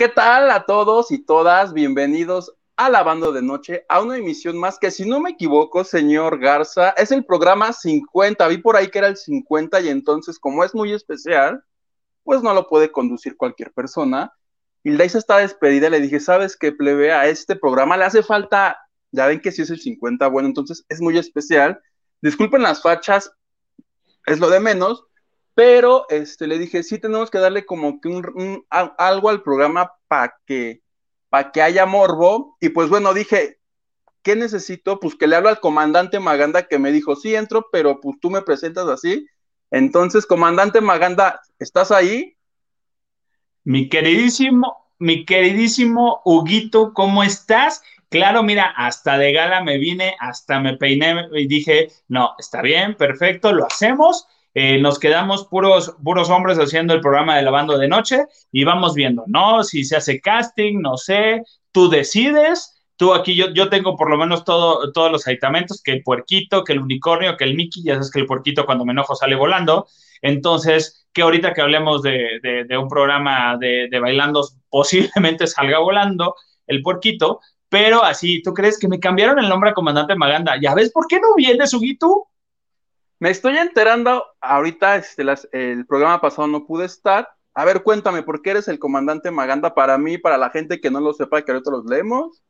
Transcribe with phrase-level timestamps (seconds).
[0.00, 1.74] ¿Qué tal a todos y todas?
[1.74, 5.84] Bienvenidos a la banda de noche, a una emisión más que, si no me equivoco,
[5.84, 8.48] señor Garza, es el programa 50.
[8.48, 11.62] Vi por ahí que era el 50 y entonces, como es muy especial,
[12.24, 14.32] pues no lo puede conducir cualquier persona.
[14.82, 17.12] Y Daisa está despedida, le dije, ¿sabes qué, plebe?
[17.12, 18.78] A este programa le hace falta,
[19.12, 21.78] ya ven que si es el 50, bueno, entonces es muy especial.
[22.22, 23.32] Disculpen las fachas,
[24.24, 25.04] es lo de menos,
[25.54, 30.36] pero este, le dije, sí tenemos que darle como que un, algo al programa para
[30.46, 30.82] que,
[31.52, 32.56] que haya morbo.
[32.60, 33.58] Y pues bueno, dije,
[34.22, 35.00] ¿qué necesito?
[35.00, 38.30] Pues que le hablo al comandante Maganda que me dijo, sí entro, pero pues tú
[38.30, 39.26] me presentas así.
[39.70, 42.36] Entonces, comandante Maganda, ¿estás ahí?
[43.64, 47.82] Mi queridísimo, mi queridísimo Huguito, ¿cómo estás?
[48.08, 52.96] Claro, mira, hasta de gala me vine, hasta me peiné y dije, no, está bien,
[52.96, 57.88] perfecto, lo hacemos eh, nos quedamos puros, puros hombres haciendo el programa de lavando de
[57.88, 59.62] noche y vamos viendo, ¿no?
[59.62, 61.42] Si se hace casting, no sé,
[61.72, 62.76] tú decides.
[62.96, 66.64] Tú aquí, yo, yo tengo por lo menos todo, todos los aditamentos, que el puerquito,
[66.64, 69.36] que el unicornio, que el Mickey, ya sabes que el puerquito cuando me enojo sale
[69.36, 69.86] volando.
[70.20, 76.34] Entonces, que ahorita que hablemos de, de, un programa de, de bailando, posiblemente salga volando
[76.66, 80.60] el puerquito, pero así, ¿tú crees que me cambiaron el nombre a Comandante Maganda?
[80.60, 82.29] ¿Ya ves por qué no vienes, Huguito?
[83.20, 87.28] Me estoy enterando ahorita, este, el programa pasado no pude estar.
[87.52, 90.90] A ver, cuéntame, ¿por qué eres el comandante Maganda para mí, para la gente que
[90.90, 92.42] no lo sepa, que ahorita los leemos?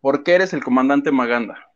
[0.00, 1.68] ¿Por qué eres el comandante Maganda?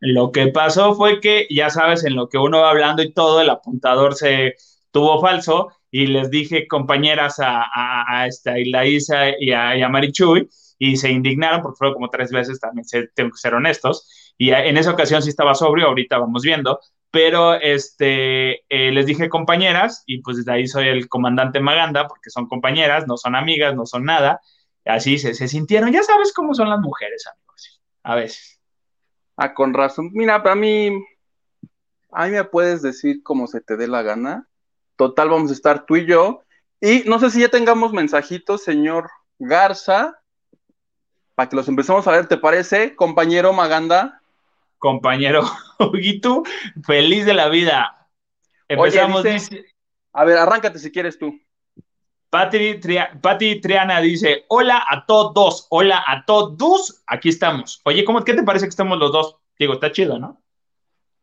[0.00, 3.40] Lo que pasó fue que, ya sabes, en lo que uno va hablando y todo,
[3.40, 4.56] el apuntador se
[4.90, 8.72] tuvo falso y les dije compañeras a, a, a, esta, y
[9.52, 10.48] a, y a Marichuy
[10.80, 14.78] y se indignaron porque fueron como tres veces, también tengo que ser honestos, y en
[14.78, 16.80] esa ocasión sí estaba sobrio, ahorita vamos viendo,
[17.10, 22.30] pero este, eh, les dije compañeras y pues desde ahí soy el comandante Maganda porque
[22.30, 24.40] son compañeras, no son amigas, no son nada.
[24.86, 28.60] Así se, se sintieron, ya sabes cómo son las mujeres, amigos, a veces.
[29.36, 30.10] Ah, con razón.
[30.12, 30.90] Mira, para mí,
[32.12, 34.48] a mí me puedes decir como se te dé la gana.
[34.96, 36.44] Total, vamos a estar tú y yo.
[36.80, 40.19] Y no sé si ya tengamos mensajitos, señor Garza,
[41.40, 44.20] para que los empecemos a ver, ¿te parece, compañero Maganda?
[44.76, 45.42] compañero
[45.78, 46.42] Huguito,
[46.84, 48.10] feliz de la vida.
[48.68, 49.24] Empezamos.
[50.12, 51.40] a ver, arráncate si quieres tú.
[52.28, 52.78] Pati,
[53.58, 57.80] Triana dice: Hola a todos, hola a todos, aquí estamos.
[57.84, 59.36] Oye, ¿cómo, ¿qué te parece que estamos los dos?
[59.58, 60.42] Digo, está chido, ¿no?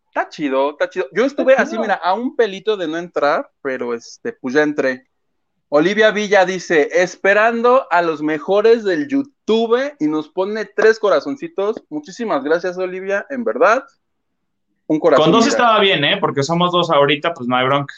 [0.07, 1.05] Está chido, está chido.
[1.11, 5.11] Yo estuve así, mira, a un pelito de no entrar, pero este, pues ya entré.
[5.69, 11.83] Olivia Villa dice, esperando a los mejores del YouTube y nos pone tres corazoncitos.
[11.89, 13.83] Muchísimas gracias, Olivia, en verdad.
[14.87, 15.25] Un corazón.
[15.25, 16.17] Con dos estaba bien, ¿eh?
[16.21, 17.93] Porque somos dos ahorita, pues no hay bronca.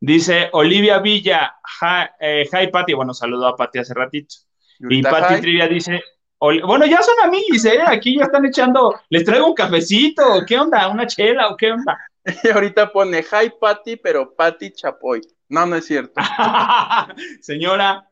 [0.00, 2.94] Dice Olivia Villa, hi, eh, Pati.
[2.94, 4.34] Bueno, saludó a Pati hace ratito.
[4.80, 6.02] Y, Pati Trivia dice,
[6.40, 7.80] bueno, ya son amigos, ¿eh?
[7.86, 10.88] Aquí ya están echando, les traigo un cafecito, ¿qué onda?
[10.88, 11.98] ¿Una chela o qué onda?
[12.24, 15.20] Y ahorita pone, hi Pati, pero Pati Chapoy.
[15.48, 16.20] No, no es cierto.
[17.40, 18.10] Señora.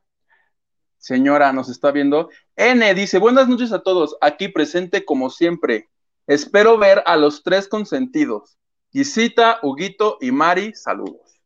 [0.99, 2.31] Señora, nos está viendo.
[2.55, 5.89] N dice, buenas noches a todos, aquí presente como siempre.
[6.29, 8.57] Espero ver a los tres consentidos.
[8.93, 11.41] Isita, Huguito y Mari, saludos.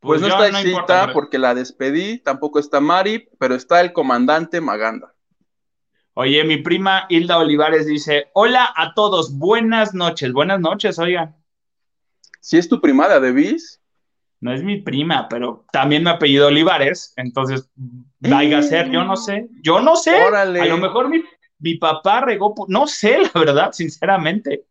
[0.00, 5.14] Pues, no está Isita porque la despedí, tampoco está Mari, pero está el comandante Maganda.
[6.12, 11.34] Oye, mi prima Hilda Olivares dice, hola a todos, buenas noches, buenas noches, oigan.
[12.46, 13.82] Si es tu prima de Bis
[14.38, 17.68] no es mi prima, pero también me apellido Olivares, entonces
[18.20, 21.08] vaya a ser, yo no sé, yo no sé, a lo mejor
[21.58, 24.64] mi, papá regó, no sé, la verdad, sinceramente.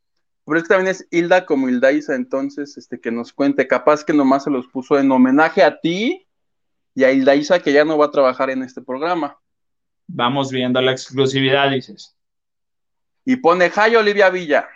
[0.46, 4.14] Pero es que también es Hilda como Hildaisa, entonces, este, que nos cuente, capaz que
[4.14, 6.26] nomás se los puso en homenaje a ti
[6.94, 9.38] y a Hildaisa, que ya no va a trabajar en este programa.
[10.08, 12.16] Vamos viendo la exclusividad, dices.
[13.26, 14.70] Y pone Jai Olivia Villa.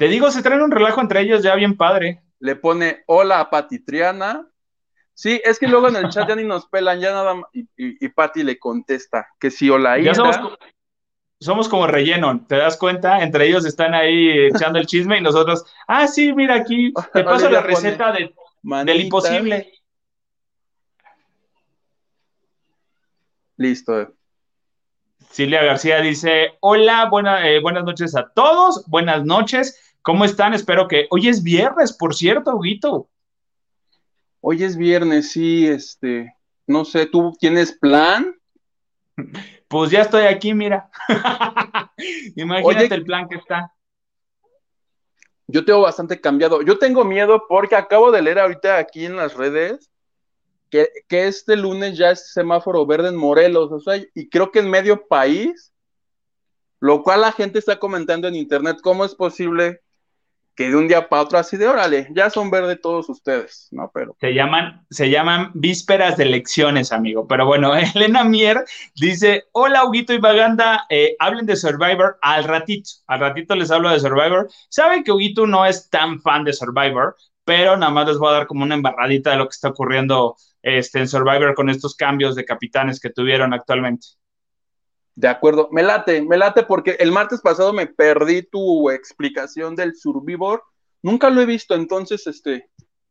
[0.00, 3.50] Te digo, se traen un relajo entre ellos ya bien padre le pone hola a
[3.50, 4.48] Pati Triana.
[5.14, 7.44] Sí, es que luego en el chat ya ni nos pelan, ya nada más.
[7.52, 9.98] Y, y, Pati le contesta que sí, hola.
[9.98, 10.14] Ya
[11.42, 13.22] somos, como relleno, ¿te das cuenta?
[13.22, 17.48] Entre ellos están ahí echando el chisme y nosotros, ah, sí, mira aquí, te paso
[17.48, 18.34] la receta de,
[18.84, 19.72] del imposible.
[23.56, 24.14] Listo.
[25.30, 29.89] Silvia García dice, hola, buena, eh, buenas noches a todos, buenas noches.
[30.02, 30.54] ¿Cómo están?
[30.54, 31.06] Espero que.
[31.10, 33.08] Hoy es viernes, por cierto, Huguito.
[34.40, 36.34] Hoy es viernes, sí, este.
[36.66, 38.34] No sé, ¿tú tienes plan?
[39.68, 40.90] Pues ya estoy aquí, mira.
[42.36, 43.72] Imagínate el plan que está.
[45.46, 46.62] Yo tengo bastante cambiado.
[46.62, 49.90] Yo tengo miedo porque acabo de leer ahorita aquí en las redes
[50.70, 54.60] que, que este lunes ya es semáforo verde en Morelos, o sea, y creo que
[54.60, 55.72] en medio país,
[56.78, 59.82] lo cual la gente está comentando en internet, ¿cómo es posible
[60.60, 63.90] que de un día para otro así de órale, ya son verde todos ustedes, ¿no?
[63.94, 64.14] Pero.
[64.20, 67.26] Se llaman, se llaman vísperas de elecciones, amigo.
[67.26, 72.90] Pero bueno, Elena Mier dice: Hola, Huguito y Baganda, eh, hablen de Survivor al ratito.
[73.06, 74.50] Al ratito les hablo de Survivor.
[74.68, 78.32] Saben que Huguito no es tan fan de Survivor, pero nada más les voy a
[78.32, 82.34] dar como una embarradita de lo que está ocurriendo este, en Survivor con estos cambios
[82.36, 84.08] de capitanes que tuvieron actualmente.
[85.20, 89.94] De acuerdo, me late, me late porque el martes pasado me perdí tu explicación del
[89.94, 90.64] Survivor.
[91.02, 92.70] Nunca lo he visto, entonces, este,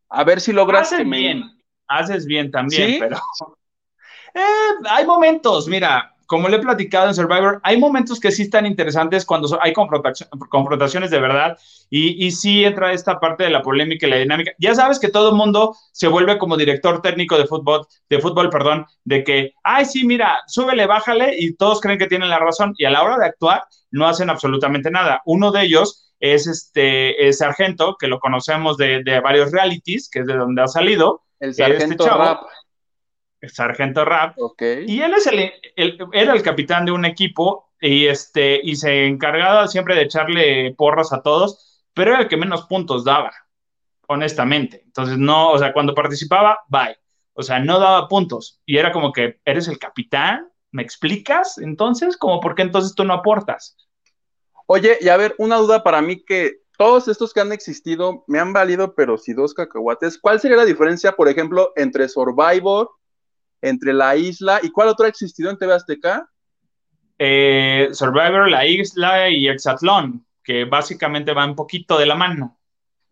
[0.10, 0.92] a ver si logras.
[0.92, 1.44] Haces bien,
[1.88, 3.18] haces bien también, pero.
[4.32, 8.68] Eh, hay momentos, mira, como le he platicado en Survivor, hay momentos que sí están
[8.68, 11.58] interesantes cuando hay confrontaciones de verdad
[11.90, 14.52] y, y sí entra esta parte de la polémica y la dinámica.
[14.60, 18.52] Ya sabes que todo el mundo se vuelve como director técnico de fútbol, de fútbol,
[18.52, 22.76] perdón, de que, ay, sí, mira, súbele, bájale y todos creen que tienen la razón
[22.78, 25.24] y a la hora de actuar no hacen absolutamente nada.
[25.26, 30.36] Uno de ellos es este sargento, que lo conocemos de, varios realities, que es de
[30.36, 31.24] donde ha salido.
[31.40, 32.42] El sargento este Rap
[33.48, 34.36] sargento Rap.
[34.88, 35.52] Y él es el,
[36.14, 41.14] era el capitán de un equipo y, este, y se encargaba siempre de echarle porras
[41.14, 43.32] a todos, pero era el que menos puntos daba,
[44.08, 44.82] honestamente.
[44.86, 46.98] Entonces, no, o sea, cuando participaba, bye.
[47.34, 48.62] O sea, no daba puntos.
[48.66, 50.50] Y era como que, ¿eres el capitán?
[50.72, 51.58] ¿Me explicas?
[51.58, 53.78] Entonces, como, ¿por qué entonces tú no aportas?
[54.66, 58.40] Oye, y a ver, una duda para mí que todos estos que han existido me
[58.40, 62.90] han valido, pero si dos cacahuates, ¿cuál sería la diferencia, por ejemplo, entre Survivor
[63.62, 66.30] entre la isla y cuál otro ha existido en TV Azteca?
[67.18, 72.58] Eh, Survivor, la isla y Exatlón, que básicamente van un poquito de la mano.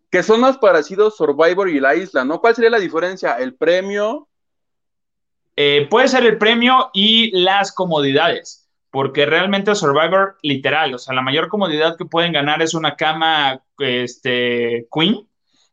[0.10, 2.40] Que son más parecidos Survivor y la isla, ¿no?
[2.40, 3.34] ¿Cuál sería la diferencia?
[3.34, 4.30] ¿El premio?
[5.58, 11.24] Eh, puede ser el premio y las comodidades, porque realmente Survivor, literal, o sea, la
[11.24, 15.28] mayor comodidad que pueden ganar es una cama este, queen,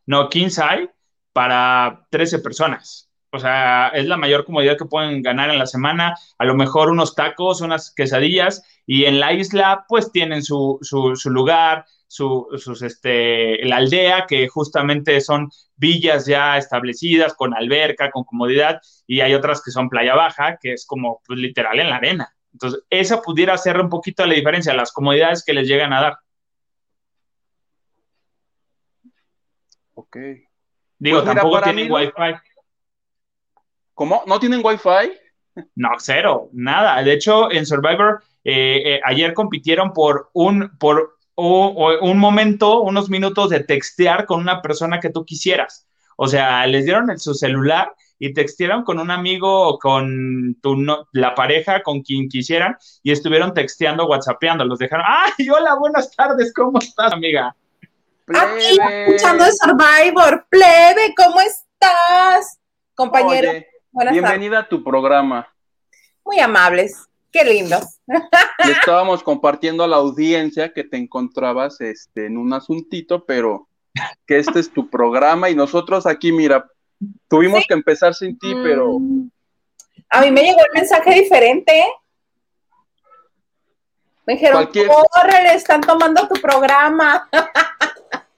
[0.07, 0.91] no king size,
[1.35, 3.04] para 13 personas.
[3.35, 6.15] O sea, es la mayor comodidad que pueden ganar en la semana.
[6.39, 8.63] A lo mejor unos tacos, unas quesadillas.
[8.87, 14.47] Y en la isla, pues tienen su, su, lugar, su, sus, este, la aldea, que
[14.47, 18.81] justamente son villas ya establecidas, con alberca, con comodidad.
[19.05, 22.33] Y hay otras que son playa baja, que es como pues, literal en la arena.
[22.53, 26.19] Entonces, esa pudiera ser un poquito la diferencia, las comodidades que les llegan a dar.
[29.95, 30.19] Ok.
[31.01, 32.13] Digo, pues tampoco tienen wifi.
[33.95, 34.23] ¿Cómo?
[34.27, 35.13] ¿No tienen Wi-Fi?
[35.77, 37.03] No, cero, nada.
[37.03, 43.51] De hecho, en Survivor, eh, eh, ayer compitieron por un, por un momento, unos minutos
[43.51, 45.87] de textear con una persona que tú quisieras.
[46.17, 50.77] O sea, les dieron su celular y textearon con un amigo o con tu
[51.13, 54.65] la pareja, con quien quisieran, y estuvieron texteando, whatsappeando.
[54.65, 56.53] Los dejaron, ¡ay, hola, buenas tardes!
[56.55, 57.55] ¿Cómo estás, amiga?
[58.29, 62.59] Aquí escuchando Survivor, plebe, ¿cómo estás,
[62.95, 63.51] compañero?
[63.95, 65.49] Bienvenida a tu programa.
[66.25, 68.01] Muy amables, qué lindos.
[68.07, 68.19] Le
[68.73, 73.69] estábamos compartiendo a la audiencia que te encontrabas este, en un asuntito, pero
[74.27, 76.69] que este es tu programa y nosotros aquí, mira,
[77.29, 78.99] tuvimos que empezar sin ti, pero...
[78.99, 79.31] Mm.
[80.11, 81.85] A mí me llegó el mensaje diferente.
[84.27, 87.29] Me dijeron, corre, le están tomando tu programa.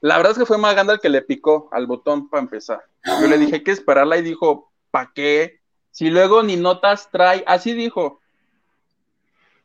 [0.00, 2.80] La verdad es que fue Maganda el que le picó al botón para empezar.
[3.04, 5.60] Yo le dije que esperarla y dijo, ¿para qué?
[5.90, 8.20] Si luego ni notas trae, así dijo.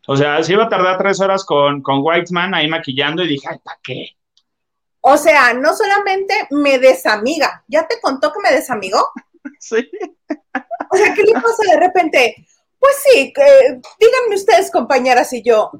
[0.07, 3.47] O sea, se iba a tardar tres horas con, con Whiteman ahí maquillando y dije,
[3.49, 4.15] ay, ¿para qué?
[5.01, 9.05] O sea, no solamente me desamiga, ¿ya te contó que me desamigó?
[9.59, 9.89] Sí.
[10.91, 12.47] O sea, ¿qué le pasa de repente?
[12.79, 13.43] Pues sí, que,
[13.99, 15.71] díganme ustedes, compañeras y yo.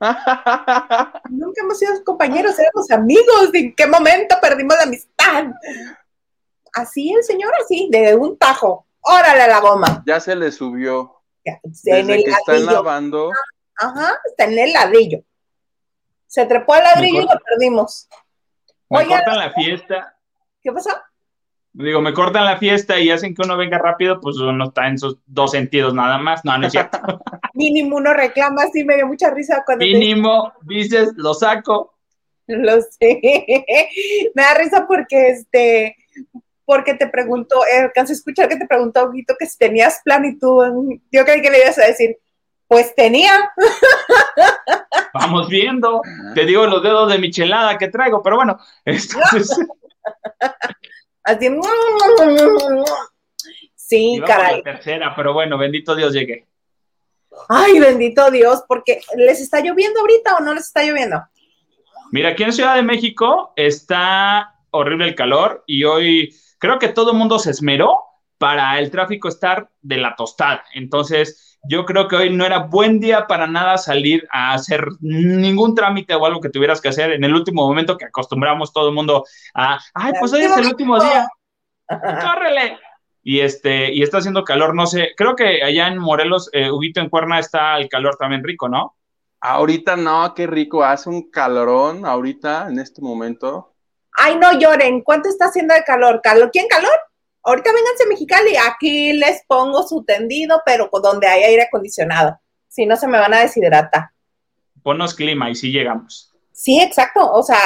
[1.30, 3.50] Nunca hemos sido compañeros, éramos amigos.
[3.52, 5.46] ¿En qué momento perdimos la amistad?
[6.72, 8.86] Así el señor, así, de un tajo.
[9.00, 10.02] Órale la goma.
[10.06, 11.22] Ya se le subió.
[11.44, 13.30] Ya, Desde que está lavando.
[13.76, 15.24] Ajá, está en el ladrillo.
[16.26, 18.08] Se trepó al ladrillo y lo perdimos.
[18.88, 20.16] Me cortan la fiesta.
[20.62, 20.90] ¿Qué pasó?
[21.74, 24.98] Digo, me cortan la fiesta y hacen que uno venga rápido, pues uno está en
[24.98, 26.44] sus dos sentidos nada más.
[26.44, 26.98] No, no es cierto.
[27.54, 29.84] Mínimo uno reclama, sí me dio mucha risa cuando.
[29.84, 31.94] Mínimo, dices, lo saco.
[32.46, 33.20] Lo sé.
[34.34, 35.96] me da risa porque este
[36.72, 40.24] porque te preguntó, eh, alcancé a escuchar que te preguntó, Guito, que si tenías plan
[40.24, 42.16] y tú, yo creí que le ibas a decir,
[42.66, 43.52] pues tenía.
[45.12, 46.00] Vamos viendo,
[46.34, 48.58] te digo los dedos de michelada que traigo, pero bueno,
[51.24, 51.46] Así.
[53.74, 54.56] Sí, caray.
[54.56, 56.46] La tercera, pero bueno, bendito Dios llegué.
[57.50, 61.22] Ay, bendito Dios, porque ¿les está lloviendo ahorita o no les está lloviendo?
[62.12, 67.10] Mira, aquí en Ciudad de México está horrible el calor y hoy creo que todo
[67.10, 68.04] el mundo se esmeró
[68.38, 70.64] para el tráfico estar de la tostada.
[70.74, 75.74] Entonces, yo creo que hoy no era buen día para nada salir a hacer ningún
[75.74, 78.94] trámite o algo que tuvieras que hacer en el último momento que acostumbramos todo el
[78.94, 81.26] mundo a, ay, pues hoy es el último día.
[81.88, 82.78] ¡Córrele!
[83.24, 87.00] Y este, y está haciendo calor, no sé, creo que allá en Morelos, eh, Huguito
[87.00, 88.94] en Cuerna está el calor también rico, ¿no?
[89.40, 93.71] Ahorita no, qué rico, hace un calorón ahorita, en este momento.
[94.18, 96.20] Ay, no lloren, ¿cuánto está haciendo de calor?
[96.22, 96.50] ¿Calor?
[96.50, 96.90] ¿Quién calor?
[97.44, 102.38] Ahorita vénganse a Mexicali, aquí les pongo su tendido, pero donde hay aire acondicionado.
[102.68, 104.10] Si no, se me van a deshidratar.
[104.82, 106.32] Ponos clima y sí llegamos.
[106.52, 107.30] Sí, exacto.
[107.32, 107.58] O sea,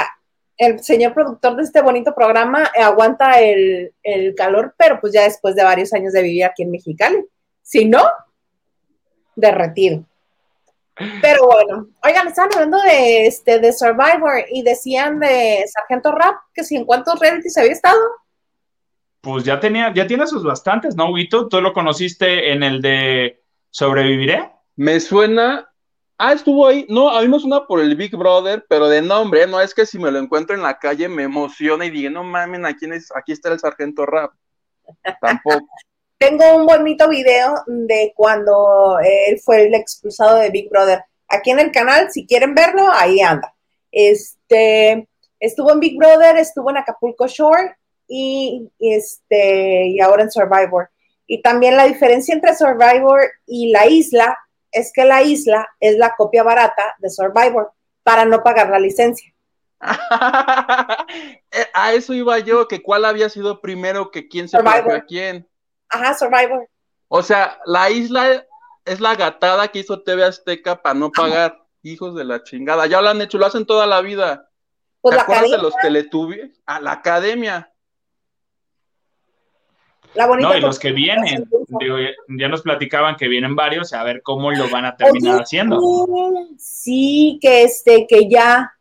[0.56, 5.54] el señor productor de este bonito programa aguanta el, el, calor, pero pues ya después
[5.54, 7.24] de varios años de vivir aquí en Mexicali.
[7.62, 8.02] Si no,
[9.34, 10.04] derretido.
[11.20, 16.64] Pero bueno, oigan, estaban hablando de este de Survivor y decían de Sargento Rap que
[16.64, 18.00] si en cuántos realities había estado
[19.26, 21.48] pues ya tenía, ya tiene sus bastantes, ¿no, Huguito?
[21.48, 24.52] ¿Tú lo conociste en el de Sobreviviré?
[24.76, 25.68] Me suena.
[26.16, 26.86] Ah, estuvo ahí.
[26.88, 29.84] No, a mí me suena por el Big Brother, pero de nombre, no es que
[29.84, 32.86] si me lo encuentro en la calle me emociona y digo, no mames, aquí,
[33.16, 34.30] aquí está el sargento rap.
[35.20, 35.66] Tampoco.
[36.18, 41.04] Tengo un bonito video de cuando él fue el expulsado de Big Brother.
[41.28, 43.54] Aquí en el canal, si quieren verlo, ahí anda.
[43.92, 45.06] Este,
[45.38, 47.76] estuvo en Big Brother, estuvo en Acapulco Shore
[48.08, 50.88] y, este, y ahora en Survivor.
[51.26, 54.38] Y también la diferencia entre Survivor y la isla
[54.72, 59.32] es que la isla es la copia barata de Survivor para no pagar la licencia.
[61.52, 65.00] Eh, a eso iba yo, que cuál había sido primero, que quién se pagó a
[65.06, 65.48] quién.
[65.88, 66.68] Ajá, Survivor.
[67.08, 68.46] O sea, la isla
[68.84, 71.62] es la gatada que hizo TV Azteca para no pagar.
[71.82, 72.86] Hijos de la chingada.
[72.86, 74.50] Ya lo han hecho, lo hacen toda la vida.
[75.00, 76.60] Pues ¿Te acuerdas de los Teletubbies?
[76.66, 77.72] A la academia
[80.40, 81.48] no, y los que vienen,
[82.28, 85.80] ya nos platicaban que vienen varios, a ver cómo lo van a terminar haciendo.
[86.58, 88.72] Sí, que este, que ya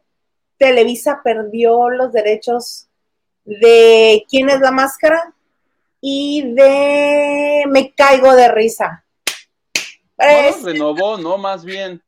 [0.58, 2.88] Televisa perdió los derechos
[3.44, 5.35] de quién es la máscara
[6.08, 9.04] y de me caigo de risa.
[10.20, 11.40] No renovó, ¿no?
[11.40, 12.00] Más bien.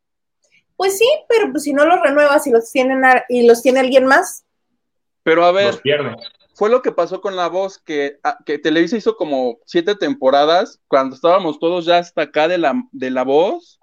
[0.76, 4.06] Pues sí, pero pues si no los renuevas y los tienen y los tiene alguien
[4.06, 4.46] más.
[5.24, 5.82] Pero a ver,
[6.54, 10.80] fue lo que pasó con la voz, que, ah, que Televisa hizo como siete temporadas,
[10.88, 13.80] cuando estábamos todos ya hasta acá de la, de la voz.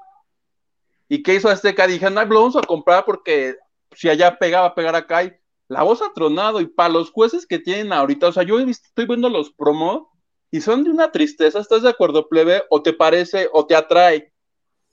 [1.08, 1.88] ¿Y qué hizo Azteca?
[1.88, 3.56] Dije, no, lo vamos a comprar porque
[3.96, 5.24] si allá pegaba, pegar acá.
[5.24, 5.36] Y
[5.68, 6.60] la voz ha tronado.
[6.60, 10.08] Y para los jueces que tienen ahorita, o sea, yo estoy viendo los promos
[10.50, 11.58] y son de una tristeza.
[11.58, 12.62] ¿Estás de acuerdo, plebe?
[12.70, 14.32] ¿O te parece, o te atrae?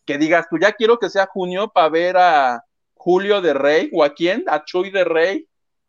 [0.06, 4.04] Que digas, tú ya quiero que sea junio para ver a Julio de Rey o
[4.04, 5.48] a quién, a Chuy de Rey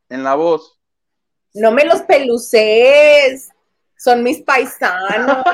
[0.09, 0.79] en la voz
[1.55, 3.51] no me los peluces,
[3.97, 5.45] son mis paisanos.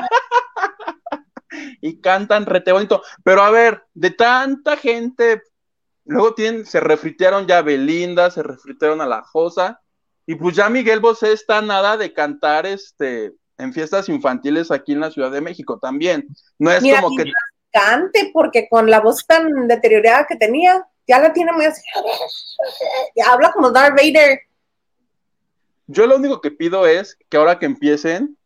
[1.81, 3.03] y cantan rete bonito.
[3.23, 5.43] Pero a ver, de tanta gente,
[6.09, 9.81] luego tienen, se refritearon ya Belinda, se refritearon a la Josa,
[10.25, 15.01] y pues ya Miguel Bosé está nada de cantar este en fiestas infantiles aquí en
[15.01, 16.27] la Ciudad de México también.
[16.57, 17.31] No es como que
[17.71, 21.81] cante porque con la voz tan deteriorada que tenía, ya la tiene muy así.
[23.15, 24.39] Ya habla como Darth Vader.
[25.87, 28.37] Yo lo único que pido es que ahora que empiecen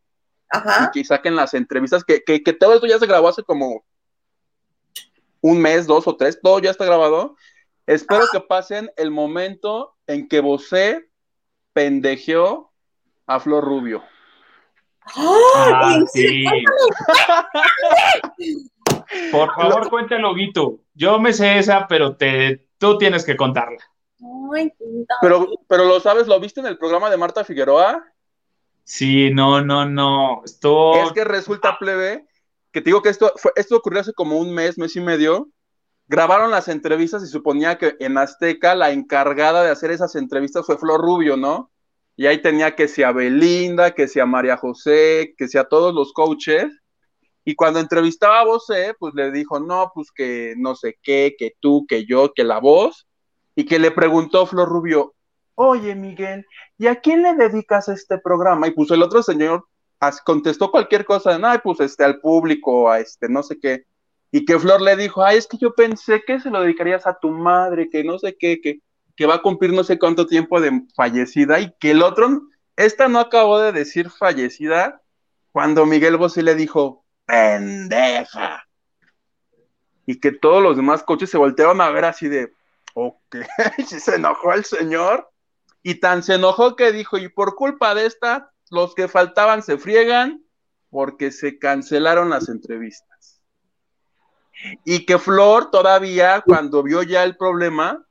[0.54, 2.22] y que saquen las entrevistas, que,
[2.54, 3.84] todo esto ya se grabó hace como
[5.42, 7.36] un mes, dos o tres, todo ya está grabado.
[7.86, 11.10] Espero que pasen el momento en que Bosé
[11.74, 12.72] pendejeó
[13.28, 14.04] a Flor Rubio.
[15.16, 16.46] Ah, sí.
[19.32, 20.80] Por favor, cuéntalo, Guito.
[20.94, 23.80] Yo me sé esa, pero te, tú tienes que contarla.
[25.22, 28.04] Pero, pero lo sabes, ¿lo viste en el programa de Marta Figueroa?
[28.84, 30.42] Sí, no, no, no.
[30.46, 30.96] Esto...
[30.96, 32.26] Es que resulta, plebe,
[32.72, 35.50] que te digo que esto, fue, esto ocurrió hace como un mes, mes y medio.
[36.14, 40.78] Grabaron las entrevistas y suponía que en Azteca la encargada de hacer esas entrevistas fue
[40.78, 41.72] Flor Rubio, ¿no?
[42.16, 46.68] Y ahí tenía que sea Belinda, que sea María José, que sea todos los coaches.
[47.44, 51.54] Y cuando entrevistaba a José, pues le dijo, no, pues que no sé qué, que
[51.60, 53.08] tú, que yo, que la voz
[53.56, 55.16] y que le preguntó Flor Rubio,
[55.56, 56.46] oye Miguel,
[56.78, 58.68] ¿y a quién le dedicas este programa?
[58.68, 59.66] Y pues el otro señor
[60.24, 63.88] contestó cualquier cosa, no, pues este, al público, a este, no sé qué.
[64.36, 67.20] Y que Flor le dijo, ay, es que yo pensé que se lo dedicarías a
[67.20, 68.80] tu madre, que no sé qué, que,
[69.16, 72.42] que va a cumplir no sé cuánto tiempo de fallecida, y que el otro
[72.76, 75.04] esta no acabó de decir fallecida
[75.52, 78.68] cuando Miguel Bosé le dijo, pendeja.
[80.08, 82.52] Y que todos los demás coches se voltearon a ver así de,
[82.96, 83.36] ok,
[83.88, 85.30] si se enojó el señor.
[85.84, 89.78] Y tan se enojó que dijo, y por culpa de esta, los que faltaban se
[89.78, 90.44] friegan
[90.90, 93.13] porque se cancelaron las entrevistas.
[94.86, 98.06] Y que Flor todavía, cuando vio ya el problema,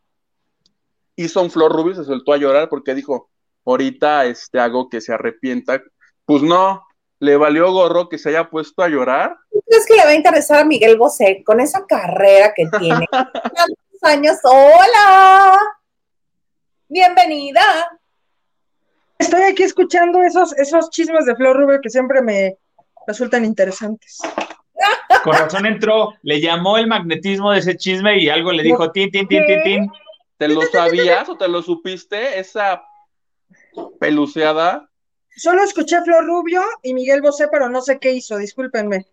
[1.16, 3.30] hizo un Flor Rubio, se soltó a llorar porque dijo,
[3.64, 5.82] ahorita este, hago que se arrepienta.
[6.24, 6.86] Pues no,
[7.18, 9.36] le valió gorro que se haya puesto a llorar.
[9.66, 13.06] ¿Crees que le va a interesar a Miguel Bosé con esa carrera que tiene?
[13.10, 14.38] ¿Cuántos años?
[14.42, 15.58] ¡Hola!
[16.88, 17.62] Bienvenida.
[19.18, 22.58] Estoy aquí escuchando esos, esos chismes de Flor Rubio que siempre me
[23.06, 24.18] resultan interesantes.
[25.24, 29.10] Con razón entró, le llamó el magnetismo de ese chisme y algo le dijo tin,
[29.10, 29.90] tin, tin, tin, tin.
[30.36, 32.38] ¿Te lo sabías o te lo supiste?
[32.40, 32.82] Esa
[34.00, 34.88] peluceada.
[35.36, 39.06] Solo escuché Flor Rubio y Miguel Bosé, pero no sé qué hizo, discúlpenme.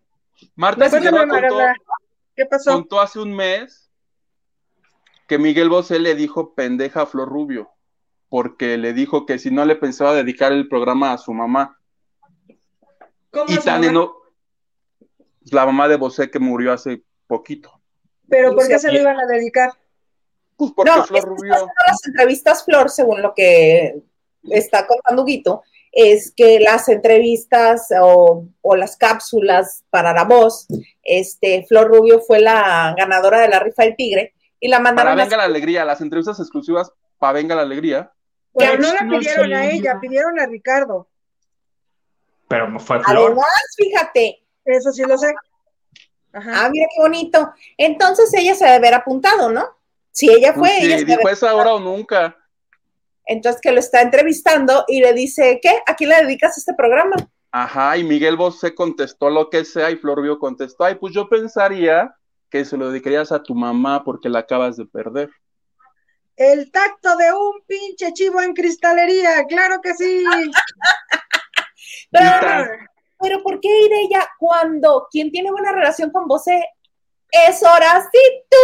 [0.56, 1.60] Marta Figueroa contó,
[2.36, 2.74] ¿Qué pasó?
[2.74, 3.90] contó hace un mes
[5.28, 7.70] que Miguel Bosé le dijo pendeja a Flor Rubio,
[8.30, 11.78] porque le dijo que si no le pensaba dedicar el programa a su mamá.
[13.32, 14.16] ¿Cómo Y su tan eno-
[15.52, 17.80] la mamá de Bosé que murió hace poquito.
[18.28, 19.72] ¿Pero por qué se lo iban a dedicar?
[20.56, 21.54] Pues porque No, Flor Rubio.
[21.88, 24.02] las entrevistas, Flor, según lo que
[24.44, 30.68] está contando Guito, es que las entrevistas o, o las cápsulas para la voz,
[31.04, 35.20] este, Flor Rubio fue la ganadora de la rifa del tigre y la Para mandaron
[35.20, 38.12] a Venga la Alegría, las entrevistas exclusivas para Venga la Alegría.
[38.54, 41.08] Pero no la pidieron a ella, pidieron a Ricardo.
[42.48, 43.28] Pero no fue Flor.
[43.28, 45.34] Además, fíjate, Eso sí lo sé.
[46.32, 46.66] Ajá.
[46.66, 47.54] ah, mira qué bonito.
[47.78, 49.68] Entonces ella se debe haber apuntado, ¿no?
[50.12, 52.36] Si ella fue, Pues Sí, ella se dijo es ahora o nunca.
[53.26, 55.80] Entonces que lo está entrevistando y le dice, ¿qué?
[55.86, 57.16] ¿A quién le dedicas este programa?
[57.52, 61.28] Ajá, y Miguel Bosé contestó lo que sea y Flor Rubio contestó, ay, pues yo
[61.30, 62.16] pensaría
[62.50, 65.30] que se lo dedicarías a tu mamá porque la acabas de perder.
[66.36, 70.26] El tacto de un pinche chivo en cristalería, claro que sí.
[72.12, 72.70] Pero, Y tan-
[73.20, 76.66] pero ¿por qué ir ella cuando quien tiene buena relación con Bosé
[77.32, 78.58] es Horacito?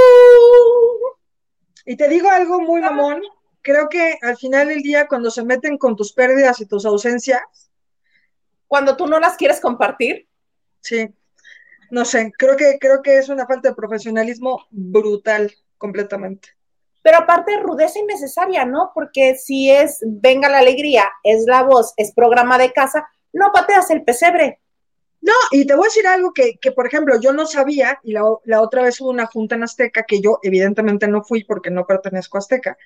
[1.86, 3.22] Y te digo algo muy mamón,
[3.62, 7.42] creo que al final del día cuando se meten con tus pérdidas y tus ausencias,
[8.68, 10.28] Cuando tú no las quieres compartir.
[10.82, 11.08] sí,
[11.92, 16.50] no sé, creo que creo que es una falta de profesionalismo brutal completamente.
[17.04, 18.92] Pero aparte, rudeza innecesaria, ¿no?
[18.96, 23.92] Porque si es Venga la Alegría, es la voz, es programa de casa, no pateas
[23.92, 24.62] el pesebre.
[25.22, 28.14] No, y te voy a decir algo que, que, por ejemplo, yo no sabía, y
[28.14, 31.72] la, la otra vez hubo una junta en Azteca que yo evidentemente no fui porque
[31.72, 32.78] no pertenezco a Azteca.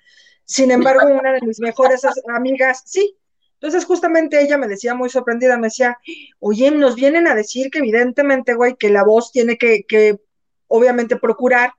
[0.46, 3.18] Sin embargo, una de mis mejores as- amigas, sí.
[3.56, 5.98] Entonces, justamente ella me decía muy sorprendida, me decía,
[6.40, 10.20] oye, nos vienen a decir que evidentemente, güey, que la voz tiene que, que
[10.68, 11.74] obviamente, procurar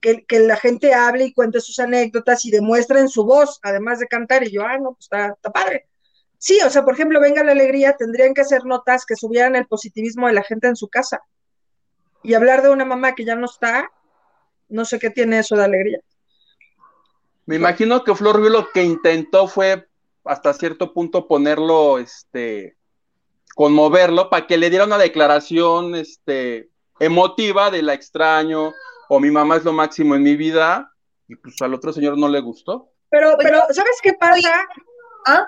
[0.00, 3.98] que, que la gente hable y cuente sus anécdotas y demuestre en su voz, además
[3.98, 4.44] de cantar.
[4.46, 5.88] Y yo, ah, no, pues está, está padre.
[6.44, 9.66] Sí, o sea, por ejemplo, Venga la Alegría, tendrían que hacer notas que subieran el
[9.66, 11.22] positivismo de la gente en su casa.
[12.22, 13.90] Y hablar de una mamá que ya no está,
[14.68, 16.00] no sé qué tiene eso de alegría.
[17.46, 19.88] Me imagino que Flor Rubio lo que intentó fue
[20.26, 22.76] hasta cierto punto ponerlo, este,
[23.54, 26.68] conmoverlo para que le diera una declaración, este,
[27.00, 28.74] emotiva de la extraño
[29.08, 30.92] o mi mamá es lo máximo en mi vida
[31.26, 32.90] y pues al otro señor no le gustó.
[33.08, 34.68] Pero, pero, ¿sabes qué pasa?
[35.24, 35.46] ¿Ah?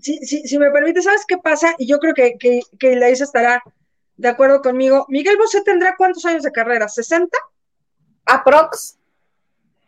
[0.00, 1.74] Si, si, si me permite, ¿sabes qué pasa?
[1.78, 3.62] Y yo creo que, que, que la Isa estará
[4.16, 5.06] de acuerdo conmigo.
[5.08, 6.86] Miguel Bosé tendrá cuántos años de carrera?
[6.86, 7.28] ¿60?
[8.26, 8.98] Aprox.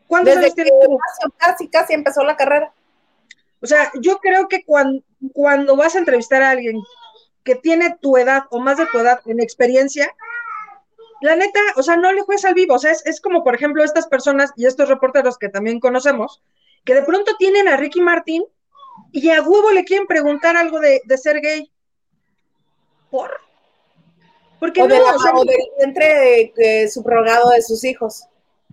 [0.07, 0.99] ¿Cuántos Desde años que tiene
[1.39, 2.73] casi, casi empezó la carrera.
[3.61, 6.81] O sea, yo creo que cuando, cuando vas a entrevistar a alguien
[7.45, 10.15] que tiene tu edad o más de tu edad en experiencia,
[11.21, 12.75] la neta, o sea, no le juegas al vivo.
[12.75, 16.43] O sea, es, es como, por ejemplo, estas personas y estos reporteros que también conocemos,
[16.85, 18.45] que de pronto tienen a Ricky Martín
[19.13, 21.71] y a huevo le quieren preguntar algo de, de ser gay.
[23.11, 23.31] ¿Por?
[24.61, 28.25] Porque O, no, de la- o sea, o del vientre subrogado de sus hijos.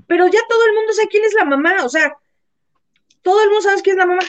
[0.08, 2.18] pero ya todo el mundo sabe quién es la mamá, o sea,
[3.22, 4.24] todo el mundo sabe quién es la mamá.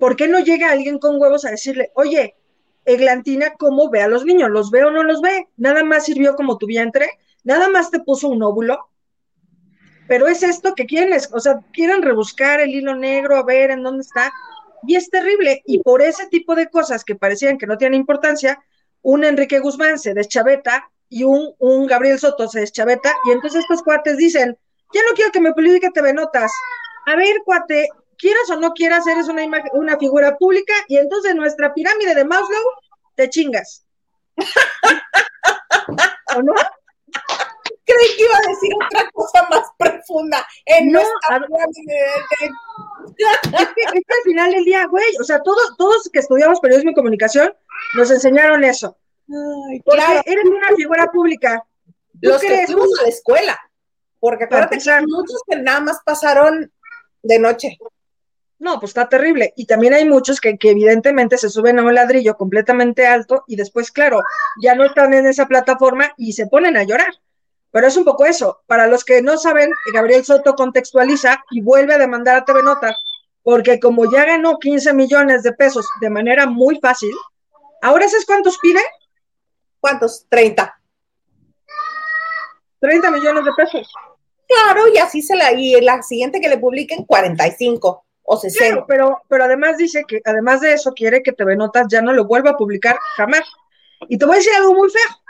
[0.00, 2.34] ¿Por qué no llega alguien con huevos a decirle, oye,
[2.84, 4.50] Eglantina, ¿cómo ve a los niños?
[4.50, 5.48] ¿Los ve o no los ve?
[5.56, 7.10] Nada más sirvió como tu vientre,
[7.44, 8.88] nada más te puso un óvulo,
[10.08, 13.82] pero es esto que quieren, o sea, quieren rebuscar el hilo negro, a ver en
[13.82, 14.32] dónde está,
[14.86, 18.62] y es terrible, y por ese tipo de cosas que parecían que no tienen importancia,
[19.02, 23.82] un Enrique Guzmán se deschaveta y un, un Gabriel Soto se deschaveta, y entonces estos
[23.82, 24.56] cuates dicen,
[24.92, 26.52] ya no quiero que me publique TV Notas.
[27.06, 27.88] A ver, cuate,
[28.18, 32.62] quieras o no quieras, eres una, una figura pública y entonces nuestra pirámide de Maslow
[33.16, 33.84] te chingas.
[36.36, 36.54] ¿O no?
[37.84, 40.46] Creí que iba a decir otra cosa más profunda.
[40.66, 42.06] En no, pirámide
[42.40, 42.48] es,
[43.16, 47.52] que, al final del día, güey, o sea, todos, todos que estudiamos periodismo y comunicación
[47.96, 48.96] nos enseñaron eso.
[49.84, 51.64] porque eres una figura pública.
[52.20, 53.60] Los que fuimos a la escuela.
[54.20, 56.72] Porque acuérdate que hay muchos que nada más pasaron
[57.22, 57.78] de noche.
[58.62, 59.52] No, pues está terrible.
[59.56, 63.90] Y también hay muchos que, evidentemente se suben a un ladrillo completamente alto y después,
[63.90, 64.22] claro,
[64.62, 67.12] ya no están en esa plataforma y se ponen a llorar.
[67.72, 68.60] Pero es un poco eso.
[68.66, 72.94] Para los que no saben, Gabriel Soto contextualiza y vuelve a demandar a TV Nota,
[73.42, 77.12] porque como ya ganó 15 millones de pesos de manera muy fácil,
[77.80, 78.80] ¿ahora sabes cuántos pide?
[79.80, 80.26] ¿Cuántos?
[80.28, 80.78] 30.
[82.78, 83.92] 30 millones de pesos.
[84.46, 88.84] Claro, y así se la, y la siguiente que le publiquen, 45 o 60.
[88.86, 92.26] pero, pero además dice que, además de eso, quiere que TV Notas ya no lo
[92.26, 93.42] vuelva a publicar jamás.
[94.08, 95.21] Y te voy a decir algo muy feo.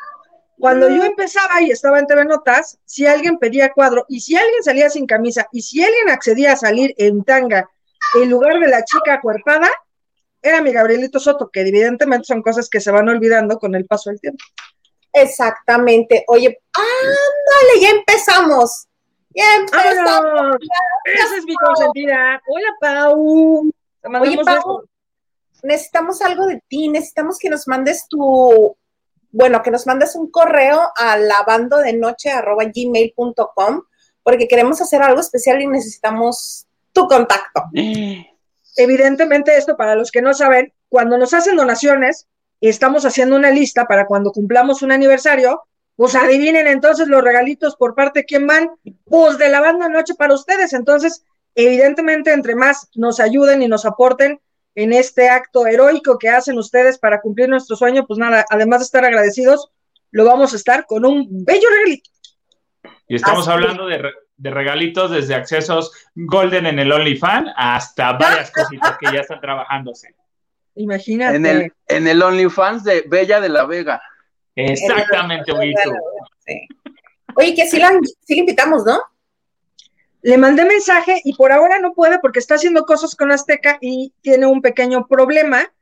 [0.63, 4.63] Cuando yo empezaba y estaba en TV Notas, si alguien pedía cuadro y si alguien
[4.63, 7.69] salía sin camisa y si alguien accedía a salir en tanga
[8.15, 9.69] en lugar de la chica cuerpada,
[10.41, 14.11] era mi Gabrielito Soto, que evidentemente son cosas que se van olvidando con el paso
[14.11, 14.45] del tiempo.
[15.13, 16.25] Exactamente.
[16.29, 18.87] Oye, ándale, ya empezamos.
[19.35, 20.59] Ya empezamos.
[21.07, 22.41] Esa es mi consentida.
[22.47, 23.73] Hola, Pau.
[24.21, 24.85] Oye, Pau,
[25.65, 26.89] necesitamos algo de ti.
[26.89, 28.77] Necesitamos que nos mandes tu,
[29.33, 33.83] bueno, que nos mandes un correo a lavando de noche gmail.com
[34.23, 37.65] porque queremos hacer algo especial y necesitamos tu contacto.
[38.77, 42.29] Evidentemente, esto para los que no saben, cuando nos hacen donaciones,
[42.63, 45.65] y estamos haciendo una lista para cuando cumplamos un aniversario,
[45.97, 48.71] pues adivinen entonces los regalitos por parte de quién van,
[49.05, 50.73] pues de la banda noche para ustedes.
[50.73, 51.25] Entonces,
[51.57, 54.41] evidentemente, entre más nos ayuden y nos aporten
[54.75, 58.85] en este acto heroico que hacen ustedes para cumplir nuestro sueño, pues nada, además de
[58.85, 59.71] estar agradecidos,
[60.11, 62.11] lo vamos a estar con un bello regalito.
[63.09, 64.03] Y estamos hablando de,
[64.37, 70.15] de, regalitos desde accesos golden en el OnlyFans hasta varias cositas que ya están trabajándose.
[70.75, 71.37] Imagínate.
[71.37, 74.03] En el, en el OnlyFans de Bella de la Vega.
[74.55, 75.53] Exactamente,
[77.35, 77.93] Oye, que sí la,
[78.29, 79.01] invitamos, ¿no?
[80.23, 84.13] Le mandé mensaje y por ahora no puede porque está haciendo cosas con Azteca y
[84.23, 85.73] tiene un pequeño problema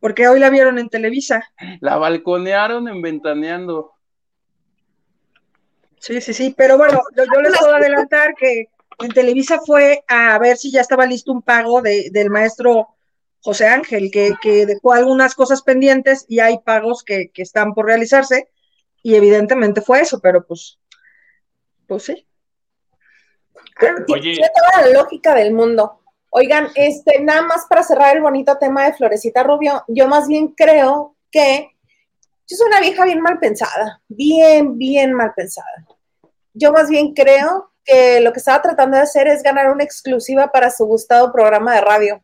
[0.00, 1.50] porque hoy la vieron en Televisa.
[1.80, 3.92] La balconearon en Ventaneando.
[5.98, 8.68] Sí, sí, sí, pero bueno, yo, les puedo adelantar que
[9.00, 12.88] en Televisa fue a ver si ya estaba listo un pago de, del maestro
[13.40, 18.48] José Ángel, que, dejó algunas cosas pendientes y hay pagos que, están por realizarse,
[19.02, 20.78] y evidentemente fue eso, pero pues,
[21.86, 22.27] pues sí.
[24.12, 24.32] Oye.
[24.32, 26.00] Tiene toda la lógica del mundo.
[26.30, 30.48] Oigan, este, nada más para cerrar el bonito tema de Florecita Rubio, yo más bien
[30.48, 31.70] creo que
[32.46, 35.86] yo soy una vieja bien mal pensada, bien, bien mal pensada.
[36.52, 40.50] Yo más bien creo que lo que estaba tratando de hacer es ganar una exclusiva
[40.52, 42.22] para su gustado programa de radio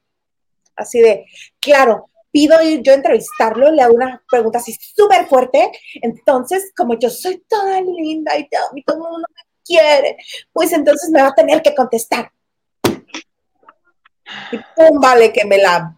[0.77, 1.27] así de,
[1.61, 5.71] claro, pido yo entrevistarlo, le hago una pregunta así súper fuerte,
[6.03, 10.17] entonces como yo soy toda linda y todo, el mundo me quiere,
[10.53, 12.31] pues entonces me va a tener que contestar.
[14.53, 15.97] Y pum, vale que me la...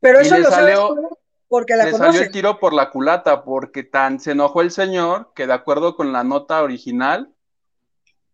[0.00, 4.18] Pero eso lo salió, porque la le salió el tiro por la culata, porque tan
[4.18, 7.32] se enojó el señor que de acuerdo con la nota original,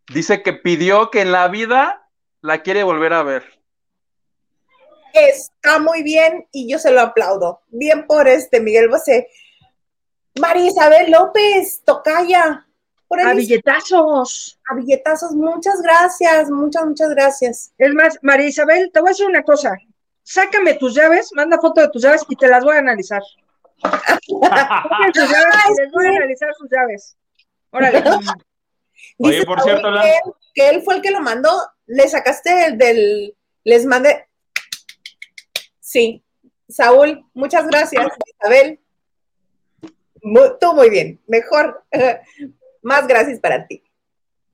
[0.09, 2.09] dice que pidió que en la vida
[2.41, 3.61] la quiere volver a ver.
[5.13, 7.63] Está muy bien y yo se lo aplaudo.
[7.69, 9.29] Bien por este Miguel Bosé.
[10.41, 12.68] María Isabel López, tocaya.
[13.09, 14.61] Por a billetazos.
[14.71, 17.73] A billetazos, muchas gracias, muchas, muchas gracias.
[17.79, 19.77] Es más, María Isabel, te voy a decir una cosa.
[20.23, 23.23] Sácame tus llaves, manda foto de tus llaves y te las voy a analizar.
[23.83, 27.17] tus llaves les voy a analizar sus llaves.
[27.71, 28.03] Órale.
[29.19, 29.89] Oye, por cierto,
[30.55, 31.51] que, él, fue el que lo mandó.
[31.87, 33.35] Le sacaste el del.
[33.65, 34.29] Les mandé.
[35.81, 36.23] Sí,
[36.69, 38.07] Saúl, muchas gracias.
[38.27, 38.81] Isabel,
[40.61, 41.85] tú muy bien, mejor,
[42.83, 43.83] más gracias para ti.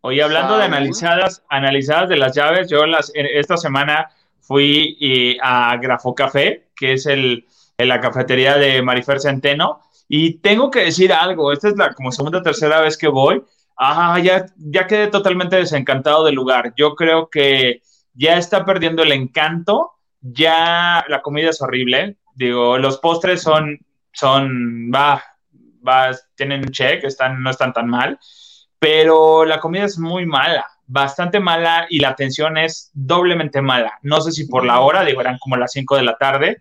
[0.00, 4.10] Oye, hablando de analizadas, analizadas de las llaves, yo las, esta semana
[4.40, 7.46] fui a Grafo Café, que es el,
[7.78, 12.40] la cafetería de Marifer Centeno, y tengo que decir algo, esta es la como segunda
[12.40, 13.42] o tercera vez que voy,
[13.78, 16.74] ah, ya, ya quedé totalmente desencantado del lugar.
[16.76, 17.80] Yo creo que
[18.12, 22.16] ya está perdiendo el encanto ya la comida es horrible.
[22.34, 23.78] Digo, los postres son,
[24.12, 25.22] son, va,
[25.87, 28.18] va, tienen un check, están, no están tan mal,
[28.79, 33.99] pero la comida es muy mala, bastante mala y la atención es doblemente mala.
[34.03, 36.59] No sé si por la hora, digo, eran como las 5 de la tarde,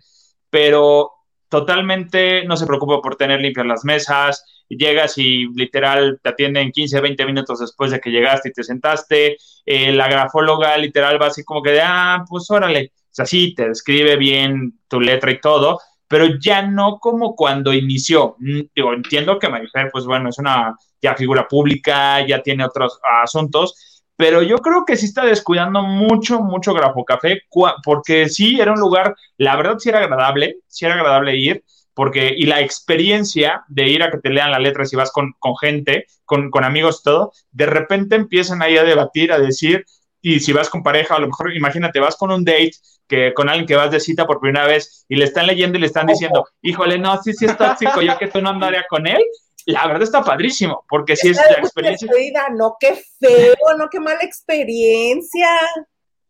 [0.50, 1.12] pero
[1.50, 7.00] totalmente no se preocupa por tener limpias las mesas, llegas y literal te atienden 15,
[7.00, 11.44] 20 minutos después de que llegaste y te sentaste, eh, la grafóloga literal va así
[11.44, 15.40] como que de, ah, pues órale, o sea, sí, te describe bien tu letra y
[15.40, 15.80] todo,
[16.14, 18.36] pero ya no como cuando inició.
[18.38, 23.00] Mm, digo, entiendo que Marifer, pues bueno, es una ya figura pública, ya tiene otros
[23.24, 27.42] asuntos, pero yo creo que sí está descuidando mucho, mucho Grafo Café,
[27.84, 31.64] porque sí era un lugar, la verdad sí era agradable, sí era agradable ir,
[31.96, 35.34] porque, y la experiencia de ir a que te lean la letra si vas con,
[35.40, 39.84] con gente, con, con, amigos y todo, de repente empiezan ahí a debatir, a decir,
[40.24, 42.72] y si vas con pareja, a lo mejor imagínate, vas con un date,
[43.08, 45.82] que con alguien que vas de cita por primera vez y le están leyendo y
[45.82, 49.06] le están diciendo, híjole, no, sí, sí es tóxico, yo que tú no andaría con
[49.06, 49.22] él,
[49.66, 52.10] la verdad está padrísimo, porque si es la experiencia.
[52.54, 55.50] No, qué feo, no, qué mala experiencia.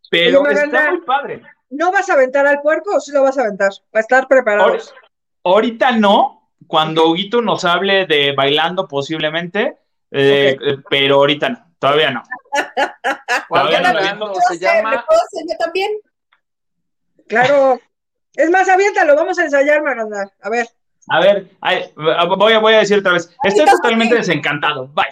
[0.10, 1.44] Pero está muy padre.
[1.70, 3.72] ¿No vas a aventar al puerco o sí lo vas a aventar?
[3.96, 4.76] Va a estar preparado.
[5.44, 9.78] Ahorita no, cuando Huguito nos hable de bailando posiblemente,
[10.12, 12.24] eh, eh, pero ahorita no, todavía no.
[13.50, 15.06] todavía no se llama...
[15.46, 15.92] ¿Me también?
[17.28, 17.78] Claro.
[18.36, 20.32] Es más, aviéntalo, vamos a ensayar, Maranda.
[20.42, 20.68] A ver.
[21.10, 21.50] A ver,
[22.38, 23.30] voy, a, voy a decir otra vez.
[23.44, 24.88] Estoy totalmente desencantado.
[24.88, 25.06] Bye.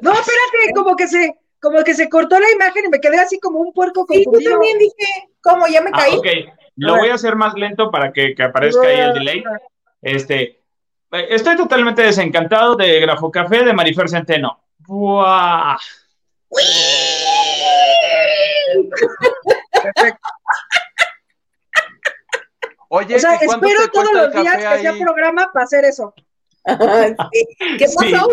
[0.00, 3.38] No, espérate, como que se, como que se cortó la imagen y me quedé así
[3.38, 4.38] como un puerco confundido.
[4.40, 5.68] Sí, yo también dije, ¿cómo?
[5.68, 6.16] Ya me ah, caí.
[6.16, 6.26] ok,
[6.76, 9.44] lo voy a hacer más lento para que, aparezca ahí el delay.
[10.02, 10.59] Este,
[11.12, 14.62] estoy totalmente desencantado de Grafo Café de Marifer Centeno.
[14.78, 15.78] ¡Buah!
[19.82, 20.28] Perfecto.
[22.92, 26.12] Oye, o sea, espero todos los días que sea programa para hacer eso.
[26.64, 28.28] ¿Qué pasó,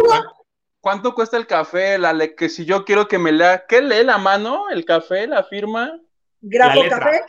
[0.82, 2.00] ¿Cuánto cuesta el café?
[2.00, 4.68] La que si yo quiero que me lea, ¿qué lee la mano?
[4.70, 5.28] ¿El café?
[5.28, 6.00] ¿La firma?
[6.42, 7.22] ¿Grafo café?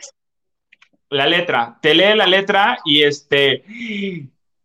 [1.09, 1.77] La letra.
[1.81, 3.63] Te lee la letra y este.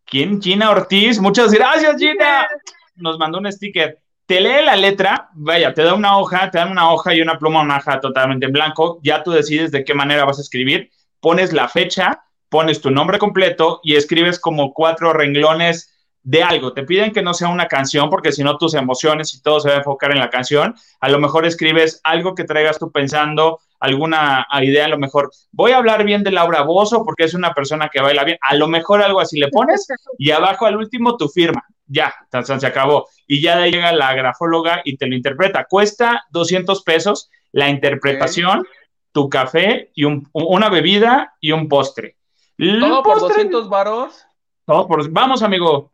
[0.05, 0.41] ¿Quién?
[0.41, 1.19] Gina Ortiz.
[1.19, 2.47] Muchas gracias, Gina.
[2.95, 3.99] Nos mandó un sticker.
[4.25, 7.37] Te lee la letra, vaya, te da una hoja, te dan una hoja y una
[7.37, 8.99] pluma, una hoja totalmente en blanco.
[9.03, 10.89] Ya tú decides de qué manera vas a escribir.
[11.19, 15.94] Pones la fecha, pones tu nombre completo y escribes como cuatro renglones
[16.25, 16.73] de algo.
[16.73, 19.69] Te piden que no sea una canción porque si no tus emociones y todo se
[19.69, 20.75] va a enfocar en la canción.
[20.99, 25.71] A lo mejor escribes algo que traigas tú pensando, alguna idea, a lo mejor voy
[25.71, 28.39] a hablar bien de Laura Bozo porque es una persona que baila bien.
[28.41, 31.63] A lo mejor algo así le pones y abajo al último tu firma.
[31.85, 33.07] Ya, se acabó.
[33.27, 35.65] Y ya de llega la grafóloga y te lo interpreta.
[35.69, 38.65] Cuesta 200 pesos la interpretación,
[39.11, 42.17] tu café y una bebida y un postre.
[42.57, 44.25] ¿Todo por 200 varos?
[44.65, 45.07] Todo por...
[45.11, 45.91] Vamos, amigo.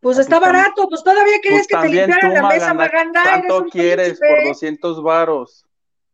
[0.00, 3.22] Pues está barato, pues todavía querías pues que te limpiaran la mesa, Maganda.
[3.22, 5.64] ¿Cuánto quieres por 200 varos?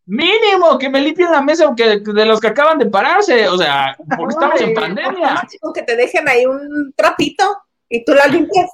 [0.07, 3.97] Mínimo, que me limpien la mesa aunque de los que acaban de pararse, o sea,
[4.17, 5.43] porque estamos en pandemia.
[5.75, 7.57] Que te dejen ahí un trapito
[7.89, 8.71] y tú la limpias.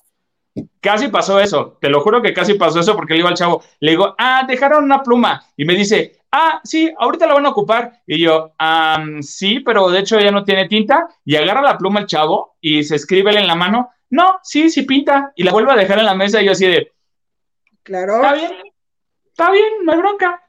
[0.81, 3.63] Casi pasó eso, te lo juro que casi pasó eso porque le iba al chavo,
[3.79, 7.51] le digo, ah, dejaron una pluma y me dice, ah, sí, ahorita la van a
[7.51, 8.03] ocupar.
[8.07, 8.53] Y yo,
[9.21, 11.09] sí, pero de hecho ya no tiene tinta.
[11.25, 14.83] Y agarra la pluma el chavo y se escribe en la mano, no, sí, sí
[14.83, 15.33] pinta.
[15.35, 16.93] Y la vuelve a dejar en la mesa y yo así de,
[17.83, 18.17] claro.
[18.17, 18.53] Está bien,
[19.27, 20.43] está bien, no hay bronca.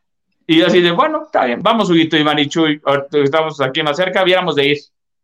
[0.48, 2.82] Y yo así de, bueno, está bien, vamos, Huguito y Marichuy,
[3.24, 4.78] estamos aquí más cerca, viéramos de ir.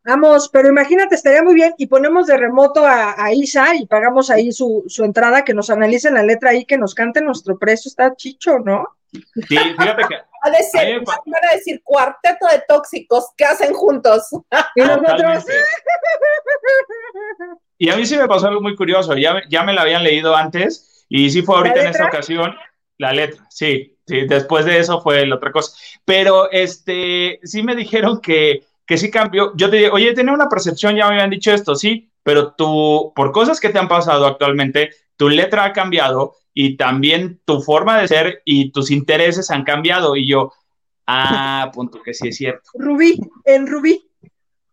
[0.05, 4.53] Vamos, pero imagínate, estaría muy bien y ponemos de remoto a, Isa y pagamos ahí
[4.53, 8.15] su, su, entrada, que nos analicen la letra ahí, que nos cante nuestro precio, está
[8.15, 8.85] chicho, ¿no?
[9.11, 10.15] Sí, fíjate que.
[10.43, 14.29] A decir, van a decir cuarteto de tóxicos que hacen juntos.
[14.75, 15.45] y nosotros.
[17.77, 20.35] Y a mí sí me pasó algo muy curioso, ya, ya me la habían leído
[20.35, 22.55] antes y sí fue ahorita en esta ocasión
[22.97, 25.77] la letra, sí, sí, después de eso fue la otra cosa.
[26.03, 29.51] Pero este, sí me dijeron que que sí cambió.
[29.55, 33.11] Yo te digo, oye, tenía una percepción, ya me habían dicho esto, sí, pero tú,
[33.15, 37.99] por cosas que te han pasado actualmente, tu letra ha cambiado y también tu forma
[37.99, 40.15] de ser y tus intereses han cambiado.
[40.15, 40.53] Y yo,
[41.05, 42.71] ah, punto, que sí es cierto.
[42.75, 44.09] Rubí, en Rubí.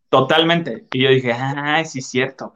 [0.09, 0.87] Totalmente.
[0.93, 2.55] Y yo dije, ah, sí es cierto.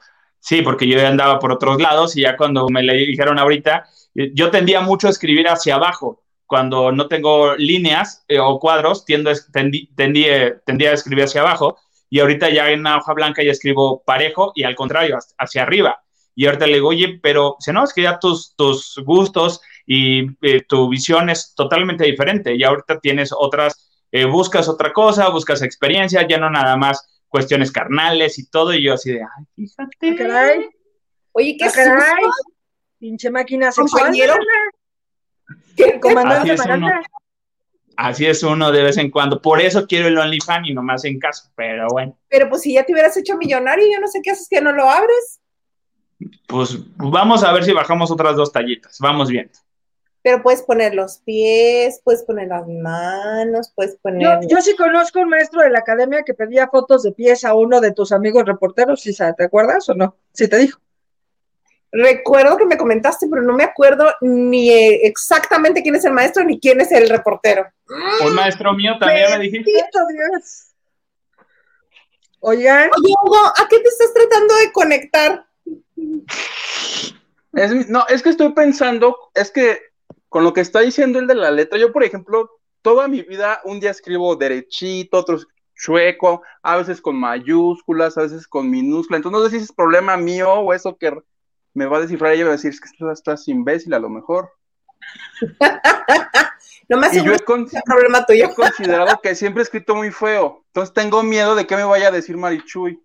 [0.49, 3.85] Sí, porque yo andaba por otros lados y ya cuando me le dijeron ahorita,
[4.15, 6.23] yo tendía mucho a escribir hacia abajo.
[6.47, 11.77] Cuando no tengo líneas eh, o cuadros, tiendo, tendí, tendía a escribir hacia abajo.
[12.09, 16.03] Y ahorita ya en una hoja blanca ya escribo parejo y al contrario, hacia arriba.
[16.35, 20.29] Y ahorita le digo, oye, pero si no, es que ya tus, tus gustos y
[20.41, 22.55] eh, tu visión es totalmente diferente.
[22.57, 27.71] Y ahorita tienes otras, eh, buscas otra cosa, buscas experiencia, ya no nada más cuestiones
[27.71, 30.71] carnales y todo, y yo así de, ay, fíjate.
[31.33, 32.25] Oye, ¿qué caray?
[32.99, 34.15] Pinche máquina sexual.
[35.77, 36.91] El comandante Así es uno.
[37.97, 39.43] Así es uno de vez en cuando.
[39.43, 42.17] Por eso quiero el OnlyFans y no me hacen caso, pero bueno.
[42.29, 44.73] Pero pues si ya te hubieras hecho millonario, yo no sé qué haces que no
[44.73, 45.41] lo abres.
[46.47, 48.99] Pues vamos a ver si bajamos otras dos tallitas.
[49.01, 49.51] Vamos bien.
[50.29, 54.41] Pero puedes poner los pies, puedes poner las manos, puedes poner.
[54.47, 57.81] yo sí conozco un maestro de la academia que pedía fotos de pies a uno
[57.81, 60.17] de tus amigos reporteros, ¿sí, sa- ¿te acuerdas o no?
[60.35, 60.79] Sí te dijo.
[61.91, 66.45] Recuerdo que me comentaste, pero no me acuerdo ni eh, exactamente quién es el maestro
[66.45, 67.67] ni quién es el reportero.
[68.27, 69.71] Un maestro mío también me dijiste.
[69.73, 70.75] Dios.
[72.41, 75.47] Oigan, Oye, Hugo, ¿a qué te estás tratando de conectar?
[77.55, 79.88] Es no, es que estoy pensando, es que
[80.29, 82.51] con lo que está diciendo el de la letra, yo por ejemplo,
[82.83, 85.39] toda mi vida un día escribo derechito, otro
[85.75, 90.17] chueco, a veces con mayúsculas, a veces con minúsculas, entonces no sé si es problema
[90.17, 91.17] mío o eso que
[91.75, 94.51] me va a descifrar y va a decir, es que estás imbécil a lo mejor.
[96.91, 98.45] No me Y yo he, con- problema yo tuyo.
[98.47, 102.09] he considerado que siempre he escrito muy feo, entonces tengo miedo de que me vaya
[102.09, 102.99] a decir Marichuy.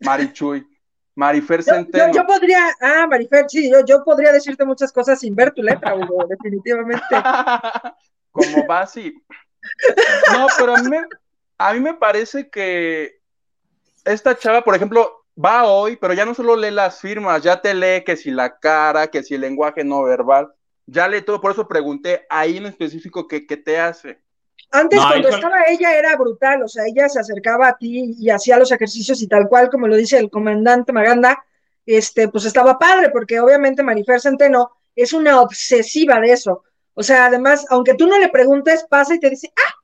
[0.00, 0.66] Marichuy.
[1.20, 2.14] Marifer yo, yo- Centeno.
[2.14, 5.94] yo podría, ah, Marifer, sí, yo, yo podría decirte muchas cosas sin ver tu letra,
[5.94, 7.04] Hugo, definitivamente.
[8.32, 9.12] Como va así.
[10.32, 11.04] No, pero a mí, me,
[11.58, 13.20] a mí me parece que
[14.06, 17.74] esta chava, por ejemplo, va hoy, pero ya no solo lee las firmas, ya te
[17.74, 20.50] lee que si la cara, que si el lenguaje no verbal,
[20.86, 24.22] ya lee todo, por eso pregunté ahí en específico que, qué te hace.
[24.72, 28.30] Antes, No, cuando estaba ella, era brutal, o sea, ella se acercaba a ti y
[28.30, 31.44] hacía los ejercicios y tal cual, como lo dice el comandante Maganda,
[31.84, 36.62] este, pues estaba padre, porque obviamente Marifer Centeno es una obsesiva de eso.
[36.94, 39.74] O sea, además, aunque tú no le preguntes, pasa y te dice, ah,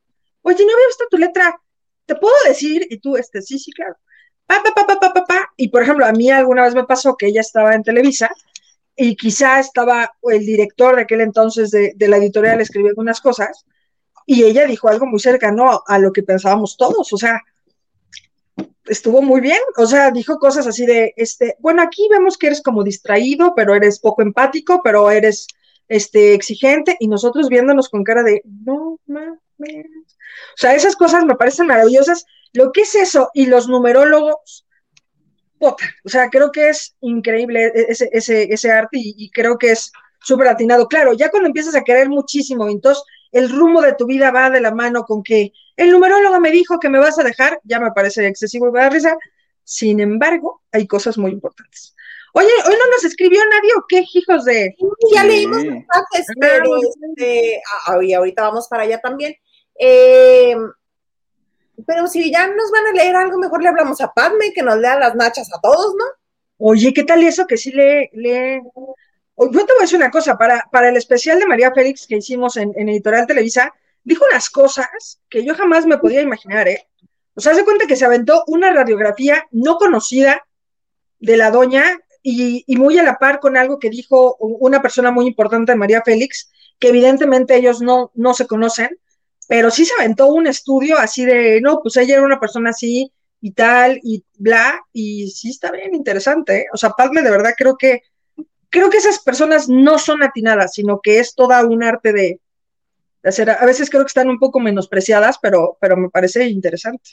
[0.42, 1.60] oye, no había visto tu letra,
[2.04, 2.86] ¿te puedo decir?
[2.88, 3.96] Y tú, este, sí, sí, claro.
[4.46, 5.52] Pa, pa, pa, pa, pa, pa, pa.
[5.56, 8.30] Y por ejemplo, a mí alguna vez me pasó que ella estaba en Televisa
[8.94, 13.66] y quizá estaba el director de aquel entonces de, de la editorial escribiendo unas cosas
[14.26, 17.40] y ella dijo algo muy cercano a lo que pensábamos todos, o sea,
[18.86, 22.62] estuvo muy bien, o sea, dijo cosas así de, este, bueno, aquí vemos que eres
[22.62, 25.46] como distraído, pero eres poco empático, pero eres,
[25.88, 31.36] este, exigente, y nosotros viéndonos con cara de, no mames, o sea, esas cosas me
[31.36, 34.66] parecen maravillosas, lo que es eso, y los numerólogos,
[35.58, 39.70] puta, o sea, creo que es increíble ese, ese, ese arte, y, y creo que
[39.70, 44.06] es súper atinado, claro, ya cuando empiezas a querer muchísimo, entonces el rumbo de tu
[44.06, 47.22] vida va de la mano con que el numerólogo me dijo que me vas a
[47.24, 49.16] dejar, ya me parece excesivo y me da risa.
[49.64, 51.94] Sin embargo, hay cosas muy importantes.
[52.32, 54.76] Oye, hoy no nos escribió nadie o qué, hijos de.
[55.14, 55.28] Ya Sí.
[55.28, 59.34] leímos mensajes, Ah, pero este, ah, y ahorita vamos para allá también.
[59.78, 60.54] Eh,
[61.86, 64.78] pero si ya nos van a leer algo, mejor le hablamos a Padme, que nos
[64.78, 66.04] lea las nachas a todos, ¿no?
[66.58, 68.10] Oye, ¿qué tal eso que sí le.
[68.12, 68.62] le...
[69.36, 72.06] O- Yo te voy a decir una cosa, para, para el especial de María Félix
[72.06, 73.72] que hicimos en, en Editorial Televisa,
[74.04, 76.86] dijo unas cosas que yo jamás me podía imaginar, ¿eh?
[77.34, 80.46] O sea, se cuenta que se aventó una radiografía no conocida
[81.20, 81.84] de la doña
[82.22, 85.78] y, y muy a la par con algo que dijo una persona muy importante de
[85.78, 88.98] María Félix, que evidentemente ellos no, no se conocen,
[89.48, 93.12] pero sí se aventó un estudio así de, no, pues ella era una persona así
[93.40, 96.66] y tal y bla, y sí está bien interesante, ¿eh?
[96.72, 98.02] O sea, Padme de verdad creo que,
[98.70, 102.40] creo que esas personas no son atinadas, sino que es toda un arte de,
[103.22, 107.10] de hacer, a veces creo que están un poco menospreciadas, pero, pero me parece interesante,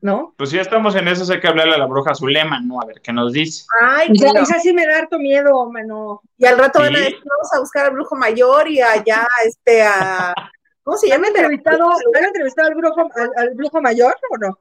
[0.00, 0.34] ¿no?
[0.36, 2.80] Pues si ya estamos en eso, hay que hablarle a la bruja Zulema, ¿no?
[2.80, 3.64] A ver qué nos dice.
[3.80, 4.40] Ay, Esa, no.
[4.42, 6.20] esa sí me da harto miedo, mano.
[6.36, 9.82] Y al rato van a decir, vamos a buscar al brujo mayor y allá, este,
[9.82, 10.34] a...
[10.82, 11.28] ¿Cómo se ¿Han llama?
[11.28, 14.58] entrevistado, ¿han entrevistado al brujo, al, al brujo mayor o no?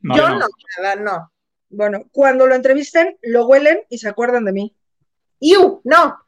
[0.00, 0.38] No, Yo no.
[0.38, 0.46] no,
[0.78, 1.30] nada, no.
[1.68, 4.74] Bueno, cuando lo entrevisten, lo huelen y se acuerdan de mí.
[5.40, 6.18] Iu, no.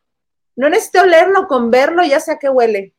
[0.56, 2.94] No necesito olerlo, con verlo ya sé a qué huele.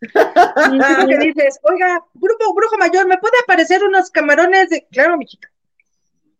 [1.08, 4.86] Y dices, oiga, grupo brujo mayor, ¿me puede aparecer unos camarones de.
[4.90, 5.50] Claro, mijita.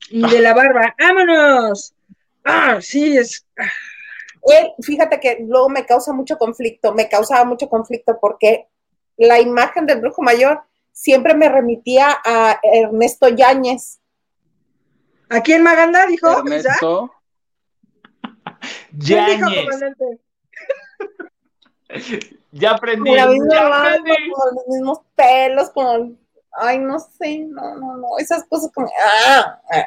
[0.09, 1.95] Y de la barba, vámonos.
[2.45, 3.47] Ah, sí, es.
[4.51, 8.67] Eh, fíjate que luego me causa mucho conflicto, me causaba mucho conflicto porque
[9.19, 14.01] la imagen del brujo mayor siempre me remitía a Ernesto Yáñez.
[15.29, 16.39] ¿A quién Maganda dijo?
[16.39, 16.41] Ernesto.
[16.43, 16.73] ¿Quién dijo, Yañez.
[16.73, 17.13] comandante?
[22.53, 23.09] Ya aprendí.
[23.09, 24.31] Con la misma ya aprendí.
[24.31, 26.19] con los mismos pelos, con.
[26.53, 28.09] Ay, no sé, no, no, no.
[28.19, 28.89] Esas cosas como.
[29.27, 29.85] ah, ah.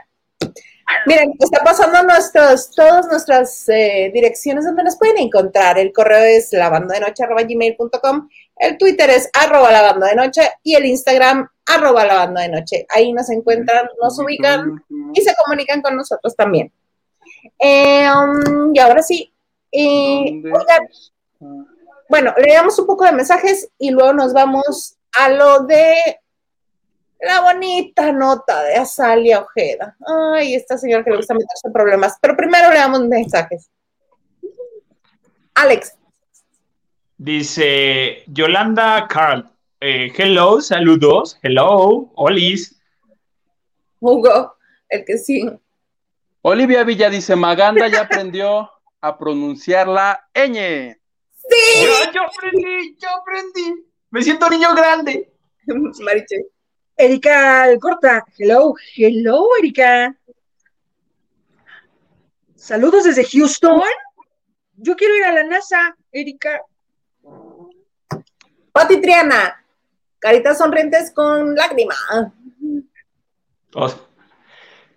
[1.06, 5.78] Miren, está pasando nuestros, todas nuestras eh, direcciones donde nos pueden encontrar.
[5.78, 12.06] El correo es lavandodenoche.gmail.com, el Twitter es arroba lavando de noche y el Instagram arroba
[12.06, 12.86] lavando de noche.
[12.90, 16.72] Ahí nos encuentran, nos ubican y se comunican con nosotros también.
[17.60, 19.34] Eh, um, y ahora sí,
[19.72, 20.88] Y, ¿Dónde oigan,
[22.10, 25.96] bueno, leamos un poco de mensajes y luego nos vamos a lo de
[27.20, 29.96] la bonita nota de Azalia Ojeda.
[30.06, 32.18] Ay, esta señora que le gusta meterse en problemas.
[32.22, 33.70] Pero primero leamos mensajes.
[35.56, 35.96] Alex,
[37.18, 39.50] Dice Yolanda Carl.
[39.80, 41.40] eh, hello, saludos.
[41.42, 42.76] Hello, Olis.
[44.02, 44.58] Hugo,
[44.90, 45.50] el que sí.
[46.46, 48.70] Olivia Villa dice, Maganda ya aprendió
[49.00, 50.94] a pronunciar la ñ.
[51.32, 53.86] Sí, Yo, yo aprendí, yo aprendí.
[54.10, 55.32] Me siento niño grande.
[56.04, 56.48] Mariche.
[56.98, 60.14] Erika Corta, hello, hello, Erika.
[62.56, 63.82] Saludos desde Houston.
[64.76, 66.62] Yo quiero ir a la NASA, Erika.
[68.74, 69.66] Pati Triana,
[70.20, 71.96] caritas sonrientes con lágrima.
[73.76, 73.98] O sea,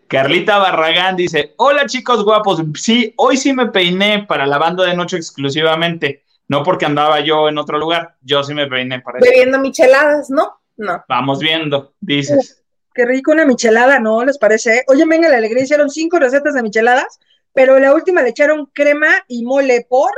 [0.09, 2.63] Carlita Barragán dice: Hola chicos guapos.
[2.75, 6.25] Sí, hoy sí me peiné para la banda de noche exclusivamente.
[6.49, 8.17] No porque andaba yo en otro lugar.
[8.23, 9.29] Yo sí me peiné para eso.
[9.29, 10.61] Bebiendo micheladas, ¿no?
[10.77, 11.05] No.
[11.09, 12.63] Vamos viendo, dices.
[12.95, 14.25] Qué rico una michelada, ¿no?
[14.25, 14.85] ¿Les parece?
[14.89, 17.19] Oye, venga, la alegría hicieron cinco recetas de micheladas,
[17.53, 20.11] pero la última le echaron crema y mole por.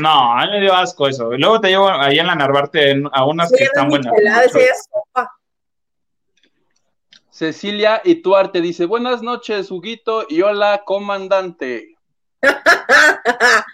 [0.00, 1.30] No, a mí me dio asco eso.
[1.36, 4.12] Luego te llevo ahí en la Narvarte a unas que están buenas.
[4.12, 5.30] micheladas, ella es sopa.
[7.42, 11.96] Cecilia Ituarte dice, buenas noches, Huguito, y hola, comandante.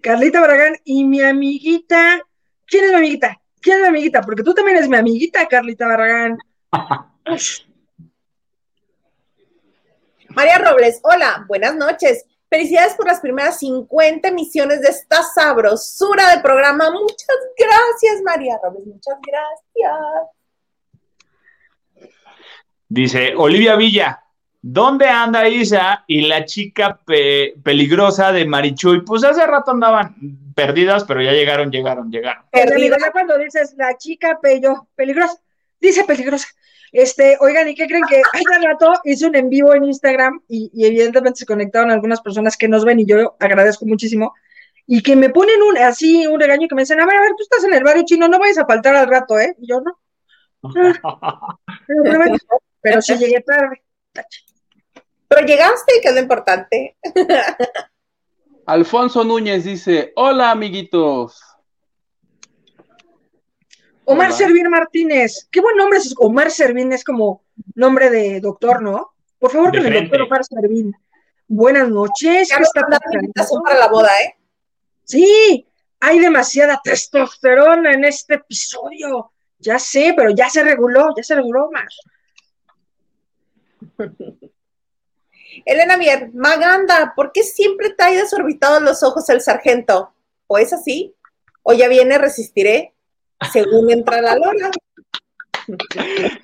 [0.00, 2.22] Carlita Barragán y mi amiguita.
[2.64, 3.36] ¿Quién es mi amiguita?
[3.60, 4.22] ¿Quién es mi amiguita?
[4.22, 6.38] Porque tú también eres mi amiguita, Carlita Barragán.
[10.28, 12.24] María Robles, hola, buenas noches.
[12.48, 16.92] Felicidades por las primeras 50 emisiones de esta sabrosura de programa.
[16.92, 20.30] Muchas gracias, María Robles, muchas gracias.
[22.94, 24.22] Dice Olivia Villa,
[24.60, 29.00] ¿dónde anda Isa y la chica pe- peligrosa de Marichuy?
[29.00, 30.14] Pues hace rato andaban
[30.54, 32.44] perdidas, pero ya llegaron, llegaron, llegaron.
[32.52, 32.74] Perdida.
[32.74, 32.96] Perdida.
[33.00, 35.40] Ya cuando dices la chica pello, peligrosa,
[35.80, 36.48] dice peligrosa.
[36.92, 40.70] Este, oigan, ¿y qué creen que hace rato hice un en vivo en Instagram y,
[40.74, 44.34] y evidentemente se conectaron algunas personas que nos ven y yo agradezco muchísimo
[44.86, 47.30] y que me ponen un así un regaño que me dicen, a ver, a ver,
[47.38, 49.56] tú estás en el barrio chino, no vayas a faltar al rato, ¿eh?
[49.58, 49.98] Y yo no,
[52.82, 53.82] pero, sí llegué tarde.
[55.28, 56.96] Pero llegaste, que es lo importante.
[58.66, 61.40] Alfonso Núñez dice, hola, amiguitos.
[64.04, 64.36] Omar Hola.
[64.36, 69.14] Servín Martínez, qué buen nombre es Omar Servín, es como nombre de doctor, ¿no?
[69.38, 70.92] Por favor, con el doctor Omar Servín.
[71.46, 73.20] Buenas noches, Ya ¿qué nos está pasando?
[73.20, 74.36] invitación para la boda, ¿eh?
[75.04, 75.66] Sí,
[76.00, 79.32] hay demasiada testosterona en este episodio.
[79.58, 81.96] Ya sé, pero ya se reguló, ya se reguló más.
[85.64, 90.12] Elena Mier, Maganda, ¿por qué siempre trae desorbitados los ojos el sargento?
[90.46, 91.14] ¿O es así?
[91.62, 92.94] ¿O ya viene resistiré?
[93.52, 94.70] Según entra la lora.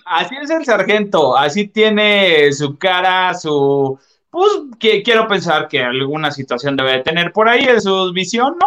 [0.05, 3.99] Así es el sargento, así tiene su cara, su...
[4.31, 8.57] Pues que, quiero pensar que alguna situación debe de tener por ahí en su visión,
[8.61, 8.67] ¿no?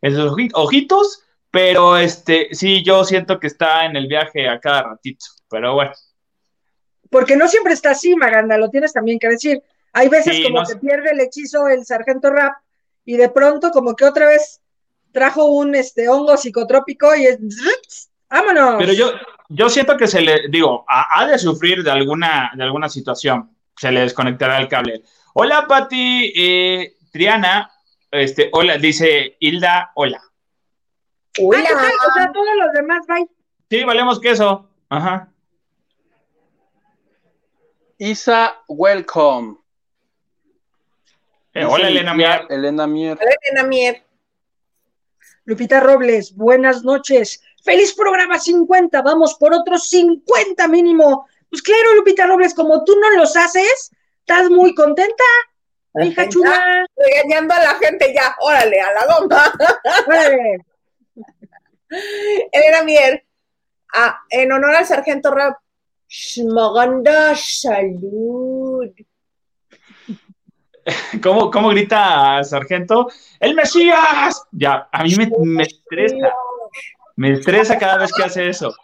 [0.00, 4.58] En sus oji- ojitos, pero este, sí, yo siento que está en el viaje a
[4.58, 5.92] cada ratito, pero bueno.
[7.12, 9.62] Porque no siempre está así, Maganda, lo tienes también que decir.
[9.92, 12.54] Hay veces Sí, como no que pierde el hechizo el sargento rap
[13.04, 14.62] y de pronto como que otra vez
[15.12, 17.38] trajo un este hongo psicotrópico y es
[18.30, 18.76] vámonos.
[18.78, 19.12] Pero yo,
[19.50, 23.50] yo siento que se le, digo, ha, de sufrir de alguna, de alguna situación.
[23.76, 25.02] Se le desconectará el cable.
[25.34, 27.70] Hola, Pati, eh, Triana,
[28.10, 30.22] este, hola, dice Hilda, hola.
[30.24, 30.30] Ah,
[31.34, 31.68] ¿qué Hola.
[32.08, 33.28] O sea, todos los demás, bye.
[33.68, 34.70] Sí, valemos queso.
[34.88, 35.31] Ajá.
[38.02, 39.58] Isa, welcome.
[41.54, 42.46] Eh, hola, Elena Mier.
[42.50, 43.16] Elena Mier.
[43.16, 44.02] Hola, Elena Mier.
[45.44, 47.40] Lupita Robles, buenas noches.
[47.62, 51.28] Feliz programa 50, vamos por otros 50 mínimo.
[51.48, 55.22] Pues claro, Lupita Robles, como tú no los haces, estás muy contenta,
[56.02, 56.84] hija chula.
[56.96, 59.52] Regañando a la gente ya, órale, a la goma.
[60.08, 60.66] Órale.
[62.50, 63.24] Elena Mier,
[63.94, 65.61] ah, en honor al sargento rap,
[66.14, 68.90] Sh, Maganda, salud.
[71.22, 73.08] ¿Cómo, cómo grita Sargento?
[73.40, 74.44] ¡El Mesías!
[74.52, 76.34] Ya, a mí me, me estresa.
[77.16, 78.76] Me estresa cada vez que hace eso.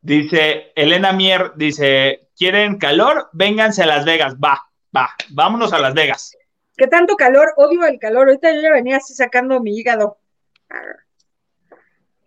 [0.00, 3.28] Dice Elena Mier, dice, ¿quieren calor?
[3.32, 4.34] Vénganse a Las Vegas.
[4.44, 6.36] Va, va, vámonos a Las Vegas.
[6.76, 8.26] Qué tanto calor, odio el calor.
[8.26, 10.18] Ahorita yo ya venía así sacando mi hígado.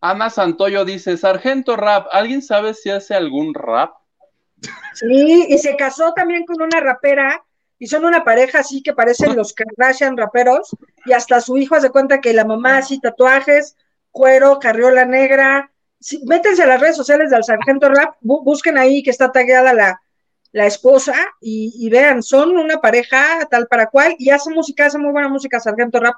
[0.01, 3.93] Ana Santoyo dice, Sargento Rap, ¿alguien sabe si hace algún rap?
[4.93, 7.43] Sí, y se casó también con una rapera
[7.77, 10.75] y son una pareja así que parecen los Kardashian raperos,
[11.05, 13.77] y hasta su hijo hace cuenta que la mamá así tatuajes,
[14.11, 15.71] cuero, carriola negra.
[16.25, 20.01] métense a las redes sociales del Sargento Rap, busquen ahí que está tagueada la,
[20.51, 25.11] la esposa y, vean, son una pareja tal para cual y hace música, hace muy
[25.11, 26.15] buena música Sargento Rap.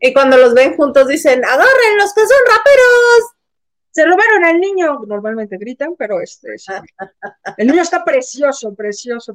[0.00, 3.32] Y cuando los ven juntos dicen, agarren los que son raperos.
[3.90, 6.56] Se robaron al niño, normalmente gritan, pero este,
[7.56, 9.32] el niño está precioso, precioso.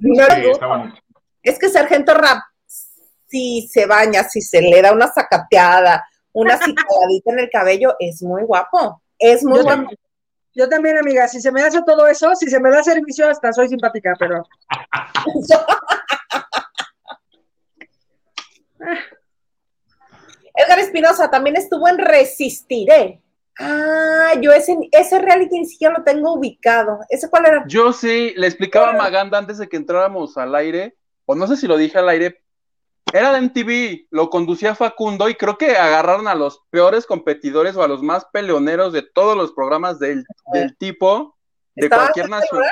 [1.41, 2.43] es que Sargento Rap,
[3.27, 8.21] si se baña, si se le da una sacateada, una cicladita en el cabello, es
[8.21, 9.01] muy guapo.
[9.17, 9.89] Es muy guapo.
[10.53, 13.51] Yo también, amiga, si se me hace todo eso, si se me da servicio, hasta
[13.53, 14.43] soy simpática, pero.
[20.55, 23.21] Edgar Espinosa también estuvo en Resistiré.
[23.59, 26.99] Ah, yo ese, ese reality ni siquiera lo tengo ubicado.
[27.09, 27.63] ¿Ese cuál era?
[27.67, 30.95] Yo sí, le explicaba a Maganda antes de que entráramos al aire,
[31.25, 32.41] o no sé si lo dije al aire,
[33.13, 37.83] era de MTV, lo conducía Facundo y creo que agarraron a los peores competidores o
[37.83, 40.25] a los más peleoneros de todos los programas del,
[40.77, 41.35] tipo,
[41.75, 42.63] de cualquier nación.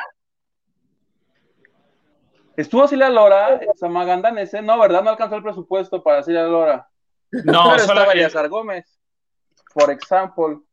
[2.56, 5.04] Estuvo Silvia Lora, Samaganda en ese, no, ¿verdad?
[5.04, 6.89] No alcanzó el presupuesto para Silvia Lora.
[7.32, 9.00] No, solo Gómez,
[9.74, 10.64] por ejemplo.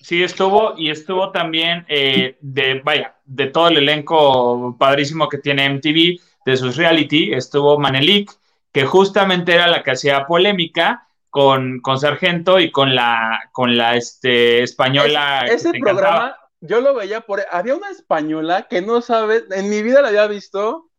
[0.00, 5.68] Sí, estuvo, y estuvo también eh, de, vaya, de todo el elenco padrísimo que tiene
[5.70, 8.30] MTV, de sus reality, estuvo Manelik,
[8.70, 13.96] que justamente era la que hacía polémica con, con Sargento y con la, con la
[13.96, 15.46] este, española.
[15.46, 17.42] ese programa, yo lo veía por.
[17.50, 20.90] Había una española que no sabe, en mi vida la había visto,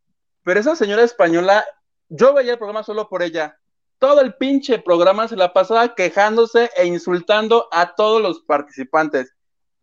[0.42, 1.64] pero esa señora española,
[2.08, 3.58] yo veía el programa solo por ella.
[3.98, 9.34] Todo el pinche programa se la pasaba quejándose e insultando a todos los participantes.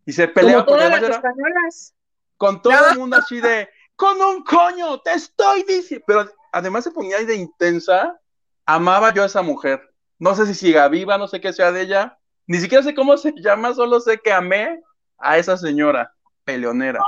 [0.06, 1.94] Y se peleaba las españolas.
[2.36, 6.04] Con todo el mundo así de, con un coño, te estoy diciendo.
[6.06, 8.20] Pero además se ponía ahí de intensa,
[8.66, 9.80] amaba yo a esa mujer.
[10.18, 13.16] No sé si siga viva, no sé qué sea de ella, ni siquiera sé cómo
[13.16, 14.80] se llama, solo sé que amé
[15.18, 17.00] a esa señora peleonera.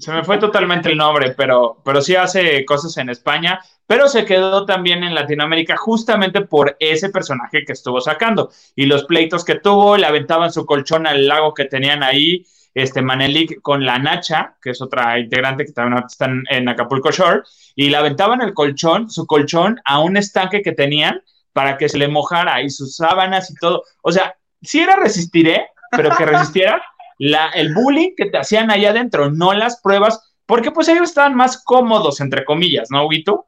[0.00, 4.24] Se me fue totalmente el nombre, pero, pero sí hace cosas en España, pero se
[4.24, 9.56] quedó también en Latinoamérica justamente por ese personaje que estuvo sacando y los pleitos que
[9.56, 14.54] tuvo, le aventaban su colchón al lago que tenían ahí, este Manelik con la Nacha,
[14.62, 17.42] que es otra integrante que también está en Acapulco Shore,
[17.74, 21.22] y le aventaban el colchón, su colchón, a un estanque que tenían
[21.52, 23.82] para que se le mojara y sus sábanas y todo.
[24.02, 26.80] O sea, si era resistiré, pero que resistiera
[27.20, 31.34] la, el bullying que te hacían allá adentro, no las pruebas, porque pues ellos estaban
[31.34, 33.46] más cómodos, entre comillas, ¿no, Huguito?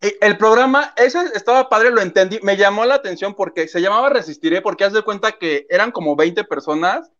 [0.00, 4.62] El programa, ese estaba padre, lo entendí, me llamó la atención porque se llamaba Resistiré,
[4.62, 7.12] porque haz de cuenta que eran como 20 personas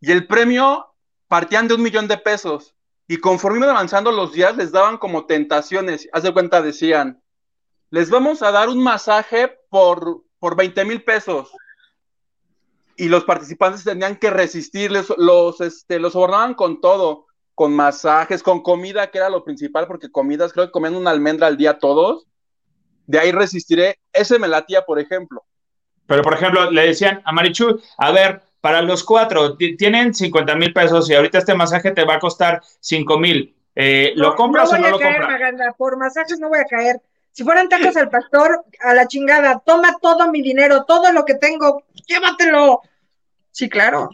[0.00, 0.92] y el premio
[1.28, 2.74] partían de un millón de pesos.
[3.06, 6.08] Y conforme iban avanzando los días, les daban como tentaciones.
[6.12, 7.22] Haz de cuenta, decían,
[7.90, 11.52] les vamos a dar un masaje por, por 20 mil pesos.
[12.96, 18.62] Y los participantes tenían que resistirles, los, este, los sobornaban con todo, con masajes, con
[18.62, 22.26] comida, que era lo principal, porque comidas, creo que comían una almendra al día todos.
[23.06, 23.98] De ahí resistiré.
[24.12, 25.44] Ese me latía, por ejemplo.
[26.06, 30.72] Pero, por ejemplo, le decían a Marichu, a ver, para los cuatro, tienen 50 mil
[30.72, 33.56] pesos y ahorita este masaje te va a costar 5 mil.
[33.74, 35.74] Eh, ¿Lo compras o no lo caer, compras?
[35.76, 37.00] por masajes no voy a caer.
[37.30, 41.34] Si fueran tacos al pastor, a la chingada, toma todo mi dinero, todo lo que
[41.34, 42.80] tengo, llévatelo.
[43.50, 44.10] Sí, claro.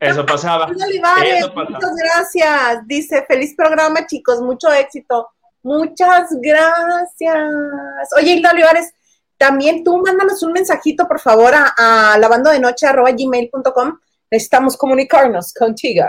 [0.00, 0.70] Eso pasaba.
[0.70, 1.70] Eso pasaba.
[1.70, 2.86] Muchas gracias.
[2.86, 5.28] Dice, feliz programa, chicos, mucho éxito.
[5.62, 8.12] Muchas gracias.
[8.16, 8.92] Oye, Hilda Olivares,
[9.36, 13.98] también tú mándanos un mensajito, por favor, a, a lavando de noche gmail.com.
[14.30, 16.04] Necesitamos comunicarnos contigo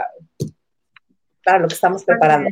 [1.44, 2.50] para lo que estamos preparando.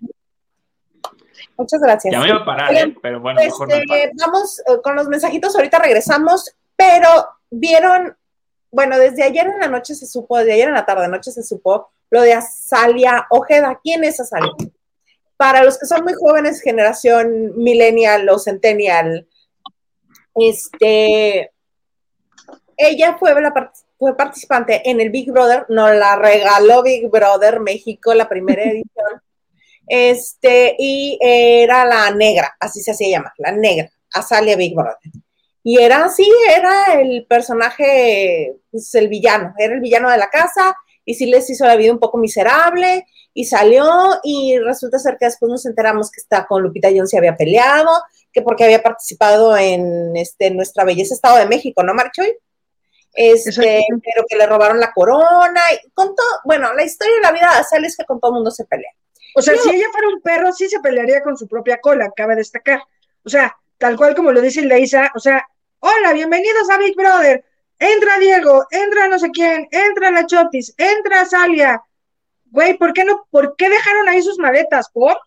[1.57, 2.11] Muchas gracias.
[2.11, 2.95] Ya me iba a parar, ¿eh?
[3.01, 8.15] pero bueno, mejor este, Vamos eh, con los mensajitos, ahorita regresamos, pero vieron,
[8.71, 11.43] bueno, desde ayer en la noche se supo, desde ayer en la tarde noche se
[11.43, 13.79] supo lo de Azalia Ojeda.
[13.83, 14.51] ¿Quién es Azalia?
[15.35, 19.27] Para los que son muy jóvenes, generación millennial o centennial,
[20.35, 21.51] este,
[22.75, 28.13] ella fue, la, fue participante en el Big Brother, nos la regaló Big Brother México,
[28.13, 29.21] la primera edición.
[29.87, 34.97] Este, y era la negra, así se hacía llamar, la negra, Azalia Big Brother.
[35.69, 40.73] Y era así, era el personaje, pues, el villano, era el villano de la casa,
[41.03, 43.85] y sí les hizo la vida un poco miserable, y salió,
[44.23, 47.89] y resulta ser que después nos enteramos que está con Lupita Jones se había peleado,
[48.31, 52.33] que porque había participado en este, nuestra belleza Estado de México, ¿no, Marchoy?
[53.11, 57.33] Este, pero que le robaron la corona, y con todo, bueno, la historia de la
[57.33, 58.91] vida sale es que con todo el mundo se pelea.
[59.35, 62.37] O sea, si ella fuera un perro, sí se pelearía con su propia cola, cabe
[62.37, 62.79] destacar.
[63.25, 65.45] O sea, tal cual como lo dice Leisa, o sea,
[65.79, 67.43] hola, bienvenidos a Big Brother.
[67.79, 71.83] Entra Diego, entra no sé quién, entra la Chotis, entra Salia.
[72.45, 73.27] Güey, ¿por qué no?
[73.29, 74.89] ¿Por qué dejaron ahí sus maletas?
[74.91, 75.17] ¿Por?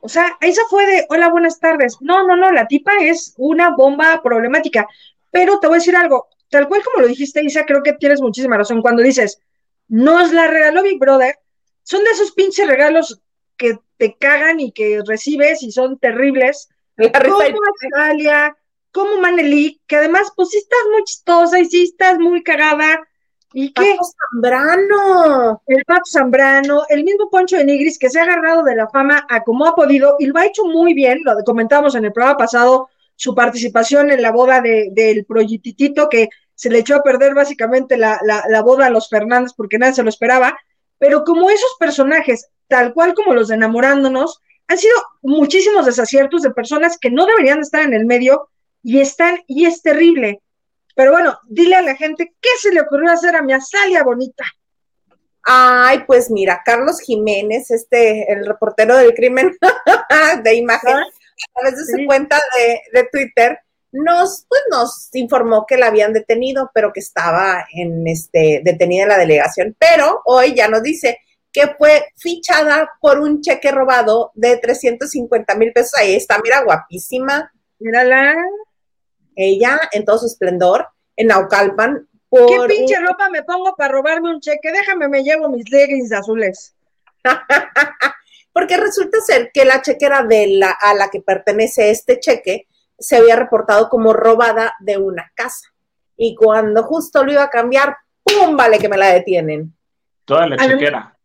[0.00, 1.96] O sea, esa fue de, hola, buenas tardes.
[2.00, 4.86] No, no, no, la tipa es una bomba problemática.
[5.30, 8.20] Pero te voy a decir algo, tal cual como lo dijiste, Isa, creo que tienes
[8.20, 9.40] muchísima razón cuando dices,
[9.88, 11.38] nos la regaló Big Brother,
[11.82, 13.20] son de esos pinches regalos
[13.56, 16.68] que te cagan y que recibes y son terribles.
[16.96, 18.56] Como Australia,
[18.94, 23.00] como Maneli, que además, pues sí estás muy chistosa y sí estás muy cagada.
[23.52, 23.96] ¿Y qué?
[23.98, 25.62] Pato Zambrano.
[25.66, 29.26] El Pato Zambrano, el mismo Poncho de Nigris que se ha agarrado de la fama
[29.28, 32.36] a como ha podido y lo ha hecho muy bien, lo comentábamos en el programa
[32.36, 37.34] pasado, su participación en la boda de, del proyectitito que se le echó a perder
[37.34, 40.56] básicamente la, la, la, boda a los Fernández porque nadie se lo esperaba,
[40.98, 46.50] pero como esos personajes, tal cual como los de enamorándonos, han sido muchísimos desaciertos de
[46.52, 48.50] personas que no deberían estar en el medio
[48.84, 50.42] y están, y es terrible.
[50.94, 54.44] Pero bueno, dile a la gente, ¿qué se le ocurrió hacer a mi Azalia bonita?
[55.42, 59.56] Ay, pues mira, Carlos Jiménez, este, el reportero del crimen
[60.44, 63.58] de imagen, a través de su cuenta de, de, Twitter,
[63.90, 69.08] nos, pues, nos informó que la habían detenido, pero que estaba en este, detenida en
[69.08, 69.76] la delegación.
[69.78, 71.18] Pero hoy ya nos dice
[71.52, 75.94] que fue fichada por un cheque robado de 350 mil pesos.
[75.98, 77.50] Ahí está, mira, guapísima.
[77.78, 78.34] Mírala
[79.36, 82.08] ella en todo su esplendor en Naucalpan.
[82.28, 84.72] Por ¿Qué pinche ropa me pongo para robarme un cheque?
[84.72, 86.74] Déjame, me llevo mis leggings azules.
[88.52, 92.68] Porque resulta ser que la chequera de la, a la que pertenece este cheque
[92.98, 95.68] se había reportado como robada de una casa.
[96.16, 98.56] Y cuando justo lo iba a cambiar, ¡pum!
[98.56, 99.74] Vale que me la detienen.
[100.24, 101.16] Toda la chequera.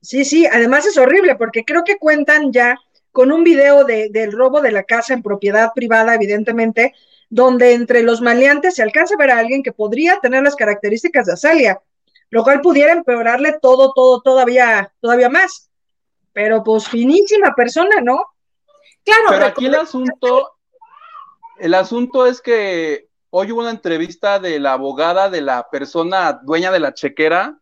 [0.00, 2.78] Sí, sí, además es horrible porque creo que cuentan ya
[3.10, 6.94] con un video de, del robo de la casa en propiedad privada, evidentemente,
[7.34, 11.26] donde entre los maleantes se alcanza a ver a alguien que podría tener las características
[11.26, 11.80] de Azalia,
[12.30, 15.68] lo cual pudiera empeorarle todo, todo, todavía, todavía más.
[16.32, 18.24] Pero pues finísima persona, ¿no?
[19.04, 19.24] Claro.
[19.30, 20.52] Pero aquí el asunto,
[21.58, 26.70] el asunto es que hoy hubo una entrevista de la abogada de la persona dueña
[26.70, 27.58] de la chequera,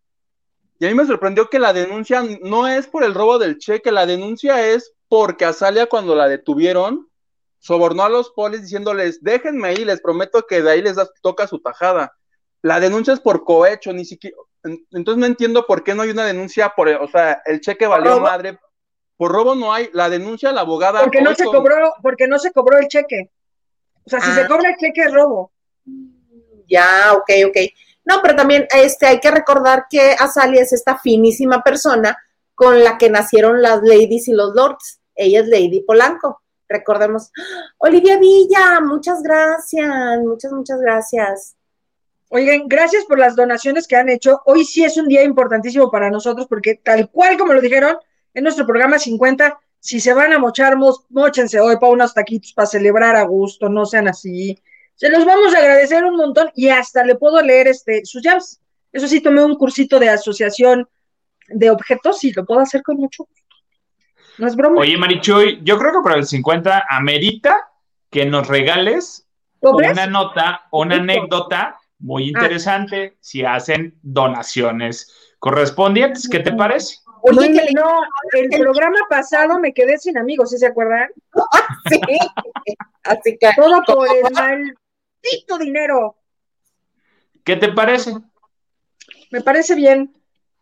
[0.78, 3.90] y a mí me sorprendió que la denuncia no es por el robo del cheque,
[3.90, 7.08] la denuncia es porque Azalia cuando la detuvieron,
[7.62, 11.60] sobornó a los polis diciéndoles, déjenme ahí, les prometo que de ahí les toca su
[11.60, 12.12] tajada.
[12.60, 16.26] La denuncia es por cohecho, ni siquiera, entonces no entiendo por qué no hay una
[16.26, 18.58] denuncia por, o sea, el cheque valió madre,
[19.16, 21.02] por robo no hay, la denuncia la abogada.
[21.02, 23.30] Porque no se cobró, porque no se cobró el cheque.
[24.04, 24.48] O sea, si se ah.
[24.48, 25.52] cobra el cheque es robo.
[26.68, 27.56] Ya, ok, ok.
[28.04, 32.18] No, pero también este, hay que recordar que Azalia es esta finísima persona
[32.56, 35.00] con la que nacieron las ladies y los lords.
[35.14, 36.41] Ella es Lady Polanco
[36.72, 37.30] recordemos,
[37.78, 41.56] Olivia Villa, muchas gracias, muchas, muchas gracias.
[42.28, 44.40] Oigan, gracias por las donaciones que han hecho.
[44.46, 47.96] Hoy sí es un día importantísimo para nosotros porque tal cual como lo dijeron
[48.32, 50.76] en nuestro programa 50, si se van a mochar,
[51.10, 54.58] mochense hoy para unos taquitos para celebrar a gusto, no sean así.
[54.94, 58.60] Se los vamos a agradecer un montón y hasta le puedo leer este sus jams.
[58.92, 60.88] Eso sí, tomé un cursito de asociación
[61.48, 63.41] de objetos y lo puedo hacer con mucho gusto.
[64.38, 64.80] No es broma.
[64.80, 67.68] Oye, Marichuy, yo creo que para el 50 amerita
[68.10, 69.26] que nos regales
[69.60, 72.28] una nota, una anécdota muy ah.
[72.28, 76.28] interesante si hacen donaciones correspondientes.
[76.28, 76.96] ¿Qué te parece?
[77.22, 78.00] Oye, no,
[78.32, 81.08] el programa pasado me quedé sin amigos, ¿sí se acuerdan?
[81.88, 82.00] sí,
[83.04, 83.50] así que.
[83.54, 86.16] Todo por el maldito dinero.
[87.44, 88.14] ¿Qué te parece?
[89.30, 90.12] Me parece bien,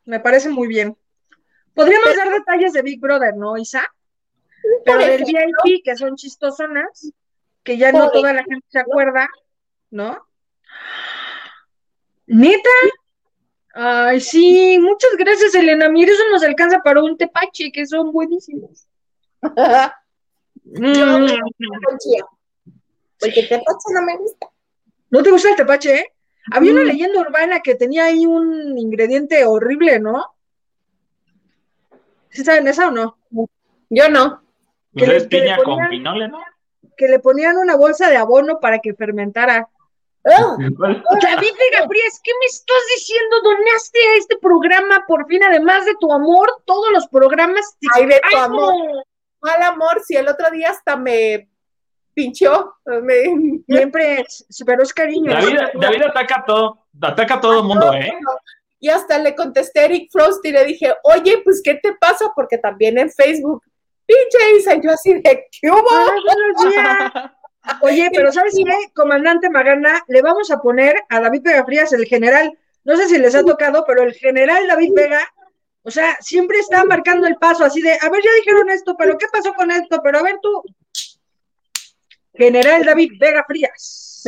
[0.04, 0.96] me parece muy bien.
[1.74, 3.82] Podríamos dar detalles de Big Brother, ¿no, Isa?
[4.84, 7.12] Pero del VIP, que son chistosonas,
[7.62, 9.28] que ya no toda la gente se acuerda,
[9.90, 10.26] ¿no?
[12.26, 12.70] ¿Neta?
[13.72, 15.88] Ay, sí, muchas gracias, Elena.
[15.88, 18.86] Mira, eso nos alcanza para un tepache, que son buenísimos.
[20.62, 21.26] Mm.
[23.18, 24.46] Porque tepache no me gusta.
[25.08, 25.98] ¿No te gusta el tepache?
[25.98, 26.06] Eh?
[26.52, 26.86] Había una mm.
[26.86, 30.26] leyenda urbana que tenía ahí un ingrediente horrible, ¿no?
[32.30, 33.18] ¿Sí saben esa o no?
[33.88, 34.42] Yo no.
[34.96, 36.40] Que le, piña con pinole, ¿no?
[36.96, 39.68] Que le ponían una bolsa de abono para que fermentara.
[40.22, 40.54] Oh.
[40.58, 43.36] David de Gabriel, ¿qué me estás diciendo?
[43.42, 47.78] Donaste a este programa por fin, además de tu amor, todos los programas.
[47.94, 48.74] Ay, de tu amor.
[49.40, 51.48] Mal amor, si el otro día hasta me
[52.12, 52.74] pinchó.
[53.66, 54.26] Siempre,
[54.66, 55.32] pero es cariño.
[55.32, 58.12] David, David ataca a todo, ataca a todo el mundo, ¿eh?
[58.80, 62.32] Y hasta le contesté a Eric Frost y le dije, oye, pues, ¿qué te pasa?
[62.34, 63.62] Porque también en Facebook
[64.06, 65.86] pinche Isa, y yo así de, ¿qué hubo?
[66.76, 67.36] Ah.
[67.82, 68.92] Oye, pero ¿sabes qué?
[68.94, 73.18] Comandante Magana, le vamos a poner a David Vega Frías, el general, no sé si
[73.18, 75.20] les ha tocado, pero el general David Vega,
[75.82, 79.18] o sea, siempre está marcando el paso así de, a ver, ya dijeron esto, pero
[79.18, 80.00] ¿qué pasó con esto?
[80.02, 80.64] Pero a ver tú,
[82.34, 84.24] general David Vega Frías.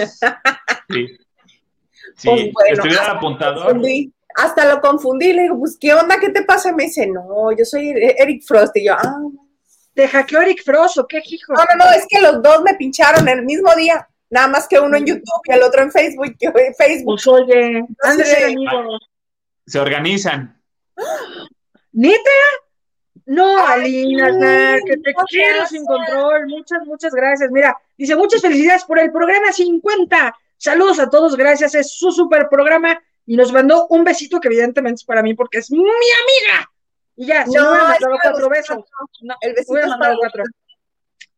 [0.90, 1.08] Sí.
[2.16, 3.64] Sí, Pues bueno, estuviera apuntador.
[3.64, 6.18] confundí, hasta lo confundí, le digo, pues, ¿qué onda?
[6.18, 6.72] ¿Qué te pasa?
[6.72, 9.32] Me dice, no, yo soy Eric Frost, y yo, ah, no,
[9.94, 11.52] ¿Te hackeó Eric Frost o qué, hijo?
[11.52, 14.96] no, no, es que los dos me pincharon el mismo día, nada más que uno
[14.96, 17.20] en YouTube y el otro en Facebook, yo en Facebook.
[17.22, 17.84] Pues oye,
[18.16, 18.98] de amigos.
[19.66, 20.60] Se organizan.
[21.92, 22.30] ¿Neta?
[23.26, 25.68] No, Ay, Alina, que te quiero gracias.
[25.68, 26.48] sin control.
[26.48, 27.50] Muchas, muchas gracias.
[27.50, 30.34] Mira, dice muchas felicidades por el programa 50.
[30.56, 31.74] Saludos a todos, gracias.
[31.74, 35.58] Es su super programa y nos mandó un besito que evidentemente es para mí porque
[35.58, 36.70] es mi amiga.
[37.16, 38.78] Y ya, se No, hubiera mandado cuatro besos.
[39.20, 40.44] No, El besito hubiera mandado cuatro.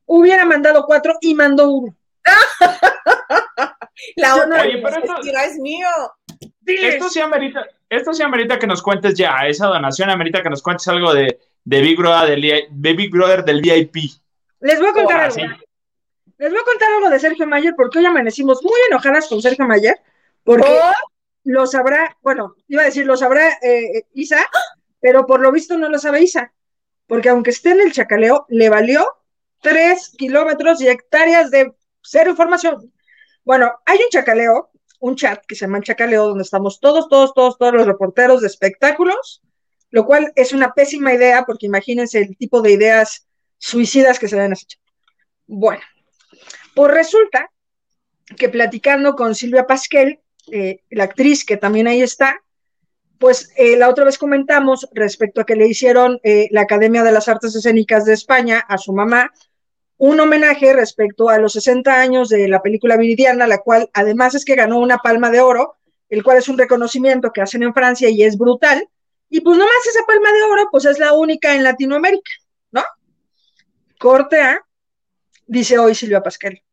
[0.07, 1.97] Hubiera mandado cuatro y mandó uno.
[4.16, 5.89] La otra no- Oye, pero esto- mentira es mío.
[6.61, 6.95] Diles.
[6.95, 10.62] Esto sí amerita, esto sí amerita que nos cuentes ya, esa donación amerita que nos
[10.62, 13.97] cuentes algo de, de Big Brother del, de Big Brother del VIP.
[14.61, 15.35] Les voy a contar algo.
[15.35, 15.43] sí.
[16.39, 19.66] Les voy a contar algo de Sergio Mayer porque hoy amanecimos muy enojadas con Sergio
[19.66, 19.97] Mayer
[20.43, 20.95] porque ¿Por?
[21.45, 24.45] Lo sabrá, bueno, iba a decir lo sabrá eh, Isa,
[25.01, 26.53] pero por lo visto no lo sabe Isa,
[27.07, 29.07] porque aunque esté en el chacaleo, le valió
[29.61, 31.72] tres kilómetros y hectáreas de
[32.03, 32.92] cero información.
[33.45, 34.70] Bueno, hay un chacaleo,
[35.01, 38.47] un chat que se llama chacaleo, donde estamos todos, todos, todos, todos los reporteros de
[38.47, 39.42] espectáculos,
[39.90, 43.26] lo cual es una pésima idea, porque imagínense el tipo de ideas
[43.59, 44.80] suicidas que se ven en ese chat.
[45.47, 45.82] Bueno,
[46.74, 47.51] pues resulta
[48.36, 50.20] que platicando con Silvia Pasquel,
[50.51, 52.40] eh, la actriz que también ahí está,
[53.18, 57.12] pues eh, la otra vez comentamos respecto a que le hicieron eh, la Academia de
[57.12, 59.32] las Artes Escénicas de España a su mamá
[59.97, 64.45] un homenaje respecto a los 60 años de la película Viridiana, la cual además es
[64.45, 65.76] que ganó una palma de oro,
[66.09, 68.88] el cual es un reconocimiento que hacen en Francia y es brutal.
[69.30, 72.30] Y pues nomás esa palma de oro, pues es la única en Latinoamérica,
[72.72, 72.82] ¿no?
[73.99, 74.61] Corte A,
[75.47, 76.64] dice hoy Silvia Pasquel.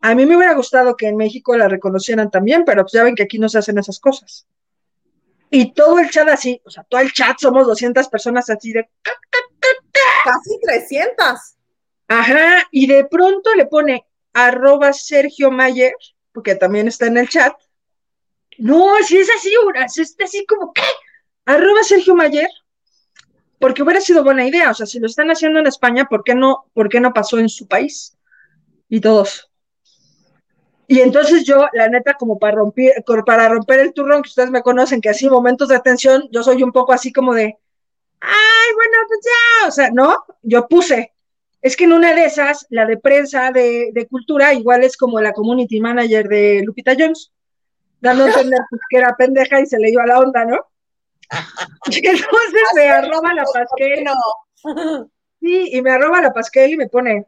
[0.00, 3.14] A mí me hubiera gustado que en México la reconocieran también, pero pues ya ven
[3.14, 4.46] que aquí no se hacen esas cosas.
[5.50, 8.88] Y todo el chat así, o sea, todo el chat somos 200 personas así de,
[10.24, 11.56] Casi 300.
[12.08, 15.94] ajá, y de pronto le pone arroba Sergio Mayer,
[16.32, 17.54] porque también está en el chat.
[18.58, 19.50] No, si es así,
[19.88, 20.82] si está así como, ¿qué?
[21.46, 22.48] Arroba Sergio Mayer,
[23.58, 26.34] porque hubiera sido buena idea, o sea, si lo están haciendo en España, ¿por qué
[26.34, 28.16] no, por qué no pasó en su país?
[28.88, 29.45] Y todos.
[30.88, 34.62] Y entonces yo, la neta, como para romper, para romper el turrón, que ustedes me
[34.62, 37.58] conocen, que así momentos de tensión, yo soy un poco así como de,
[38.20, 41.12] ay, bueno, pues ya, o sea, no, yo puse,
[41.60, 45.20] es que en una de esas, la de prensa de, de cultura, igual es como
[45.20, 47.32] la community manager de Lupita Jones,
[48.00, 50.58] dando a entender pues, que era pendeja y se le iba la onda, ¿no?
[51.90, 54.04] Y entonces me arroba la pasquel,
[55.40, 57.26] sí, y me arroba la pasquel y me pone,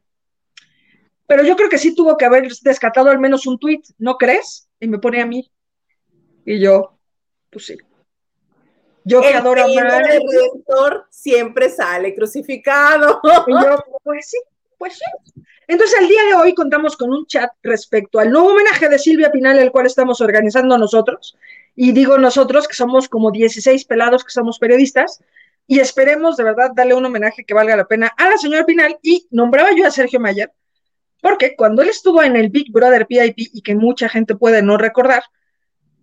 [1.28, 4.66] pero yo creo que sí tuvo que haber descatado al menos un tweet, ¿no crees?
[4.80, 5.52] Y me pone a mí.
[6.46, 6.98] Y yo,
[7.50, 7.76] pues sí.
[9.04, 10.06] Yo que El adoro amar.
[10.06, 13.20] del Redentor siempre sale crucificado.
[13.46, 14.38] Y yo, pues sí,
[14.78, 15.42] pues sí.
[15.66, 19.30] Entonces, el día de hoy contamos con un chat respecto al nuevo homenaje de Silvia
[19.30, 21.36] Pinal, el cual estamos organizando nosotros.
[21.76, 25.22] Y digo nosotros, que somos como 16 pelados que somos periodistas,
[25.66, 28.98] y esperemos de verdad darle un homenaje que valga la pena a la señora Pinal.
[29.02, 30.50] Y nombraba yo a Sergio Mayer,
[31.20, 34.76] porque cuando él estuvo en el Big Brother VIP, y que mucha gente puede no
[34.76, 35.22] recordar,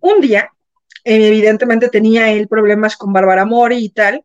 [0.00, 0.50] un día,
[1.04, 4.24] evidentemente tenía él problemas con Bárbara Mori y tal,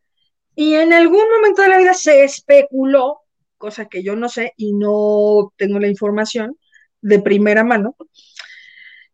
[0.55, 3.21] y en algún momento de la vida se especuló
[3.61, 6.57] cosa que yo no sé y no tengo la información
[6.99, 7.95] de primera mano.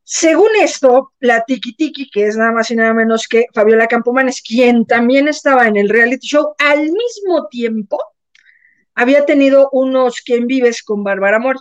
[0.03, 4.41] Según esto, la Tiki Tiki, que es nada más y nada menos que Fabiola Campomanes,
[4.41, 7.99] quien también estaba en el reality show al mismo tiempo,
[8.98, 11.60] había tenido unos quien vives con Bárbara Mori.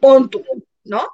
[0.00, 0.40] Punto,
[0.84, 1.08] ¿no?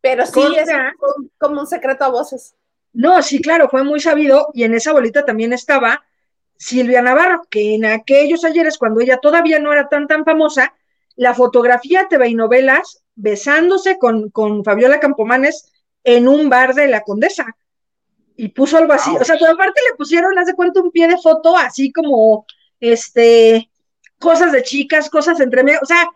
[0.00, 0.68] Pero sí, Contra- es
[1.16, 2.54] un- como un secreto a voces.
[2.92, 6.04] No, sí, claro, fue muy sabido y en esa bolita también estaba
[6.56, 10.74] Silvia Navarro, que en aquellos ayeres, cuando ella todavía no era tan tan famosa,
[11.16, 15.72] la fotografía TV y novelas besándose con, con Fabiola Campomanes
[16.04, 17.46] en un bar de la Condesa.
[18.36, 19.20] Y puso algo así, Wow.
[19.20, 22.46] o sea, aparte le pusieron, haz de cuenta, un pie de foto, así como,
[22.80, 23.70] este,
[24.18, 26.08] cosas de chicas, cosas entre medio, o sea,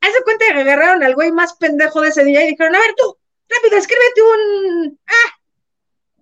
[0.00, 2.80] haz de cuenta que agarraron al güey más pendejo de ese día y dijeron, a
[2.80, 3.16] ver tú,
[3.48, 5.38] rápido, escríbete un, ah,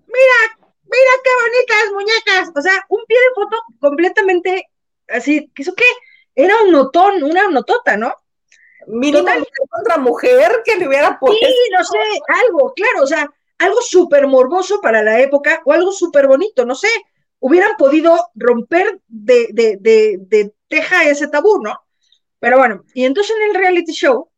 [0.06, 2.52] mira, mira qué bonitas muñecas.
[2.54, 4.70] O sea, un pie de foto completamente
[5.08, 5.84] así, ¿eso qué?
[6.34, 8.14] Era un notón, una notota, ¿no?
[8.86, 9.46] Mínimo Total.
[9.70, 11.44] contra mujer que le hubiera puesto.
[11.44, 11.98] Sí, no sé,
[12.46, 13.28] algo, claro, o sea,
[13.58, 16.88] algo súper morboso para la época o algo súper bonito, no sé,
[17.40, 21.78] hubieran podido romper de, de, de, de teja ese tabú, ¿no?
[22.38, 24.28] Pero bueno, y entonces en el reality show,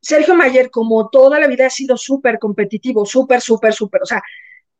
[0.00, 4.22] Sergio Mayer, como toda la vida, ha sido súper competitivo, súper, súper, súper, o sea,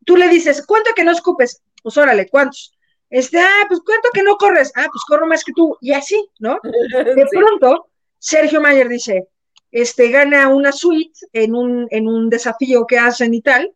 [0.04, 1.62] tú le dices, ¿cuánto que no escupes?
[1.82, 2.72] Pues órale, ¿cuántos?
[3.10, 4.72] Este, ah, pues ¿cuánto que no corres?
[4.76, 6.58] Ah, pues corro más que tú, y así, ¿no?
[6.62, 7.36] De Sí.
[7.36, 9.28] pronto, Sergio Mayer dice,
[9.70, 13.72] este, gana una suite en un, en un desafío que hacen y tal,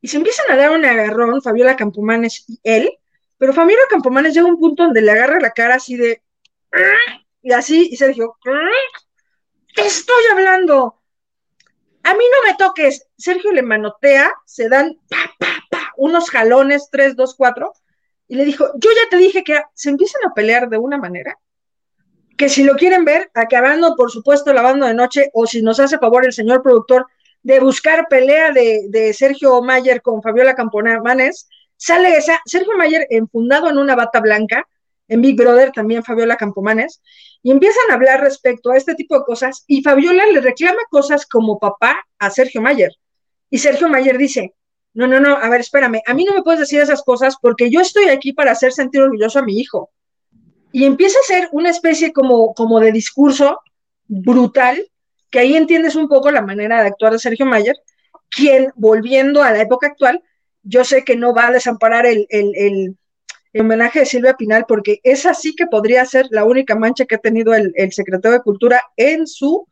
[0.00, 2.90] y se empiezan a dar un agarrón, Fabiola Campomanes y él,
[3.42, 6.22] pero Fabiola Campomanes llega a un punto donde le agarra la cara así de,
[7.42, 8.36] y así, y Sergio,
[9.74, 11.02] te estoy hablando,
[12.04, 16.88] a mí no me toques, Sergio le manotea, se dan pa, pa, pa, unos jalones,
[16.88, 17.72] tres, dos, cuatro,
[18.28, 21.36] y le dijo, yo ya te dije que se empiezan a pelear de una manera
[22.36, 25.98] que si lo quieren ver, acabando, por supuesto, lavando de noche, o si nos hace
[25.98, 27.08] favor el señor productor
[27.42, 31.48] de buscar pelea de, de Sergio Mayer con Fabiola Campomanes,
[31.82, 34.68] sale esa, Sergio Mayer enfundado en una bata blanca,
[35.08, 37.02] en Big Brother también Fabiola Campomanes,
[37.42, 41.26] y empiezan a hablar respecto a este tipo de cosas, y Fabiola le reclama cosas
[41.26, 42.92] como papá a Sergio Mayer,
[43.50, 44.54] y Sergio Mayer dice,
[44.94, 47.68] no, no, no, a ver, espérame, a mí no me puedes decir esas cosas porque
[47.68, 49.90] yo estoy aquí para hacer sentir orgulloso a mi hijo
[50.70, 53.58] y empieza a ser una especie como, como de discurso
[54.06, 54.86] brutal,
[55.30, 57.74] que ahí entiendes un poco la manera de actuar de Sergio Mayer,
[58.30, 60.22] quien, volviendo a la época actual,
[60.62, 62.96] yo sé que no va a desamparar el, el, el,
[63.52, 67.16] el homenaje de Silvia Pinal, porque esa sí que podría ser la única mancha que
[67.16, 69.66] ha tenido el, el secretario de Cultura en su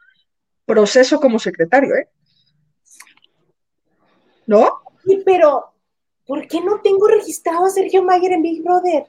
[0.67, 2.09] proceso como secretario, ¿eh?
[4.47, 4.81] ¿No?
[5.05, 5.73] Sí, pero,
[6.27, 9.07] ¿por qué no tengo registrado a Sergio Mayer en Big Brother?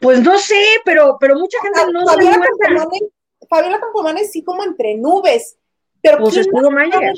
[0.00, 2.46] Pues no sé, pero, pero mucha gente no Fabiola.
[2.60, 3.02] Campomanes,
[3.48, 5.56] Fabiola Campomanes sí como entre nubes.
[6.02, 7.14] Pero Pues ¿quién estuvo Mayer.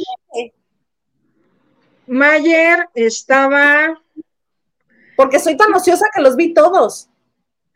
[2.08, 4.02] Mayer estaba
[5.16, 7.08] Porque soy tan ociosa que los vi todos.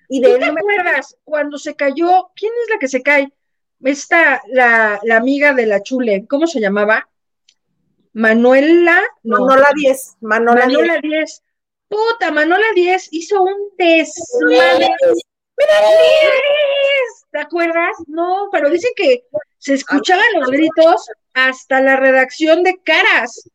[0.08, 2.30] Y de ¿Tú él te no me acuerdas cuando se cayó?
[2.36, 3.32] ¿Quién es la que se cae?
[3.82, 7.08] Esta, la, la amiga de la Chule, ¿cómo se llamaba?
[8.12, 10.78] Manuela, no, Manola 10, Manola 10.
[10.80, 11.42] Manola 10.
[11.88, 14.90] Puta, Manola 10 hizo un desmadre.
[17.30, 17.96] ¿Te acuerdas?
[18.06, 19.24] No, pero dicen que
[19.58, 23.48] se escuchaban los gritos hasta la redacción de caras.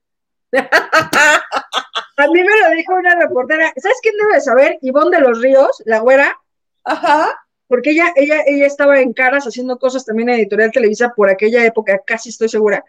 [0.60, 3.72] A mí me lo dijo una reportera.
[3.78, 4.80] ¿Sabes quién debe de saber?
[4.82, 6.36] Ivonne de los Ríos, la güera,
[6.84, 7.38] Ajá.
[7.68, 11.64] porque ella, ella, ella estaba en caras haciendo cosas también en Editorial Televisa por aquella
[11.64, 12.84] época, casi estoy segura.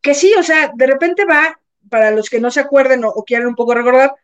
[0.00, 1.58] Que sí, o sea, de repente va,
[1.88, 4.14] para los que no se acuerden o, o quieran un poco recordar,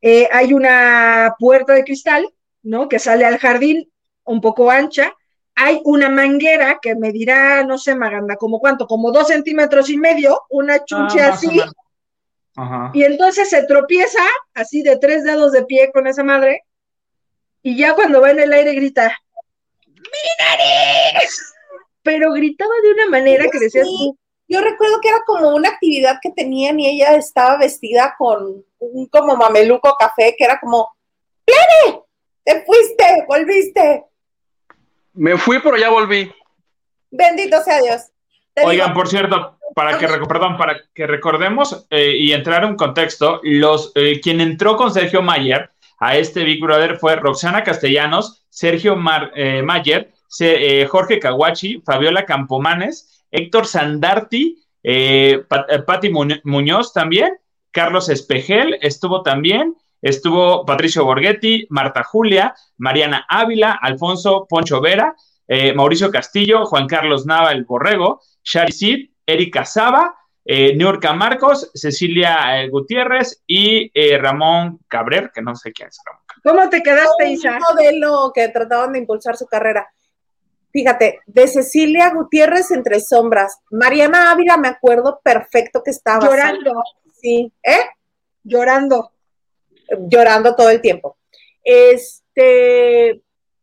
[0.00, 2.28] eh, hay una puerta de cristal,
[2.62, 2.88] ¿no?
[2.88, 3.90] Que sale al jardín
[4.24, 5.12] un poco ancha.
[5.54, 10.42] Hay una manguera que medirá, no sé, Maganda, como cuánto, como dos centímetros y medio,
[10.50, 11.60] una chunche Ah, así.
[12.58, 12.90] Ajá.
[12.92, 14.20] y entonces se tropieza
[14.54, 16.64] así de tres dedos de pie con esa madre,
[17.62, 19.16] y ya cuando va en el aire grita,
[19.86, 21.54] ¡Mi nariz!
[22.02, 24.14] Pero gritaba de una manera que decías Sí.
[24.50, 29.06] Yo recuerdo que era como una actividad que tenían y ella estaba vestida con un
[29.06, 30.90] como mameluco café, que era como,
[31.44, 32.02] ¡Plene!
[32.44, 33.24] ¡Te fuiste!
[33.28, 34.04] ¡Volviste!
[35.12, 36.32] Me fui, pero ya volví.
[37.10, 38.02] Bendito sea Dios.
[38.64, 43.92] Oigan, por cierto, para que, perdón, para que recordemos eh, y entrar en contexto, los,
[43.94, 49.32] eh, quien entró con Sergio Mayer a este Big Brother fue Roxana Castellanos, Sergio Mar-
[49.36, 54.62] eh, Mayer, Se- eh, Jorge Caguachi, Fabiola Campomanes, Héctor Sandarti,
[55.48, 57.34] Pa- eh, Pati Muñ- Muñoz también,
[57.72, 65.14] Carlos Espejel estuvo también, estuvo Patricio Borghetti, Marta Julia, Mariana Ávila, Alfonso Poncho Vera,
[65.74, 72.62] Mauricio Castillo, Juan Carlos Nava el Borrego, Shari Sid, Erika Saba, eh, Niurka Marcos, Cecilia
[72.62, 76.22] eh, Gutiérrez y eh, Ramón Cabrer, que no sé quién es Ramón.
[76.42, 77.58] ¿cómo te quedaste, un Isa?
[77.58, 79.86] modelo que trataban de impulsar su carrera.
[80.72, 83.58] Fíjate, de Cecilia Gutiérrez entre sombras.
[83.70, 86.24] Mariana Ávila me acuerdo perfecto que estaba.
[86.24, 86.82] Llorando,
[87.20, 87.84] Sí, ¿eh?
[88.44, 89.12] llorando.
[90.08, 91.18] Llorando todo el tiempo.
[91.64, 93.20] Este,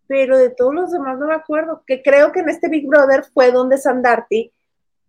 [0.08, 1.84] pero de todos los demás no me acuerdo.
[1.88, 4.52] Que creo que en este Big Brother fue donde Sandarti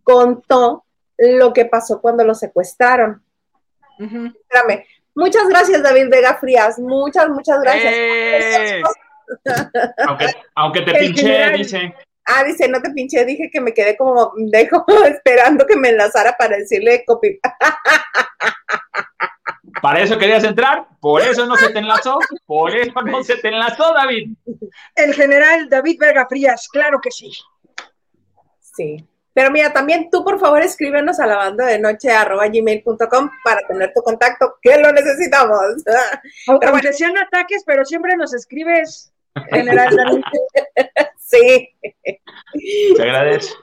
[0.07, 0.85] contó
[1.19, 3.23] lo que pasó cuando lo secuestraron.
[3.99, 4.27] Ujú.
[4.27, 4.87] Espérame.
[5.17, 6.79] Muchas gracias, David Vega Frías.
[6.79, 7.93] Muchas, muchas gracias.
[7.93, 8.83] ¡Eh!
[10.07, 11.95] Aunque, aunque te pinché, dice.
[12.25, 16.37] Ah, dice, no te pinché, dije que me quedé como dejo esperando que me enlazara
[16.39, 17.41] para decirle copy.
[19.83, 23.49] Para eso querías entrar, por eso no se te enlazó, por eso no se te
[23.49, 24.35] enlazó, David.
[24.95, 27.31] El general David Vega Frías, claro que sí.
[28.59, 29.07] Sí.
[29.37, 33.61] Pero mira, también tú, por favor, escríbenos a la banda de noche arroba gmail.com para
[33.69, 35.61] tener tu contacto, que lo necesitamos.
[36.49, 36.93] Aunque bueno.
[36.95, 39.13] sean ataques, pero siempre nos escribes,
[39.51, 40.23] general David.
[41.19, 41.69] sí.
[42.97, 43.59] Te agradezco.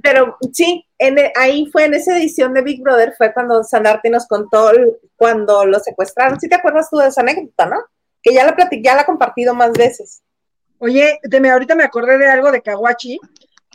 [0.00, 4.28] Pero sí, en, ahí fue en esa edición de Big Brother, fue cuando Sandarti nos
[4.28, 4.70] contó
[5.16, 6.38] cuando lo secuestraron.
[6.38, 7.78] ¿Sí te acuerdas tú de esa anécdota, no?
[8.22, 10.22] Que ya la platicé, ya la he compartido más veces.
[10.78, 13.18] Oye, me, ahorita me acordé de algo de Kawachi.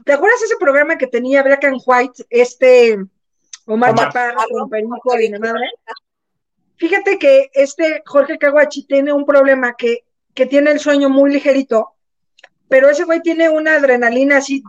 [0.06, 2.98] ¿Te acuerdas ese programa que tenía Black and White, este
[3.66, 5.70] Omar, Omar Chaparro con Perico y madre?
[6.78, 11.94] Fíjate que este Jorge Kawachi tiene un problema que, que tiene el sueño muy ligerito,
[12.68, 14.64] pero ese güey tiene una adrenalina así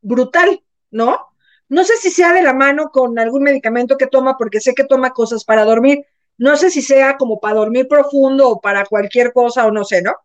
[0.00, 1.28] brutal, ¿no?
[1.68, 4.84] No sé si sea de la mano con algún medicamento que toma, porque sé que
[4.84, 6.04] toma cosas para dormir.
[6.36, 10.02] No sé si sea como para dormir profundo o para cualquier cosa o no sé,
[10.02, 10.16] ¿no?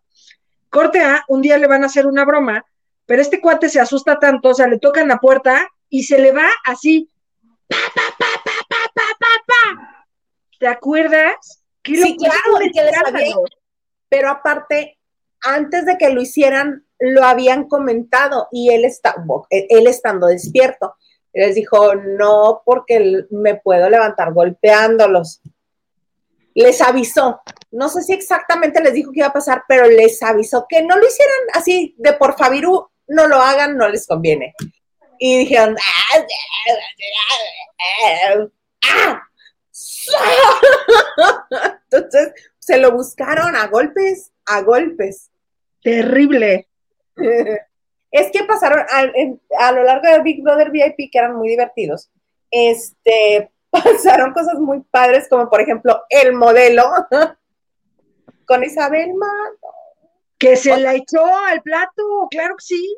[0.70, 2.66] Corte A, un día le van a hacer una broma,
[3.08, 6.32] pero este cuate se asusta tanto, o sea, le tocan la puerta y se le
[6.34, 7.10] va así.
[7.68, 10.08] Pa, pa, pa, pa, pa, pa, pa, pa.
[10.60, 11.64] ¿Te acuerdas?
[11.82, 13.36] ¿Qué sí, claro, que les había,
[14.10, 14.98] pero aparte,
[15.42, 19.16] antes de que lo hicieran, lo habían comentado y él, está,
[19.50, 20.96] él estando despierto.
[21.34, 25.42] Les dijo, no, porque me puedo levantar golpeándolos.
[26.56, 27.42] Les avisó.
[27.72, 30.98] No sé si exactamente les dijo que iba a pasar, pero les avisó que no
[30.98, 34.54] lo hicieran así de por favor, no lo hagan, no les conviene.
[35.20, 36.24] Y dijeron, ¡Ah!
[41.92, 45.32] entonces se lo buscaron a golpes, a golpes.
[45.82, 46.68] Terrible.
[48.10, 49.04] Es que pasaron a,
[49.60, 52.10] a, lo largo de Big Brother VIP, que eran muy divertidos,
[52.50, 56.84] este, pasaron cosas muy padres, como por ejemplo el modelo
[58.46, 59.77] con Isabel Mato.
[60.38, 62.98] Que se la echó al plato, claro que sí.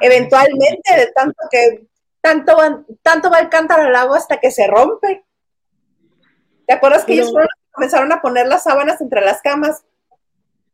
[0.00, 1.86] Eventualmente, de tanto que
[2.22, 2.56] tanto,
[3.02, 5.24] tanto va el cántaro al agua hasta que se rompe.
[6.66, 9.84] ¿Te acuerdas que ellos fueron, comenzaron a poner las sábanas entre las camas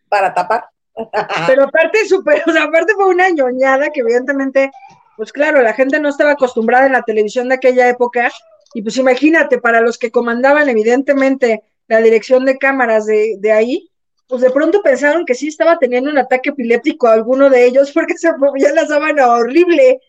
[0.08, 0.68] para tapar?
[1.46, 4.70] Pero aparte, super, o sea, aparte fue una ñoñada que evidentemente,
[5.16, 8.30] pues claro, la gente no estaba acostumbrada en la televisión de aquella época.
[8.74, 13.87] Y pues imagínate, para los que comandaban evidentemente la dirección de cámaras de, de ahí,
[14.28, 17.92] pues de pronto pensaron que sí estaba teniendo un ataque epiléptico a alguno de ellos
[17.94, 20.00] porque se movía la sábana horrible.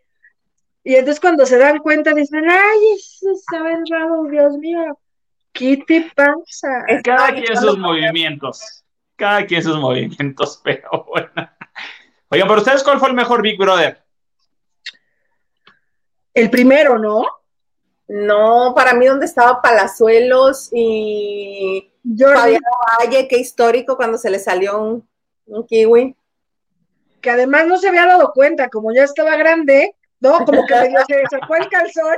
[0.83, 4.97] Y entonces cuando se dan cuenta dicen, ay, eso estaba raro, Dios mío,
[5.51, 6.85] ¿qué te pasa?
[7.03, 8.83] Cada quien sus movimientos
[9.19, 11.29] cada quien sus movimientos, pero bueno.
[12.29, 14.01] Oigan, ¿para ustedes cuál fue el mejor Big Brother?
[16.33, 17.25] El primero, ¿no?
[18.07, 22.61] No, para mí donde estaba Palazuelos y Fabián
[22.99, 25.07] Valle, qué histórico cuando se le salió un,
[25.47, 26.15] un, kiwi.
[27.21, 30.45] Que además no se había dado cuenta, como ya estaba grande, ¿no?
[30.45, 30.75] Como que
[31.07, 32.17] se sacó el calzón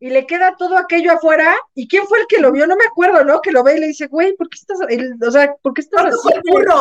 [0.00, 1.56] y le queda todo aquello afuera.
[1.74, 2.66] ¿Y quién fue el que lo vio?
[2.66, 3.40] No me acuerdo, ¿no?
[3.40, 5.80] Que lo ve y le dice, güey, ¿por qué estás, el, o sea, ¿por qué
[5.80, 6.28] estás así?
[6.34, 6.80] El burro.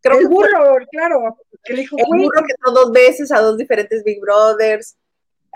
[0.00, 1.36] Creo el burro, claro.
[1.64, 4.96] Que le dijo, el burro que entró dos veces a dos diferentes Big Brothers.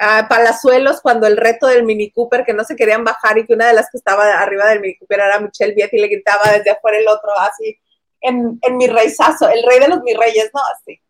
[0.04, 3.54] A Palazuelos, cuando el reto del Mini Cooper, que no se querían bajar y que
[3.54, 6.50] una de las que estaba arriba del Mini Cooper era Michelle Viet y le gritaba
[6.52, 7.78] desde afuera el otro, así,
[8.20, 10.60] en, en mi reizazo, el rey de los mis reyes, ¿no?
[10.74, 11.00] Así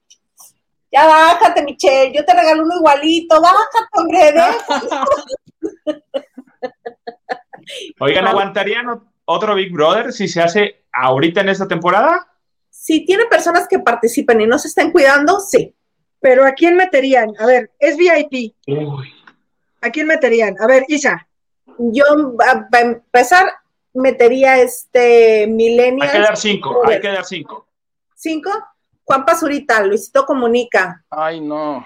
[0.93, 4.35] ya bájate, Michelle, yo te regalo uno igualito, bájate, hombre,
[8.01, 12.29] Oigan, ¿aguantarían otro Big Brother si se hace ahorita en esta temporada?
[12.69, 15.75] Si tiene personas que participan y no se están cuidando, sí.
[16.23, 17.35] Pero ¿a quién meterían?
[17.39, 18.55] A ver, es VIP.
[18.69, 19.13] Uy.
[19.81, 20.55] ¿A quién meterían?
[20.61, 21.27] A ver, Isa.
[21.79, 22.05] Yo,
[22.39, 23.53] para empezar,
[23.93, 26.09] metería este Millennial.
[26.09, 27.67] Hay que dar cinco, hay que dar cinco.
[28.15, 28.51] ¿Cinco?
[29.05, 31.05] Juan Pazurita, Luisito Comunica.
[31.11, 31.85] Ay, no.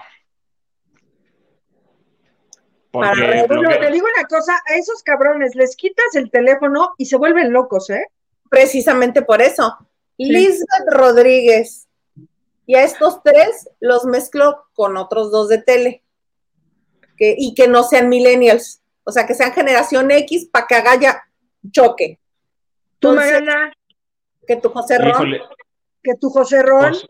[2.91, 7.17] Para, bueno, te digo una cosa, a esos cabrones les quitas el teléfono y se
[7.17, 8.05] vuelven locos, ¿eh?
[8.49, 9.75] Precisamente por eso.
[10.15, 10.31] Sí.
[10.31, 11.86] Lisbeth Rodríguez.
[12.67, 16.03] Y a estos tres los mezclo con otros dos de tele.
[17.17, 18.81] Que, y que no sean millennials.
[19.03, 21.23] O sea, que sean generación X para que haga ya
[21.71, 22.19] choque.
[22.99, 23.73] Tú, Magana.
[24.45, 25.09] Que tu José Ron.
[25.09, 25.41] Híjole.
[26.03, 26.91] Que tu José Ron.
[26.91, 27.07] Pos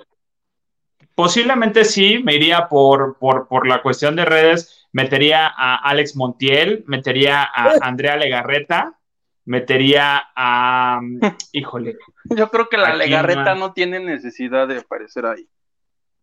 [1.14, 6.84] posiblemente sí, me iría por, por, por la cuestión de redes metería a Alex Montiel,
[6.88, 8.98] metería a Andrea Legarreta,
[9.46, 11.00] metería a.
[11.52, 11.98] Híjole.
[12.36, 15.48] Yo creo que la Legarreta no tiene necesidad de aparecer ahí.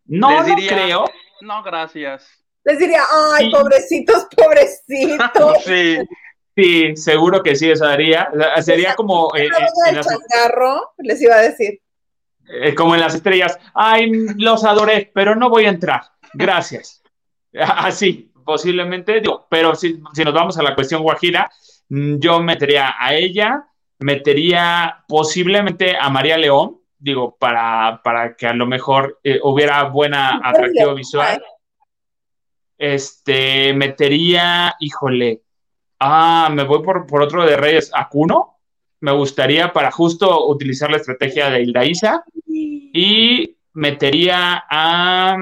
[0.05, 1.05] No, Les diría, no creo.
[1.41, 2.45] No, gracias.
[2.63, 3.01] Les diría,
[3.33, 3.51] ay, sí.
[3.51, 5.63] pobrecitos, pobrecitos.
[5.65, 5.97] sí.
[6.55, 8.29] Sí, seguro que sí, eso haría.
[8.61, 9.35] Sería como.
[9.35, 9.49] Eh,
[9.89, 10.07] en las...
[10.99, 11.81] les iba a decir.
[12.47, 13.59] Eh, como en las estrellas.
[13.73, 16.01] Ay, los adoré, pero no voy a entrar.
[16.33, 17.03] Gracias.
[17.53, 21.51] Así, posiblemente, digo, pero si, si nos vamos a la cuestión Guajira,
[21.89, 23.65] mm, yo metería a ella,
[23.99, 30.41] metería posiblemente a María León, digo, para, para que a lo mejor eh, hubiera buena
[30.43, 31.43] atractivo visual.
[32.77, 35.43] Este, metería, híjole,
[35.99, 38.59] ah, me voy por, por otro de Reyes, Acuno.
[39.01, 45.37] Me gustaría para justo utilizar la estrategia de Isa y metería a,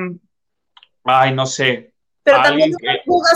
[1.05, 1.93] ay, no sé.
[2.23, 2.87] Pero también no que...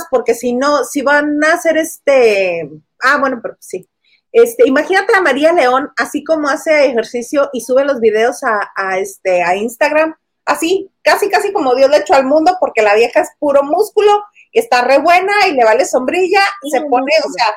[0.10, 2.70] porque si no, si van a hacer este,
[3.04, 3.88] ah, bueno, pero sí.
[4.32, 9.00] Este, imagínate a María León, así como hace ejercicio y sube los videos a, a,
[9.00, 10.16] este, a Instagram,
[10.46, 14.24] así, casi, casi como Dios le echó al mundo, porque la vieja es puro músculo,
[14.52, 17.56] y está re buena y le vale sombrilla, y se pone, o sea,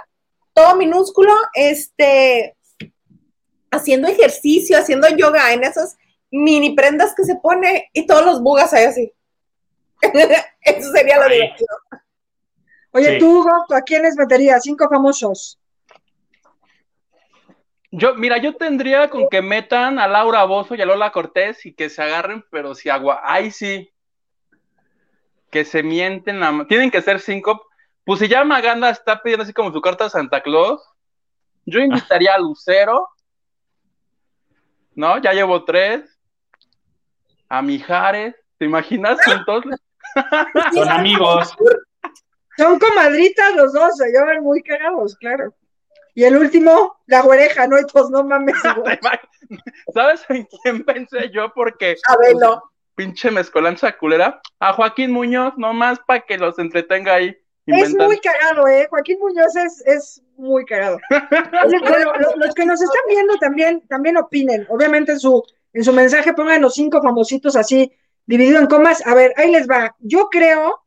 [0.54, 2.56] todo minúsculo, este,
[3.70, 5.96] haciendo ejercicio, haciendo yoga en esas
[6.30, 9.12] mini prendas que se pone y todos los bugas ahí así.
[10.62, 11.68] Eso sería lo divertido.
[12.92, 14.62] Oye, tú, Hugo, ¿a quiénes meterías?
[14.64, 15.59] Cinco famosos.
[17.92, 21.74] Yo, mira, yo tendría con que metan a Laura Bozo y a Lola Cortés y
[21.74, 23.92] que se agarren, pero si agua, ay sí,
[25.50, 27.66] que se mienten, tienen que ser cinco.
[28.04, 30.80] Pues si ya Maganda está pidiendo así como su carta a Santa Claus,
[31.66, 33.08] yo invitaría a Lucero,
[34.94, 35.18] ¿no?
[35.18, 36.18] Ya llevo tres,
[37.48, 39.64] a Mijares, ¿te imaginas juntos?
[40.72, 41.54] Son amigos.
[42.56, 45.52] Son comadritas los dos, se llevan muy cagados, claro.
[46.14, 47.78] Y el último, la oreja, ¿no?
[47.78, 48.56] Y pues no mames.
[49.94, 51.52] ¿Sabes en quién pensé yo?
[51.54, 51.96] Porque.
[52.06, 52.62] A verlo.
[52.94, 54.40] Pinche mezcolanza culera.
[54.58, 57.36] A Joaquín Muñoz, nomás para que los entretenga ahí.
[57.66, 58.86] Es muy cagado, ¿eh?
[58.90, 60.98] Joaquín Muñoz es, es muy cagado.
[62.36, 64.66] los, que nos están viendo también, también opinen.
[64.68, 65.42] Obviamente en su,
[65.72, 67.92] en su mensaje pongan los cinco famositos así,
[68.26, 69.06] dividido en comas.
[69.06, 69.94] A ver, ahí les va.
[70.00, 70.82] Yo creo,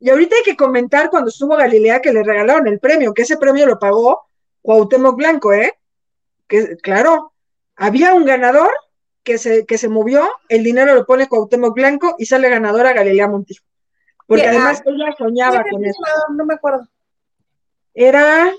[0.00, 3.36] y ahorita hay que comentar cuando estuvo Galilea que le regalaron el premio, que ese
[3.36, 4.25] premio lo pagó
[4.66, 5.78] Cuauhtémoc Blanco, ¿eh?
[6.48, 7.32] Que, claro,
[7.76, 8.70] había un ganador
[9.22, 13.28] que se, que se movió, el dinero lo pone Cuauhtémoc Blanco y sale ganadora Galilea
[13.28, 13.64] Montijo.
[14.26, 16.02] Porque además ah, ella soñaba con eso.
[16.36, 16.88] No, me acuerdo.
[17.94, 18.52] Era.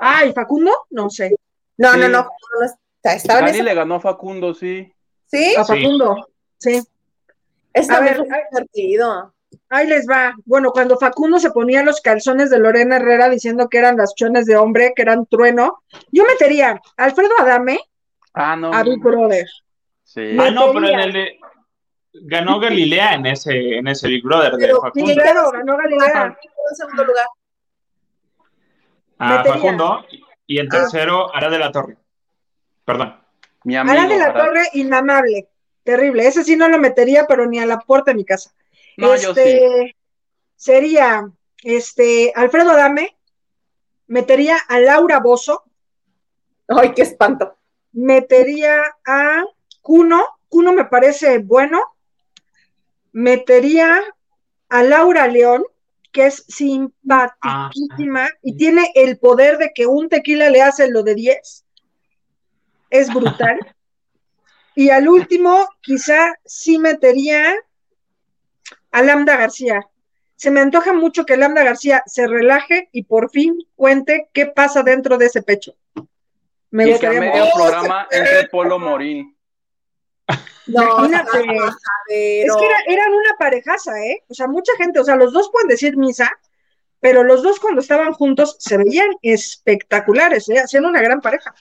[0.00, 1.36] Ay, Facundo, no sé.
[1.76, 2.30] No, no, no,
[3.02, 4.90] Estaba le ganó a Facundo, sí.
[5.26, 5.54] ¿Sí?
[5.58, 6.26] A Facundo,
[6.56, 6.82] sí.
[7.74, 8.12] Está muy
[8.50, 9.34] divertido.
[9.68, 10.34] Ahí les va.
[10.44, 14.46] Bueno, cuando Facundo se ponía los calzones de Lorena Herrera diciendo que eran las chones
[14.46, 17.80] de hombre, que eran trueno, yo metería a Alfredo Adame
[18.34, 19.46] ah, no, a Big Brother.
[20.04, 20.36] Sí.
[20.38, 21.40] Ah, no, pero en el de.
[22.14, 25.10] Ganó Galilea en ese, en ese Big Brother de Facundo.
[25.10, 26.36] Sí, claro, ganó Galilea.
[26.70, 27.26] En segundo lugar.
[29.18, 30.04] A Facundo.
[30.46, 31.38] Y en tercero, ah.
[31.38, 31.96] Ara de la Torre.
[32.84, 33.16] Perdón.
[33.64, 35.48] Mi amigo, Ara de la Torre, inmamable.
[35.82, 36.26] Terrible.
[36.26, 38.52] Ese sí no lo metería, pero ni a la puerta de mi casa
[38.96, 39.96] este,
[40.56, 41.28] Sería
[41.64, 43.16] este, Alfredo Adame,
[44.06, 45.64] metería a Laura Bozo.
[46.68, 47.56] Ay, qué espanto.
[47.92, 49.44] Metería a
[49.80, 51.80] Cuno, Cuno me parece bueno.
[53.10, 54.00] Metería
[54.68, 55.64] a Laura León,
[56.12, 61.14] que es simpaticísima y tiene el poder de que un tequila le hace lo de
[61.14, 61.64] 10.
[62.90, 63.58] Es brutal.
[64.76, 67.54] y al último, quizá sí metería
[68.92, 69.86] a Lambda García.
[70.36, 74.82] Se me antoja mucho que Lambda García se relaje y por fin cuente qué pasa
[74.82, 75.74] dentro de ese pecho.
[76.70, 79.36] Me y gustaría medio programa entre Polo Morín.
[80.66, 81.10] No, es
[82.08, 84.22] que eran una parejaza, ¿eh?
[84.28, 86.30] O sea, mucha gente, o sea, los dos pueden decir misa,
[87.00, 90.60] pero los dos cuando estaban juntos se veían espectaculares, ¿eh?
[90.60, 91.54] Hacían una gran pareja.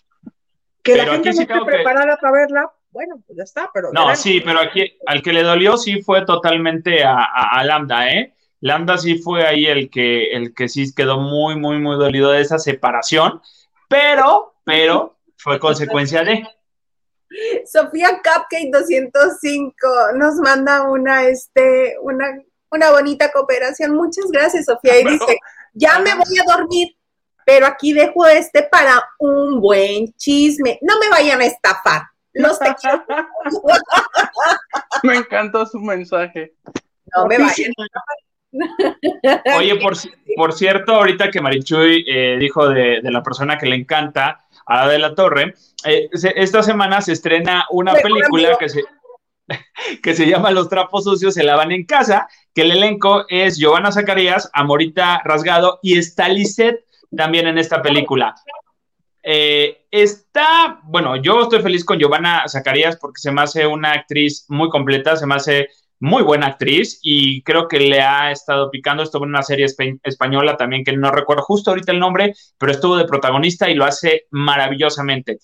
[0.84, 3.91] Que la gente no esté preparada para verla, bueno, pues ya está, pero...
[3.93, 8.34] No, sí, pero aquí al que le dolió sí fue totalmente a, Lambda, ¿eh?
[8.59, 12.41] Lambda sí fue ahí el que, el que sí quedó muy, muy, muy dolido de
[12.41, 13.41] esa separación,
[13.88, 16.43] pero, pero fue consecuencia de...
[17.65, 19.73] Sofía Cupcake 205
[20.15, 22.26] nos manda una, este, una,
[22.72, 23.95] una bonita cooperación.
[23.95, 24.99] Muchas gracias, Sofía.
[24.99, 25.38] Y dice,
[25.73, 26.95] ya me voy a dormir,
[27.45, 30.77] pero aquí dejo este para un buen chisme.
[30.81, 32.11] No me vayan a estafar.
[32.34, 32.60] Los
[35.03, 36.53] me encantó su mensaje.
[37.16, 37.72] No me vayan.
[39.58, 39.94] Oye, por,
[40.36, 44.99] por, cierto, ahorita que Marichuy eh, dijo de, la persona que le encanta, a de
[44.99, 45.56] la Torre,
[45.86, 48.84] eh, esta semana se estrena una película que se,
[50.03, 53.91] que se llama Los trapos sucios se lavan en casa, que el elenco es Giovanna
[53.91, 56.86] Zacarías, Amorita Rasgado y está Lisette
[57.16, 58.36] también en esta película.
[59.23, 64.45] Eh, está, bueno, yo estoy feliz con Giovanna Zacarías porque se me hace una actriz
[64.49, 65.68] muy completa, se me hace
[65.99, 69.03] muy buena actriz y creo que le ha estado picando.
[69.03, 69.68] Estuvo en una serie
[70.03, 73.85] española también que no recuerdo justo ahorita el nombre, pero estuvo de protagonista y lo
[73.85, 75.38] hace maravillosamente.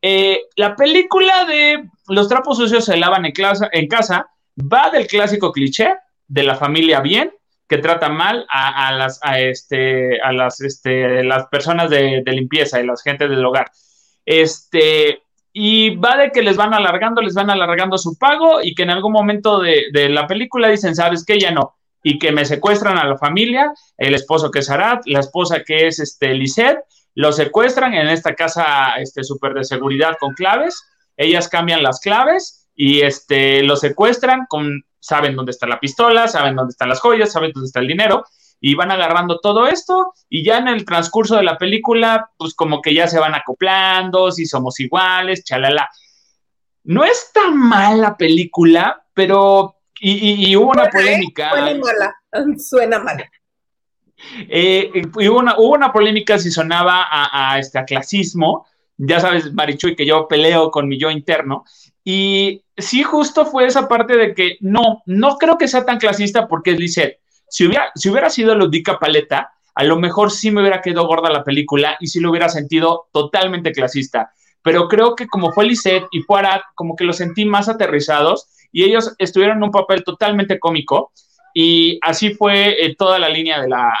[0.00, 3.32] Eh, la película de Los trapos sucios se lavan en,
[3.72, 5.94] en casa va del clásico cliché
[6.28, 7.32] de la familia bien
[7.68, 12.86] que trata mal a, las, a este, a las, este, las personas de, limpieza y
[12.86, 13.70] las gentes del hogar.
[14.26, 15.22] Este,
[15.52, 18.90] y va de que les van alargando, les van alargando su pago y que en
[18.90, 21.38] algún momento de, la película dicen, ¿sabes qué?
[21.38, 21.76] Ya no.
[22.02, 25.86] Y que me secuestran a la familia, el esposo que es Arat, la esposa que
[25.86, 26.34] es este,
[27.14, 30.82] lo secuestran en esta casa este, súper de seguridad con claves,
[31.16, 36.56] ellas cambian las claves y este, lo secuestran, con, saben dónde está la pistola, saben
[36.56, 38.24] dónde están las joyas, saben dónde está el dinero
[38.58, 42.80] y van agarrando todo esto y ya en el transcurso de la película, pues como
[42.80, 45.90] que ya se van acoplando, si somos iguales, chalala.
[46.84, 51.50] No está mal la película, pero y, hubo una polémica.
[51.50, 52.16] Suena mala,
[52.58, 53.30] suena mal.
[54.48, 58.66] Eh, y hubo, una, hubo una polémica si sonaba a, este, clasismo.
[58.96, 61.64] Ya sabes, Marichuy, que yo peleo con mi yo interno.
[62.04, 66.46] Y sí, justo fue esa parte de que no, no creo que sea tan clasista
[66.46, 67.20] porque es Lisette.
[67.48, 71.30] Si hubiera, si hubiera sido Ludica Paleta, a lo mejor sí me hubiera quedado gorda
[71.30, 74.30] la película y sí lo hubiera sentido totalmente clasista.
[74.62, 76.42] Pero creo que como fue Lisette y fue
[76.74, 81.12] como que lo sentí más aterrizados y ellos estuvieron en un papel totalmente cómico
[81.54, 83.92] y así fue eh, toda la línea de, la,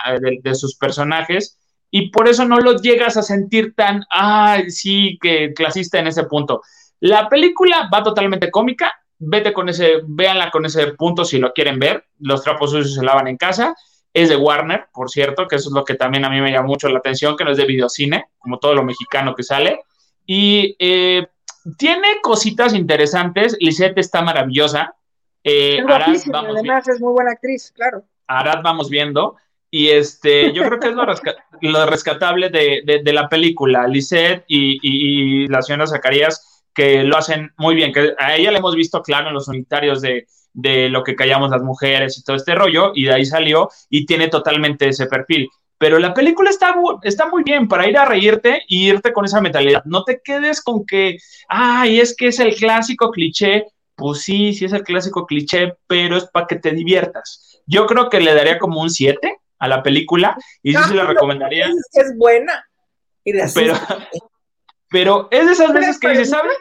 [0.42, 1.58] de, sus personajes
[1.90, 6.24] y por eso no lo llegas a sentir tan, ay, sí, que clasista en ese
[6.24, 6.62] punto.
[7.04, 11.78] La película va totalmente cómica, vete con ese, véanla con ese punto si lo quieren
[11.78, 12.06] ver.
[12.18, 13.76] Los trapos sucios se lavan en casa.
[14.14, 16.68] Es de Warner, por cierto, que eso es lo que también a mí me llama
[16.68, 19.82] mucho la atención, que no es de videocine, como todo lo mexicano que sale.
[20.24, 21.26] Y eh,
[21.76, 23.54] tiene cositas interesantes.
[23.60, 24.94] Lisette está maravillosa.
[25.42, 28.02] Eh, es además es muy buena actriz, claro.
[28.28, 29.36] Arad vamos viendo.
[29.70, 33.86] Y este, yo creo que es lo, rescatable de, la película.
[33.88, 38.58] Lisette y, y la señora Zacarías que lo hacen muy bien, que a ella le
[38.58, 40.26] hemos visto claro en los unitarios de,
[40.88, 44.28] lo que callamos las mujeres y todo este rollo, y de ahí salió y tiene
[44.28, 45.48] totalmente ese perfil.
[45.78, 49.40] Pero la película está, está muy bien para ir a reírte y irte con esa
[49.40, 49.82] mentalidad.
[49.84, 51.18] No te quedes con que,
[51.48, 53.66] ay, es que es el clásico cliché.
[53.96, 57.60] Pues sí, sí es el clásico cliché, pero es para que te diviertas.
[57.66, 61.04] Yo creo que le daría como un 7 a la película y sí se la
[61.04, 61.68] recomendaría.
[61.92, 62.64] Es buena.
[63.54, 63.74] pero,
[64.94, 66.56] pero es de esas veces que dices, ¿sabes?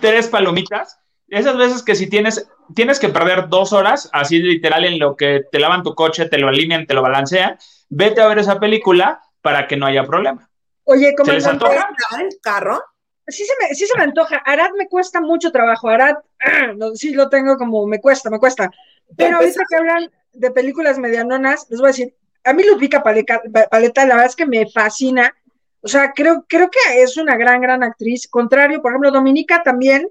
[0.00, 0.98] Tres palomitas.
[1.28, 5.44] Esas veces que si tienes, tienes que perder dos horas, así literal en lo que
[5.52, 7.58] te lavan tu coche, te lo alinean, te lo balancean,
[7.90, 10.48] vete a ver esa película para que no haya problema.
[10.84, 11.86] Oye, ¿cómo ¿Se les antoja?
[12.18, 12.82] el carro?
[13.28, 14.36] Sí se, me, sí se me antoja.
[14.38, 15.90] Arad me cuesta mucho trabajo.
[15.90, 16.16] Arad,
[16.94, 18.70] sí lo tengo como me cuesta, me cuesta.
[19.18, 23.42] Pero ahorita que hablan de películas medianonas, les voy a decir, a mí Ludvika Paleta,
[23.70, 25.34] Paleta, la verdad es que me fascina
[25.80, 28.26] o sea, creo, creo que es una gran, gran actriz.
[28.28, 30.08] Contrario, por ejemplo, Dominica también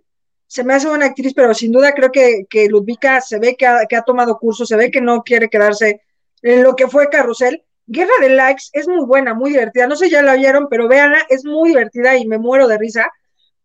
[0.47, 3.65] se me hace buena actriz, pero sin duda creo que, que Ludvika se ve que
[3.65, 6.01] ha, que ha tomado curso, se ve que no quiere quedarse
[6.41, 7.63] en lo que fue Carrusel.
[7.87, 9.87] Guerra de Likes es muy buena, muy divertida.
[9.87, 12.77] No sé si ya la vieron, pero véanla, es muy divertida y me muero de
[12.77, 13.11] risa.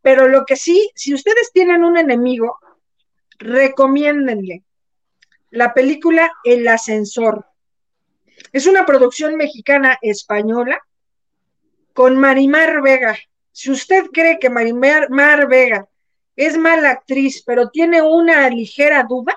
[0.03, 2.59] Pero lo que sí, si ustedes tienen un enemigo,
[3.39, 4.65] recomiéndenle
[5.51, 7.47] la película El Ascensor.
[8.53, 10.81] Es una producción mexicana española
[11.93, 13.17] con Marimar Vega.
[13.53, 15.87] Si usted cree que Marimar Mar Vega
[16.37, 19.37] es mala actriz, pero tiene una ligera duda,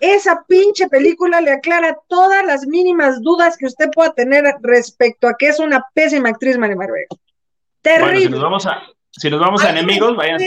[0.00, 5.36] esa pinche película le aclara todas las mínimas dudas que usted pueda tener respecto a
[5.38, 7.08] que es una pésima actriz Marimar Vega.
[7.80, 8.20] Terrible.
[8.20, 10.40] si nos vamos a, si nos vamos a enemigos, vayan.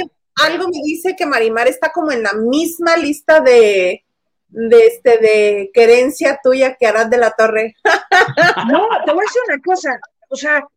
[0.44, 4.04] Algo me dice que Marimar está como en la misma lista de,
[4.50, 7.76] de este de querencia tuya que harás de la torre.
[8.72, 10.68] No, te voy a decir una cosa, o sea,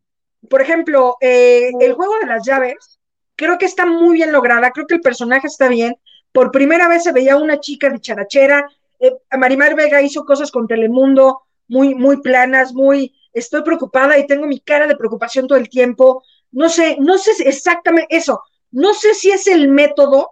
[0.49, 2.99] por ejemplo, eh, el juego de las llaves,
[3.35, 5.95] creo que está muy bien lograda, creo que el personaje está bien.
[6.31, 8.69] Por primera vez se veía una chica dicharachera.
[8.99, 14.45] Eh, Marimar Vega hizo cosas con Telemundo muy, muy planas, muy, estoy preocupada y tengo
[14.45, 16.23] mi cara de preocupación todo el tiempo.
[16.51, 18.41] No sé, no sé exactamente eso.
[18.71, 20.31] No sé si es el método,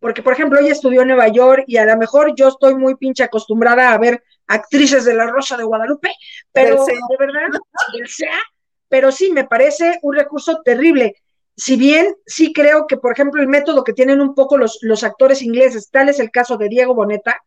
[0.00, 2.96] porque por ejemplo ella estudió en Nueva York y a lo mejor yo estoy muy
[2.96, 6.10] pinche acostumbrada a ver actrices de la Rosa de Guadalupe,
[6.52, 7.48] pero de verdad,
[8.06, 8.38] sea,
[8.88, 11.16] pero sí, me parece un recurso terrible.
[11.56, 15.04] Si bien sí creo que, por ejemplo, el método que tienen un poco los, los
[15.04, 17.40] actores ingleses, tal es el caso de Diego Boneta,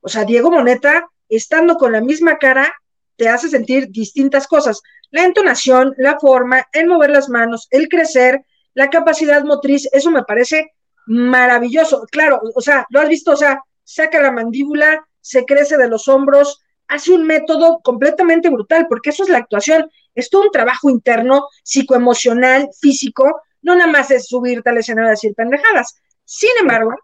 [0.00, 2.72] O sea, Diego Moneta, estando con la misma cara,
[3.16, 4.80] te hace sentir distintas cosas.
[5.10, 8.44] La entonación, la forma, el mover las manos, el crecer,
[8.74, 10.72] la capacidad motriz, eso me parece
[11.06, 12.06] maravilloso.
[12.10, 16.08] Claro, o sea, lo has visto, o sea, saca la mandíbula, se crece de los
[16.08, 16.61] hombros,
[16.92, 21.48] hace un método completamente brutal, porque eso es la actuación, es todo un trabajo interno,
[21.62, 25.96] psicoemocional, físico, no nada más es subirte al escenario a decir pendejadas.
[26.24, 26.94] Sin embargo,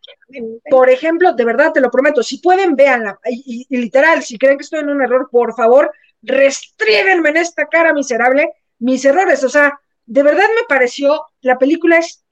[0.71, 4.65] por ejemplo, de verdad te lo prometo, si pueden, véanla, y, literal, si creen que
[4.65, 5.91] estoy en un error, por favor,
[6.23, 9.43] restríguenme en esta cara miserable mis errores.
[9.45, 12.25] O sea, de verdad me pareció, la película es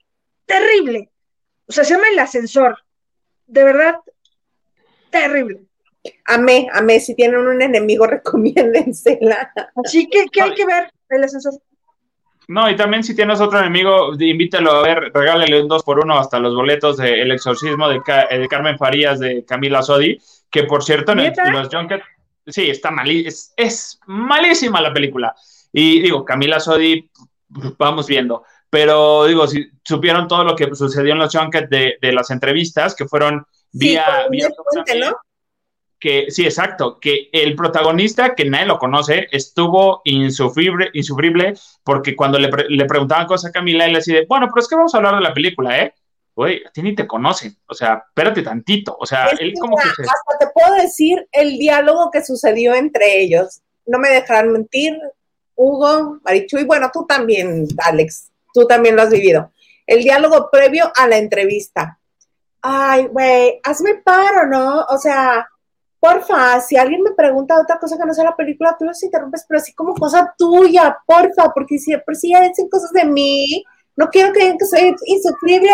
[0.45, 1.09] terrible.
[1.67, 2.77] O sea, se llama El Ascensor.
[3.47, 3.95] De verdad,
[5.09, 5.66] terrible.
[6.25, 6.99] Amé, amé.
[6.99, 9.51] Si tienen un enemigo, recomiéndensela.
[9.83, 10.91] Así que, ¿qué hay que ver?
[11.09, 11.53] El Ascensor.
[12.47, 16.17] No, y también si tienes otro enemigo, invítalo a ver, regálale un 2 por 1
[16.17, 20.17] hasta los boletos de El Exorcismo de, eh, de Carmen Farías de Camila Sodi,
[20.49, 22.01] que por cierto, en, los Junket,
[22.45, 25.35] sí, está mal, es, es, malísima la película.
[25.73, 27.11] Y digo, Camila Sodi,
[27.77, 28.43] vamos viendo.
[28.69, 32.95] Pero digo, si supieron todo lo que sucedió en los Junket de, de las entrevistas,
[32.95, 34.47] que fueron vía, vía
[34.99, 35.17] ¿no?
[35.99, 41.53] Que, sí, exacto, que el protagonista, que nadie lo conoce, estuvo insufrible, insufrible
[41.83, 44.93] porque cuando le, le preguntaban cosas a Camila, él decía, bueno, pero es que vamos
[44.93, 45.93] a hablar de la película, ¿eh?
[46.35, 49.87] Güey, a ti ni te conocen, o sea, espérate tantito, o sea, él como que...
[49.89, 54.99] Hasta te puedo decir el diálogo que sucedió entre ellos, no me dejarán mentir,
[55.55, 59.51] Hugo, Marichu, y bueno, tú también, Alex, tú también lo has vivido.
[59.87, 61.97] El diálogo previo a la entrevista.
[62.61, 64.81] Ay, güey, hazme paro, ¿no?
[64.89, 65.47] O sea,
[65.99, 69.45] porfa, si alguien me pregunta otra cosa que no sea la película, tú los interrumpes,
[69.47, 73.63] pero así como cosa tuya, porfa, porque siempre si ya dicen cosas de mí,
[73.95, 75.71] no quiero que digan que soy insufrible.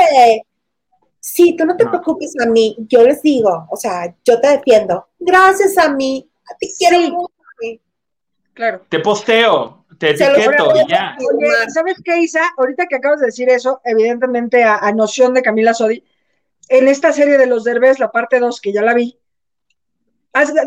[1.19, 5.07] Sí, tú no te preocupes a mí, yo les digo, o sea, yo te defiendo.
[5.19, 7.29] Gracias a mí, a ti quiero
[8.53, 8.85] Claro.
[8.87, 11.15] Te posteo, te etiqueto y ya.
[11.69, 12.41] ¿sabes qué, Isa?
[12.57, 16.03] Ahorita que acabas de decir eso, evidentemente a, noción de Camila Sodi,
[16.69, 19.17] en esta serie de los Derbez, la parte 2, que ya la vi,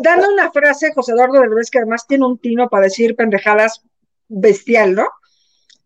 [0.01, 3.83] dando una frase, José Eduardo Derbez, que además tiene un tino para decir pendejadas
[4.27, 5.07] bestial, ¿no?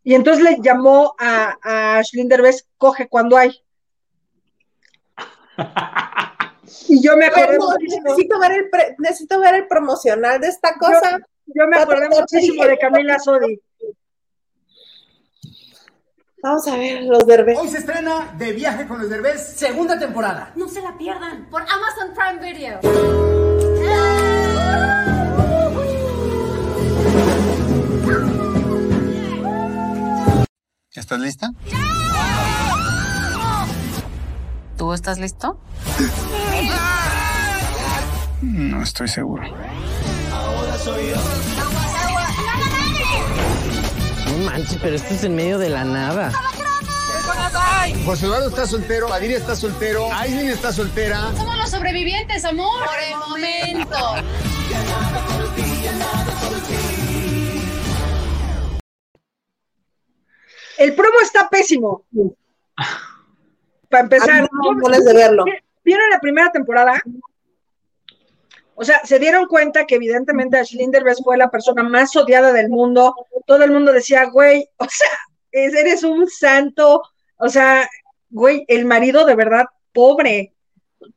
[0.04, 3.52] Y entonces le llamó a, a Ashlyn Derbez, coge cuando hay.
[6.88, 11.20] y yo me acordé necesito, ver el necesito ver el promocional de esta cosa.
[11.48, 13.62] Yo, me acordé muchísimo de Camila Sodi.
[16.44, 17.56] Vamos a ver los Derbez.
[17.60, 20.52] Hoy se estrena De Viaje con los Derbez, segunda temporada.
[20.56, 22.80] No se la pierdan por Amazon Prime Video.
[30.96, 31.52] ¿Estás lista?
[34.78, 35.60] ¿Tú estás listo?
[38.42, 39.44] No estoy seguro.
[39.44, 39.54] No
[44.42, 46.32] manches, pero esto es en medio de la nada.
[48.06, 51.32] José Eduardo está soltero, Padilla está soltero, Aislinn está soltera.
[51.36, 52.86] Somos los sobrevivientes, amor.
[52.86, 53.98] Por el momento.
[60.78, 62.06] El promo está pésimo.
[63.90, 65.46] Para empezar, no, de verlo.
[65.84, 67.02] ¿Vieron la primera temporada?
[68.76, 72.70] O sea, se dieron cuenta que evidentemente Ashley Derbez fue la persona más odiada del
[72.70, 73.14] mundo.
[73.46, 75.10] Todo el mundo decía, güey, o sea,
[75.52, 77.04] eres un santo.
[77.38, 77.88] O sea,
[78.30, 80.54] güey, el marido de verdad pobre.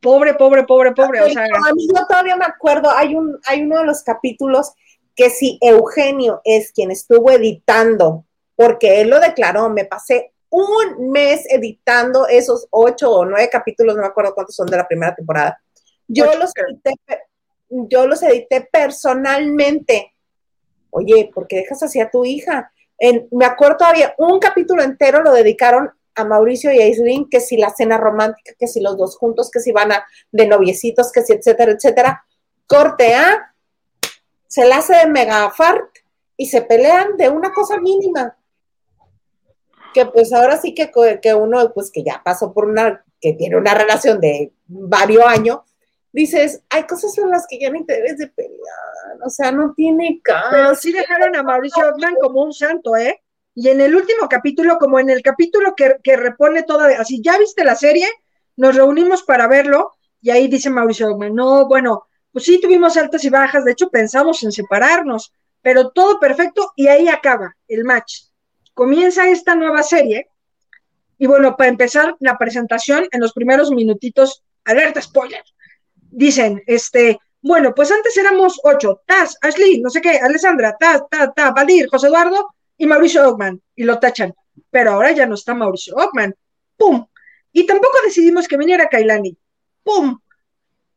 [0.01, 1.21] Pobre, pobre, pobre, pobre.
[1.23, 4.73] O sea, a mí yo todavía me acuerdo, hay un, hay uno de los capítulos
[5.15, 8.25] que si Eugenio es quien estuvo editando
[8.57, 14.03] porque él lo declaró, me pasé un mes editando esos ocho o nueve capítulos, no
[14.03, 15.61] me acuerdo cuántos son de la primera temporada.
[16.07, 16.95] Yo los edité,
[17.89, 20.15] yo los edité personalmente.
[20.91, 22.71] Oye, ¿por qué dejas así a tu hija?
[23.33, 27.57] me acuerdo todavía, un capítulo entero lo dedicaron a Mauricio y a Islin, que si
[27.57, 31.23] la cena romántica, que si los dos juntos, que si van a de noviecitos, que
[31.23, 32.25] si etcétera, etcétera.
[32.67, 33.55] Corte A,
[34.47, 35.91] se la hace de megafart
[36.37, 38.39] y se pelean de una cosa mínima
[39.95, 40.91] que pues ahora sí que,
[41.23, 45.61] que uno, pues que ya pasó por una, que tiene una relación de varios años,
[46.15, 49.75] dices, hay cosas en las que ya ni te debes de pelear, o sea, no
[49.75, 50.49] tiene caso.
[50.51, 53.21] Pero sí dejaron a Mauricio Ockman como un santo, ¿eh?
[53.55, 57.39] Y en el último capítulo, como en el capítulo que, que repone toda, así, ¿ya
[57.39, 58.09] viste la serie?
[58.57, 63.25] Nos reunimos para verlo y ahí dice Mauricio Ockman, no, bueno, pues sí tuvimos altas
[63.25, 68.25] y bajas, de hecho pensamos en separarnos, pero todo perfecto y ahí acaba el match
[68.75, 70.29] comienza esta nueva serie.
[71.17, 75.43] Y bueno, para empezar la presentación, en los primeros minutitos, alerta spoiler,
[76.15, 81.31] dicen, este, bueno, pues antes éramos ocho, Taz, Ashley, no sé qué, Alessandra, Taz, Taz,
[81.35, 84.35] Taz, Valdir, José Eduardo y Mauricio Ockman, y lo tachan.
[84.71, 86.35] Pero ahora ya no está Mauricio Ockman.
[86.77, 87.07] ¡Pum!
[87.53, 89.37] Y tampoco decidimos que viniera Kailani.
[89.83, 90.19] ¡Pum!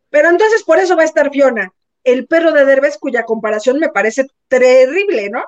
[0.09, 1.71] Pero entonces por eso va a estar Fiona,
[2.03, 5.43] el perro de Derbez, cuya comparación me parece terrible, ¿no?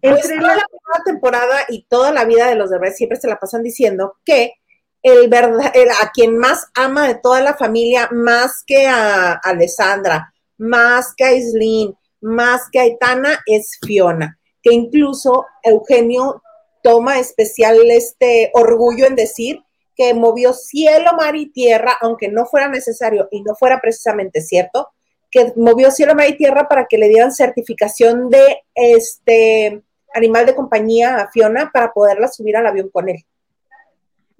[0.00, 3.40] Pues toda la primera temporada y toda la vida de los Derbez siempre se la
[3.40, 4.54] pasan diciendo que
[5.02, 10.32] el verdad, el- a quien más ama de toda la familia, más que a Alessandra,
[10.58, 14.38] más que a Islin, más que a Aitana, es Fiona.
[14.62, 16.42] Que incluso Eugenio
[16.82, 19.62] toma especial este orgullo en decir
[19.94, 24.88] que movió cielo, mar y tierra, aunque no fuera necesario y no fuera precisamente cierto,
[25.30, 29.82] que movió cielo, mar y tierra para que le dieran certificación de este
[30.14, 33.24] animal de compañía a Fiona para poderla subir al avión con él.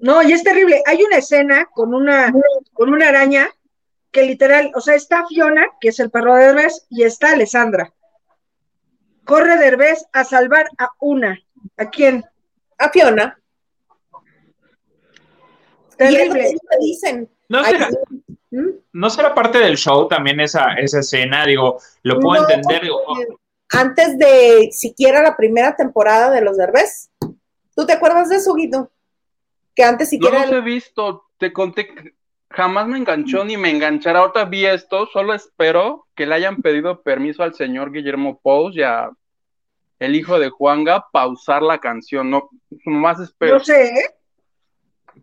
[0.02, 0.82] No, y es terrible.
[0.84, 2.32] Hay una escena con una,
[2.72, 3.48] con una araña
[4.10, 7.94] que literal, o sea, está Fiona, que es el perro de Derbez, y está Alessandra.
[9.24, 11.38] Corre Derbez a salvar a una.
[11.78, 12.24] ¿A quién?
[12.78, 13.38] A Fiona.
[15.96, 16.52] Terrible.
[16.80, 17.30] dicen.
[17.48, 17.88] ¿No será,
[18.50, 18.68] ¿Mm?
[18.92, 21.46] no será parte del show también esa, esa escena?
[21.46, 22.82] Digo, lo puedo No, entender.
[22.82, 22.98] digo,
[23.70, 27.10] Antes de siquiera la primera temporada de los Derbez.
[27.76, 28.90] ¿Tú te acuerdas de eso, Guido?
[29.74, 30.46] Que antes No siquiera...
[30.46, 32.14] los he visto, te conté que
[32.50, 34.20] jamás me enganchó ni me enganchará.
[34.20, 38.82] Ahorita vi esto, solo espero que le hayan pedido permiso al señor Guillermo Pous y
[38.82, 39.10] a
[39.98, 42.30] el hijo de Juanga pausar la canción.
[42.30, 42.50] No,
[42.84, 43.54] más espero.
[43.54, 44.04] No sé, ¿eh?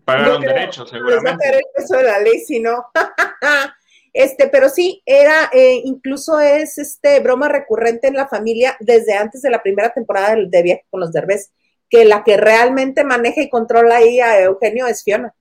[0.06, 1.44] pagaron derechos, les va a seguramente.
[1.44, 2.86] caer el peso de la ley, si no.
[4.12, 9.44] Este, pero sí, era, eh, incluso es este broma recurrente en la familia desde antes
[9.44, 11.52] de la primera temporada de, de Viaje con los Derbez,
[11.90, 15.34] que la que realmente maneja y controla ahí a Eugenio es Fiona.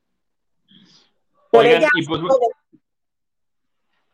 [1.51, 2.23] Por Oigan, ella y pues.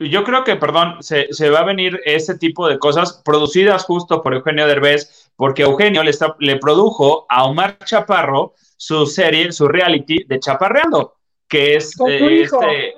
[0.01, 4.23] Yo creo que, perdón, se, se va a venir este tipo de cosas producidas justo
[4.23, 9.69] por Eugenio Derbez, porque Eugenio le, está, le produjo a Omar Chaparro su serie, su
[9.69, 11.15] reality de Chaparreando,
[11.49, 12.63] que es Con su eh, hijo.
[12.63, 12.95] este,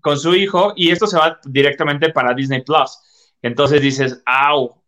[0.00, 2.98] con su hijo, y esto se va directamente para Disney Plus.
[3.42, 4.79] Entonces dices, ¡au!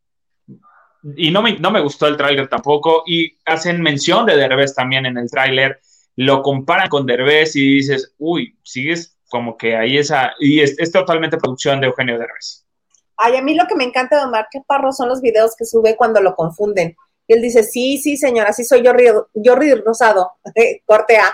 [1.16, 5.06] Y no me, no me gustó el tráiler tampoco, y hacen mención de Derbez también
[5.06, 5.80] en el tráiler,
[6.16, 10.92] lo comparan con Derbez y dices, uy, sigues como que ahí esa, y es, es
[10.92, 12.66] totalmente producción de Eugenio Derbez.
[13.16, 15.96] Ay, a mí lo que me encanta de Omar Chaparro son los videos que sube
[15.96, 16.96] cuando lo confunden.
[17.26, 19.04] Y él dice, sí, sí, señora, sí soy Jordi,
[19.44, 20.32] Jordi Rosado,
[20.86, 21.32] corte A.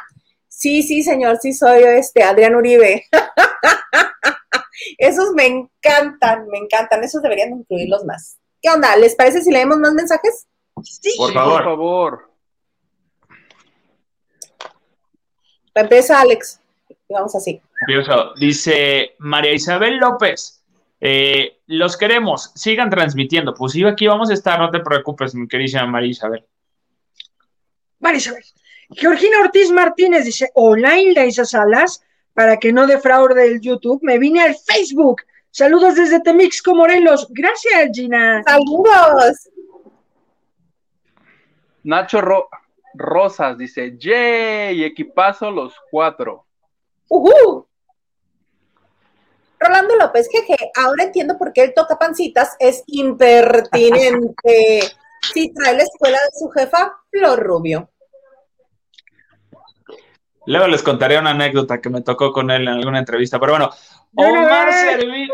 [0.49, 3.05] Sí, sí, señor, sí soy este Adrián Uribe.
[4.99, 7.03] Esos me encantan, me encantan.
[7.05, 8.39] Esos deberían incluirlos más.
[8.60, 8.97] ¿Qué onda?
[8.97, 10.47] ¿Les parece si leemos más mensajes?
[10.82, 11.10] Sí.
[11.16, 11.56] Por Sí, favor.
[11.56, 12.30] por favor.
[15.74, 16.60] Empieza Alex.
[17.09, 17.60] Y Vamos así.
[17.86, 18.35] Curioso.
[18.39, 20.62] Dice María Isabel López,
[21.01, 23.55] eh, los queremos, sigan transmitiendo.
[23.55, 26.44] Pues sí, aquí vamos a estar, no te preocupes, mi querida María Isabel.
[28.01, 28.44] Marisabel.
[28.90, 32.02] Georgina Ortiz Martínez dice, online Laisa Salas,
[32.35, 35.22] para que no defraude el YouTube, me vine al Facebook.
[35.51, 37.27] Saludos desde Temixco, Morelos.
[37.31, 38.43] Gracias, Gina.
[38.45, 39.49] ¡Saludos!
[41.85, 42.49] Nacho Ro-
[42.95, 44.85] Rosas dice, ¡Yay!
[44.85, 46.47] Equipazo los cuatro.
[47.09, 47.66] ¡Uhú!
[49.61, 54.81] Rolando López, jeje, ahora entiendo por qué el toca pancitas es impertinente.
[55.35, 57.91] Sí, trae la escuela de su jefa, Flor Rubio.
[60.47, 63.69] Luego les contaré una anécdota que me tocó con él en alguna entrevista, pero bueno,
[63.69, 64.72] No, no, Omar.
[64.72, 65.28] Servín.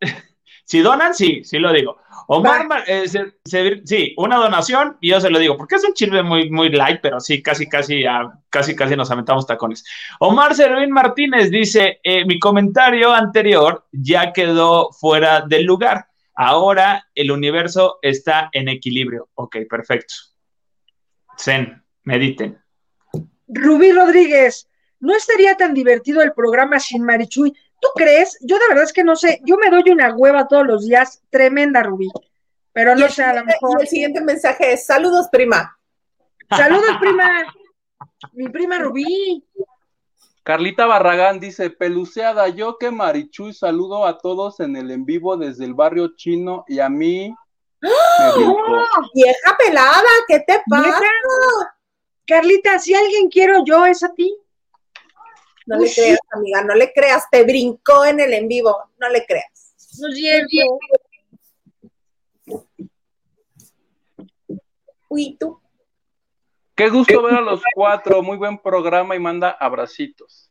[0.64, 1.98] si donan, sí, sí lo digo.
[2.28, 5.84] Omar, Mar- eh, se- se- sí, una donación, y yo se lo digo, porque es
[5.84, 9.84] un chisme muy, muy light, pero sí, casi, casi, ah, casi, casi nos aventamos tacones.
[10.18, 16.06] Omar Servín Martínez dice: eh, Mi comentario anterior ya quedó fuera del lugar.
[16.34, 19.28] Ahora el universo está en equilibrio.
[19.34, 20.14] Ok, perfecto.
[21.38, 22.58] Zen, mediten.
[23.48, 24.68] Rubí Rodríguez,
[25.00, 27.54] no estaría tan divertido el programa sin Marichuy.
[27.86, 28.36] ¿Tú crees?
[28.40, 29.40] Yo de verdad es que no sé.
[29.44, 32.10] Yo me doy una hueva todos los días, tremenda, Rubí.
[32.72, 33.78] Pero no sé, a lo mejor.
[33.78, 35.78] Y el siguiente mensaje es: Saludos, prima.
[36.50, 37.44] Saludos, prima.
[38.32, 39.44] Mi prima Rubí.
[40.42, 45.64] Carlita Barragán dice, peluceada, yo que Marichuy saludo a todos en el en vivo desde
[45.64, 47.34] el barrio chino y a mí
[47.80, 48.84] brincó.
[49.12, 51.00] Vieja pelada, ¿qué te pasa?
[52.26, 54.36] Carlita, si alguien quiero yo, es a ti.
[55.66, 57.24] No le creas, amiga, no le creas.
[57.30, 59.74] Te brincó en el en vivo, no le creas.
[62.46, 62.78] No.
[65.08, 65.60] Uy, tú.
[66.74, 70.50] Qué gusto ver a los cuatro, muy buen programa y manda abracitos.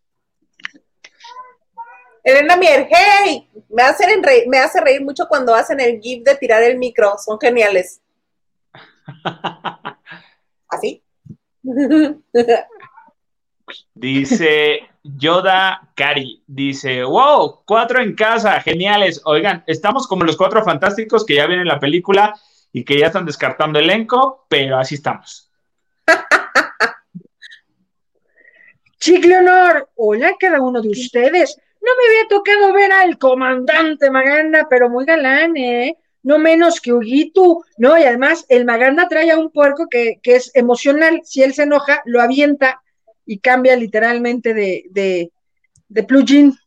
[2.24, 6.36] Elena Mier, hey, me hacen reír, me hace reír mucho cuando hacen el gif de
[6.36, 8.02] tirar el micro, son geniales.
[10.68, 11.04] ¿Así?
[13.94, 19.22] Dice Yoda Cari, dice, wow, cuatro en casa, geniales.
[19.26, 22.34] Oigan, estamos como los cuatro fantásticos que ya vienen la película
[22.72, 25.52] y que ya están descartando elenco, pero así estamos.
[29.00, 31.58] Chicle Honor, hola a cada uno de ustedes.
[31.82, 35.96] No me había tocado ver al comandante Maganda, pero muy galán, ¿eh?
[36.24, 37.96] No menos que Huguito, ¿no?
[37.96, 41.22] Y además el Maganda trae a un puerco que, que es emocional.
[41.24, 42.82] Si él se enoja, lo avienta
[43.26, 45.32] y cambia literalmente de, de,
[45.88, 46.58] de plugin.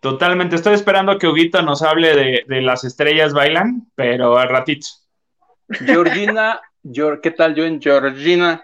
[0.00, 4.86] Totalmente, estoy esperando que Huguito nos hable de, de las estrellas bailan, pero al ratito.
[5.68, 8.62] Georgina, Geor- ¿qué tal yo en Georgina?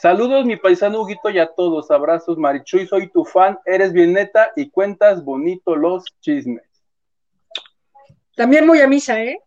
[0.00, 4.50] Saludos mi paisano Huguito y a todos, abrazos Marichuy, soy tu fan, eres bien neta
[4.56, 6.62] y cuentas bonito los chismes.
[8.36, 9.38] También muy a misa, ¿eh?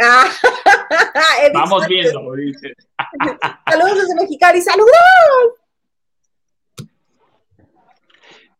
[0.00, 0.24] Ah,
[1.52, 2.72] Vamos viendo, dice.
[3.70, 4.92] Saludos desde Mexicali, saludos.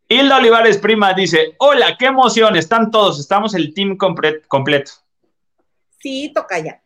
[0.09, 4.93] Hilda Olivares Prima dice, hola, qué emoción, están todos, estamos el team completo.
[6.01, 6.83] Sí, toca ya.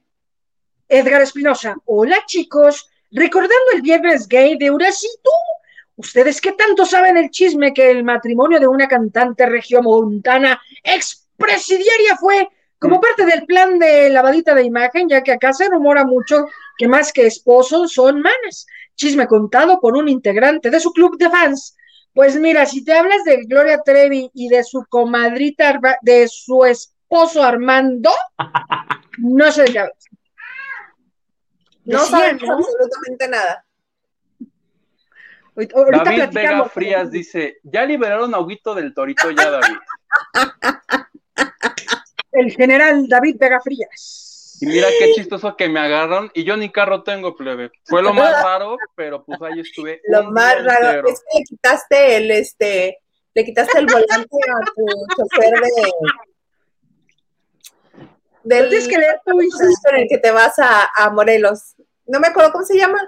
[0.89, 5.31] Edgar Espinosa, hola chicos, recordando el viernes gay de Uracito,
[5.97, 12.49] ¿ustedes qué tanto saben el chisme que el matrimonio de una cantante regiomontana expresidiaria fue
[12.79, 16.47] como parte del plan de lavadita de imagen, ya que acá se rumora mucho
[16.79, 18.67] que más que esposos son manas?
[18.95, 21.77] Chisme contado por un integrante de su club de fans.
[22.15, 26.65] Pues mira, si te hablas de Gloria Trevi y de su comadrita, Arba- de su
[26.65, 28.11] esposo Armando,
[29.19, 30.05] no sé de qué hablas.
[31.85, 32.55] No sabemos ¿no?
[32.57, 33.63] absolutamente nada.
[35.75, 36.65] Ahorita David Vega.
[36.65, 39.77] Frías dice, ya liberaron a Huguito del Torito ya, David.
[42.33, 44.33] El general David Vega Frías.
[44.61, 47.73] Y mira qué chistoso que me agarraron y yo ni carro tengo, plebe.
[47.85, 50.01] Fue lo más raro, pero pues ahí estuve.
[50.09, 51.09] Lo más raro entero.
[51.09, 52.99] es que le quitaste el este,
[53.35, 55.93] le quitaste el volante a tu chofer de
[58.45, 61.75] del tienes que leer tu con el que te vas a, a Morelos.
[62.07, 63.01] No me acuerdo cómo se llama.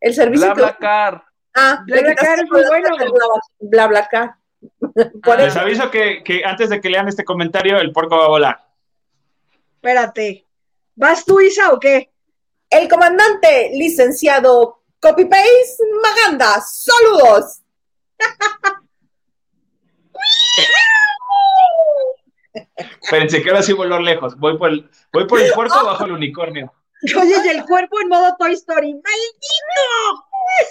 [0.00, 1.22] El servicio que BlaBlaCar.
[1.54, 2.88] Ah, BlaBlaCar es muy bueno.
[3.58, 4.34] BlaBlaCar.
[5.22, 8.28] Por Les aviso que, que antes de que lean este comentario, el porco va a
[8.28, 8.60] volar.
[9.76, 10.46] Espérate.
[11.00, 12.12] ¿Vas tú, Isa, o qué?
[12.68, 16.60] El comandante licenciado Copy Paste Maganda.
[16.60, 17.62] Saludos.
[23.02, 24.36] Espérense, que ahora sí voló lejos.
[24.36, 26.70] Voy por el, voy por el puerco bajo el unicornio.
[27.18, 28.92] Oye, y el cuerpo en modo Toy Story.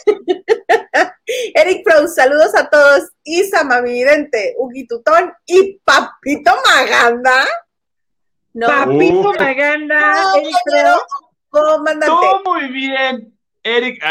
[0.06, 0.36] ¡Maldito!
[1.56, 3.10] Eric Pro, saludos a todos.
[3.24, 7.48] Isa, Mami Vidente, Ugi Tutón y Papito Maganda.
[8.54, 9.34] No, Papito Uh.
[9.40, 10.34] Maganda.
[11.50, 12.06] Comandante.
[12.08, 14.02] Tú muy bien, Eric.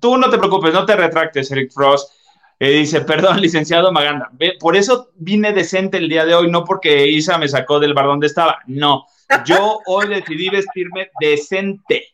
[0.00, 2.12] Tú no te preocupes, no te retractes, Eric Frost.
[2.58, 4.30] Eh, dice, perdón, licenciado Maganda.
[4.60, 8.06] Por eso vine decente el día de hoy, no porque Isa me sacó del bar
[8.06, 8.58] donde estaba.
[8.66, 9.04] No,
[9.44, 12.04] yo hoy decidí vestirme decente.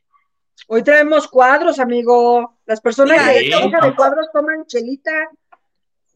[0.68, 2.58] Hoy traemos cuadros, amigo.
[2.66, 5.10] Las personas hoja de cuadros toman chelita.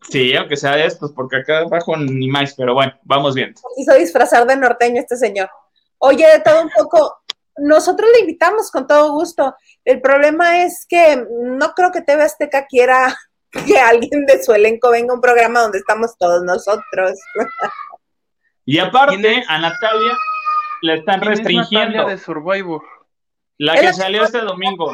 [0.09, 3.55] Sí, aunque sea de estos, porque acá abajo ni más, pero bueno, vamos bien.
[3.77, 5.51] Quiso disfrazar de norteño este señor.
[5.99, 7.23] Oye, de todo un poco,
[7.57, 9.55] nosotros le invitamos con todo gusto.
[9.85, 13.17] El problema es que no creo que TV Azteca quiera
[13.67, 17.19] que alguien de su elenco venga a un programa donde estamos todos nosotros.
[18.65, 20.19] Y aparte, a Natalia
[20.83, 21.97] le están ¿Quién es restringiendo.
[21.99, 22.83] Natalia de Survivor?
[23.59, 24.93] La que la salió este domingo.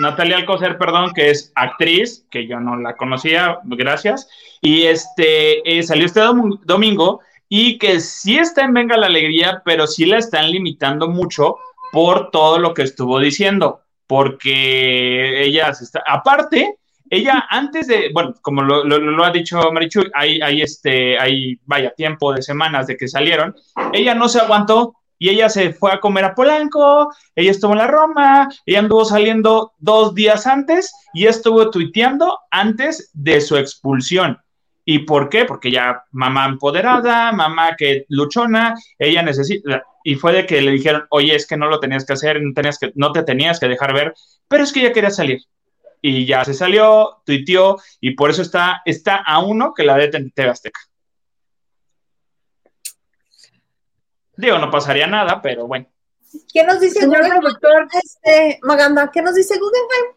[0.00, 4.28] Natalia Alcocer, perdón, que es actriz, que yo no la conocía, gracias.
[4.60, 9.62] Y este eh, salió este dom- domingo y que sí está en Venga la Alegría,
[9.64, 11.56] pero sí la están limitando mucho
[11.92, 16.76] por todo lo que estuvo diciendo, porque ella se está, aparte,
[17.10, 22.32] ella antes de, bueno, como lo ha dicho Marichu, hay, hay este, hay, vaya, tiempo
[22.32, 23.56] de semanas de que salieron,
[23.92, 27.78] ella no se aguantó y ella se fue a comer a Polanco, ella estuvo en
[27.78, 34.38] la Roma, ella anduvo saliendo dos días antes y estuvo tuiteando antes de su expulsión.
[34.86, 35.44] ¿Y por qué?
[35.44, 41.04] Porque ya mamá empoderada, mamá que luchona, ella necesita, y fue de que le dijeron,
[41.10, 43.68] oye, es que no lo tenías que hacer, no, tenías que, no te tenías que
[43.68, 44.14] dejar ver,
[44.48, 45.42] pero es que ella quería salir.
[46.00, 50.08] Y ya se salió, tuiteó, y por eso está, está a uno que la de
[50.08, 50.80] TV Azteca.
[54.40, 55.86] Digo, no pasaría nada, pero bueno.
[56.52, 57.40] ¿Qué nos dice Señor Guggenheim?
[57.40, 60.16] productor, Este, Maganda, ¿qué nos dice Guggenheim?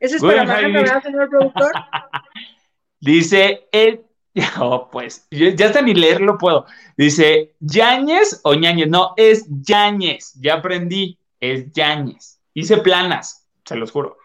[0.00, 0.44] ese es para.
[0.44, 1.72] Maganda, ¿verdad, señor productor?
[3.00, 4.00] Dice, "Ed-
[4.60, 6.66] Oh, pues, yo- ya hasta ni leerlo puedo.
[6.96, 8.88] Dice, ¿Yañez o ñañez?
[8.88, 10.34] No, es Yañez.
[10.40, 12.40] Ya aprendí, es Yañez.
[12.54, 14.16] Hice planas, se los juro.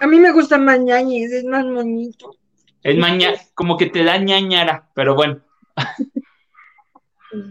[0.00, 2.34] A mí me gusta más ñañez, es más bonito.
[2.82, 5.40] Es maña, como que te da ñañara, pero bueno.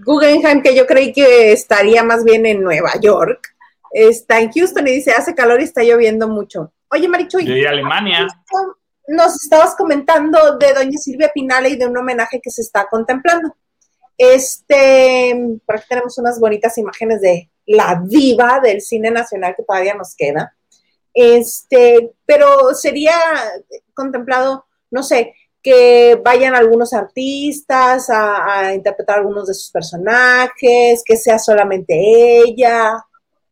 [0.06, 3.56] Guggenheim, que yo creí que estaría más bien en Nueva York,
[3.91, 6.73] está en Houston y dice, hace calor y está lloviendo mucho.
[6.91, 8.27] Oye, Marichuy, Yo a Alemania.
[9.07, 13.56] nos estabas comentando de doña Silvia Pinale y de un homenaje que se está contemplando.
[14.18, 15.34] Este,
[15.65, 20.15] por aquí tenemos unas bonitas imágenes de la diva del cine nacional que todavía nos
[20.15, 20.56] queda.
[21.14, 23.14] Este, pero sería
[23.93, 25.35] contemplado, no sé,
[25.70, 31.94] que vayan algunos artistas a, a interpretar algunos de sus personajes, que sea solamente
[32.41, 32.94] ella.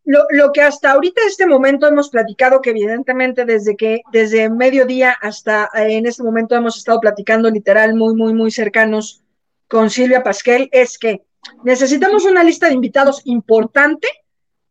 [0.03, 5.11] Lo, lo que hasta ahorita, este momento, hemos platicado que evidentemente desde que, desde mediodía
[5.21, 9.21] hasta eh, en este momento hemos estado platicando literal muy, muy, muy cercanos
[9.67, 11.21] con Silvia Pasquel, es que
[11.63, 14.07] necesitamos una lista de invitados importante,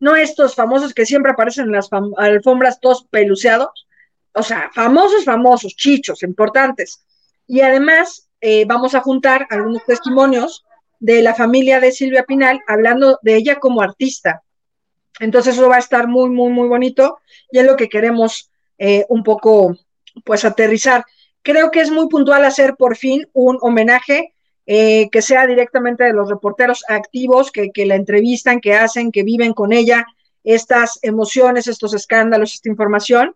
[0.01, 3.87] no estos famosos que siempre aparecen en las alfombras todos peluceados,
[4.33, 7.07] o sea, famosos, famosos, chichos, importantes.
[7.47, 10.65] Y además eh, vamos a juntar algunos testimonios
[10.99, 14.43] de la familia de Silvia Pinal hablando de ella como artista.
[15.21, 17.19] Entonces eso va a estar muy, muy, muy bonito
[17.51, 19.77] y es lo que queremos eh, un poco,
[20.25, 21.05] pues, aterrizar.
[21.43, 24.35] Creo que es muy puntual hacer por fin un homenaje
[24.67, 29.23] eh, que sea directamente de los reporteros activos que, que la entrevistan, que hacen, que
[29.23, 30.07] viven con ella
[30.43, 33.35] estas emociones, estos escándalos, esta información.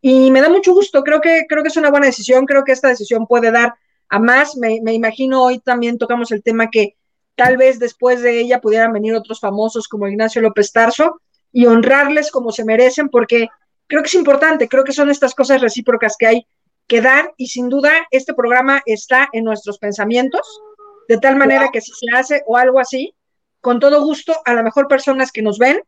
[0.00, 2.72] Y me da mucho gusto, creo que, creo que es una buena decisión, creo que
[2.72, 3.74] esta decisión puede dar
[4.08, 4.56] a más.
[4.56, 6.96] Me, me imagino hoy también tocamos el tema que
[7.34, 11.20] tal vez después de ella pudieran venir otros famosos como Ignacio López Tarso
[11.52, 13.48] y honrarles como se merecen, porque
[13.86, 16.46] creo que es importante, creo que son estas cosas recíprocas que hay
[16.86, 20.60] que dar y sin duda este programa está en nuestros pensamientos,
[21.08, 23.14] de tal manera que si se hace o algo así,
[23.60, 25.80] con todo gusto, a lo mejor personas que nos ven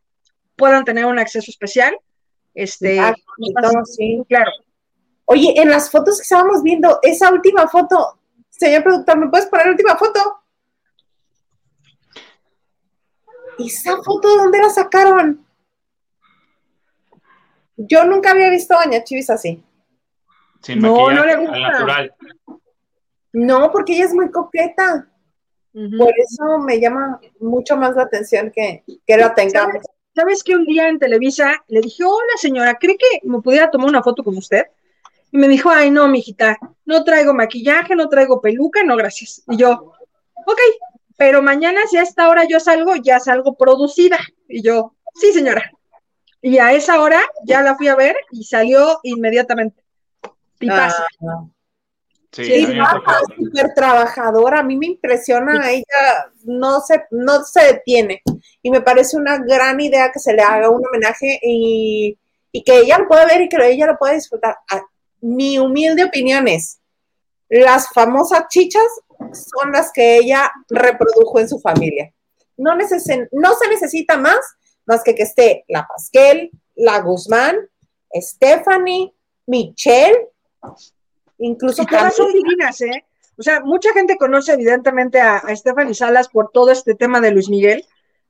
[0.55, 1.97] puedan tener un acceso especial.
[2.53, 3.13] Este, Ah,
[3.85, 4.21] sí.
[4.27, 4.51] claro.
[5.25, 8.19] Oye, en las fotos que estábamos viendo, esa última foto,
[8.49, 10.19] señor productor, ¿me puedes poner la última foto?
[13.59, 15.45] ¿Esa foto de dónde la sacaron?
[17.77, 19.63] Yo nunca había visto a Doña Chivis así.
[20.61, 21.59] Sin No, no le al gusta.
[21.59, 22.15] natural.
[23.33, 25.07] No, porque ella es muy coqueta.
[25.73, 29.81] Por eso me llama mucho más la atención que, que la tengamos.
[30.13, 33.87] ¿Sabes que un día en Televisa le dije, hola señora, ¿cree que me pudiera tomar
[33.87, 34.65] una foto con usted?
[35.31, 39.43] Y me dijo, ay no, mijita, no traigo maquillaje, no traigo peluca, no gracias.
[39.47, 39.93] Y yo,
[40.45, 40.59] ok,
[41.17, 44.19] pero mañana si a esta hora yo salgo, ya salgo producida.
[44.49, 45.71] Y yo, sí señora.
[46.41, 49.81] Y a esa hora ya la fui a ver y salió inmediatamente.
[50.57, 51.03] Tipazo.
[51.21, 51.45] Ah,
[52.31, 52.77] Sí, Sí,
[53.35, 58.21] súper trabajadora, a mí me impresiona, ella no se, no se detiene
[58.61, 62.17] y me parece una gran idea que se le haga un homenaje y,
[62.51, 64.55] y que ella lo pueda ver y que ella lo pueda disfrutar.
[64.69, 64.81] Ah,
[65.19, 66.79] mi humilde opinión es,
[67.49, 68.87] las famosas chichas
[69.33, 72.13] son las que ella reprodujo en su familia.
[72.57, 74.39] No, neces- no se necesita más,
[74.85, 77.57] más que que esté la Pasquel, la Guzmán,
[78.13, 79.13] Stephanie,
[79.47, 80.29] Michelle,
[81.41, 83.05] incluso todas son divinas, ¿eh?
[83.37, 87.31] O sea, mucha gente conoce evidentemente a, a Stephanie Salas por todo este tema de
[87.31, 87.85] Luis Miguel,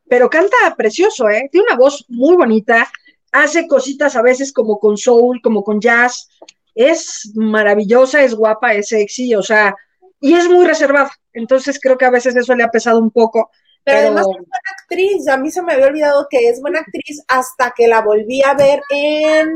[0.08, 1.50] pero canta precioso, ¿eh?
[1.52, 2.90] Tiene una voz muy bonita,
[3.32, 6.30] hace cositas a veces como con soul, como con jazz,
[6.76, 9.76] es maravillosa, es guapa, es sexy, o sea,
[10.20, 11.12] y es muy reservada.
[11.34, 13.50] Entonces creo que a veces eso le ha pesado un poco.
[13.84, 15.28] Pero, Pero, además es buena actriz.
[15.28, 18.54] A mí se me había olvidado que es buena actriz hasta que la volví a
[18.54, 19.56] ver en.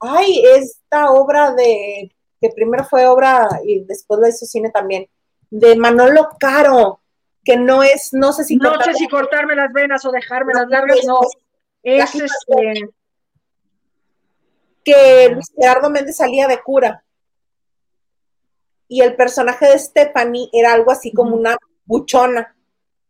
[0.00, 2.14] Ay, esta obra de.
[2.48, 5.08] Que primero fue obra y después la hizo cine también.
[5.50, 7.00] De Manolo Caro.
[7.42, 8.56] Que no es, no sé si.
[8.56, 11.20] no sé contarla- si cortarme las venas o dejarme No, las largas, no.
[11.82, 12.88] Es este,
[14.84, 17.04] que Luis Gerardo Méndez salía de cura.
[18.88, 22.54] Y el personaje de Stephanie era algo así como una buchona.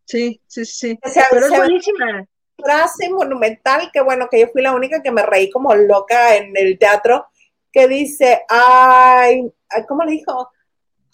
[0.05, 0.99] sí, sí, sí.
[1.05, 2.27] O sea, Pero es buenísima.
[2.57, 6.57] frase monumental que bueno, que yo fui la única que me reí como loca en
[6.57, 7.27] el teatro,
[7.75, 9.53] que dice, ay,
[9.89, 10.49] ¿cómo le dijo?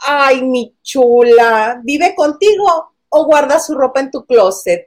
[0.07, 4.87] Ay, mi chula, ¿vive contigo o guarda su ropa en tu closet?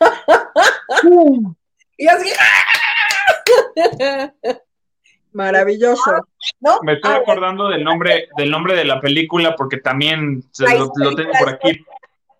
[1.96, 2.28] Y así,
[5.32, 6.10] Maravilloso.
[6.60, 6.80] ¿no?
[6.82, 10.90] Me estoy Ah, acordando del nombre, del nombre de la película porque también se lo,
[10.96, 11.86] lo tengo por aquí.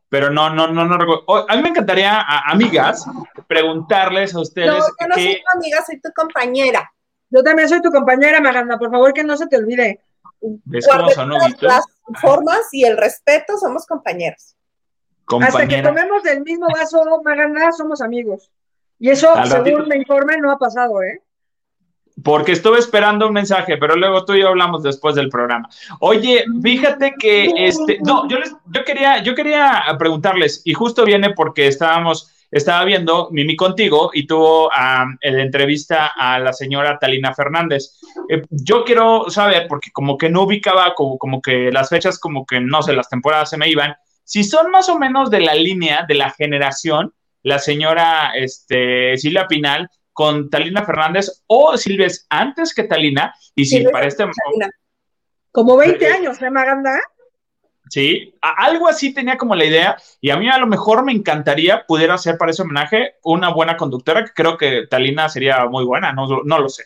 [0.08, 1.22] Pero no, no, no, no.
[1.28, 3.06] Oh, a mí me encantaría, a- amigas,
[3.46, 6.92] preguntarles a No, ustedes yo no soy tu amiga, soy tu compañera.
[7.34, 10.00] Yo también soy tu compañera, Maganda, por favor que no se te olvide.
[10.40, 11.30] ¿Ves cómo son
[11.62, 11.84] las
[12.20, 14.54] formas y el respeto, somos compañeros.
[15.40, 18.52] Hasta que tomemos del mismo vaso, Maganda, somos amigos.
[19.00, 19.86] Y eso, Al según ratito.
[19.88, 21.22] me informan, no ha pasado, ¿eh?
[22.22, 25.68] Porque estuve esperando un mensaje, pero luego tú y yo hablamos después del programa.
[25.98, 31.30] Oye, fíjate que este, no, yo les, yo quería, yo quería preguntarles, y justo viene
[31.34, 37.34] porque estábamos, estaba viendo Mimi contigo y tuvo am, la entrevista a la señora Talina
[37.34, 37.98] Fernández.
[38.28, 42.46] Eh, yo quiero saber, porque como que no ubicaba, como, como que las fechas, como
[42.46, 45.54] que no sé, las temporadas se me iban, si son más o menos de la
[45.54, 47.12] línea, de la generación,
[47.42, 53.64] la señora este, Silvia Pinal con Talina Fernández o Silvia es antes que Talina y
[53.64, 54.70] si Silvia para este Talina.
[55.50, 57.00] Como 20 Eh, años, ¿eh, Maganda?
[57.88, 61.12] Sí, a- algo así tenía como la idea y a mí a lo mejor me
[61.12, 65.84] encantaría pudiera ser para ese homenaje una buena conductora que creo que Talina sería muy
[65.84, 66.84] buena, no, no lo sé.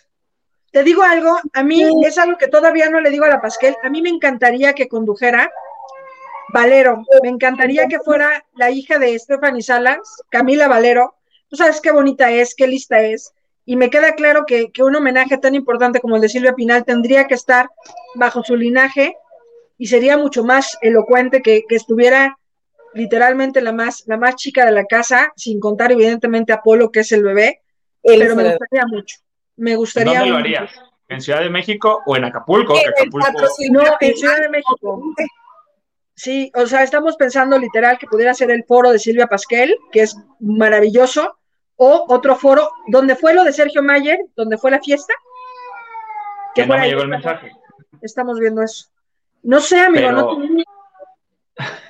[0.70, 3.76] Te digo algo, a mí es algo que todavía no le digo a la Pasquel,
[3.82, 5.50] a mí me encantaría que condujera
[6.52, 9.98] Valero, me encantaría que fuera la hija de Stephanie Salas,
[10.30, 11.14] Camila Valero,
[11.48, 13.32] tú sabes qué bonita es, qué lista es,
[13.66, 16.84] y me queda claro que, que un homenaje tan importante como el de Silvia Pinal
[16.84, 17.68] tendría que estar
[18.14, 19.14] bajo su linaje
[19.78, 22.36] y sería mucho más elocuente que, que estuviera
[22.94, 27.00] literalmente la más, la más chica de la casa, sin contar evidentemente a Polo, que
[27.00, 27.62] es el bebé,
[28.02, 29.16] Él pero me gustaría mucho.
[29.56, 30.44] Me ¿En gustaría dónde lo mucho.
[30.44, 30.72] harías?
[31.08, 32.74] ¿En Ciudad de México o en Acapulco?
[32.74, 33.26] El Acapulco
[33.70, 35.02] No, en Ciudad de México.
[36.14, 40.02] Sí, o sea, estamos pensando literal que pudiera ser el foro de Silvia Pasquel, que
[40.02, 41.38] es maravilloso,
[41.76, 45.14] o otro foro donde fue lo de Sergio Mayer, donde fue la fiesta.
[46.54, 47.52] que no me llegó el mensaje.
[48.02, 48.88] Estamos viendo eso.
[49.42, 50.62] No sé, amigo, Pero- no tengo-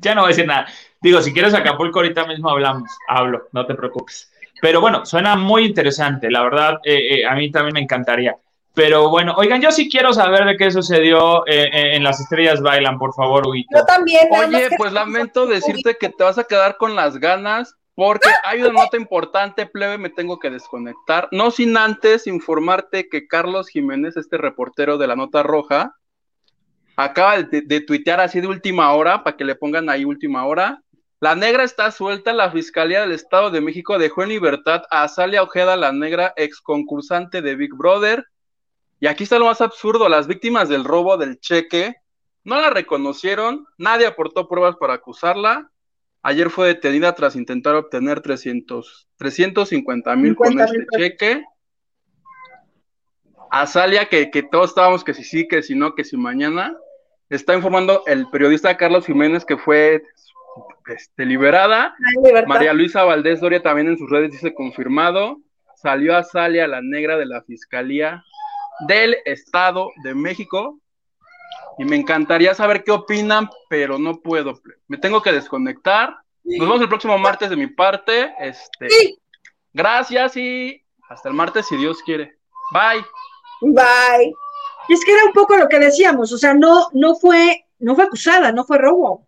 [0.00, 0.66] Ya no voy a decir nada.
[1.00, 2.90] Digo, si quieres Acapulco, ahorita mismo hablamos.
[3.08, 4.32] Hablo, no te preocupes.
[4.60, 6.30] Pero bueno, suena muy interesante.
[6.30, 8.36] La verdad, eh, eh, a mí también me encantaría.
[8.74, 12.62] Pero bueno, oigan, yo sí quiero saber de qué sucedió eh, eh, en Las Estrellas
[12.62, 13.76] Bailan, por favor, Huguito.
[13.76, 14.28] Yo también.
[14.30, 18.84] Oye, pues lamento decirte que te vas a quedar con las ganas porque hay una
[18.84, 21.28] nota importante, plebe, me tengo que desconectar.
[21.32, 25.96] No sin antes informarte que Carlos Jiménez, este reportero de la Nota Roja,
[27.04, 30.82] acaba de, de tuitear así de última hora, para que le pongan ahí última hora.
[31.20, 35.42] La negra está suelta, la Fiscalía del Estado de México dejó en libertad a Azalia
[35.42, 38.26] Ojeda, la negra, ex concursante de Big Brother.
[38.98, 41.94] Y aquí está lo más absurdo, las víctimas del robo del cheque
[42.44, 45.70] no la reconocieron, nadie aportó pruebas para acusarla.
[46.22, 51.44] Ayer fue detenida tras intentar obtener 300, 350 mil con 50,000 este cheque.
[53.50, 56.76] Azalia, que, que todos estábamos que si sí, que si no, que si mañana,
[57.36, 60.02] está informando el periodista Carlos Jiménez que fue
[60.86, 61.94] este, liberada.
[62.22, 62.48] Libertad.
[62.48, 65.38] María Luisa Valdés Doria también en sus redes dice confirmado.
[65.76, 68.22] Salió Azalia, la negra de la Fiscalía
[68.86, 70.78] del Estado de México.
[71.78, 74.60] Y me encantaría saber qué opinan, pero no puedo.
[74.88, 76.16] Me tengo que desconectar.
[76.44, 78.32] Nos vemos el próximo martes de mi parte.
[78.38, 79.18] Este, Sí.
[79.72, 82.36] Gracias y hasta el martes si Dios quiere.
[82.72, 83.04] Bye.
[83.62, 84.34] Bye.
[84.88, 87.94] Y es que era un poco lo que decíamos, o sea, no, no fue, no
[87.94, 89.26] fue acusada, no fue robo.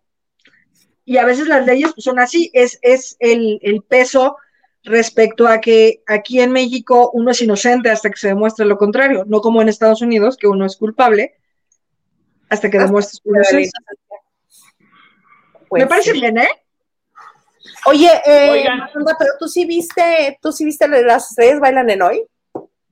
[1.05, 4.37] Y a veces las leyes pues, son así, es, es el, el peso
[4.83, 9.23] respecto a que aquí en México uno es inocente hasta que se demuestre lo contrario,
[9.27, 11.35] no como en Estados Unidos, que uno es culpable
[12.49, 13.79] hasta que demuestre su inocencia.
[15.67, 16.19] Pues Me parece sí.
[16.19, 16.49] bien, ¿eh?
[17.87, 18.79] Oye, eh, Oigan.
[18.79, 22.25] Maganda, pero tú sí viste, tú sí viste las estrellas bailan en hoy.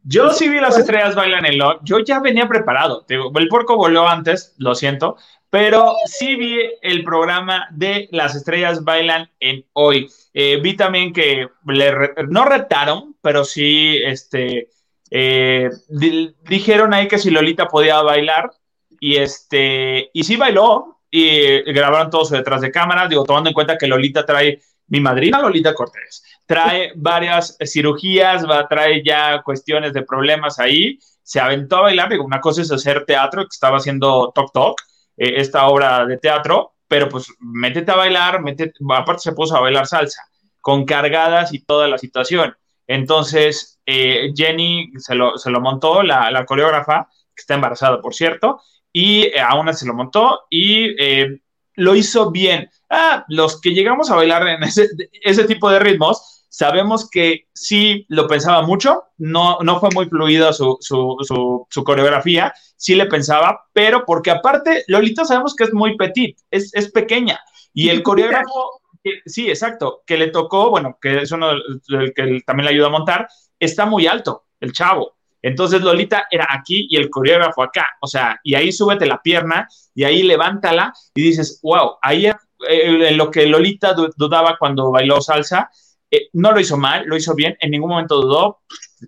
[0.04, 1.80] Yo sí vi las estrellas bailan en LOL.
[1.84, 3.06] Yo ya venía preparado.
[3.10, 5.18] El porco voló antes, lo siento,
[5.50, 10.10] pero sí vi el programa de las estrellas bailan en hoy.
[10.34, 14.70] Eh, vi también que le re- no retaron, pero sí este,
[15.12, 18.52] eh, di- dijeron ahí que si Lolita podía bailar
[19.00, 23.10] y este y sí bailó y grabaron todo su detrás de cámaras.
[23.10, 24.60] Digo, tomando en cuenta que Lolita trae
[24.94, 31.40] mi madrina Lolita Cortés trae varias cirugías, va, trae ya cuestiones de problemas ahí, se
[31.40, 34.82] aventó a bailar, digo, una cosa es hacer teatro, que estaba haciendo Tok Tok,
[35.18, 39.62] eh, esta obra de teatro, pero pues métete a bailar, métete, aparte se puso a
[39.62, 40.22] bailar salsa,
[40.62, 42.56] con cargadas y toda la situación.
[42.86, 48.14] Entonces, eh, Jenny se lo, se lo montó, la, la, coreógrafa, que está embarazada, por
[48.14, 48.62] cierto,
[48.92, 51.42] y eh, a una se lo montó y eh,
[51.76, 52.70] lo hizo bien.
[52.90, 54.90] Ah, los que llegamos a bailar en ese,
[55.24, 60.54] ese tipo de ritmos, sabemos que sí lo pensaba mucho, no, no fue muy fluida
[60.54, 65.74] su, su, su, su, coreografía, sí le pensaba, pero porque aparte Lolita sabemos que es
[65.74, 67.40] muy petit, es, es pequeña,
[67.74, 68.82] y el coreógrafo,
[69.26, 71.54] sí, exacto, que le tocó, bueno, que es uno
[71.88, 73.28] del que también le ayuda a montar,
[73.60, 75.16] está muy alto, el chavo.
[75.44, 79.68] Entonces Lolita era aquí y el coreógrafo acá, o sea, y ahí súbete la pierna
[79.94, 85.70] y ahí levántala y dices, wow, ahí eh, lo que Lolita dudaba cuando bailó salsa,
[86.10, 88.62] eh, no lo hizo mal, lo hizo bien, en ningún momento dudó,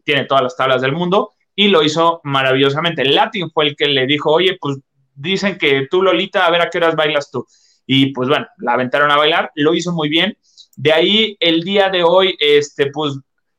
[0.03, 3.05] tiene todas las tablas del mundo y lo hizo maravillosamente.
[3.05, 4.79] Latin fue el que le dijo, oye, pues
[5.13, 7.47] dicen que tú, Lolita, a ver a qué horas bailas tú.
[7.87, 10.37] Y pues bueno, la aventaron a bailar, lo hizo muy bien.
[10.75, 13.13] De ahí el día de hoy, este, pues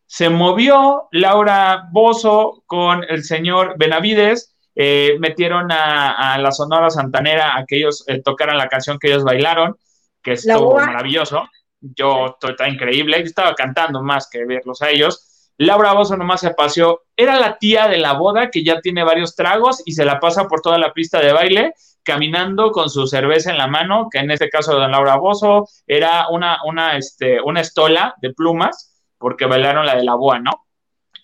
[0.06, 7.64] se movió Laura Bozo con el señor Benavides, eh, metieron a, la Sonora Santanera a
[7.64, 9.76] que ellos eh, tocaran la canción que ellos bailaron,
[10.22, 11.44] que estuvo maravilloso.
[11.80, 15.52] Yo, está increíble, estaba cantando más que verlos a ellos.
[15.58, 19.34] Laura Bozo nomás se paseó, era la tía de la boda que ya tiene varios
[19.34, 23.50] tragos y se la pasa por toda la pista de baile caminando con su cerveza
[23.50, 27.60] en la mano, que en este caso de Laura Bozo era una, una, este, una
[27.60, 30.66] estola de plumas porque bailaron la de la boa, ¿no?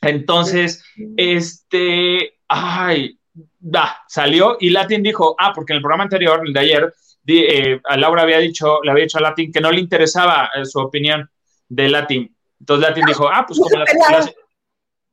[0.00, 0.84] Entonces,
[1.16, 3.18] este, ay,
[3.58, 6.92] da, salió y Latin dijo, ah, porque en el programa anterior, el de ayer,
[7.26, 10.64] eh, a Laura había dicho, le había dicho a Latin que no le interesaba eh,
[10.64, 11.30] su opinión
[11.68, 12.36] de Latin.
[12.58, 13.84] Entonces Latin dijo, ah, pues como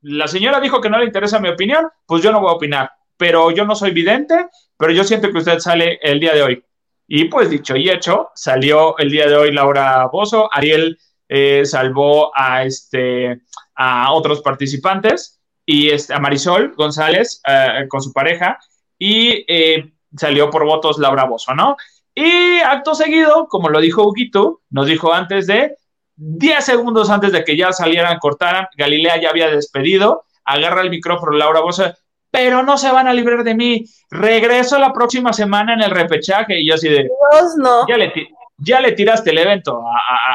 [0.01, 2.91] la, señora dijo que no le interesa mi opinión, pues yo no voy a opinar.
[3.17, 4.47] Pero yo no soy vidente,
[4.77, 6.63] pero yo siento que usted sale el día de hoy.
[7.07, 10.97] Y pues dicho y hecho, salió el día de hoy Laura Bozo, Ariel
[11.29, 13.41] eh, salvó a, este,
[13.75, 18.57] a otros participantes y este, a Marisol González eh, con su pareja
[18.97, 21.77] y eh, salió por votos Laura Bozo, ¿no?
[22.15, 25.77] Y acto seguido, como lo dijo Huguito, nos dijo antes de
[26.15, 31.37] 10 segundos antes de que ya salieran, cortaran, Galilea ya había despedido, agarra el micrófono
[31.37, 31.93] Laura Bozo,
[32.31, 36.59] pero no se van a librar de mí, regreso la próxima semana en el repechaje
[36.59, 37.03] y yo así de...
[37.03, 37.87] Dios, no.
[37.87, 38.11] Ya le,
[38.59, 39.83] ya le tiraste el evento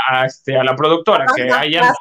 [0.09, 1.94] a, este, a la productora, que ahí anda.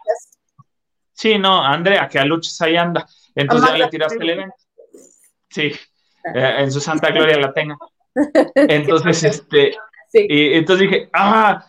[1.14, 3.06] Sí, no, Andrea, que a Luches ahí anda.
[3.36, 4.56] Entonces ya le tiraste el evento.
[5.50, 5.72] Sí,
[6.34, 7.78] eh, en su santa gloria la tenga.
[8.56, 9.76] Entonces, este,
[10.14, 11.66] y entonces dije, ah,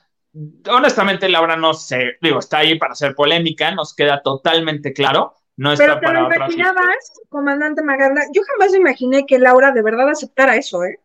[0.69, 5.73] honestamente Laura no sé, digo, está ahí para hacer polémica, nos queda totalmente claro, no
[5.73, 10.09] está Pero te para lo imaginabas, comandante Maganda, yo jamás imaginé que Laura de verdad
[10.11, 11.01] aceptara eso, ¿eh?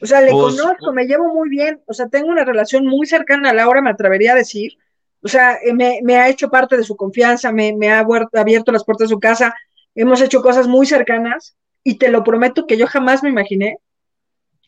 [0.00, 3.06] O sea, le pues, conozco, me llevo muy bien, o sea, tengo una relación muy
[3.06, 4.76] cercana a Laura, me atrevería a decir.
[5.22, 9.08] O sea, eh, me, ha hecho parte de su confianza, me, ha abierto las puertas
[9.08, 9.54] de su casa,
[9.94, 13.78] hemos hecho cosas muy cercanas y te lo prometo que yo jamás me imaginé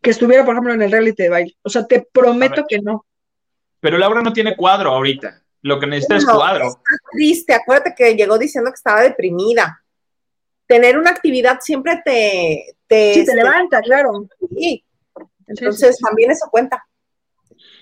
[0.00, 1.56] que estuviera, por ejemplo, en el reality de baile.
[1.62, 3.04] O sea, te prometo que no.
[3.80, 5.42] Pero Laura no tiene cuadro ahorita.
[5.62, 6.68] Lo que necesita es cuadro.
[6.68, 7.54] Está triste.
[7.54, 9.82] Acuérdate que llegó diciendo que estaba deprimida.
[10.66, 12.76] Tener una actividad siempre te.
[12.86, 14.28] te sí, te este, levanta, claro.
[14.56, 14.84] Sí.
[15.48, 16.84] Entonces, también eso cuenta.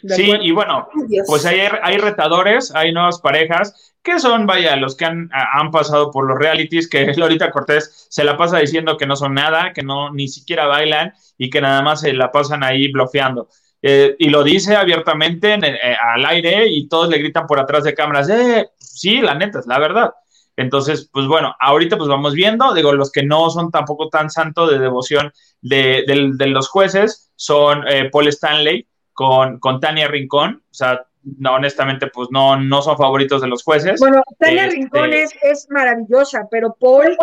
[0.08, 0.88] Sí, y bueno,
[1.26, 6.12] pues hay, hay retadores, hay nuevas parejas que son, vaya, los que han, han, pasado
[6.12, 9.82] por los realities, que Lolita Cortés se la pasa diciendo que no son nada, que
[9.82, 13.48] no ni siquiera bailan y que nada más se la pasan ahí bloqueando.
[13.82, 17.94] Eh, y lo dice abiertamente eh, al aire y todos le gritan por atrás de
[17.94, 20.12] cámaras, eh, sí, la neta, es la verdad.
[20.56, 24.70] Entonces, pues bueno, ahorita pues vamos viendo, digo, los que no son tampoco tan santos
[24.70, 26.04] de devoción de,
[26.46, 31.06] los jueces son eh, Paul Stanley con, con Tania Rincón, o sea,
[31.38, 33.98] no, honestamente, pues no, no son favoritos de los jueces.
[33.98, 37.16] Bueno, Tania este, Rincón es, maravillosa, pero Paul...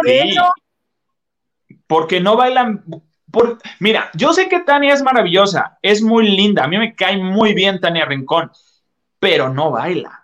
[1.88, 2.84] Porque no bailan...
[3.32, 7.18] Por, mira, yo sé que Tania es maravillosa, es muy linda, a mí me cae
[7.18, 8.52] muy bien Tania Rincón,
[9.20, 10.23] pero no baila.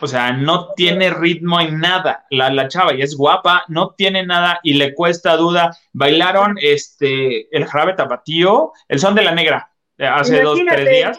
[0.00, 2.26] O sea, no tiene ritmo en nada.
[2.30, 5.76] La, la chava y es guapa, no tiene nada y le cuesta duda.
[5.92, 11.18] Bailaron este el jarabe tapatío, el son de la negra, eh, hace dos, tres días.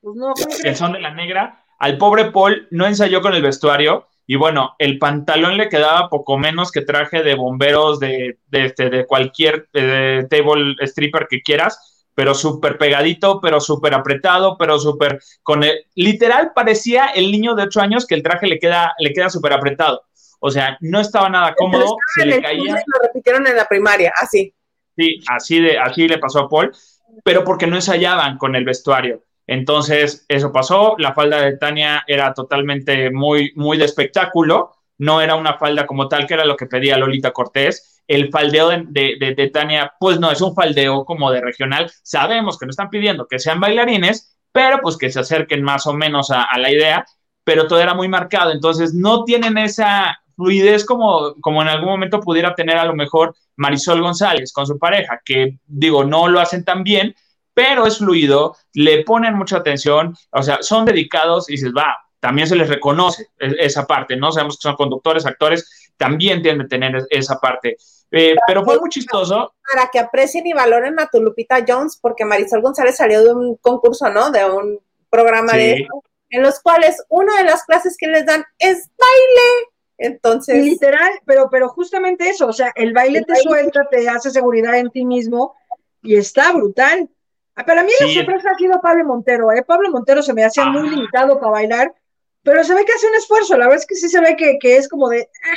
[0.00, 1.64] Pues el son de la negra.
[1.78, 6.38] Al pobre Paul no ensayó con el vestuario y bueno, el pantalón le quedaba poco
[6.38, 12.34] menos que traje de bomberos de, de, este, de cualquier table stripper que quieras pero
[12.34, 17.82] súper pegadito, pero súper apretado, pero súper con el, literal parecía el niño de ocho
[17.82, 20.02] años que el traje le queda, le queda súper apretado.
[20.40, 22.72] O sea, no estaba nada cómodo, se le caía.
[22.86, 24.54] Lo repitieron en la primaria, así.
[24.96, 26.74] Sí, así de, así le pasó a Paul,
[27.22, 29.22] pero porque no ensayaban con el vestuario.
[29.46, 30.94] Entonces, eso pasó.
[30.98, 34.72] La falda de Tania era totalmente muy, muy de espectáculo.
[34.96, 38.70] No era una falda como tal, que era lo que pedía Lolita Cortés el faldeo
[38.70, 41.90] de, Tania, pues no es un faldeo como de regional.
[42.02, 45.92] Sabemos que no están pidiendo que sean bailarines, pero pues que se acerquen más o
[45.92, 47.04] menos a, la idea,
[47.44, 48.52] pero todo era muy marcado.
[48.52, 53.34] Entonces no tienen esa fluidez como, como en algún momento pudiera tener a lo mejor
[53.56, 57.14] Marisol González con su pareja, que digo, no lo hacen tan bien,
[57.54, 62.46] pero es fluido, le ponen mucha atención, o sea, son dedicados y dices, va, también
[62.46, 64.30] se les reconoce e, esa parte, ¿no?
[64.30, 67.76] Sabemos que son conductores, actores, también tienen que tener esa parte.
[68.12, 69.52] Eh, pero fue muy chistoso.
[69.72, 73.56] Para que aprecien y valoren a tu Lupita Jones, porque Marisol González salió de un
[73.56, 74.30] concurso, ¿no?
[74.30, 74.80] De un
[75.10, 75.58] programa Sí.
[75.58, 79.68] de eso, en los cuales una de las clases que les dan es baile.
[79.98, 83.48] Entonces, Literal, pero, pero justamente eso, o sea, el baile El te baile.
[83.48, 85.54] suelta, te hace seguridad en ti mismo
[86.02, 87.08] y está brutal.
[87.54, 88.14] Ah, Para mí la Sí.
[88.14, 89.62] sorpresa ha sido Pablo Montero, ¿eh?
[89.62, 90.90] Pablo Montero se me hacía muy Ah.
[90.90, 91.94] limitado para bailar,
[92.42, 94.58] pero se ve que hace un esfuerzo, la verdad es que sí se ve que,
[94.60, 95.56] que es como de, ah,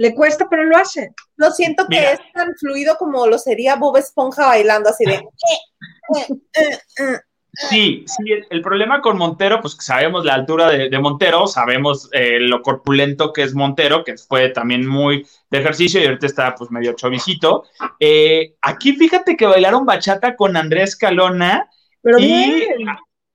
[0.00, 1.12] le cuesta, pero lo hace.
[1.36, 2.12] no siento que Mira.
[2.12, 5.20] es tan fluido como lo sería Bob Esponja bailando así de.
[7.52, 11.46] Sí, sí, el, el problema con Montero, pues que sabemos la altura de, de Montero,
[11.46, 16.26] sabemos eh, lo corpulento que es Montero, que fue también muy de ejercicio y ahorita
[16.26, 17.64] está pues medio chovicito.
[17.98, 21.68] Eh, aquí fíjate que bailaron bachata con Andrés Calona
[22.00, 22.88] Pero y bien,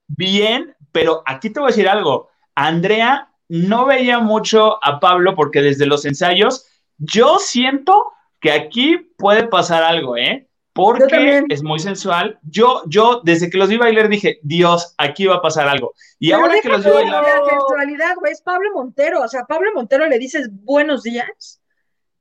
[0.08, 2.28] bien, pero aquí te voy a decir algo.
[2.56, 6.66] Andrea no veía mucho a Pablo porque desde los ensayos
[6.98, 10.48] yo siento que aquí puede pasar algo, ¿eh?
[10.72, 12.38] Porque es muy sensual.
[12.42, 15.94] Yo, yo, desde que los vi bailar dije, Dios, aquí va a pasar algo.
[16.18, 19.44] Y pero ahora que los vi bailar, la sensualidad, güey, es Pablo Montero, o sea,
[19.44, 21.60] Pablo Montero le dices buenos días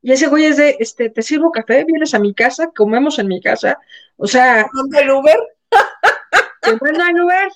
[0.05, 3.27] y ese güey es de, este, te sirvo café, vienes a mi casa, comemos en
[3.27, 3.79] mi casa,
[4.17, 5.39] o sea, ¿Dónde el Uber?
[6.61, 7.49] te mando al lugar.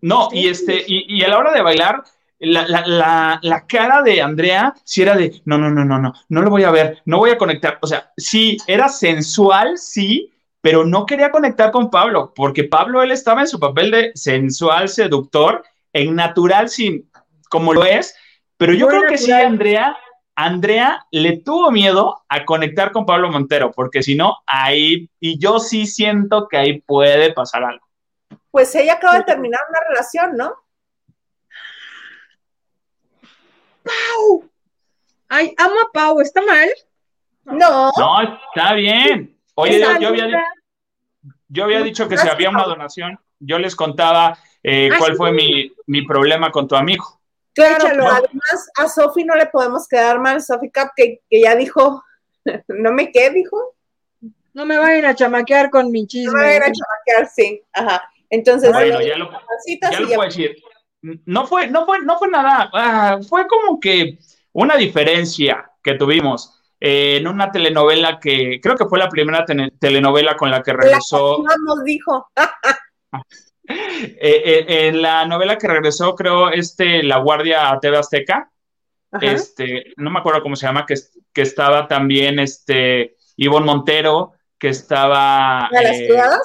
[0.00, 2.02] no, y este, y, y a la hora de bailar,
[2.40, 6.12] la, la, la, la cara de Andrea sí era de, no, no, no, no, no,
[6.28, 7.78] no lo voy a ver, no voy a conectar.
[7.82, 13.10] O sea, sí, era sensual, sí, pero no quería conectar con Pablo, porque Pablo, él
[13.12, 17.10] estaba en su papel de sensual, seductor, en natural, sin,
[17.48, 18.14] como lo es,
[18.56, 19.32] pero yo Muy creo que sí.
[19.32, 19.96] Andrea,
[20.34, 25.58] Andrea le tuvo miedo a conectar con Pablo Montero, porque si no, ahí, y yo
[25.60, 27.86] sí siento que ahí puede pasar algo.
[28.50, 30.54] Pues ella acaba de terminar una relación, ¿no?
[35.28, 36.68] Ay, amo a Pau, ¿está mal?
[37.44, 37.90] No.
[37.96, 39.36] No, está bien.
[39.54, 40.28] Oye, yo, yo había,
[41.48, 45.72] yo había dicho que si había una donación, yo les contaba eh, cuál fue mi,
[45.86, 47.20] mi problema con tu amigo.
[47.54, 48.08] Claro, Échalo.
[48.08, 52.02] además a Sofi no le podemos quedar mal, Sofi Cap, que, que ya dijo,
[52.68, 53.74] no me qué, dijo,
[54.54, 56.32] No me vayan a chamaquear con mi no chisme.
[56.40, 58.02] me van a chamaquear, sí, ajá.
[58.30, 59.32] Entonces, Bueno, ya lo, ya
[59.66, 60.56] y lo ya- puedo decir.
[61.02, 62.70] No fue, no fue, no fue nada.
[62.72, 64.18] ah, fue como que
[64.52, 69.44] una diferencia que tuvimos eh, en una telenovela que creo que fue la primera
[69.78, 71.42] telenovela con la que la regresó.
[71.42, 72.30] vamos, dijo.
[73.68, 78.50] eh, eh, en la novela que regresó, creo, este La Guardia a TV Azteca.
[79.12, 79.26] Ajá.
[79.26, 80.94] este, no me acuerdo cómo se llama, que,
[81.32, 85.68] que estaba también este Ivonne Montero, que estaba.
[85.72, 86.42] ¿De las criadas?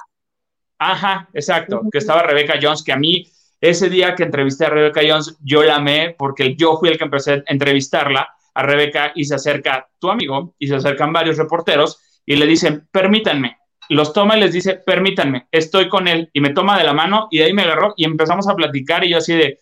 [0.80, 3.32] Ajá, exacto, que estaba Rebeca Jones, que a mí
[3.70, 7.04] ese día que entrevisté a Rebeca Jones, yo la amé porque yo fui el que
[7.06, 12.22] empecé a entrevistarla a Rebeca y se acerca tu amigo y se acercan varios reporteros
[12.26, 13.58] y le dicen, permítanme.
[13.90, 16.30] Los toma y les dice, permítanme, estoy con él.
[16.34, 19.04] Y me toma de la mano y de ahí me agarró y empezamos a platicar
[19.04, 19.60] y yo así de,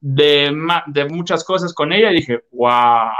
[0.00, 0.56] de,
[0.86, 3.10] de muchas cosas con ella y dije, wow.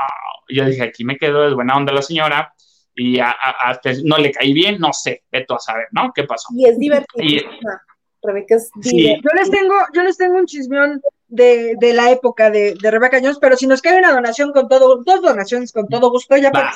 [0.48, 2.54] Yo dije, aquí me quedo de buena onda la señora
[2.94, 6.12] y a- a- a- no le caí bien, no sé, veto a saber, ¿no?
[6.14, 6.48] ¿Qué pasó?
[6.54, 7.82] Y es divertidísima.
[8.26, 8.96] Rebeca es Sí.
[8.96, 9.30] divertida.
[9.32, 13.18] Yo les tengo, yo les tengo un chismeón de, de la época de, de Rebeca
[13.20, 16.50] Jones, pero si nos cae una donación con todo, dos donaciones con todo gusto, ya
[16.50, 16.72] para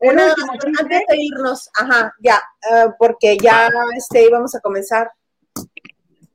[0.00, 0.32] Una-
[0.80, 2.36] antes de irnos, ajá, ya,
[2.70, 5.10] eh, porque ya este, íbamos a comenzar.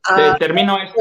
[0.05, 0.99] A termino esto.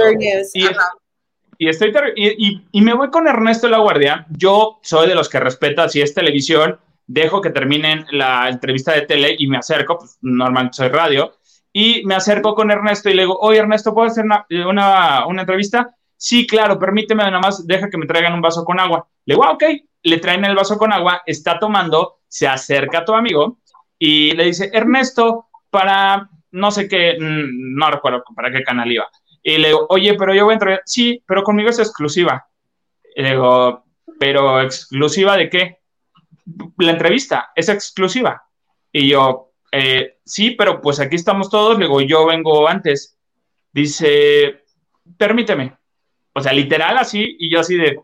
[1.58, 4.26] Y, estoy ter- y, y- y me voy con Ernesto La Guardia.
[4.30, 9.02] Yo soy de los que respeta si es televisión, dejo que terminen la entrevista de
[9.02, 11.32] tele y me acerco, pues normalmente soy radio,
[11.72, 15.42] y me acerco con Ernesto y le digo, oye Ernesto, ¿puedo hacer una, una, una
[15.42, 15.94] entrevista?
[16.16, 19.08] Sí, claro, permíteme nada más, deja que me traigan un vaso con agua.
[19.24, 19.64] Le digo, ah, ok,
[20.02, 23.58] le traen el vaso con agua, está tomando, se acerca a tu amigo
[23.98, 29.08] y le dice, Ernesto, para no sé qué, mm, no recuerdo para qué canal iba.
[29.42, 30.82] Y le digo, oye, pero yo voy a entrar.
[30.84, 32.46] Sí, pero conmigo es exclusiva.
[33.14, 33.84] Y le digo,
[34.20, 35.78] ¿pero exclusiva de qué?
[36.78, 38.44] La entrevista es exclusiva.
[38.92, 41.78] Y yo, "Eh, sí, pero pues aquí estamos todos.
[41.78, 43.18] Le digo, yo vengo antes.
[43.72, 44.62] Dice,
[45.16, 45.76] permíteme.
[46.34, 47.36] O sea, literal así.
[47.38, 47.98] Y yo así de,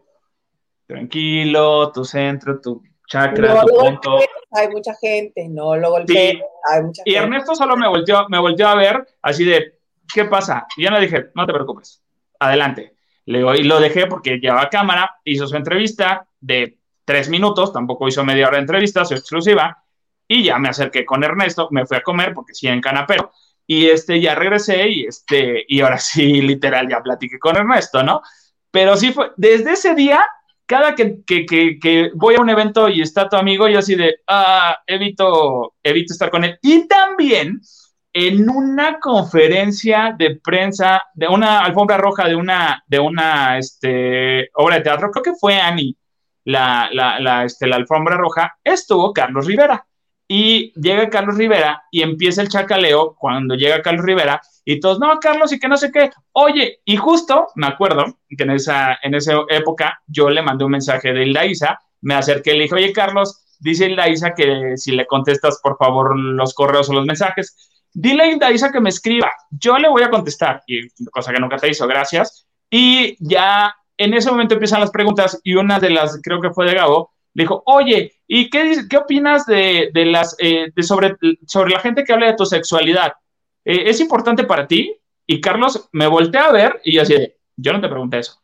[0.86, 4.10] tranquilo, tu centro, tu chakra, No tu punto.
[4.12, 6.42] golpees, hay mucha gente, no lo golpees, Sí.
[6.72, 7.24] hay mucha Y gente.
[7.24, 9.78] Ernesto solo me volteó, me volteó a ver así de,
[10.12, 10.66] ¿qué pasa?
[10.76, 12.02] Y yo le dije, no te preocupes,
[12.38, 12.94] adelante.
[13.26, 18.08] Le digo, y lo dejé porque llevaba cámara, hizo su entrevista de tres minutos, tampoco
[18.08, 19.82] hizo media hora de entrevista, su exclusiva,
[20.28, 23.32] y ya me acerqué con Ernesto, me fui a comer porque sí en canapero,
[23.66, 28.22] y este, ya regresé y este, y ahora sí, literal, ya platiqué con Ernesto, ¿no?
[28.70, 30.24] Pero sí fue, desde ese día
[30.68, 34.16] cada que, que, que, voy a un evento y está tu amigo, yo así de,
[34.26, 36.58] ah, evito, evito estar con él.
[36.60, 37.62] Y también
[38.12, 44.76] en una conferencia de prensa, de una alfombra roja de una, de una este, obra
[44.76, 45.96] de teatro, creo que fue Annie,
[46.44, 49.86] la, la, la, este, la alfombra roja, estuvo Carlos Rivera.
[50.28, 55.18] Y llega Carlos Rivera y empieza el chacaleo cuando llega Carlos Rivera y todos, no,
[55.18, 56.10] Carlos, y que no sé qué.
[56.32, 60.72] Oye, y justo me acuerdo que en esa, en esa época yo le mandé un
[60.72, 64.76] mensaje de Hilda Isa, me acerqué y le dije, oye, Carlos, dice Hilda Isa que
[64.76, 68.90] si le contestas, por favor, los correos o los mensajes dile a Hilda que me
[68.90, 72.46] escriba, yo le voy a contestar, y cosa que nunca te hizo, gracias.
[72.70, 76.66] Y ya en ese momento empiezan las preguntas y una de las, creo que fue
[76.66, 81.16] de Gabo, le dijo, oye, ¿y qué, qué opinas de, de las, eh, de sobre,
[81.46, 83.12] sobre la gente que habla de tu sexualidad?
[83.64, 84.96] Eh, ¿Es importante para ti?
[85.26, 88.40] Y Carlos me volteé a ver y yo así de, yo no te pregunté eso.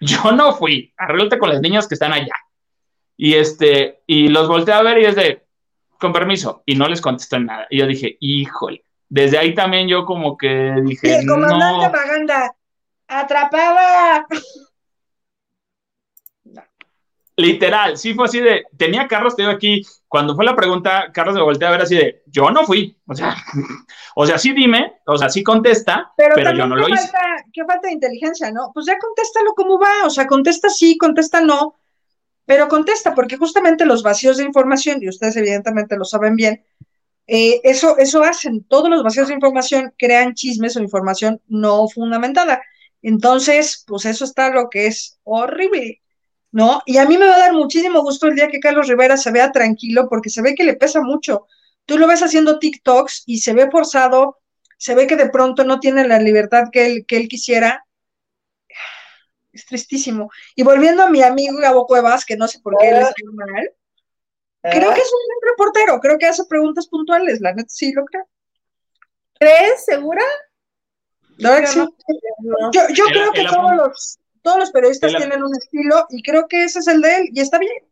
[0.00, 2.34] Yo no fui, arréglate con las niñas que están allá.
[3.16, 5.46] Y este, y los volteé a ver y es de,
[5.98, 7.66] con permiso, y no les contestó nada.
[7.70, 11.92] Y yo dije, híjole, desde ahí también yo como que dije, Y el comandante no.
[11.92, 12.54] Maganda,
[13.08, 14.26] atrapada.
[17.38, 21.34] Literal, sí fue así de, tenía Carlos, te digo aquí, cuando fue la pregunta, Carlos
[21.34, 23.36] me volteó a ver así de, yo no fui, o sea,
[24.16, 27.08] o sea, sí dime, o sea, sí contesta, pero, Pero, yo no lo hice.
[27.08, 28.70] falta, qué falta de inteligencia, ¿no?
[28.72, 31.78] Pues ya contéstalo como va, o sea, contesta sí, contesta no,
[32.46, 36.64] pero contesta, porque justamente los vacíos de información, y ustedes evidentemente lo saben bien,
[37.26, 42.62] eh, eso, eso hacen, todos los vacíos de información crean chismes o información no fundamentada.
[43.02, 46.02] Entonces, pues eso está lo que es horrible,
[46.56, 46.80] ¿no?
[46.86, 49.30] Y a mí me va a dar muchísimo gusto el día que Carlos Rivera se
[49.30, 51.46] vea tranquilo, porque se ve que le pesa mucho.
[51.84, 54.38] Tú lo ves haciendo TikToks y se ve forzado,
[54.78, 57.84] se ve que de pronto no tiene la libertad que él, que él quisiera.
[59.52, 60.30] Es tristísimo.
[60.54, 63.70] Y volviendo a mi amigo Gabo Cuevas, que no sé por qué él está mal,
[64.62, 68.02] creo que es un buen reportero, creo que hace preguntas puntuales, la neta sí lo
[68.06, 68.26] creo.
[69.38, 69.84] ¿Crees?
[69.84, 70.22] ¿Segura?
[71.66, 71.80] Sí.
[72.40, 72.72] No.
[72.72, 76.46] Yo, yo El- creo que todos los, todos los periodistas tienen un estilo y creo
[76.46, 77.82] que ese es el de él y está bien.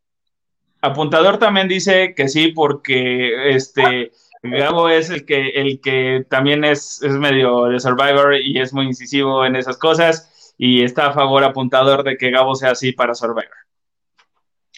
[0.83, 7.03] Apuntador también dice que sí, porque este Gabo es el que, el que también es,
[7.03, 11.43] es medio de Survivor y es muy incisivo en esas cosas y está a favor
[11.43, 13.57] apuntador de que Gabo sea así para Survivor.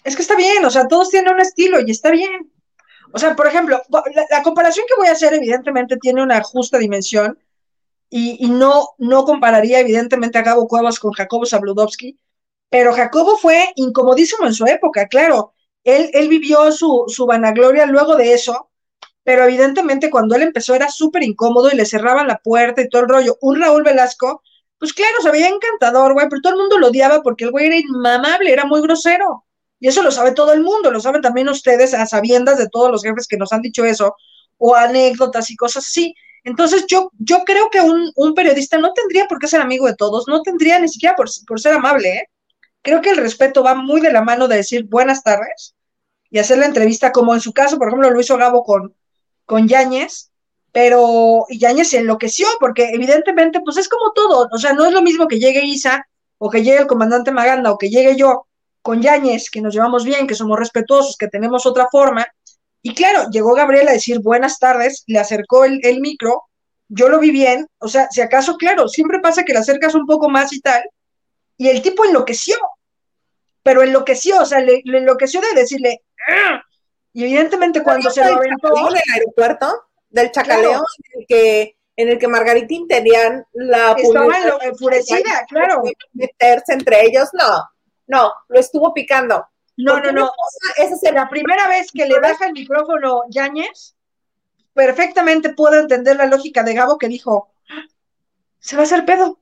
[0.03, 2.51] Es que está bien, o sea, todos tienen un estilo y está bien.
[3.12, 6.78] O sea, por ejemplo, la, la comparación que voy a hacer evidentemente tiene una justa
[6.78, 7.39] dimensión
[8.11, 12.19] y, y no, no compararía evidentemente a Gabo Cuevas con Jacobo Zabludovsky,
[12.70, 15.53] pero Jacobo fue incomodísimo en su época, claro.
[15.85, 18.70] Él, él vivió su, su vanagloria luego de eso,
[19.23, 23.03] pero evidentemente cuando él empezó era súper incómodo y le cerraban la puerta y todo
[23.03, 23.39] el rollo.
[23.41, 24.43] Un Raúl Velasco,
[24.78, 27.66] pues claro, se veía encantador, güey, pero todo el mundo lo odiaba porque el güey
[27.66, 29.45] era inmamable, era muy grosero.
[29.78, 32.91] Y eso lo sabe todo el mundo, lo saben también ustedes a sabiendas de todos
[32.91, 34.16] los jefes que nos han dicho eso,
[34.59, 36.15] o anécdotas y cosas así.
[36.47, 39.97] Entonces yo, yo creo que un, un periodista no tendría por qué ser amigo de
[39.97, 42.31] todos, no tendría ni siquiera por, por ser amable, ¿eh?
[42.82, 45.74] Creo que el respeto va muy de la mano de decir buenas tardes
[46.31, 48.94] y hacer la entrevista, como en su caso, por ejemplo, lo hizo Gabo con,
[49.44, 50.31] con Yáñez,
[50.70, 55.02] pero Yáñez se enloqueció, porque evidentemente, pues es como todo, o sea, no es lo
[55.02, 56.06] mismo que llegue Isa,
[56.39, 58.47] o que llegue el comandante Maganda, o que llegue yo
[58.82, 62.24] con Yáñez, que nos llevamos bien, que somos respetuosos, que tenemos otra forma.
[62.88, 66.44] Y claro, llegó Gabriel a decir buenas tardes, le acercó el, el micro,
[66.88, 70.06] yo lo vi bien, o sea, si acaso, claro, siempre pasa que le acercas un
[70.06, 70.84] poco más y tal,
[71.56, 72.56] y el tipo enloqueció,
[73.64, 76.62] pero enloqueció, o sea, le, le enloqueció de decirle, "Ah".
[77.12, 80.84] y evidentemente cuando se lo del aventó, del aeropuerto, del chacaleo Claro.
[81.12, 85.82] en el que en el que Margaritín tenían la estaba enfurecida, claro.
[86.12, 87.64] meterse entre ellos, no,
[88.06, 89.44] no, lo estuvo picando.
[89.77, 90.28] No, no, no.
[90.28, 93.94] cosa es La primera vez que le baja el micrófono Yáñez,
[94.73, 97.85] perfectamente puedo entender la lógica de Gabo que dijo, "Ah,
[98.59, 99.39] se va a hacer pedo.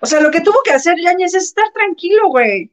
[0.00, 2.70] O sea, lo que tuvo que hacer Yáñez es estar tranquilo, güey.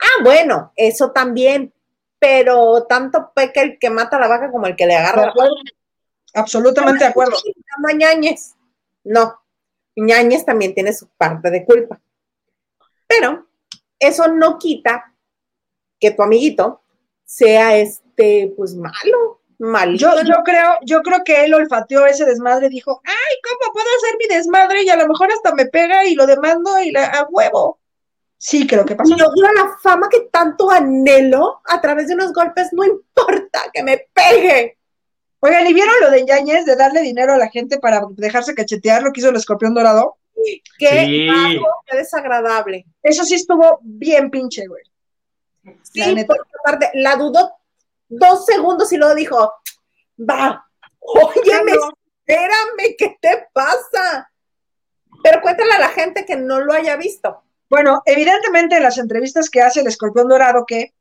[0.00, 1.72] Ah, bueno, eso también,
[2.18, 5.48] pero tanto peca el que mata a la vaca como el que le agarra la
[6.34, 7.36] Absolutamente de acuerdo.
[7.78, 8.54] No Ñañez.
[9.04, 9.40] No,
[9.96, 12.00] Ñañez también tiene su parte de culpa.
[13.06, 13.46] Pero
[14.00, 15.14] eso no quita
[16.00, 16.82] que tu amiguito
[17.24, 20.16] sea este, pues malo, malito.
[20.16, 23.86] Yo, yo creo, yo creo que él olfateó ese desmadre y dijo, ay, ¿cómo puedo
[23.98, 24.82] hacer mi desmadre?
[24.82, 27.78] Y a lo mejor hasta me pega y lo demando y la, a huevo.
[28.38, 29.14] Sí, creo que pasó.
[29.14, 33.82] Y logro la fama que tanto anhelo a través de unos golpes, no importa que
[33.82, 34.78] me pegue.
[35.40, 39.02] Oigan, ¿y vieron lo de Yáñez de darle dinero a la gente para dejarse cachetear
[39.02, 40.16] lo que hizo el escorpión dorado?
[40.78, 41.26] Qué Sí.
[41.28, 42.86] bajo, qué desagradable.
[43.02, 44.82] Eso sí estuvo bien pinche, güey.
[45.94, 46.34] La Sí, neta.
[46.34, 47.52] porque aparte la dudó
[48.08, 49.52] dos segundos y luego dijo,
[50.18, 50.64] va,
[51.00, 51.92] óyeme, Claro.
[52.26, 54.30] espérame, ¿qué te pasa?
[55.22, 57.42] Pero cuéntale a la gente que no lo haya visto.
[57.68, 60.94] Bueno, evidentemente en las entrevistas que hace el Escorpión Dorado, que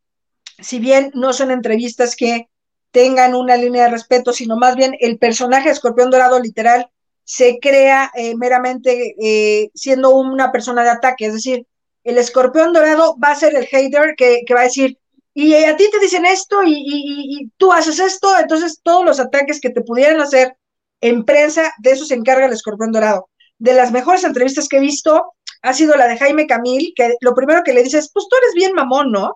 [0.60, 2.50] si bien no son entrevistas que
[2.92, 6.90] tengan una línea de respeto, sino más bien el personaje de Escorpión Dorado literal
[7.36, 11.68] se crea eh, meramente eh, siendo una persona de ataque, es decir,
[12.04, 14.98] el Escorpión Dorado va a ser el hater que, que va a decir,
[15.34, 19.20] y a ti te dicen esto y, y- y- tú haces esto, entonces todos los
[19.20, 20.56] ataques que te pudieran hacer
[21.02, 23.30] en prensa, de eso se encarga el Escorpión Dorado.
[23.60, 27.36] De las mejores entrevistas que he visto, ha sido la de Jaime Camil, que lo
[27.36, 29.36] primero que le dices, pues tú eres bien mamón, ¿no?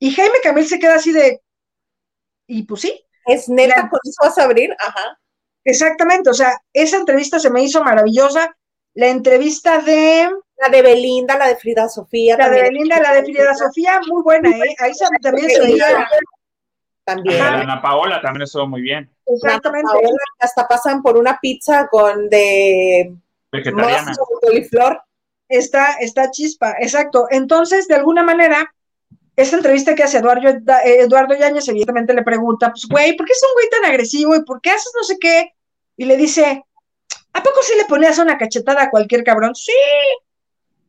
[0.00, 1.40] Y Jaime Camil se queda así de,
[2.46, 3.88] y pues sí, Es neta, Claro.
[3.90, 5.18] con eso vas a abrir, ajá.
[5.64, 8.54] Exactamente, o sea, esa entrevista se me hizo maravillosa.
[8.94, 12.36] La entrevista de La de Belinda, la de Frida Sofía.
[12.36, 12.62] la de.
[12.62, 14.76] Belinda, la de Frida Sofía, muy buena, ¿eh?
[14.78, 16.06] Ahí se- también se veía.
[17.04, 17.38] También.
[17.38, 19.10] La de Ana Paola también estuvo muy bien.
[19.26, 19.88] Exactamente.
[20.38, 23.14] Hasta pasan por una pizza con de
[23.52, 24.08] Vegetariana.
[24.10, 25.02] mozo con coliflor.
[25.48, 27.26] Está, está chispa, exacto.
[27.30, 28.73] Entonces, de alguna manera,
[29.36, 33.32] esta entrevista que hace Eduardo, eh, Eduardo Yáñez, evidentemente le pregunta, pues, güey, ¿por qué
[33.32, 35.52] es un güey tan agresivo y por qué haces no sé qué?
[35.96, 36.64] Y le dice,
[37.32, 39.54] ¿a poco sí le ponías una cachetada a cualquier cabrón?
[39.54, 39.72] Sí.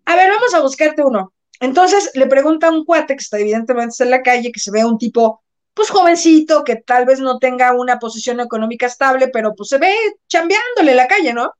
[0.05, 1.34] A ver, vamos a buscarte uno.
[1.59, 4.85] Entonces le pregunta a un cuate que está evidentemente en la calle, que se ve
[4.85, 5.41] un tipo,
[5.73, 9.93] pues jovencito, que tal vez no tenga una posición económica estable, pero pues se ve
[10.27, 11.51] chambeándole la calle, ¿no?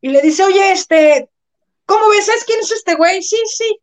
[0.00, 1.30] Y le dice, oye, este,
[1.86, 2.26] ¿cómo ves?
[2.26, 3.22] ¿Sabes quién es este güey?
[3.22, 3.80] Sí, sí.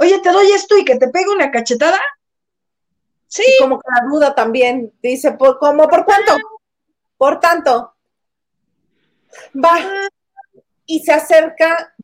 [0.00, 2.00] Oye, te doy esto y que te pegue una cachetada.
[3.26, 4.94] Sí, Y como que la duda también.
[5.02, 5.86] Dice, ¿por, ¿cómo?
[5.88, 6.36] ¿Por cuánto?
[7.18, 7.94] Por tanto.
[9.54, 9.78] Va.
[10.86, 11.94] Y se acerca.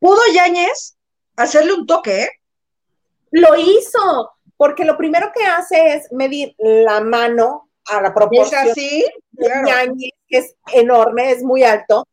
[0.00, 0.98] pudo Yáñez
[1.36, 2.30] hacerle un toque, ¿eh?
[3.30, 4.32] Lo hizo.
[4.56, 9.06] Porque lo primero que hace es medir la mano a la Y es proporción así,
[9.36, 9.64] claro.
[9.64, 12.04] Ñañez, que es enorme, es muy alto.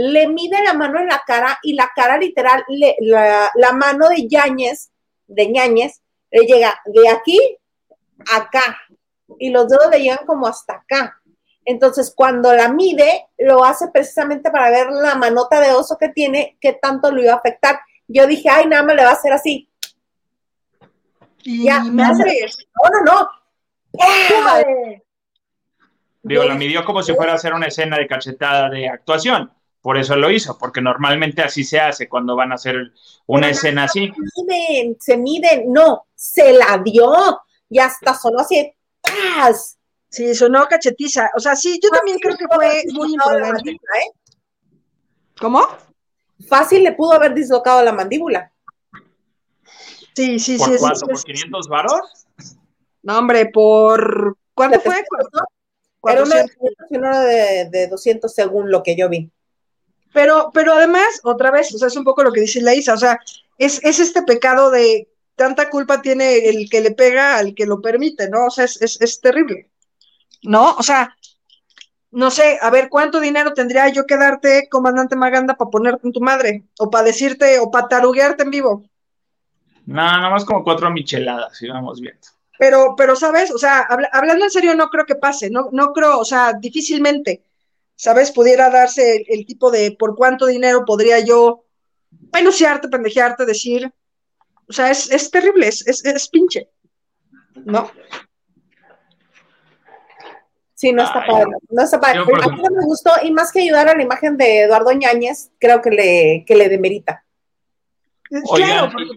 [0.00, 4.08] Le mide la mano en la cara y la cara literal, le- la, la mano
[4.08, 4.90] de Yáñez,
[5.26, 7.38] de Ñañez, le llega de aquí
[8.32, 8.78] a acá
[9.40, 11.20] y los dedos le llegan como hasta acá.
[11.64, 16.56] Entonces, cuando la mide, lo hace precisamente para ver la manota de oso que tiene,
[16.60, 17.80] qué tanto lo iba a afectar.
[18.06, 19.68] Yo dije, ay, nada más le va a hacer así.
[21.42, 22.56] Y Ya, madres.
[22.82, 23.30] No, no, no.
[24.00, 24.62] ¡Ah!
[26.22, 29.52] Digo, la midió como si fuera a hacer una escena de cachetada de actuación.
[29.80, 32.92] Por eso lo hizo, porque normalmente así se hace cuando van a hacer
[33.26, 34.10] una escena así.
[34.34, 35.72] Se miden, se miden.
[35.72, 37.40] No, se la dio.
[37.70, 38.72] Y hasta sonó así.
[39.00, 39.78] ¡tas!
[40.08, 41.30] Sí, sonó cachetiza.
[41.36, 43.70] O sea, sí, yo también creo que fue muy imprudente.
[43.70, 44.12] ¿eh?
[45.38, 45.66] ¿Cómo?
[46.48, 48.52] Fácil le pudo haber dislocado la mandíbula.
[50.14, 50.72] Sí, sí, ¿Por sí.
[50.72, 50.98] sí, cuánto?
[50.98, 51.24] sí, ¿Por sí.
[51.26, 52.26] 500 varos?
[53.02, 54.36] No, hombre, por...
[54.54, 55.04] ¿Cuánto fue?
[56.04, 56.56] Era uno de 400.
[56.56, 59.30] 500 y uno de, de 200 según lo que yo vi.
[60.12, 62.98] Pero, pero además, otra vez, o sea, es un poco lo que dice Laisa, o
[62.98, 63.20] sea,
[63.58, 67.80] es, es este pecado de tanta culpa tiene el que le pega al que lo
[67.80, 68.46] permite, ¿no?
[68.46, 69.70] O sea, es, es, es terrible,
[70.42, 70.74] ¿no?
[70.76, 71.16] O sea,
[72.10, 76.12] no sé, a ver, ¿cuánto dinero tendría yo que darte, comandante Maganda, para ponerte en
[76.12, 76.64] tu madre?
[76.78, 78.82] O para decirte, o para taruguearte en vivo.
[79.86, 82.20] No, nada más como cuatro micheladas, y vamos viendo.
[82.58, 83.50] Pero, pero, ¿sabes?
[83.52, 86.54] O sea, habla- hablando en serio, no creo que pase, no, no creo, o sea,
[86.54, 87.42] difícilmente,
[87.98, 88.30] ¿sabes?
[88.30, 91.64] Pudiera darse el, el tipo de por cuánto dinero podría yo
[92.32, 93.92] peluciarte, pendejearte, decir.
[94.68, 96.70] O sea, es, es terrible, es, es, es pinche.
[97.64, 97.90] ¿No?
[100.74, 101.50] Sí, no está Ay, padre.
[101.70, 102.24] No está padre.
[102.24, 104.92] por A mí no me gustó, y más que ayudar a la imagen de Eduardo
[104.92, 107.24] Ñañez, creo que le, que le demerita.
[108.48, 109.16] Oigan, claro, porque-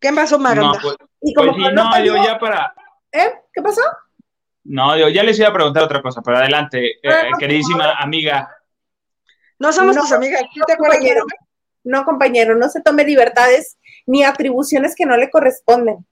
[0.00, 0.80] ¿qué pasó, no, Maganda?
[0.82, 2.74] pues, Y como pues sí, no, yo ya para.
[3.12, 3.34] ¿Eh?
[3.52, 3.82] ¿Qué pasó?
[4.68, 7.92] No, yo ya les iba a preguntar otra cosa, pero adelante, eh, Ah, no, queridísima
[7.92, 8.48] amiga.
[9.58, 10.96] no somos no, tus amigas, ¿sí te acuerdas?
[10.98, 11.24] compañero.
[11.84, 16.04] No, compañero, no se tome libertades ni atribuciones que no le corresponden.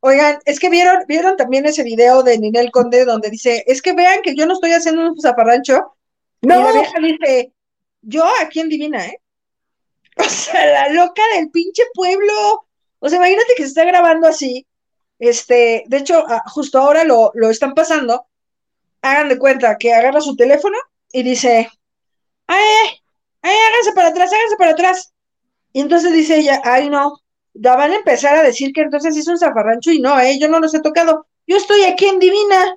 [0.00, 3.92] Oigan, es que vieron, vieron también ese video de Ninel Conde donde dice, es que
[3.92, 5.94] vean que yo no estoy haciendo un zafarrancho.
[6.40, 7.52] Y No, la vieja dice,
[8.00, 9.18] yo aquí en Divina, ¿eh?
[10.16, 12.66] O sea, la loca del pinche pueblo.
[12.98, 14.66] O sea, imagínate que se está grabando así.
[15.22, 18.26] Este, de hecho, ah, justo ahora lo, lo están pasando.
[19.02, 20.76] Hagan de cuenta que agarra su teléfono
[21.12, 21.70] y dice,
[22.48, 22.64] ay,
[23.42, 25.12] ay, háganse para atrás, háganse para atrás.
[25.72, 27.20] Y entonces dice ella, ay, no,
[27.54, 30.48] ya van a empezar a decir que entonces hizo un zafarrancho y no, eh, yo
[30.48, 31.24] no los he tocado.
[31.46, 32.76] Yo estoy aquí en Divina.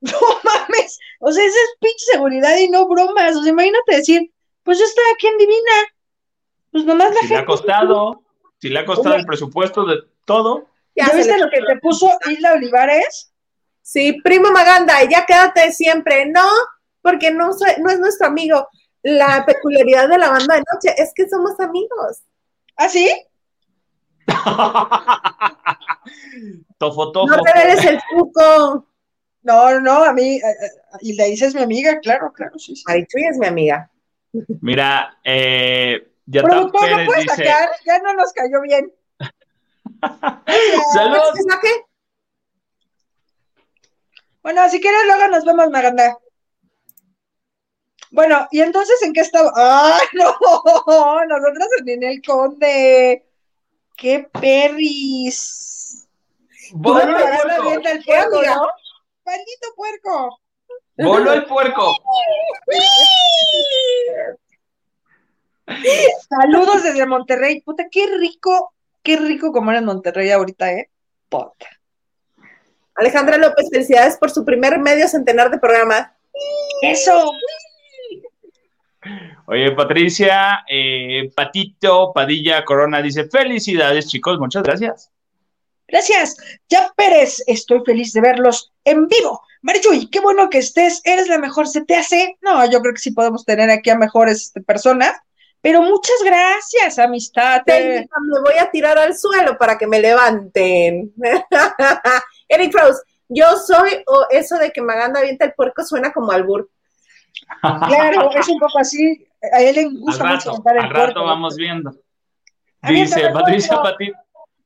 [0.00, 0.98] No mames.
[1.20, 3.36] O sea, esa es pinche seguridad y no bromas.
[3.36, 4.30] O sea, imagínate decir,
[4.62, 5.72] pues yo estoy aquí en Divina.
[6.72, 7.46] Pues nomás la Si le ha gente.
[7.46, 8.22] costado,
[8.58, 9.96] si le ha costado el presupuesto de
[10.26, 10.66] todo.
[10.94, 13.32] Ya ¿Ya viste lo que te puso Isla Olivares?
[13.82, 16.26] Sí, primo Maganda, ya quédate siempre.
[16.26, 16.46] No,
[17.02, 18.68] porque no, soy- no es nuestro amigo.
[19.02, 22.22] La peculiaridad de la banda de noche es que somos amigos.
[22.76, 23.10] ¿Ah, sí?
[26.78, 27.26] tofo, tofo.
[27.26, 28.86] No reveles el truco.
[29.42, 30.40] No, no, a mí,
[31.00, 32.82] y le dices mi amiga, claro, claro, sí, sí.
[32.86, 33.90] Marichuy es mi amiga.
[34.62, 36.08] Mira, eh,
[36.42, 37.68] Productor, ¿no puedes dice, sacar?
[37.84, 38.90] Ya no nos cayó bien.
[40.92, 41.32] Saludos.
[41.34, 41.84] ¿Qué saque?
[44.42, 46.18] Bueno, si quieres, luego nos vemos, Maganda.
[48.10, 49.52] Bueno, ¿y entonces en qué estaba?
[49.56, 50.36] ¡Ay, no!
[51.28, 53.26] Nosotros en el Conde.
[53.96, 56.06] ¡Qué perris!
[56.72, 57.62] Voló el puerco.
[57.62, 58.54] avienta el puerco, amiga.
[58.54, 58.66] ¿no?
[59.24, 60.40] ¡Maldito puerco!
[60.96, 61.92] Voló el puerco.
[66.28, 67.62] Saludos desde Monterrey.
[67.62, 68.74] Puta, qué rico,
[69.04, 70.90] qué rico comer en Monterrey ahorita, ¿eh?
[71.28, 71.68] Puta.
[72.96, 76.16] Alejandra López, felicidades por su primer medio centenar de programa.
[76.82, 77.32] ¡Eso!
[79.46, 85.10] Oye, Patricia, eh, Patito, Padilla, Corona dice, felicidades, chicos, muchas gracias.
[85.86, 86.36] Gracias.
[86.68, 89.42] Ya Pérez, estoy feliz de verlos en vivo.
[89.60, 91.02] Marichuy, qué bueno que estés.
[91.04, 91.68] Eres la mejor.
[91.68, 92.36] ¿Se te hace?
[92.40, 95.14] No, yo creo que sí podemos tener aquí a mejores este, personas.
[95.64, 97.62] Pero muchas gracias, amistad.
[97.64, 101.10] Técnica, me voy a tirar al suelo para que me levanten.
[102.50, 106.68] Eric Kraus, yo soy, o eso de que Maganda avienta el puerco suena como albur.
[107.62, 109.26] Claro, es un poco así.
[109.54, 111.24] A él le Al gusta mucho rato, cantar el al rato puerco.
[111.24, 111.94] vamos viendo.
[112.82, 113.80] Dice Patricia.
[113.80, 114.18] Patito.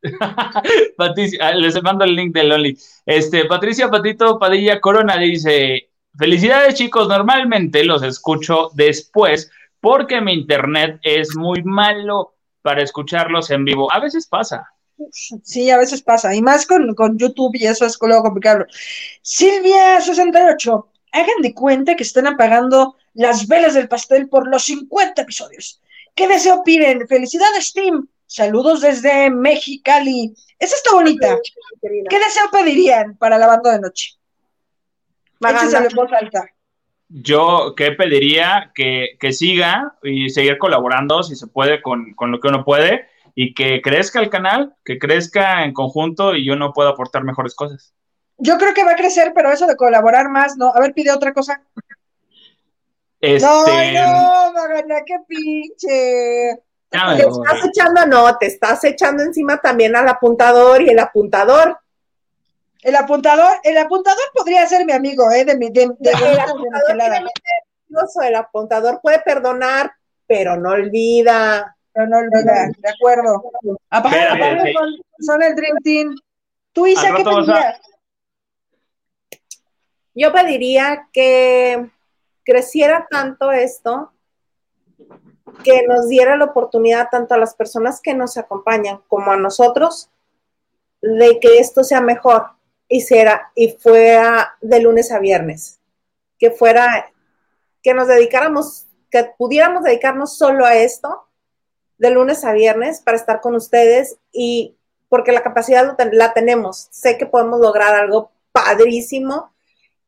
[0.96, 2.76] Patricia, ah, les mando el link del Oli.
[3.06, 7.06] Este, Patricia Patito Padilla Corona dice: Felicidades, chicos.
[7.06, 13.92] Normalmente los escucho después porque mi internet es muy malo para escucharlos en vivo.
[13.92, 14.68] A veces pasa.
[15.12, 16.34] Sí, a veces pasa.
[16.34, 18.66] Y más con, con YouTube y eso es luego complicado.
[19.22, 25.80] Silvia68, hagan de cuenta que están apagando las velas del pastel por los 50 episodios.
[26.14, 27.06] ¿Qué deseo piden?
[27.06, 28.06] Felicidades, Tim.
[28.26, 30.34] Saludos desde Mexicali.
[30.58, 31.38] Esa está bonita.
[31.80, 34.18] ¿Qué deseo pedirían para la banda de noche?
[35.40, 35.78] Maganda.
[35.78, 36.50] Échenselo en voz alta.
[37.08, 38.72] Yo, ¿qué pediría?
[38.74, 43.08] Que, que siga y seguir colaborando, si se puede, con, con lo que uno puede,
[43.34, 47.54] y que crezca el canal, que crezca en conjunto y yo no puedo aportar mejores
[47.54, 47.94] cosas.
[48.36, 50.72] Yo creo que va a crecer, pero eso de colaborar más, no.
[50.74, 51.62] A ver, pide otra cosa.
[53.20, 56.62] Este, No, no, Magana, qué pinche.
[56.92, 61.78] ya Te estás echando, no, te estás echando encima también al apuntador y el apuntador.
[62.82, 65.44] El apuntador, el apuntador podría ser mi amigo, ¿eh?
[65.44, 66.38] De mi, de, de, El
[68.36, 69.92] apuntador el puede perdonar,
[70.26, 71.76] pero no olvida.
[71.92, 73.42] Pero no olvida, de acuerdo.
[73.90, 74.72] Aparte, aparte sí.
[74.72, 76.14] son, son el Dream Team.
[76.72, 77.80] Tú, Isa, ¿qué pedirías?
[80.14, 81.90] Yo pediría que
[82.44, 84.12] creciera tanto esto,
[85.64, 90.10] que nos diera la oportunidad tanto a las personas que nos acompañan como a nosotros
[91.00, 92.57] de que esto sea mejor
[92.88, 93.04] y
[93.54, 95.80] y fuera de lunes a viernes,
[96.38, 97.12] que fuera
[97.82, 101.26] que nos dedicáramos, que pudiéramos dedicarnos solo a esto
[101.98, 104.76] de lunes a viernes para estar con ustedes y
[105.08, 109.52] porque la capacidad la tenemos, sé que podemos lograr algo padrísimo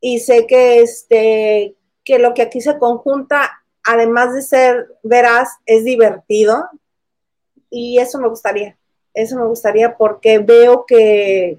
[0.00, 5.84] y sé que este que lo que aquí se conjunta además de ser veraz es
[5.84, 6.68] divertido
[7.70, 8.76] y eso me gustaría.
[9.14, 11.58] Eso me gustaría porque veo que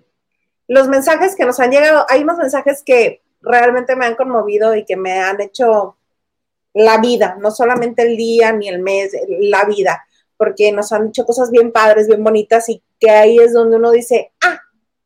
[0.72, 4.86] los mensajes que nos han llegado hay unos mensajes que realmente me han conmovido y
[4.86, 5.98] que me han hecho
[6.74, 10.06] la vida no solamente el día ni el mes la vida
[10.38, 13.92] porque nos han dicho cosas bien padres bien bonitas y que ahí es donde uno
[13.92, 14.60] dice ah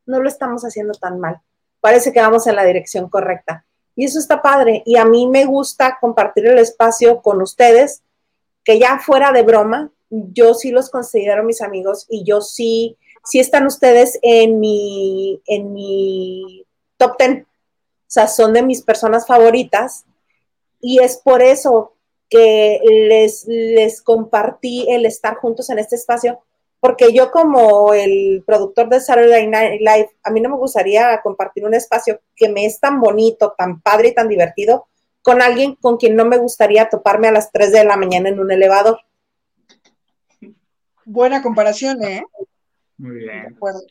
[0.05, 1.41] no lo estamos haciendo tan mal
[1.85, 3.63] parece que vamos en la dirección correcta.
[3.95, 4.81] Y eso está padre.
[4.87, 8.01] Y a mí me gusta compartir el espacio con ustedes,
[8.63, 13.39] que ya fuera de broma, yo sí los considero mis amigos y yo sí, sí
[13.39, 16.65] están ustedes en mi, en mi
[16.97, 17.47] top ten.
[17.47, 20.05] O sea, son de mis personas favoritas.
[20.79, 21.93] Y es por eso
[22.29, 26.39] que les, les compartí el estar juntos en este espacio,
[26.79, 31.65] porque yo como el productor de Saturday Night Live, a mí no me gustaría compartir
[31.65, 34.87] un espacio que me es tan bonito, tan padre y tan divertido
[35.25, 38.39] con alguien con quien no me gustaría toparme a las 3 de la mañana en
[38.39, 38.99] un elevador.
[41.03, 42.23] Buena comparación, ¿eh?
[42.97, 43.53] Muy De bien.
[43.55, 43.81] acuerdo.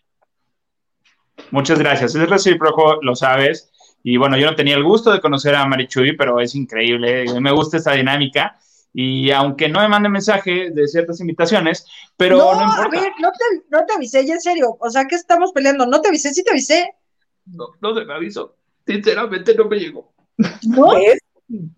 [1.51, 2.14] Muchas gracias.
[2.14, 3.70] Es recíproco, lo sabes.
[4.02, 7.24] Y bueno, yo no tenía el gusto de conocer a Marichuy, pero es increíble.
[7.40, 8.59] Me gusta esta dinámica.
[8.93, 11.85] y aunque no me mande mensaje de ciertas invitaciones,
[12.16, 14.76] pero no, no, a ver, no te, no te avisé, ya en serio.
[14.78, 15.85] O sea, que estamos peleando.
[15.86, 16.94] No te avisé, sí te avisé.
[17.47, 18.56] No, no se me avisó.
[18.86, 20.14] Sinceramente no me llegó.
[20.68, 20.93] ¿No?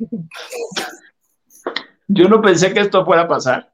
[2.08, 3.72] Yo no pensé que esto fuera a pasar.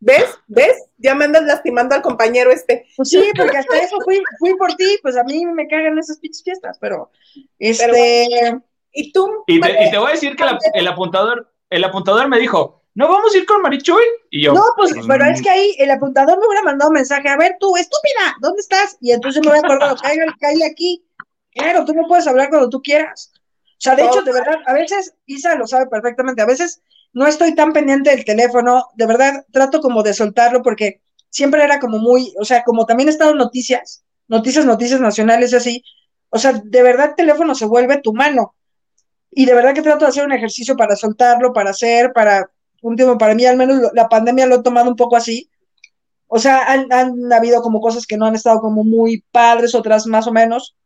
[0.00, 0.38] ¿Ves?
[0.46, 0.76] ¿Ves?
[0.98, 2.86] Ya me andas lastimando al compañero este.
[2.96, 4.98] Pues sí, porque hasta eso fui, fui por ti.
[5.02, 7.10] Pues a mí me cagan esas pinches fiestas, pero
[7.58, 7.86] este.
[8.30, 8.62] Pero
[8.92, 9.44] ¿Y tú?
[9.46, 12.82] Y te, y te voy a decir que la- el apuntador, el apuntador me dijo,
[12.94, 14.02] ¿no vamos a ir con Marichuy?
[14.30, 16.94] Y yo, No, pues, pero mm, es que ahí el apuntador me hubiera mandado un
[16.94, 18.96] mensaje, a ver tú, estúpida, ¿dónde estás?
[19.00, 19.96] Y entonces me hubiera acordado,
[20.40, 21.04] cállale aquí.
[21.52, 23.32] Claro, tú no puedes hablar cuando tú quieras.
[23.34, 26.82] O sea, de hecho, de verdad, a veces, Isa lo sabe perfectamente, a veces
[27.12, 31.78] no estoy tan pendiente del teléfono, de verdad, trato como de soltarlo porque siempre era
[31.78, 35.82] como muy, o sea, como también he estado noticias, noticias, noticias nacionales así,
[36.30, 38.54] o sea, de verdad el teléfono se vuelve tu mano.
[39.30, 42.50] Y de verdad que trato de hacer un ejercicio para soltarlo, para hacer, para
[42.82, 45.50] un tiempo, para mí al menos la pandemia lo he tomado un poco así.
[46.26, 50.06] O sea, han, han habido como cosas que no han estado como muy padres, otras
[50.06, 50.76] más o menos,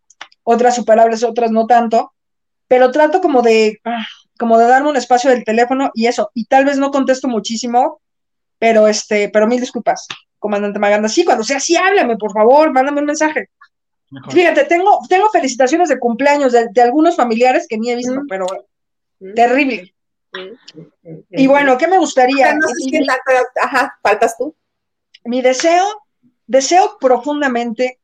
[0.44, 2.12] otras superables, otras no tanto,
[2.68, 4.06] pero trato como de, ah,
[4.38, 8.00] como de darme un espacio del teléfono y eso, y tal vez no contesto muchísimo,
[8.58, 10.06] pero este, pero mil disculpas,
[10.38, 11.08] comandante Maganda.
[11.08, 13.48] Sí, cuando sea así, háblame, por favor, mándame un mensaje.
[14.10, 14.32] mejor.
[14.32, 18.26] Fíjate, tengo, tengo felicitaciones de cumpleaños de, de algunos familiares que ni he visto, Mm.
[18.28, 18.46] pero
[19.20, 19.34] Mm.
[19.34, 19.94] terrible.
[21.30, 22.46] Y bueno, ¿qué me gustaría?
[22.48, 23.06] Ya no sé
[23.62, 24.54] ajá, faltas tú.
[25.24, 25.84] mi deseo,
[26.46, 27.98] deseo profundamente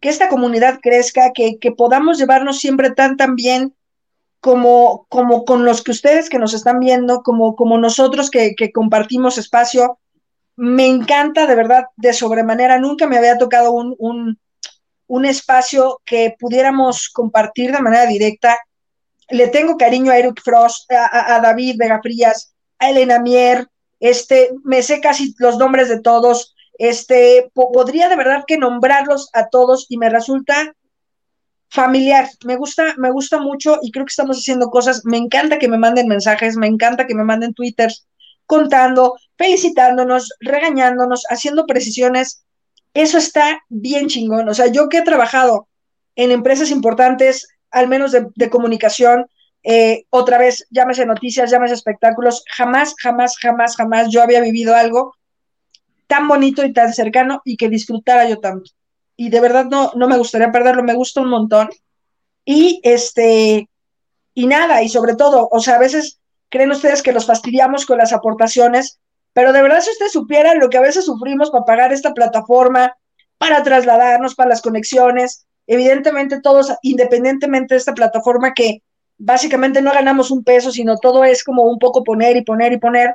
[0.00, 3.74] que esta comunidad crezca, que, que podamos llevarnos siempre tan, tan bien
[4.42, 8.72] como, como con los que ustedes que nos están viendo, como, como nosotros que, que
[8.72, 10.00] compartimos espacio.
[10.56, 12.78] Me encanta, de verdad, de sobremanera.
[12.78, 14.38] Nunca me había tocado un, un,
[15.06, 18.58] un espacio que pudiéramos compartir de manera directa.
[19.30, 23.68] Le tengo cariño a Eric Frost, a, David Vega Frías, a Elena Mier,
[24.00, 29.30] este, me sé casi los nombres de todos, este, po- podría de verdad que nombrarlos
[29.32, 30.74] a todos y me resulta
[31.72, 35.68] familiar, me gusta, me gusta mucho y creo que estamos haciendo cosas, me encanta que
[35.68, 38.06] me manden mensajes, me encanta que me manden twitters
[38.44, 42.44] contando, felicitándonos, regañándonos, haciendo precisiones,
[42.92, 45.66] eso está bien chingón, o sea, yo que he trabajado
[46.14, 49.24] en empresas importantes, al menos de, comunicación,
[49.62, 55.14] eh, otra vez, llámese noticias, llámese espectáculos, jamás, jamás, jamás, jamás yo había vivido algo
[56.06, 58.72] tan bonito y tan cercano y que disfrutara yo tanto.
[59.22, 61.70] Y de verdad no, no me gustaría perderlo, me gusta un montón.
[62.44, 63.68] Y este,
[64.34, 66.18] y nada, y sobre todo, o sea, a veces
[66.48, 68.98] creen ustedes que los fastidiamos con las aportaciones,
[69.32, 72.96] pero de verdad si ustedes supieran lo que a veces sufrimos para pagar esta plataforma,
[73.38, 78.82] para trasladarnos, para las conexiones, evidentemente todos, independientemente de esta plataforma que
[79.18, 82.78] básicamente no ganamos un peso, sino todo es como un poco poner y poner y
[82.78, 83.14] poner,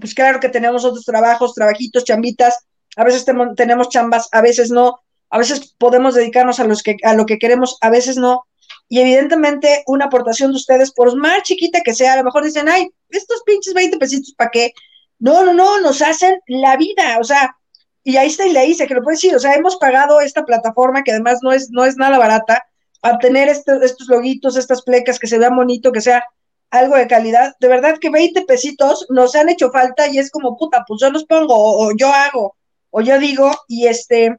[0.00, 2.56] pues claro que tenemos otros trabajos, trabajitos, chambitas,
[2.96, 4.98] a veces tenemos chambas, a veces no,
[5.30, 8.44] a veces podemos dedicarnos a, los que, a lo que queremos, a veces no.
[8.88, 12.68] Y evidentemente una aportación de ustedes, por más chiquita que sea, a lo mejor dicen,
[12.68, 14.72] ay, estos pinches 20 pesitos, ¿para qué?
[15.18, 17.56] No, no, no, nos hacen la vida, o sea,
[18.02, 20.44] y ahí está y le hice, que lo puedo decir, o sea, hemos pagado esta
[20.44, 22.64] plataforma que además no es, no es nada barata,
[23.00, 26.24] para tener este- estos loguitos, estas plecas, que se vean bonito, que sea
[26.70, 27.54] algo de calidad.
[27.60, 31.10] De verdad que 20 pesitos nos han hecho falta y es como, puta, pues yo
[31.10, 32.56] los pongo, o yo hago,
[32.90, 34.36] o yo digo, y este,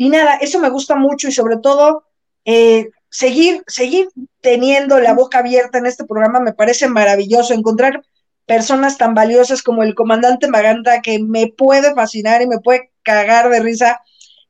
[0.00, 2.04] y nada, eso me gusta mucho y sobre todo,
[2.46, 4.08] eh, seguir, seguir
[4.40, 8.02] teniendo la boca abierta en este programa me parece maravilloso, encontrar
[8.46, 13.50] personas tan valiosas como el comandante Maganda que me puede fascinar y me puede cagar
[13.50, 14.00] de risa.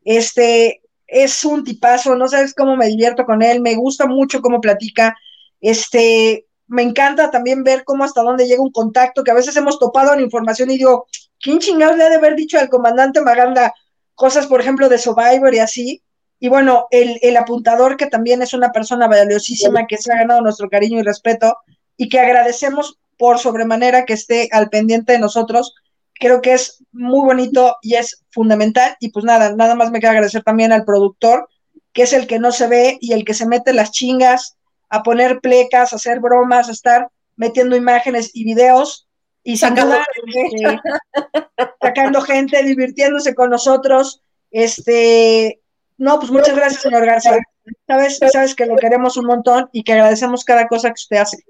[0.04, 4.60] Este es un tipazo, no sabes cómo me divierto con él, me gusta mucho cómo
[4.60, 5.16] platica.
[5.60, 9.80] Este, me encanta también ver cómo hasta dónde llega un contacto, que a veces hemos
[9.80, 11.08] topado en información y digo,
[11.40, 13.74] ¿quién chingados le ha de haber dicho al comandante Maganda
[14.20, 16.02] cosas, por ejemplo, de Survivor y así?
[16.38, 20.42] Y bueno, el, el apuntador, que también es una persona valiosísima, que se ha ganado
[20.42, 21.56] nuestro cariño y respeto,
[21.96, 25.74] y que agradecemos por sobremanera que esté al pendiente de nosotros.
[26.12, 28.94] Creo que es muy bonito y es fundamental.
[29.00, 31.48] Y pues nada, nada más me queda agradecer también al productor,
[31.94, 34.58] que es el que no se ve y el que se mete las chingas
[34.90, 39.08] a poner plecas, a hacer bromas, a estar metiendo imágenes y videos.
[39.42, 40.80] Y Sacando este,
[41.80, 44.22] sacando gente, divirtiéndose con nosotros.
[44.50, 45.60] Este,
[45.96, 47.38] no, pues muchas gracias, señor Garza.
[47.86, 51.44] Sabes, sabes que lo queremos un montón y que agradecemos cada cosa que usted hace.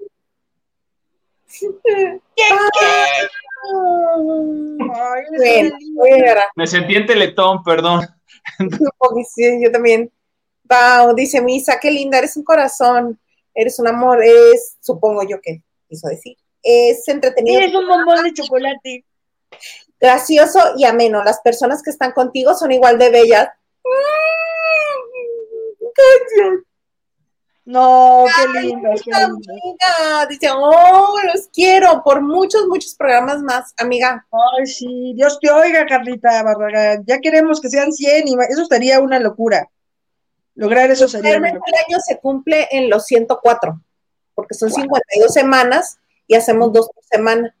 [4.93, 6.41] Ay, Bueno.
[6.55, 8.07] Me sentí en Teletón, perdón.
[9.35, 10.11] Sí, yo también.
[10.67, 13.19] Pau, dice Misa, qué linda, eres un corazón,
[13.53, 16.37] eres un amor, es, supongo yo que quiso decir.
[16.63, 17.61] Es entretenido.
[17.61, 19.05] Es un bombón de chocolate.
[19.99, 21.23] gracioso y ameno.
[21.23, 23.49] Las personas que están contigo son igual de bellas.
[27.63, 29.53] No, qué lindo, qué Esta lindo.
[29.53, 34.25] amiga dice, oh, los quiero por muchos, muchos programas más, amiga.
[34.31, 37.03] Ay, sí, Dios te oiga, Carlita Barragán.
[37.05, 39.69] Ya queremos que sean 100 y eso estaría una locura.
[40.55, 43.79] Lograr eso sería Realmente el año se cumple en los 104,
[44.33, 45.99] porque son 52 semanas
[46.31, 47.53] y hacemos dos por semana.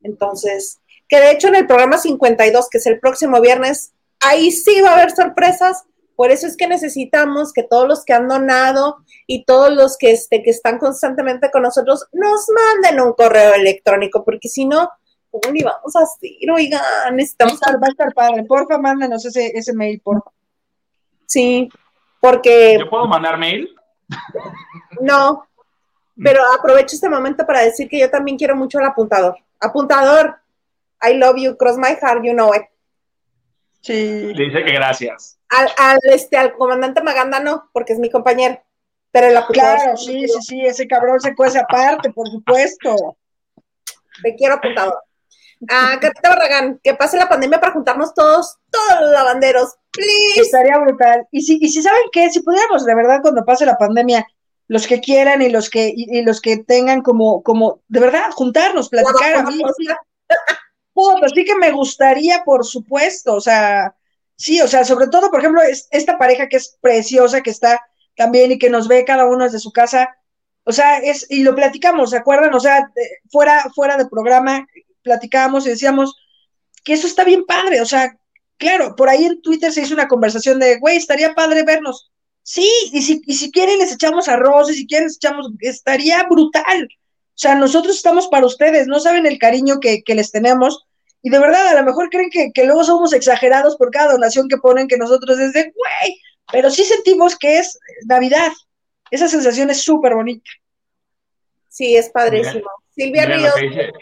[0.00, 4.80] Entonces, que de hecho en el programa 52, que es el próximo viernes, ahí sí
[4.80, 5.82] va a haber sorpresas.
[6.14, 10.12] Por eso es que necesitamos que todos los que han donado y todos los que,
[10.12, 14.88] este, que están constantemente con nosotros nos manden un correo electrónico, porque si no,
[15.32, 16.30] ¿cómo le vamos a hacer?
[16.54, 18.44] Oigan, Va a necesitamos estar, va a estar padre.
[18.44, 20.30] Porfa, mándanos ese, ese mail, porfa.
[21.26, 21.68] Sí,
[22.20, 23.74] porque ¿Yo puedo mandar mail?
[25.00, 25.44] no,
[26.22, 29.36] pero aprovecho este momento para decir que yo también quiero mucho al apuntador.
[29.60, 30.36] Apuntador,
[31.02, 32.62] I love you, cross my heart, you know it.
[33.80, 34.32] Sí.
[34.34, 35.38] Le dice que gracias.
[35.48, 38.62] Al, al, este, al comandante Maganda no, porque es mi compañero,
[39.10, 39.78] pero el apuntador.
[39.78, 43.16] Claro, sí, sí, sí, ese cabrón se cuece aparte, por supuesto.
[44.22, 45.02] Te quiero apuntador.
[45.68, 50.40] Ah, Catita Barragán, que pase la pandemia para juntarnos todos, todos los lavanderos, please.
[50.40, 51.26] Estaría brutal.
[51.30, 54.26] Y si, y si saben qué, si pudiéramos de verdad cuando pase la pandemia,
[54.72, 58.30] los que quieran y los que, y, y los que tengan como, como, de verdad,
[58.30, 63.94] juntarnos, platicar a mí, sí, que me gustaría, por supuesto, o sea,
[64.34, 67.82] sí, o sea, sobre todo, por ejemplo, es- esta pareja que es preciosa, que está
[68.16, 70.16] también y que nos ve cada uno desde su casa,
[70.64, 72.54] o sea, es, y lo platicamos, ¿se acuerdan?
[72.54, 74.66] O sea, de- fuera, fuera de programa,
[75.02, 76.16] platicábamos y decíamos
[76.82, 78.16] que eso está bien padre, o sea,
[78.56, 82.11] claro, por ahí en Twitter se hizo una conversación de, güey, estaría padre vernos.
[82.42, 86.22] Sí, y si, y si quieren les echamos arroz, y si quieren les echamos, estaría
[86.24, 86.88] brutal.
[86.90, 90.86] O sea, nosotros estamos para ustedes, no saben el cariño que, que les tenemos.
[91.22, 94.48] Y de verdad, a lo mejor creen que, que luego somos exagerados por cada donación
[94.48, 96.20] que ponen, que nosotros es de, güey,
[96.50, 98.52] pero sí sentimos que es Navidad.
[99.10, 100.50] Esa sensación es súper bonita.
[101.68, 102.68] Sí, es padrísimo.
[102.94, 103.92] Silvia Mira lo Ríos, que dice.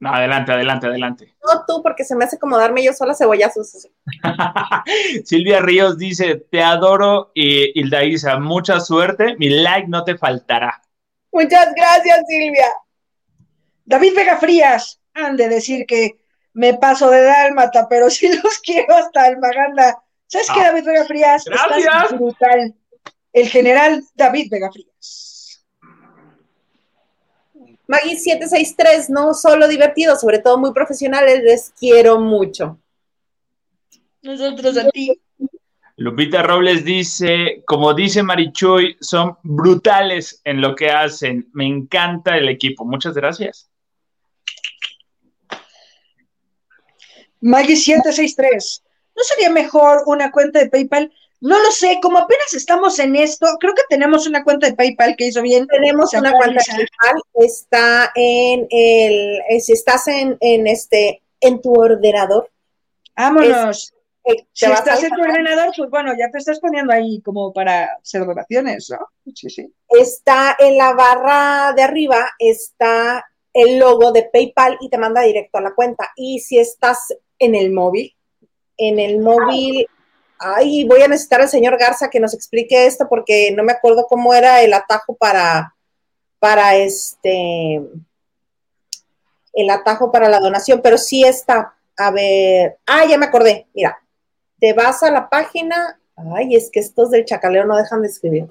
[0.00, 1.34] No, adelante, adelante, adelante.
[1.44, 3.88] no tú, porque se me hace como darme yo sola cebollazos.
[5.24, 10.80] Silvia Ríos dice, te adoro, y Hilda Isa, mucha suerte, mi like no te faltará.
[11.32, 12.66] Muchas gracias, Silvia.
[13.84, 16.18] David Vega Frías, han de decir que
[16.52, 20.02] me paso de dálmata, pero sí los quiero hasta Almaganda.
[20.26, 20.64] ¿Sabes qué, Ah.
[20.72, 21.44] David Vega Frías?
[21.44, 21.78] Gracias.
[21.86, 22.74] Estás brutal.
[23.32, 25.27] El general David Vega Frías.
[27.88, 32.78] Maggie 763, no solo divertido, sobre todo muy profesionales, les quiero mucho.
[34.20, 35.18] Nosotros a ti.
[35.96, 41.48] Lupita Robles dice, como dice Marichuy, son brutales en lo que hacen.
[41.54, 42.84] Me encanta el equipo.
[42.84, 43.70] Muchas gracias.
[47.40, 48.84] Maggie 763.
[49.16, 51.10] ¿No sería mejor una cuenta de PayPal?
[51.40, 55.14] No lo sé, como apenas estamos en esto, creo que tenemos una cuenta de PayPal
[55.16, 55.66] que hizo bien.
[55.68, 56.72] Tenemos ¿Se una cuenta Lisa?
[56.76, 62.50] PayPal, está en el, eh, si estás en, en este, en tu ordenador,
[63.16, 63.92] Vámonos.
[64.24, 67.84] eh, Si estás en tu ordenador, pues bueno, ya te estás poniendo ahí como para
[68.02, 68.98] hacer donaciones, ¿no?
[69.34, 69.72] Sí, sí.
[69.88, 75.58] está en la barra de arriba, está el logo de PayPal y te manda directo
[75.58, 76.10] a la cuenta.
[76.16, 76.98] Y si estás
[77.38, 78.14] en el móvil,
[78.76, 79.86] en el móvil,
[80.38, 84.06] ay, voy a necesitar al señor Garza que nos explique esto porque no me acuerdo
[84.08, 85.74] cómo era el atajo para,
[86.38, 87.82] para este,
[89.52, 91.74] el atajo para la donación, pero sí está.
[91.96, 93.98] A ver, ah, ya me acordé, mira,
[94.60, 95.98] te vas a la página,
[96.36, 98.46] ay, es que estos del chacaleo no dejan de escribir.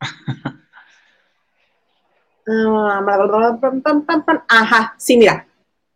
[2.44, 3.00] Ah.
[4.48, 5.46] Ajá, sí, mira.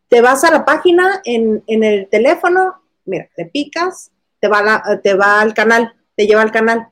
[0.08, 5.00] Te vas a la página en, en el teléfono, mira, te picas, te va, la-
[5.02, 6.88] te va al canal, te lleva al canal.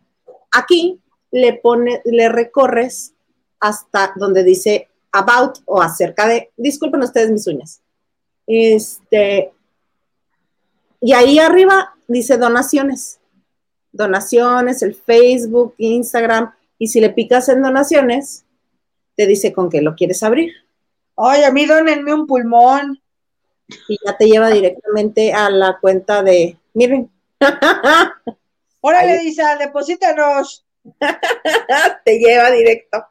[0.53, 1.01] Aquí
[1.31, 3.15] le pone, le recorres
[3.61, 7.81] hasta donde dice about o acerca de, disculpen ustedes mis uñas.
[8.47, 9.53] Este,
[11.01, 13.21] y ahí arriba dice donaciones.
[13.93, 16.53] Donaciones, el Facebook, Instagram.
[16.79, 18.45] Y si le picas en donaciones,
[19.17, 20.53] te dice con qué lo quieres abrir.
[21.17, 23.01] Ay, a mí donenme un pulmón.
[23.89, 27.11] Y ya te lleva directamente a la cuenta de, miren,
[28.81, 30.67] Órale, Isa, deposítanos.
[32.05, 33.07] te lleva directo.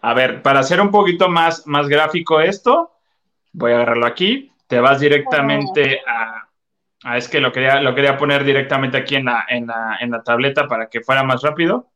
[0.00, 2.92] A ver, para hacer un poquito más, más gráfico esto,
[3.52, 4.50] voy a agarrarlo aquí.
[4.66, 6.48] Te vas directamente a,
[7.04, 10.10] a- es que lo quería, lo quería poner directamente aquí en la, en la, en
[10.10, 11.90] la tableta para que fuera más rápido.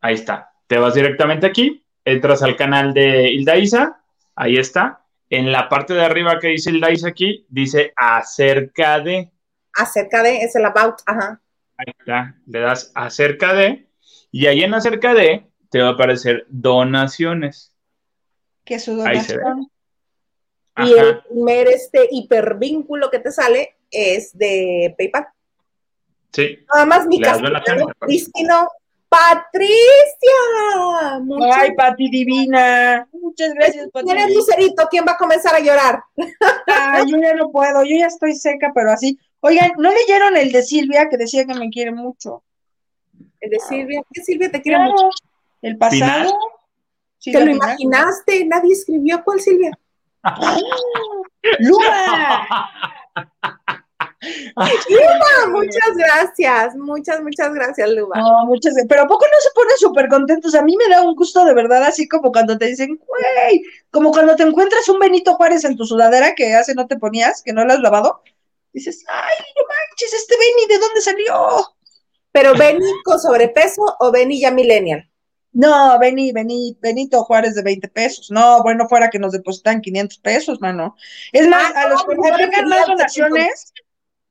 [0.00, 0.50] Ahí está.
[0.66, 4.02] Te vas directamente aquí entras al canal de Hilda Isa,
[4.36, 5.03] ahí está.
[5.30, 9.30] En la parte de arriba que dice Hilda Isa aquí, dice acerca de.
[9.74, 11.40] Acerca de, es el about, ajá.
[11.76, 13.88] Ahí está, le das acerca de,
[14.30, 17.74] y ahí en acerca de te va a aparecer donaciones.
[18.64, 19.42] Que su Ahí se ve.
[19.42, 19.70] donación.
[20.76, 25.28] Y el primer este hipervínculo que te sale es de PayPal.
[26.32, 26.58] Sí.
[26.72, 27.28] Nada más mi Le
[29.14, 31.18] Patricia.
[31.22, 33.06] Muchas Ay, Pati divina.
[33.12, 34.06] Muchas gracias, Pati.
[34.06, 34.86] ¿Quién es Lucerito?
[34.90, 36.02] ¿Quién va a comenzar a llorar?
[36.66, 39.18] Ay, yo ya no puedo, yo ya estoy seca, pero así.
[39.40, 42.42] Oigan, ¿no leyeron el de Silvia que decía que me quiere mucho?
[43.40, 44.02] El de Silvia.
[44.12, 45.08] ¿Qué Silvia te quiere Claro, mucho?
[45.62, 46.32] el pasado.
[47.22, 47.54] ¿Te lo final.
[47.56, 48.44] imaginaste?
[48.46, 49.70] Nadie escribió cuál Silvia.
[51.60, 52.70] ¡Luma!
[54.88, 56.74] Luba, muchas gracias.
[56.76, 58.18] Muchas, muchas gracias, Luba.
[58.18, 58.86] No, muchas gracias.
[58.88, 60.54] Pero ¿a poco no se ponen súper contentos?
[60.54, 64.10] A mí me da un gusto de verdad, así como cuando te dicen, güey, como
[64.10, 67.52] cuando te encuentras un Benito Juárez en tu sudadera que hace no te ponías, que
[67.52, 68.22] no lo has lavado.
[68.72, 71.74] Dices, ay, no manches, este Beni, ¿de dónde salió?
[72.32, 75.08] Pero Benny con sobrepeso o Benny ya millennial.
[75.54, 78.28] No, Beni, Beni, Benito Juárez de 20 pesos.
[78.32, 80.96] No, bueno, fuera que nos depositan 500 pesos, mano.
[81.32, 83.72] Es más, Ah, a los no, que no, más donaciones,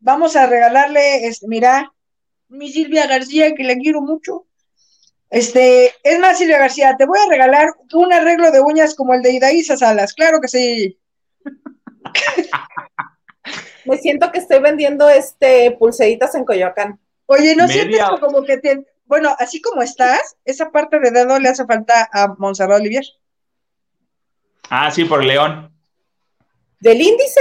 [0.03, 1.93] vamos a regalarle, este, mira,
[2.49, 4.45] mi Silvia García, que la quiero mucho.
[5.29, 9.21] Este, es más, Silvia García, te voy a regalar un arreglo de uñas como el
[9.23, 10.99] de Idaísa Salas, claro que sí.
[13.85, 16.99] Me siento que estoy vendiendo este pulseritas en Coyoacán.
[17.25, 21.39] Oye, ¿no Media- sientes como que te, bueno, así como estás, esa parte de dedo
[21.39, 23.03] le hace falta a Monserrat Olivier?
[24.69, 25.71] Ah, sí, por León.
[26.79, 27.39] ¿Del índice?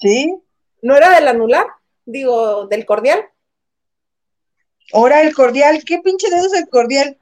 [0.00, 0.34] Sí.
[0.82, 1.66] ¿No era del anular?
[2.10, 3.22] Digo, del cordial.
[4.94, 7.18] Ahora el cordial, ¿qué pinche dedo es el cordial?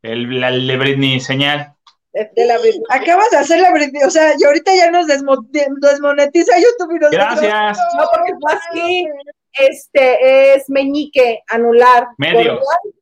[0.00, 1.74] El, la Britney señal.
[2.14, 2.56] De, de la
[2.88, 6.96] Acabas de hacer la Britney, o sea, y ahorita ya nos desmo- de- desmonetiza YouTube
[6.96, 7.78] y nosotros- Gracias.
[7.98, 9.06] No, porque fue así.
[9.52, 12.58] Este es meñique, anular, Medio.
[12.58, 12.94] cordial,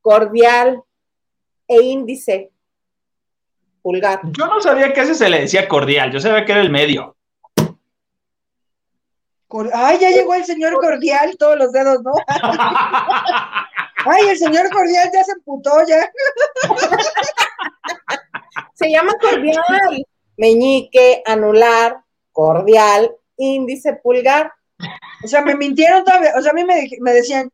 [0.00, 0.82] cordial
[1.66, 2.50] e índice.
[3.82, 4.20] Pulgar.
[4.38, 7.16] Yo no sabía que ese se le decía cordial, yo sabía que era el medio.
[9.48, 12.12] Cor- Ay, ya llegó el señor cordial, todos los dedos, ¿no?
[14.06, 16.08] Ay, el señor cordial ya se emputó ya.
[18.74, 20.06] Se llama cordial.
[20.36, 22.00] Meñique, anular,
[22.32, 24.52] cordial, índice, pulgar.
[25.24, 27.50] O sea, me mintieron todavía, o sea, a mí me, me decían,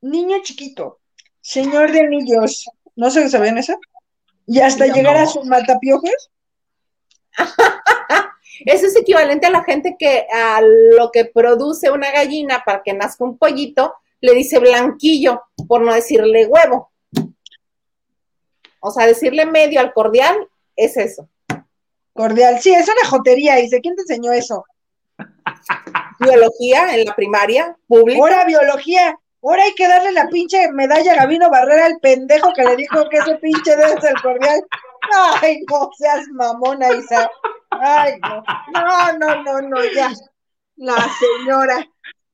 [0.00, 1.00] niño chiquito,
[1.42, 2.64] señor de anillos,
[2.96, 3.78] no sé si sabían eso.
[4.46, 4.94] Y hasta No.
[4.94, 6.30] llegar a sus matapiojos.
[8.66, 12.92] Eso es equivalente a la gente que a lo que produce una gallina para que
[12.92, 16.90] nazca un pollito, le dice blanquillo, por no decirle huevo.
[18.80, 20.36] O sea, decirle medio al cordial
[20.76, 21.28] es eso.
[22.12, 24.64] Cordial, sí, es una jotería, dice, ¿quién te enseñó eso?
[26.20, 28.20] Biología en la primaria, pública.
[28.20, 32.62] Ahora biología, ahora hay que darle la pinche medalla a Gabino Barrera al pendejo que
[32.62, 34.64] le dijo que ese pinche dedo es el cordial.
[35.42, 37.28] Ay, no seas mamona, Isa.
[37.80, 38.42] Ay, no.
[38.72, 40.12] No, no, no, no, ya.
[40.76, 41.86] La señora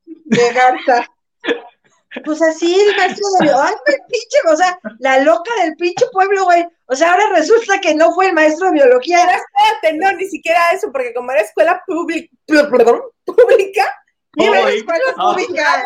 [0.07, 1.07] de Garza.
[2.25, 6.45] Pues así el maestro de Ay, el pinche, o sea, la loca del pinche pueblo,
[6.45, 6.67] güey.
[6.87, 9.21] O sea, ahora resulta que no fue el maestro de biología.
[9.25, 12.35] Pero espérate, no, ni siquiera eso, porque como era escuela pública,
[13.25, 13.89] pública,
[14.39, 15.33] Ay, escuelas ah.
[15.33, 15.85] públicas.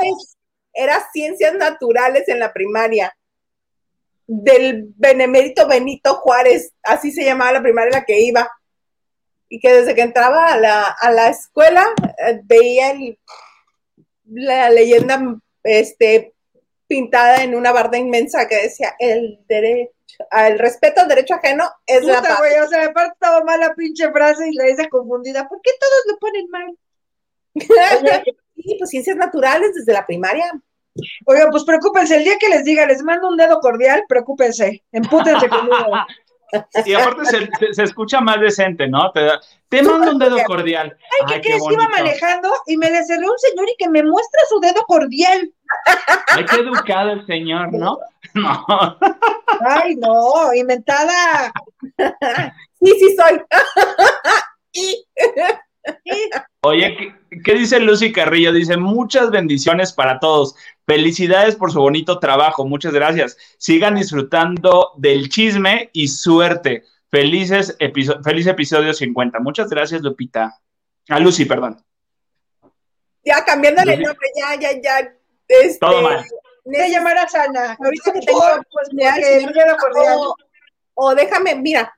[0.73, 3.15] era ciencias naturales en la primaria.
[4.26, 8.50] Del benemérito Benito Juárez, así se llamaba la primaria en la que iba.
[9.55, 11.86] Y que desde que entraba a la, a la escuela
[12.26, 13.18] eh, veía el-
[14.26, 15.20] la leyenda
[15.62, 16.34] este,
[16.89, 19.92] pintada en una barda inmensa que decía el derecho,
[20.33, 22.39] el respeto al derecho ajeno es la Puta, paz.
[22.39, 25.47] güey, o sea, aparte estaba mal la pinche frase y la hice confundida.
[25.49, 26.78] ¿Por qué todos lo ponen mal?
[28.57, 30.50] Sí, pues ciencias naturales desde la primaria.
[31.26, 35.49] Oigan, pues preocúpense, el día que les diga, les mando un dedo cordial, preocúpense, empútense
[35.50, 35.76] conmigo.
[36.87, 39.11] Y aparte se, se- se escucha más decente, ¿no?
[39.13, 40.97] Te, da- te mando un dedo cordial.
[41.27, 44.03] ¿Qué Ay, crees que iba manejando y me le cerró un señor y que me
[44.03, 45.51] muestra su dedo cordial?
[46.29, 47.99] Ay, qué educado el señor, ¿no?
[48.35, 48.67] No.
[49.69, 51.53] Ay, no, inventada.
[52.81, 53.41] Sí, sí soy.
[54.73, 55.07] y
[56.63, 58.53] Oye, ¿qué, qué dice Lucy Carrillo?
[58.53, 60.55] Dice, muchas bendiciones para todos.
[60.87, 62.67] Felicidades por su bonito trabajo.
[62.67, 63.37] Muchas gracias.
[63.59, 66.85] Sigan disfrutando del chisme y suerte.
[67.11, 69.39] Felices episo- feliz episodio 50.
[69.41, 70.59] Muchas gracias, Lupita.
[71.09, 71.83] A Lucy, perdón.
[73.25, 75.15] ya cambiándole el nombre, ya, ya, ya.
[75.49, 76.25] Este, Todo mal.
[76.71, 77.77] Te llamarás Ana.
[77.83, 79.17] Ahorita que tengo Por- pues, oportunidad.
[79.79, 80.37] Gustavo
[80.95, 81.97] O déjame, mira,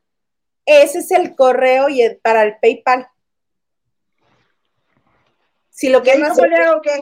[0.64, 3.08] ese es el correo y el- para el PayPal.
[5.70, 7.00] Si lo ¿Qué quieren hacer, le hago qué?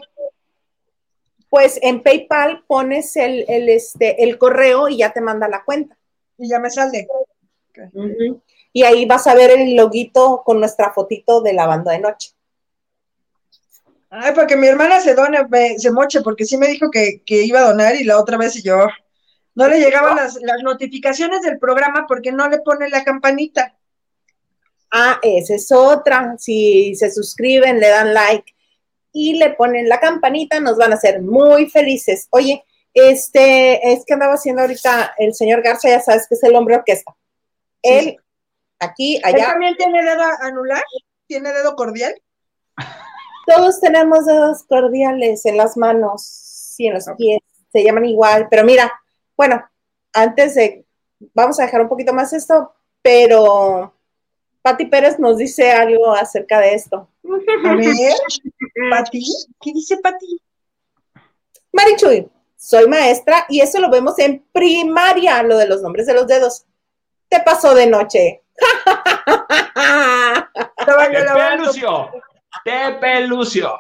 [1.55, 5.97] Pues en PayPal pones el, el, este, el correo y ya te manda la cuenta.
[6.37, 7.07] Y ya me sale.
[8.73, 12.33] Y ahí vas a ver el loguito con nuestra fotito de la banda de noche.
[14.11, 15.47] Ay, para que mi hermana se done,
[15.79, 18.57] se moche, porque sí me dijo que, que iba a donar y la otra vez
[18.57, 18.89] y yo
[19.55, 23.77] no le llegaban las, las notificaciones del programa porque no le pone la campanita.
[24.91, 26.35] Ah, esa es otra.
[26.37, 28.54] Si se suscriben, le dan like
[29.15, 32.27] y le ponen la campanita, nos van a hacer muy felices.
[32.31, 36.57] Oye, este, es que andaba haciendo ahorita el señor Garza, ya sabes que es el
[36.57, 37.15] hombre orquesta.
[37.81, 38.17] Él,
[38.81, 40.83] aquí, ¿Él allá, también tiene dedo anular?
[41.27, 42.15] ¿Tiene dedo cordial?
[43.47, 47.41] todos tenemos dedos cordiales en las manos y en los pies,
[47.73, 48.93] se llaman igual, pero mira,
[49.37, 49.65] bueno,
[50.13, 50.85] antes de,
[51.35, 53.95] vamos a dejar un poquito más esto, pero
[54.63, 57.09] Pati Pérez nos dice algo acerca de esto.
[57.67, 57.87] A ver,
[58.91, 59.25] Pati,
[59.61, 60.41] ¿qué dice Pati?
[61.73, 66.27] Marichuy, soy maestra y eso lo vemos en primaria, lo de los nombres de los
[66.27, 66.65] dedos.
[67.29, 68.43] Te pasó de noche.
[70.79, 71.63] Estaba yo Te lavando.
[71.65, 72.11] pelució.
[72.65, 73.73] Te pelució.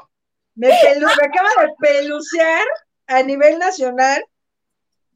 [0.56, 2.64] Me, pelu- me acaba de pelucear
[3.06, 4.24] a nivel nacional.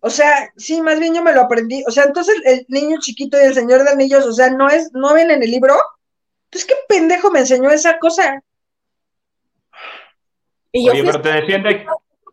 [0.01, 1.83] O sea, sí, más bien yo me lo aprendí.
[1.89, 4.91] O sea, entonces el niño chiquito y el señor de anillos, o sea, no es,
[4.93, 5.77] no ven en el libro.
[6.51, 8.43] Pues qué pendejo me enseñó esa cosa.
[10.73, 11.87] Y yo Oye, pero te defiende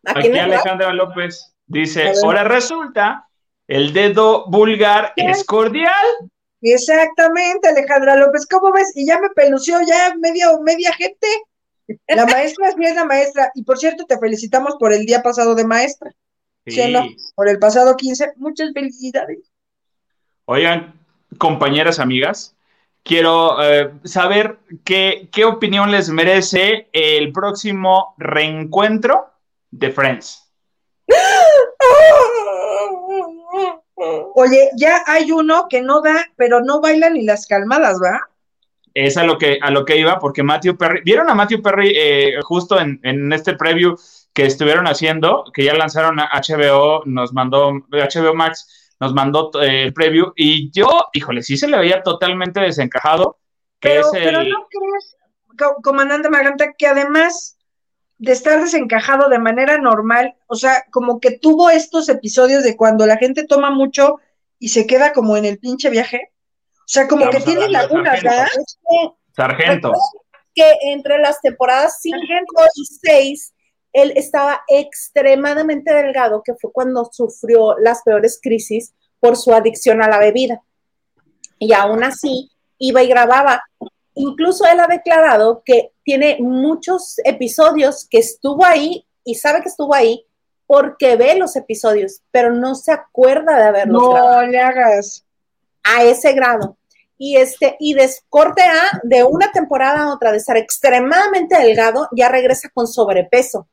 [0.06, 1.54] aquí Alejandra López.
[1.68, 3.28] Dice, ahora resulta,
[3.68, 6.06] el dedo vulgar es cordial.
[6.62, 8.92] Exactamente, Alejandra López, ¿cómo ves?
[8.96, 11.28] Y ya me pelució ya media, media gente.
[12.08, 13.52] La maestra sí es la maestra.
[13.54, 16.12] Y por cierto, te felicitamos por el día pasado de maestra.
[16.66, 17.06] ¿Sí no?
[17.36, 18.34] Por el pasado 15.
[18.38, 19.52] Muchas felicidades.
[20.46, 21.00] Oigan,
[21.38, 22.55] compañeras, amigas,
[23.06, 29.28] quiero eh, saber qué, qué opinión les merece el próximo reencuentro
[29.72, 30.52] de Friends.
[34.36, 38.20] Oye, ya hay uno que no da, pero no baila ni las calmadas, ¿va?
[38.94, 41.94] Es a lo que, a lo que iba, porque Matthew Perry, ¿vieron a Matthew Perry
[41.96, 43.96] eh, justo en, en este preview
[44.34, 49.84] que estuvieron haciendo, que ya lanzaron a HBO, nos mandó, HBO Max nos mandó eh,
[49.84, 53.38] el preview, y yo, híjole, sí se le veía totalmente desencajado,
[53.80, 54.50] que Pero, es pero el...
[54.50, 55.18] no crees,
[55.58, 57.58] co- comandante Margarita, que además
[58.18, 63.06] de estar desencajado de manera normal, o sea, como que tuvo estos episodios de cuando
[63.06, 64.20] la gente toma mucho
[64.60, 66.32] y se queda como en el pinche viaje.
[66.80, 68.30] O sea, como que tiene lagunas, sargento.
[68.30, 69.14] ¿verdad?
[69.36, 69.92] Sargento.
[70.54, 72.18] que entre las temporadas 5
[72.76, 73.54] y 6,
[73.96, 80.10] él estaba extremadamente delgado, que fue cuando sufrió las peores crisis por su adicción a
[80.10, 80.62] la bebida.
[81.60, 83.64] Y aún así, iba y grababa.
[84.14, 89.96] Incluso él ha declarado que tiene muchos episodios que estuvo ahí y sabe que estuvo
[89.96, 90.26] ahí
[90.68, 95.26] porque ve los episodios, pero no se acuerda de haberlos grabado No le hagas.
[95.84, 96.78] a ese grado.
[97.18, 102.10] Y este, y de corte A, de una temporada a otra, de estar extremadamente delgado,
[102.12, 103.70] ya regresa con sobrepeso.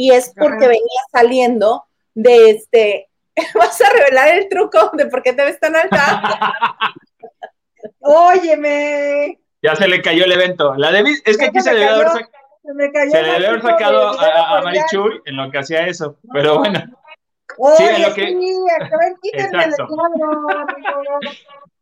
[0.00, 0.68] Y es porque Ajá.
[0.68, 3.08] venía saliendo de este.
[3.56, 6.22] ¿Vas a revelar el truco de por qué te ves tan alta?
[8.00, 10.74] Óyeme, Ya se le cayó el evento.
[10.76, 12.18] La de, es que Ya aquí se le debe haber, cayó.
[12.20, 12.30] sac-
[12.62, 15.58] se me cayó se el le debe haber sacado a, a- Marichuy en lo que
[15.58, 16.16] hacía eso.
[16.32, 16.80] Pero bueno,
[17.58, 19.88] Oye, en lo que- sí, Exacto.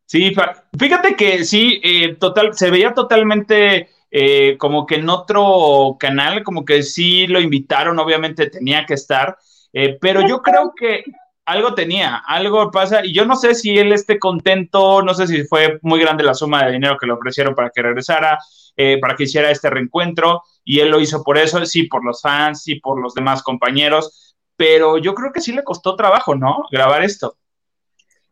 [0.07, 0.35] Sí,
[0.79, 6.65] fíjate que sí, eh, total, se veía totalmente eh, como que en otro canal, como
[6.65, 9.37] que sí lo invitaron, obviamente tenía que estar,
[9.75, 11.05] eh, pero yo creo que
[11.45, 15.45] algo tenía, algo pasa, y yo no sé si él esté contento, no sé si
[15.45, 18.39] fue muy grande la suma de dinero que le ofrecieron para que regresara,
[18.75, 22.23] eh, para que hiciera este reencuentro, y él lo hizo por eso, sí, por los
[22.23, 26.65] fans, sí, por los demás compañeros, pero yo creo que sí le costó trabajo, ¿no?
[26.71, 27.37] Grabar esto.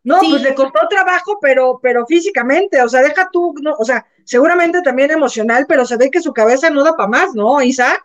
[0.02, 0.28] No, Sí.
[0.30, 4.82] pues le costó trabajo, pero, pero físicamente, o sea, deja tú, no, o sea, seguramente
[4.82, 8.04] también emocional, pero se ve que su cabeza no da para más, ¿no, Isa?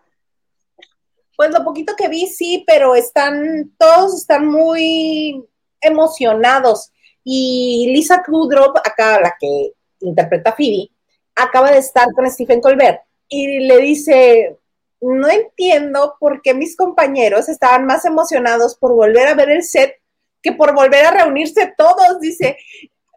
[1.36, 5.44] Pues lo poquito que vi, sí, pero están, todos están muy
[5.82, 6.92] emocionados.
[7.24, 10.90] Y Lisa Kudrow, acá la que interpreta a Phoebe,
[11.36, 14.58] acaba de estar con Stephen Colbert y le dice,
[15.02, 19.94] no entiendo por qué mis compañeros estaban más emocionados por volver a ver el set
[20.42, 22.20] que por volver a reunirse todos.
[22.20, 22.58] Dice,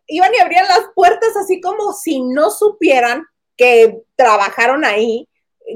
[0.06, 5.28] iban y abrían las puertas así como si no supieran que trabajaron ahí,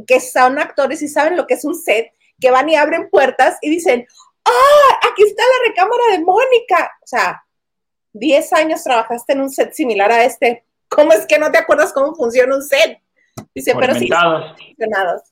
[0.06, 3.58] que son actores y saben lo que es un set, que van y abren puertas
[3.62, 4.06] y dicen,
[4.44, 5.08] ¡ah!
[5.10, 6.92] Aquí está la recámara de Mónica.
[7.02, 7.44] O sea,
[8.12, 10.64] 10 años trabajaste en un set similar a este.
[10.88, 13.00] ¿Cómo es que no te acuerdas cómo funciona un set?
[13.55, 15.22] Dice, pero sí, emocionados.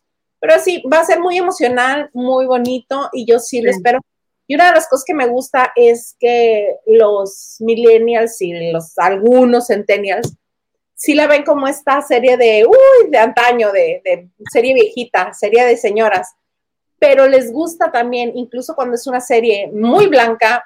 [0.40, 4.00] Pero sí, va a ser muy emocional, muy bonito y yo sí, lo espero.
[4.46, 9.68] Y una de las cosas que me gusta es que los millennials y los algunos
[9.68, 10.34] centennials
[10.94, 15.64] sí la ven como esta serie de, uy, de antaño, de, de serie viejita, serie
[15.64, 16.34] de señoras,
[16.98, 20.64] pero les gusta también, incluso cuando es una serie muy blanca,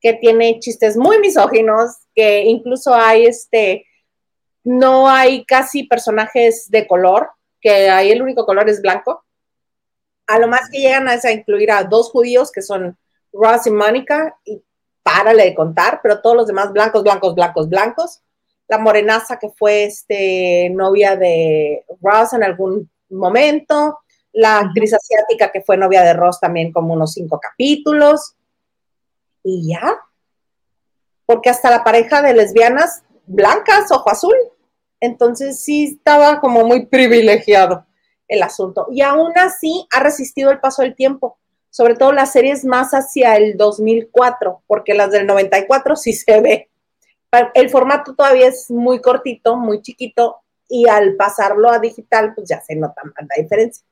[0.00, 3.86] que tiene chistes muy misóginos, que incluso hay este,
[4.64, 9.24] no hay casi personajes de color, que ahí el único color es blanco.
[10.26, 12.96] A lo más que llegan a, incluir a dos judíos que son
[13.32, 14.62] Ross y Mónica, y
[15.02, 18.20] párale de contar, pero todos los demás blancos, blancos, blancos, blancos.
[18.68, 23.98] La morenaza que fue este, novia de Ross en algún momento,
[24.32, 28.36] la actriz asiática que fue novia de Ross también como unos cinco capítulos,
[29.42, 29.98] y ya.
[31.26, 34.34] Porque hasta la pareja de lesbianas blancas, ojo azul.
[35.00, 37.86] Entonces sí estaba como muy privilegiado
[38.28, 38.86] el asunto.
[38.90, 41.38] Y aún así ha resistido el paso del tiempo,
[41.70, 46.68] sobre todo las series más hacia el 2004, porque las del 94 sí se ve.
[47.54, 52.60] El formato todavía es muy cortito, muy chiquito, y al pasarlo a digital, pues ya
[52.60, 53.84] se nota más la diferencia.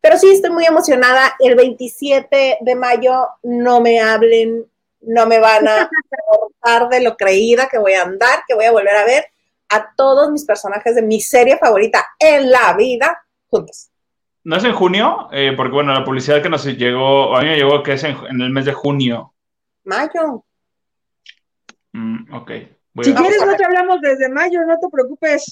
[0.00, 1.34] Pero sí estoy muy emocionada.
[1.38, 4.66] El 27 de mayo no me hablen
[5.00, 5.88] no me van a
[6.26, 9.26] cortar de lo creída que voy a andar, que voy a volver a ver
[9.68, 13.90] a todos mis personajes de mi serie favorita en la vida juntos.
[14.44, 15.28] ¿No es en junio?
[15.32, 18.16] Eh, porque bueno, la publicidad que nos llegó, a mí me llegó que es en,
[18.40, 19.34] el mes de junio.
[19.84, 20.44] Mayo.
[21.92, 22.50] Mm, ok.
[23.02, 25.50] si quieres, no te hablamos desde mayo, no te preocupes.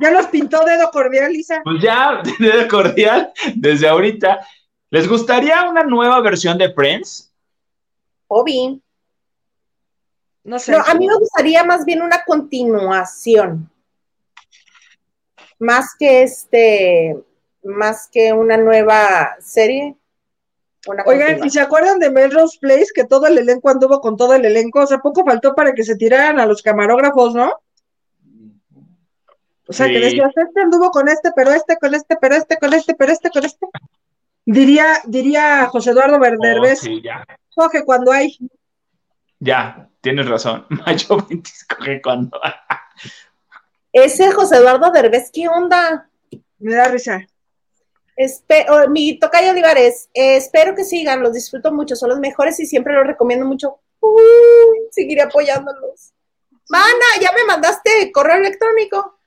[0.00, 1.60] Ya nos pintó dedo cordial, Lisa.
[1.62, 4.46] Pues ya, dedo cordial, desde ahorita.
[4.90, 7.32] ¿Les gustaría una nueva versión de Friends?
[8.26, 8.82] Obi.
[10.42, 10.74] No sé.
[10.74, 13.70] a mí me gustaría más bien una continuación.
[15.58, 17.16] Más que este,
[17.62, 19.96] más que una nueva serie.
[21.04, 22.88] Oigan, ¿y se acuerdan de Melrose Place?
[22.94, 24.80] Que todo el elenco anduvo con todo el elenco.
[24.80, 27.52] O sea, poco faltó para que se tiraran a los camarógrafos, ¿no?
[29.68, 32.74] O sea, que decías, este anduvo con este, pero este, con este, pero este, con
[32.74, 33.66] este, pero este, con este.
[34.44, 38.36] Diría, diría José Eduardo Verderbez, oh, coge cuando hay.
[39.38, 40.66] Ya, tienes razón.
[40.70, 42.52] Mayo 20 coge cuando hay.
[43.92, 46.08] Ese José Eduardo Derbez, ¿qué onda?
[46.58, 47.26] Me da risa.
[48.68, 52.66] Oh, mi tocayo Olivares, eh, espero que sigan, los disfruto mucho, son los mejores y
[52.66, 53.80] siempre los recomiendo mucho.
[54.90, 56.12] seguiré apoyándolos.
[56.68, 59.18] Mana, ya me mandaste correo electrónico.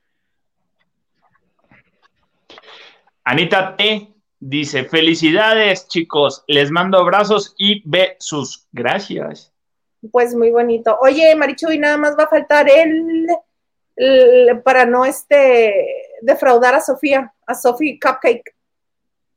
[3.24, 4.10] Anita T.
[4.40, 8.68] Dice, felicidades chicos, les mando abrazos y besos.
[8.74, 9.54] Gracias.
[10.12, 10.98] Pues muy bonito.
[11.02, 13.28] Oye, Marichu, y nada más va a faltar el,
[14.64, 15.74] para no este
[16.22, 18.54] defraudar a Sofía, a Sofía Cupcake,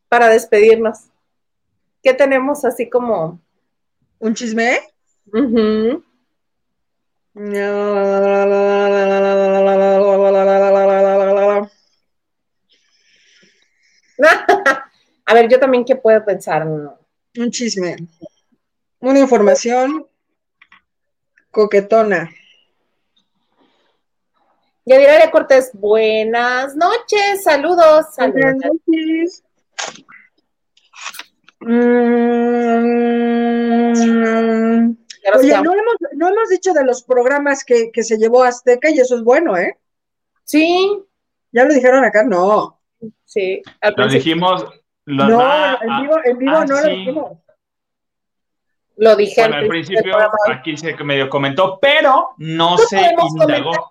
[0.08, 1.06] para despedirnos.
[2.02, 3.40] ¿Qué tenemos así como?
[4.18, 4.80] ¿Un chisme?
[15.26, 16.66] A ver, yo también, ¿qué puedo pensar?
[16.66, 17.96] Un chisme.
[19.00, 20.06] Una información
[21.50, 22.30] coquetona.
[24.84, 28.06] Yadira Cortés, buenas noches, saludos.
[28.16, 29.42] Buenas noches.
[31.68, 31.74] Mm,
[35.34, 39.00] oye, no hemos, no hemos, dicho de los programas que, que, se llevó Azteca y
[39.00, 39.76] eso es bueno, ¿eh?
[40.44, 41.02] Sí.
[41.50, 42.22] ¿Ya lo dijeron acá?
[42.22, 42.80] No.
[43.24, 43.62] Sí.
[43.96, 44.64] Lo dijimos,
[45.06, 47.32] no, en vivo, en vivo ah, no lo dijimos.
[48.98, 50.16] Lo dije al principio,
[50.48, 53.90] aquí se medio comentó, pero no se indagó.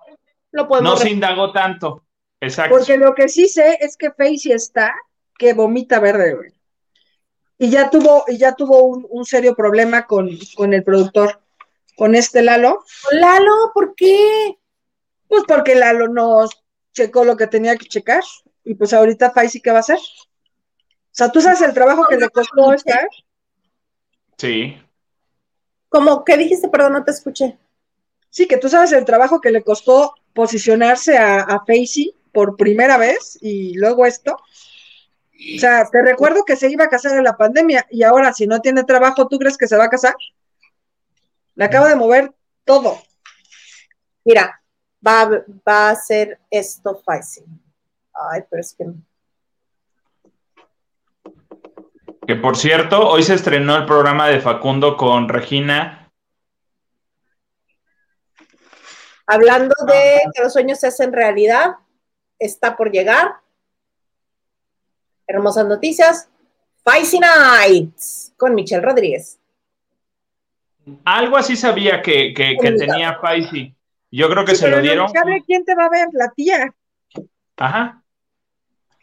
[0.82, 2.06] no se indagó tanto.
[2.40, 2.78] Exacto.
[2.78, 4.96] Porque lo que sí sé es que Facey está
[5.38, 6.56] que vomita verde, güey.
[7.58, 11.40] Y ya tuvo, y ya tuvo un, serio problema con, con, el productor,
[11.96, 12.84] con este Lalo.
[13.12, 13.72] Lalo?
[13.74, 14.58] ¿Por qué?
[15.28, 16.48] Pues porque Lalo no
[16.92, 18.24] checó lo que tenía que checar.
[18.64, 19.98] Y pues ahorita Facey, ¿qué va a hacer?
[19.98, 23.08] O sea, ¿tú sabes el trabajo que le costó estar?
[24.38, 24.78] Sí.
[25.88, 26.26] ¿Cómo?
[26.26, 26.68] ¿Qué dijiste?
[26.68, 27.58] Perdón, no te escuché.
[28.30, 32.98] Sí, que tú sabes el trabajo que le costó posicionarse a, a Facey por primera
[32.98, 34.38] vez y luego esto.
[35.36, 38.48] O sea, te recuerdo que se iba a casar en la pandemia y ahora si
[38.48, 40.16] no tiene trabajo, ¿tú crees que se va a casar?
[41.56, 42.34] Le acaba de mover
[42.64, 42.98] todo.
[44.24, 44.62] Mira,
[45.06, 45.26] va,
[45.68, 47.44] va a hacer esto fácil.
[48.14, 48.96] Ay, pero es que no.
[52.26, 56.12] Que por cierto, hoy se estrenó el programa de Facundo con Regina.
[59.28, 61.76] Hablando de que los sueños se hacen realidad,
[62.40, 63.36] está por llegar.
[65.28, 66.30] Hermosas noticias.
[66.80, 69.40] Spicy Nights con Michelle Rodríguez.
[71.04, 73.74] Algo así sabía que, que, que tenía Spicy.
[74.12, 75.10] Yo creo que Sí, se lo dieron.
[75.10, 76.74] sabe quién te va a ver, la tía.
[77.58, 78.04] Ajá.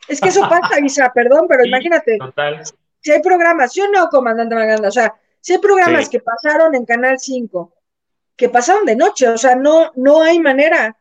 [0.09, 2.63] Es que eso pasa, Isa, perdón, pero Sí, imagínate, Total.
[3.01, 6.11] si hay programas, yo no, comandante Maganda, o sea, si hay programas Sí.
[6.13, 7.73] que pasaron en Canal 5,
[8.37, 10.97] que pasaron de noche, o sea, no, no hay manera,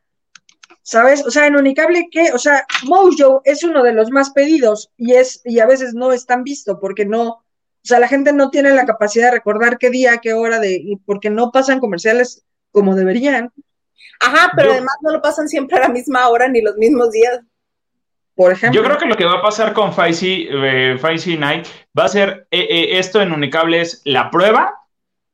[0.84, 1.26] ¿sabes?
[1.26, 2.32] O sea, en Unicable, ¿qué?
[2.34, 6.11] O sea, Mojo es uno de los más pedidos y es, y a veces no
[6.11, 7.43] es tan visto porque no, o
[7.84, 10.95] sea, la gente no tiene la capacidad de recordar qué día, qué hora de, y
[10.98, 13.51] porque no pasan comerciales como deberían,
[14.24, 17.10] Ajá, pero Yo- además no lo pasan siempre a la misma hora ni los mismos
[17.11, 17.40] días.
[18.35, 18.80] por ejemplo.
[18.80, 21.66] Yo creo que lo que va a pasar con Faisy, eh, Faisy Night
[21.98, 24.81] va a ser eh, eh, esto en Unicable es la prueba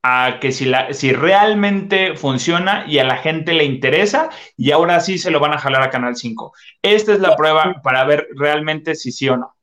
[0.10, 5.00] a que si, la, si realmente funciona y a la gente le interesa y ahora
[5.02, 6.53] sí se lo van a jalar a Canal 5.
[6.82, 9.53] Esta es la prueba para ver realmente si sí o no.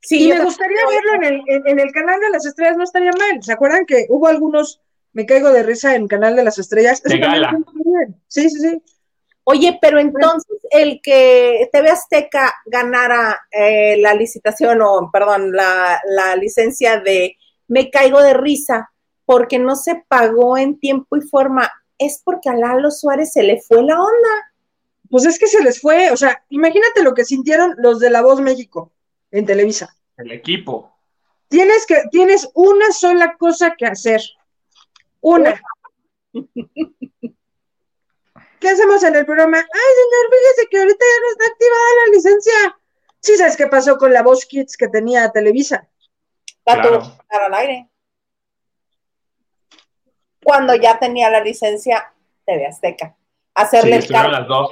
[0.00, 2.76] Sí, Y me también- gustaría verlo en el, en, en el canal de las estrellas,
[2.76, 3.42] no estaría mal.
[3.42, 4.80] ¿Se acuerdan que hubo algunos,
[5.12, 7.02] me caigo de risa en canal de las estrellas?
[7.02, 7.56] De gala.
[8.28, 8.82] Sí, sí, sí.
[9.44, 16.36] Oye, pero entonces el que TV Azteca ganara eh, la licitación o, perdón, la, la
[16.36, 17.36] licencia de
[17.66, 18.90] Me caigo de risa
[19.28, 23.60] porque no se pagó en tiempo y forma, es porque a Lalo Suárez se le
[23.60, 24.52] fue la onda.
[25.10, 28.22] Pues es que se les fue, o sea, imagínate lo que sintieron los de La
[28.22, 28.90] Voz México
[29.30, 29.94] en Televisa.
[30.16, 30.96] El equipo.
[31.48, 34.22] Tienes que, tienes una sola cosa que hacer.
[35.20, 35.60] Una.
[36.32, 36.48] ¿Qué
[38.70, 39.58] hacemos en el programa?
[39.58, 42.78] Ay, señor, fíjese que ahorita ya no está activada la licencia.
[43.20, 45.86] Sí, ¿sabes qué pasó con la Voz Kids que tenía Televisa?
[46.64, 47.04] La Claro.
[47.04, 47.90] sacar al aire.
[50.48, 52.10] Cuando ya tenía la licencia
[52.46, 53.14] TV Azteca.
[53.52, 54.70] Hacerle Sí, el cargo las dos.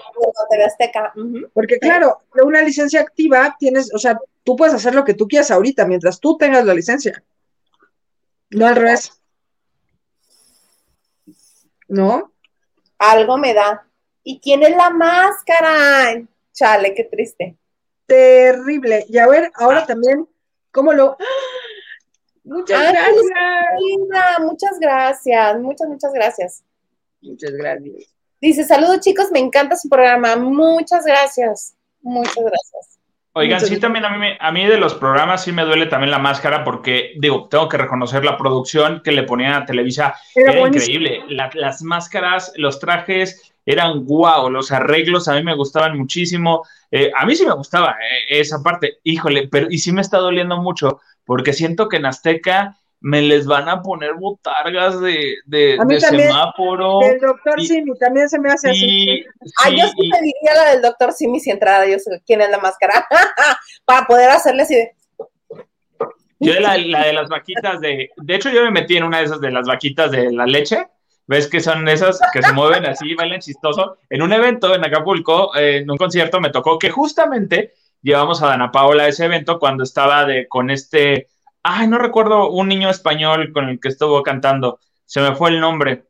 [0.48, 1.12] TV Azteca.
[1.52, 5.50] Porque claro, una licencia activa tienes, o sea, tú puedes hacer lo que tú quieras
[5.50, 7.22] ahorita mientras tú tengas la licencia.
[8.48, 9.20] No al revés.
[11.88, 12.32] ¿No?
[12.96, 13.86] Algo me da.
[14.22, 16.24] ¿Y quién es la máscara?
[16.55, 17.55] Chale, qué triste.
[18.06, 19.05] Terrible.
[19.10, 20.26] Y a ver, ahora también,
[20.72, 21.18] ¿cómo lo?
[21.20, 21.66] ¡Ah!
[22.47, 23.23] Muchas Ay, gracias.
[23.81, 26.65] Linda, muchas gracias, muchas, muchas gracias.
[27.20, 27.94] Muchas gracias.
[28.41, 30.36] Dice, saludos chicos, me encanta su programa.
[30.36, 31.75] Muchas gracias.
[32.02, 32.99] Muchas gracias.
[33.33, 35.86] Oigan, Muchas sí, también a mí, me- a mí de los programas sí me duele
[35.86, 40.15] también la máscara porque, digo, tengo que reconocer la producción que le ponían a Televisa
[40.34, 40.94] Era era buenísimo.
[41.00, 41.34] increíble.
[41.34, 46.62] La- las máscaras, los trajes eran guau, los arreglos a mí me gustaban muchísimo.
[46.91, 47.91] Eh, a mí sí me gustaba
[48.31, 52.06] eh, esa parte, híjole, pero y sí me está doliendo mucho porque siento que en
[52.06, 57.02] Azteca me les van a poner botargas de, de, A mí de también, semáforo.
[57.02, 58.84] El doctor y- Simi también se me hace así.
[58.86, 59.24] Y,
[59.62, 62.40] Ah, sí, yo sí y- pediría la del doctor Simi si entrara, yo sé quién
[62.40, 63.06] es la máscara,
[63.84, 64.92] para poder hacerle así de...
[66.38, 68.10] Yo la de las vaquitas de.
[68.16, 70.86] De hecho, yo me metí en una de esas de las vaquitas de la leche.
[71.26, 73.96] ¿Ves que son esas que se mueven así, bailan chistoso?
[74.10, 77.72] En un evento en Acapulco, eh, en un concierto, me tocó que justamente
[78.02, 81.28] llevamos a Dana Paola a ese evento cuando estaba de, con este.
[81.62, 84.78] Ay, no recuerdo un niño español con el que estuvo cantando.
[85.05, 86.05] Se me fue el nombre.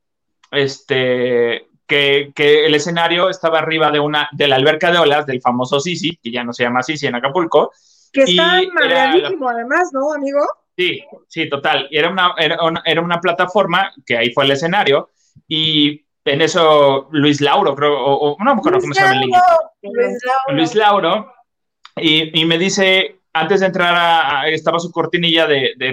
[0.50, 1.68] Este.
[1.86, 5.78] Que, que el escenario estaba arriba de una de la alberca de olas del famoso
[5.78, 7.70] Sisi, que ya no se llama Sisi en Acapulco,
[8.12, 10.40] Que está mareadísimo, además, ¿no, amigo?
[10.76, 11.86] Sí, sí, total.
[11.90, 15.10] Y Era una, era, una, era una plataforma que ahí fue el escenario
[15.46, 19.20] y en eso Luis Lauro, creo, o, o no me acuerdo cómo se llama el
[19.20, 19.40] niño.
[19.82, 20.56] Luis Lauro.
[20.56, 21.32] Luis Lauro,
[21.96, 25.46] y, me dice, antes de entrar a, a- estaba su cortinilla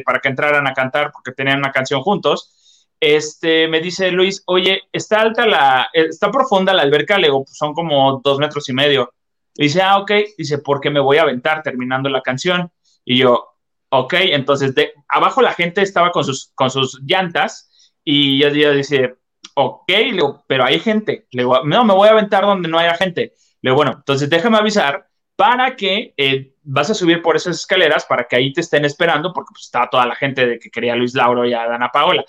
[0.06, 2.52] para que entraran a cantar, porque tenían una canción juntos,
[3.00, 7.58] este, me dice Luis, oye, está alta la, está profunda la alberca, le digo, pues
[7.58, 9.14] son como dos metros y medio.
[9.56, 12.72] Y dice, ah, ok, dice, porque me voy a aventar terminando la canción.
[13.06, 13.56] Y yo,
[13.90, 14.74] ok, entonces
[15.10, 19.16] abajo la gente estaba con sus, con sus llantas y yo, dice,
[19.56, 21.28] ok, le pero hay gente.
[21.32, 23.34] Le no, me voy a aventar donde no haya gente.
[23.62, 28.06] Le digo, bueno, entonces déjame avisar para que eh, vas a subir por esas escaleras
[28.06, 30.94] para que ahí te estén esperando, porque pues estaba toda la gente de que quería
[30.94, 32.24] a Luis Lauro y a Dana Paola.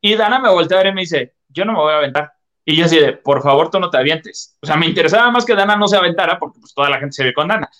[0.00, 2.32] Y Dana me voltea a ver y me dice, yo no me voy a aventar.
[2.64, 4.56] Y yo así de, por favor, tú no te avientes.
[4.60, 7.12] O sea, me interesaba más que Dana no se aventara, porque pues toda la gente
[7.12, 7.70] se ve con Dana.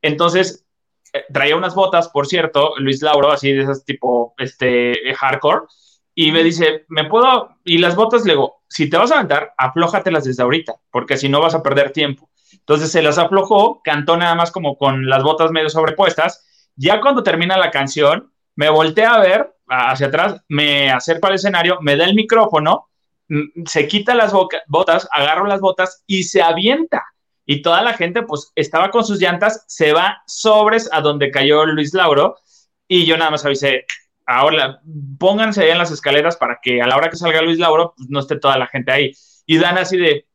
[0.00, 0.66] Entonces,
[1.12, 5.66] eh, traía unas botas, por cierto, Luis Lauro, así de esas tipo, este, hardcore,
[6.14, 7.56] y me dice, ¿me puedo?
[7.64, 11.28] Y las botas, le digo, si te vas a aventar, aflójatelas desde ahorita, porque si
[11.28, 12.28] no vas a perder tiempo.
[12.52, 16.46] Entonces se las aflojó, cantó nada más como con las botas medio sobrepuestas.
[16.76, 21.78] Ya cuando termina la canción, me voltea a ver hacia atrás, me acerco al escenario,
[21.80, 22.88] me da el micrófono
[23.28, 24.32] mm, se quita las
[24.68, 27.04] botas, agarra las botas y se avienta.
[27.44, 31.64] Y toda la gente, pues, estaba con sus llantas, se va sobres a donde cayó
[31.66, 32.36] Luis Lauro.
[32.86, 33.86] Y yo nada más avisé,
[34.26, 34.80] ahora
[35.18, 38.08] pónganse ahí en las escaleras para que a la hora que salga Luis Lauro, pues
[38.10, 39.12] no esté toda la gente ahí.
[39.46, 40.26] Y Dana así de,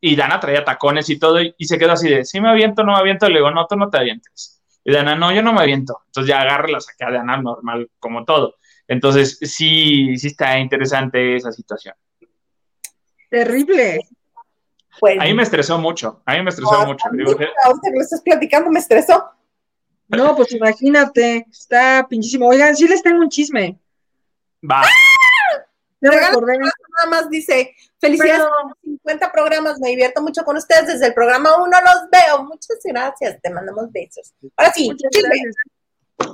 [0.00, 2.82] y Dana traía tacones y todo, y, y se quedó así de, sí me aviento,
[2.84, 4.62] no me aviento, le digo, no, tú no te avientes.
[4.84, 6.02] Y Dana, no, yo no me aviento.
[6.06, 8.54] Entonces ya agarra la saqué a Dana normal, como todo.
[8.86, 11.94] Entonces, sí, sí está interesante esa situación.
[13.30, 14.00] Terrible.
[15.00, 17.06] Bueno, A mí me estresó mucho, a mí me estresó Ah, mucho.
[17.08, 17.36] ahorita
[17.90, 19.24] que lo estás platicando me estresó.
[20.08, 22.48] No, pues imagínate, está pinchísimo.
[22.48, 23.78] Oigan, sí les tengo un chisme.
[24.62, 24.82] va,
[26.10, 26.58] Regala- recordé.
[26.58, 31.06] Nada más dice, felicidades Pero- por los 50 programas, me divierto mucho con ustedes desde
[31.06, 32.44] el programa 1, los veo.
[32.44, 34.34] Muchas gracias, te mandamos besos.
[34.56, 34.90] Ahora sí.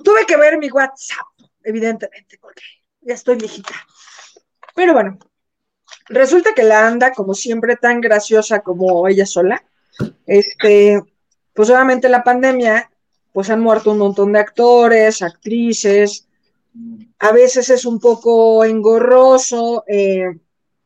[0.05, 1.27] Tuve que ver mi WhatsApp,
[1.65, 2.63] evidentemente, porque
[3.01, 3.75] ya estoy viejita.
[4.75, 5.19] Pero bueno,
[6.09, 9.63] resulta que la anda, como siempre, tan graciosa como ella sola.
[10.27, 11.03] Este,
[11.53, 12.91] pues obviamente la pandemia,
[13.33, 16.29] pues han muerto un montón de actores, actrices.
[17.19, 20.27] A veces es un poco engorroso, eh,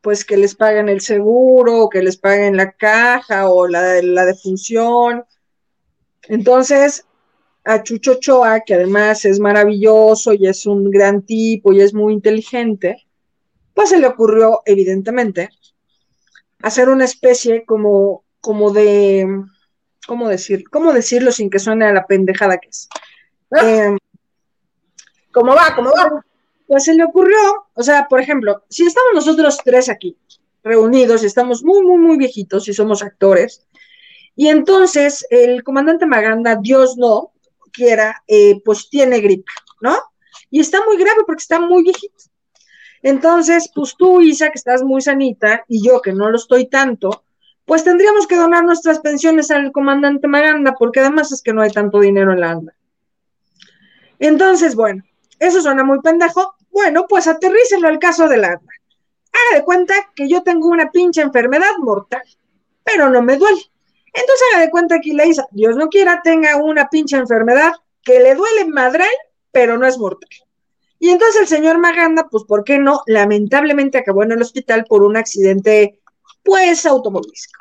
[0.01, 4.25] pues que les paguen el seguro, o que les paguen la caja o la, la
[4.25, 5.25] defunción.
[6.29, 7.07] Entonces,
[7.65, 12.13] a Chucho Ochoa, que además es maravilloso y es un gran tipo y es muy
[12.13, 13.07] inteligente,
[13.75, 15.51] pues se le ocurrió, evidentemente,
[16.63, 19.27] hacer una especie como, como de,
[20.07, 20.69] ¿cómo decir?
[20.71, 22.89] ¿Cómo decirlo sin que suene a la pendejada que es?
[23.63, 23.97] Eh,
[25.37, 25.75] ¿Cómo va?
[25.77, 26.25] ¿Cómo va?
[26.67, 27.37] pues se le ocurrió,
[27.75, 30.17] o sea, por ejemplo, si estamos nosotros tres aquí,
[30.65, 33.67] reunidos, y estamos muy, muy, muy viejitos y somos actores,
[34.35, 37.33] y entonces el comandante Maganda, Dios no
[37.71, 39.99] quiera, eh, pues tiene gripa, ¿no?
[40.51, 42.25] Y está muy grave porque está muy viejito.
[43.03, 47.25] Entonces, pues tú, Isa, que estás muy sanita, y yo, que no lo estoy tanto,
[47.67, 51.71] pues tendríamos que donar nuestras pensiones al comandante Maganda, porque además es que no hay
[51.71, 52.75] tanto dinero en la anda.
[54.19, 55.05] Entonces, bueno,
[55.39, 56.55] eso suena muy pendejo.
[56.71, 58.73] Bueno, pues aterrícenlo al caso de la anda.
[59.33, 62.23] Haga de cuenta que yo tengo una pinche enfermedad mortal,
[62.85, 63.61] pero no me duele.
[64.07, 68.21] Entonces haga de cuenta que la Isa, Dios no quiera, tenga una pinche enfermedad que
[68.21, 69.11] le duele madral,
[69.53, 70.31] pero no es mortal.
[70.99, 73.03] Y entonces el señor Maganda, pues, ¿por qué no?
[73.07, 76.01] Lamentablemente acabó en el hospital por un accidente,
[76.43, 77.61] pues, automovilístico.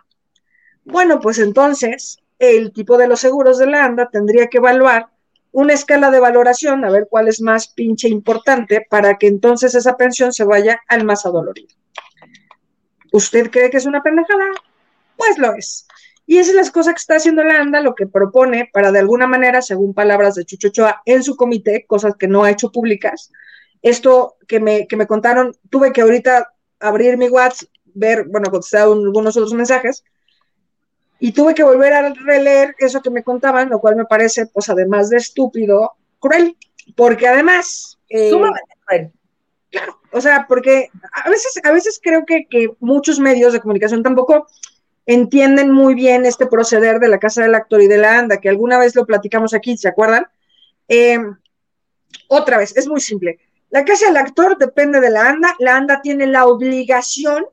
[0.85, 5.09] Bueno, pues entonces el tipo de los seguros de la ANDA tendría que evaluar
[5.55, 9.95] una escala de valoración, a ver cuál es más pinche importante, para que entonces esa
[9.95, 11.73] pensión se vaya al más adolorido.
[13.13, 14.43] ¿Usted cree que es una pendejada?
[15.15, 15.87] Pues lo es.
[16.25, 19.27] Y es la cosa que está haciendo la ANDA, lo que propone para de alguna
[19.27, 23.31] manera, según palabras de Chucho Ochoa, en su comité, cosas que no ha hecho públicas.
[23.81, 26.51] Esto que me, que me contaron, tuve que ahorita
[26.81, 30.03] abrir mi WhatsApp, ver, bueno, contestar algunos otros mensajes,
[31.19, 34.69] y tuve que volver a releer eso que me contaban, lo cual me parece, pues
[34.69, 36.57] además de estúpido, cruel,
[36.95, 37.97] porque además...
[38.09, 39.11] eh, Sumamente cruel.
[39.71, 44.03] Claro, o sea, porque a veces, a veces creo que, que muchos medios de comunicación
[44.03, 44.47] tampoco
[45.05, 48.49] entienden muy bien este proceder de la Casa del Actor y de la ANDA, que
[48.49, 50.25] alguna vez lo platicamos aquí, ¿se acuerdan?
[50.87, 51.19] Eh,
[52.27, 53.39] otra vez, es muy simple.
[53.69, 57.45] La Casa del Actor depende de la ANDA, la ANDA tiene la obligación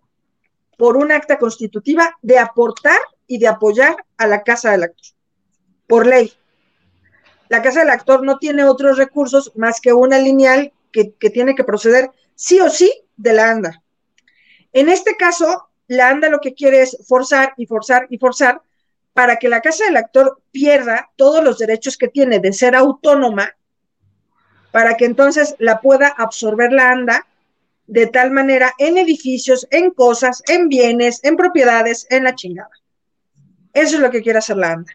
[0.78, 2.98] por un acta constitutiva de aportar
[3.32, 5.14] y de apoyar a la Casa del Actor,
[5.86, 6.30] por ley.
[7.48, 11.54] La Casa del Actor no tiene otros recursos más que una lineal que, que tiene
[11.54, 13.82] que proceder sí o sí de la ANDA.
[14.74, 18.60] En este caso, la ANDA lo que quiere es forzar y forzar y forzar
[19.14, 23.56] para que la Casa del Actor pierda todos los derechos que tiene de ser autónoma,
[24.72, 27.26] para que entonces la pueda absorber la ANDA
[27.86, 32.81] de tal manera en edificios, en cosas, en bienes, en propiedades, en la chingada.
[33.72, 34.92] Eso es lo que quiere hacer la ANDA.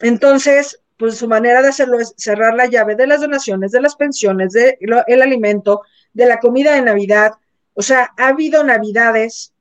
[0.00, 3.96] Entonces, pues su manera de hacerlo es cerrar la llave de las donaciones, de las
[3.96, 7.32] pensiones, del de alimento, de la comida de Navidad.
[7.74, 9.52] O sea, ha habido Navidades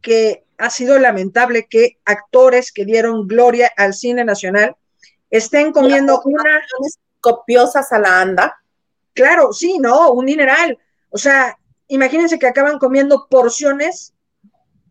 [0.00, 4.76] que ha sido lamentable que actores que dieron gloria al cine nacional
[5.30, 6.60] estén comiendo una...
[7.20, 8.62] Copiosas a la anda.
[9.12, 10.78] Claro, sí, no, un dineral.
[11.10, 14.14] O sea, imagínense que acaban comiendo porciones,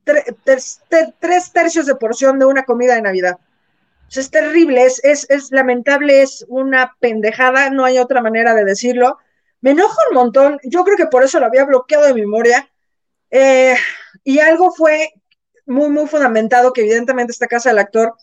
[0.05, 3.37] tres tercios de porción de una comida de Navidad.
[4.15, 9.17] Es terrible, es, es, es, lamentable, es una pendejada, no hay otra manera de decirlo.
[9.61, 12.69] Me enojo un montón, yo creo que por eso lo había bloqueado de memoria.
[13.31, 13.75] Eh,
[14.23, 15.11] y algo fue
[15.65, 18.13] muy, muy fundamentado, que evidentemente esta casa del actor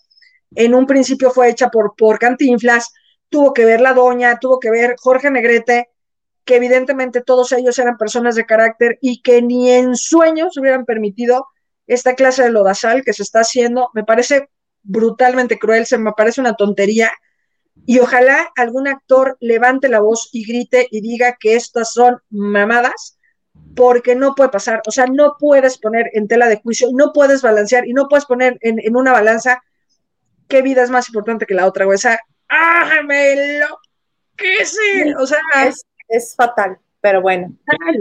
[0.55, 2.93] en un principio fue hecha por, por Cantinflas,
[3.29, 5.91] tuvo que ver la doña, tuvo que ver Jorge Negrete,
[6.45, 11.47] que evidentemente todos ellos eran personas de carácter y que ni en sueños hubieran permitido
[11.95, 13.91] esta clase de lodazal que se está haciendo.
[13.95, 14.49] Me parece
[14.83, 17.13] brutalmente cruel, se me parece una tontería.
[17.87, 23.19] Y ojalá algún actor levante la voz y grite y diga que estas son mamadas,
[23.75, 24.83] porque no puede pasar.
[24.87, 28.27] O sea, no puedes poner en tela de juicio, no puedes balancear y no puedes
[28.27, 29.63] poner en, una balanza
[30.49, 31.97] qué vida es más importante que la otra, güey.
[31.97, 33.79] O sea, lo
[34.37, 35.15] que sí!
[35.19, 37.53] O sea, es, es fatal, pero bueno.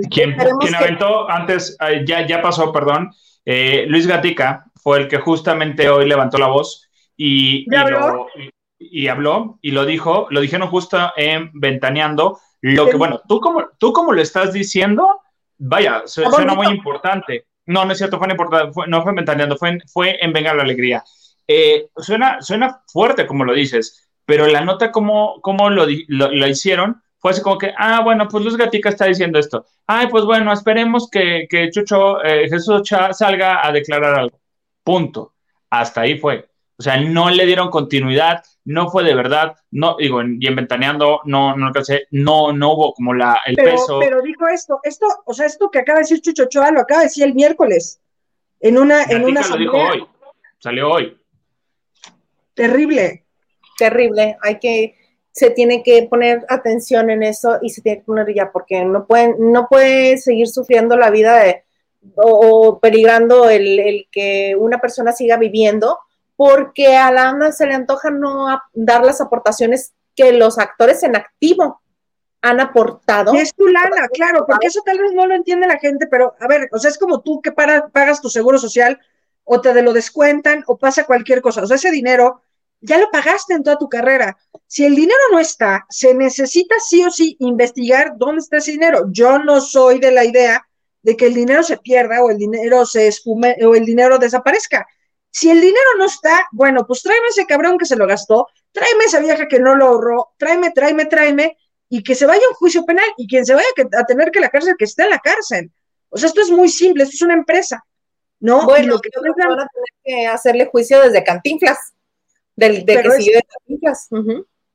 [0.09, 0.35] Quien,
[0.75, 3.11] aventó antes, ya, ya pasó, perdón,
[3.45, 8.27] eh, Luis Gatica fue el que justamente hoy levantó la voz y, y, habló?
[8.79, 13.69] y, habló y lo dijo, lo dijeron justo en Ventaneando, lo que, bueno, tú como,
[13.77, 15.21] tú como lo estás diciendo,
[15.57, 17.47] vaya, suena muy importante.
[17.65, 20.53] No, no es cierto, fue importante, no fue en Ventaneando, fue en, fue en Venga
[20.53, 21.03] la Alegría.
[21.47, 27.01] Eh, suena, suena fuerte como lo dices, pero la nota como, como lo, lo, hicieron
[27.21, 29.65] fue así como que, ah, bueno, pues Luz Gatica está diciendo esto.
[29.85, 34.39] Ay, pues bueno, esperemos que, que Chucho, eh, Jesús salga a declarar algo.
[34.83, 35.35] Punto.
[35.69, 36.49] Hasta ahí fue.
[36.77, 41.21] O sea, no le dieron continuidad, no fue de verdad, no, digo, y en Ventaneando
[41.25, 43.99] no, no alcancé, no, no hubo como la, el peso.
[43.99, 47.01] Pero dijo esto, esto, o sea, esto que acaba de decir Chucho Choa lo acaba
[47.01, 48.01] de decir el miércoles,
[48.59, 50.07] en una, en una lo dijo hoy,
[50.57, 51.15] salió hoy.
[52.55, 53.25] Terrible.
[53.77, 54.95] Terrible, hay que,
[55.31, 59.05] se tiene que poner atención en eso y se tiene que poner ya, porque no
[59.07, 61.63] pueden, no puede seguir sufriendo la vida de,
[62.15, 65.99] o, peligrando el, que una persona siga viviendo,
[66.35, 71.15] porque a la ANDA se le antoja no dar las aportaciones que los actores en
[71.15, 71.81] activo
[72.41, 73.33] han aportado.
[73.35, 76.47] Es tu lana, claro, porque eso tal vez no lo entiende la gente, pero a
[76.47, 78.99] ver, o sea, es como tú que pagas tu seguro social
[79.43, 81.61] o te de lo descuentan o pasa cualquier cosa.
[81.61, 82.41] O sea, ese dinero
[82.81, 84.37] ya lo pagaste en toda tu carrera.
[84.67, 89.05] Si el dinero no está, se necesita sí o sí investigar dónde está ese dinero.
[89.11, 90.67] Yo no soy de la idea
[91.03, 94.87] de que el dinero se pierda o el dinero se esfume o el dinero desaparezca.
[95.31, 99.05] Si el dinero no está, bueno, pues tráeme ese cabrón que se lo gastó, tráeme
[99.05, 101.57] esa vieja que no lo ahorró, tráeme, tráeme, tráeme,
[101.89, 104.39] y que se vaya a un juicio penal y quien se vaya a tener que
[104.39, 105.71] la cárcel, que esté en la cárcel.
[106.09, 107.85] O sea, esto es muy simple, esto es una empresa,
[108.39, 108.63] ¿no?
[108.63, 109.67] Bueno, lo que van a tener
[110.03, 111.77] que hacerle juicio desde Cantinflas,
[112.55, 114.09] del, de que sigue de Cantinflas.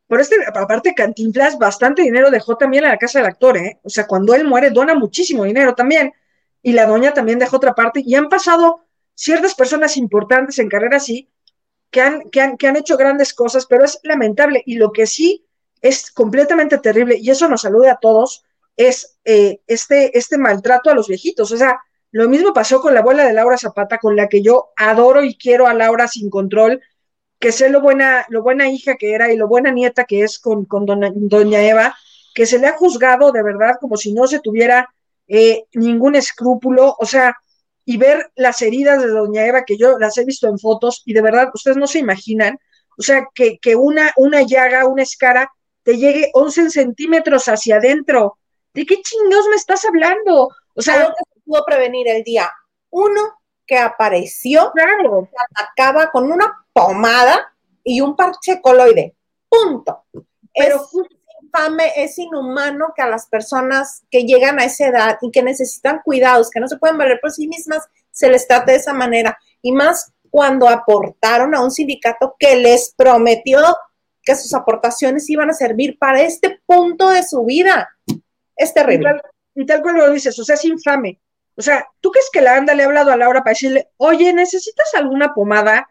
[0.06, 3.80] Por este, aparte, Cantinflas bastante dinero dejó también a la casa del actor, ¿eh?
[3.82, 6.12] O sea, cuando él muere, dona muchísimo dinero también.
[6.62, 8.02] Y la doña también dejó otra parte.
[8.04, 11.28] Y han pasado ciertas personas importantes en carrera así,
[11.90, 14.62] que han, que han, que han hecho grandes cosas, pero es lamentable.
[14.64, 15.44] Y lo que sí
[15.80, 18.44] es completamente terrible, y eso nos saluda a todos,
[18.76, 21.50] es eh, este, este maltrato a los viejitos.
[21.50, 21.80] O sea,
[22.12, 25.36] lo mismo pasó con la abuela de Laura Zapata, con la que yo adoro y
[25.36, 26.80] quiero a Laura sin control
[27.38, 30.38] que sé lo buena, lo buena hija que era y lo buena nieta que es
[30.38, 31.94] con, con doña, Eva,
[32.34, 34.88] que se le ha juzgado de verdad como si no se tuviera
[35.28, 37.36] eh, ningún escrúpulo, o sea,
[37.84, 41.12] y ver las heridas de doña Eva, que yo las he visto en fotos, y
[41.12, 42.58] de verdad, ustedes no se imaginan,
[42.98, 45.50] o sea, que, que una, una llaga, una escara,
[45.82, 48.38] te llegue 11 centímetros hacia adentro.
[48.74, 50.48] ¿De qué chingados me estás hablando?
[50.74, 52.50] O sea, Algo que se pudo prevenir el día
[52.90, 55.28] uno que apareció, claro.
[55.50, 59.14] atacaba con una pomada y un parche coloide.
[59.48, 60.04] Punto.
[60.54, 65.30] Pero es infame, es inhumano que a las personas que llegan a esa edad y
[65.30, 68.78] que necesitan cuidados, que no se pueden valer por sí mismas, se les trate de
[68.78, 69.38] esa manera.
[69.62, 73.60] Y más cuando aportaron a un sindicato que les prometió
[74.22, 77.88] que sus aportaciones iban a servir para este punto de su vida.
[78.56, 79.20] Es terrible.
[79.54, 81.20] Y tal, cual lo dices, o sea, es infame.
[81.56, 84.32] O sea, ¿tú crees que la anda le ha hablado a Laura para decirle, oye,
[84.32, 85.88] ¿necesitas alguna pomada?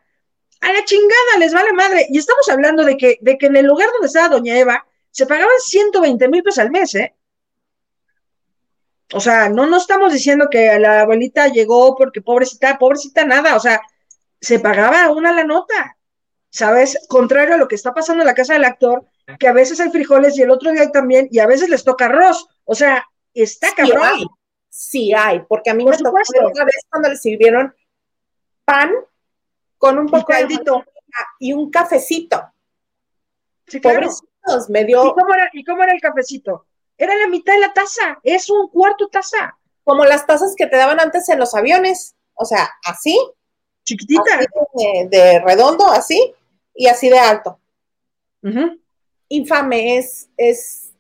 [0.62, 2.08] a la chingada, les vale madre.
[2.10, 5.26] Y estamos hablando de que, de que en el lugar donde estaba Doña Eva se
[5.26, 7.16] pagaban 120 mil pesos al mes, ¿eh?
[9.14, 13.60] O sea, no, no estamos diciendo que la abuelita llegó porque pobrecita, pobrecita nada, o
[13.60, 13.82] sea,
[14.42, 15.98] se pagaba una la nota,
[16.50, 16.98] ¿sabes?
[17.08, 19.06] Contrario a lo que está pasando en la casa del actor,
[19.40, 21.84] que a veces hay frijoles y el otro día hay también, y a veces les
[21.84, 24.28] toca arroz, o sea, está cabrón.
[24.78, 27.74] Sí hay, porque a mí me tocó una vez cuando le sirvieron
[28.66, 28.92] pan
[29.78, 30.60] con un poco de
[31.40, 32.52] y un cafecito.
[33.68, 34.10] Sí, claro.
[34.68, 35.06] me dio.
[35.06, 36.66] ¿Y cómo, era, ¿Y cómo era el cafecito?
[36.98, 39.58] Era la mitad de la taza, es un cuarto taza.
[39.86, 43.18] Como las tazas que te daban antes en los aviones, o sea, así.
[43.86, 44.42] Chiquitita.
[45.10, 46.34] de, redondo, así,
[46.74, 47.62] y así de alto.
[49.30, 50.92] Infame, es, es,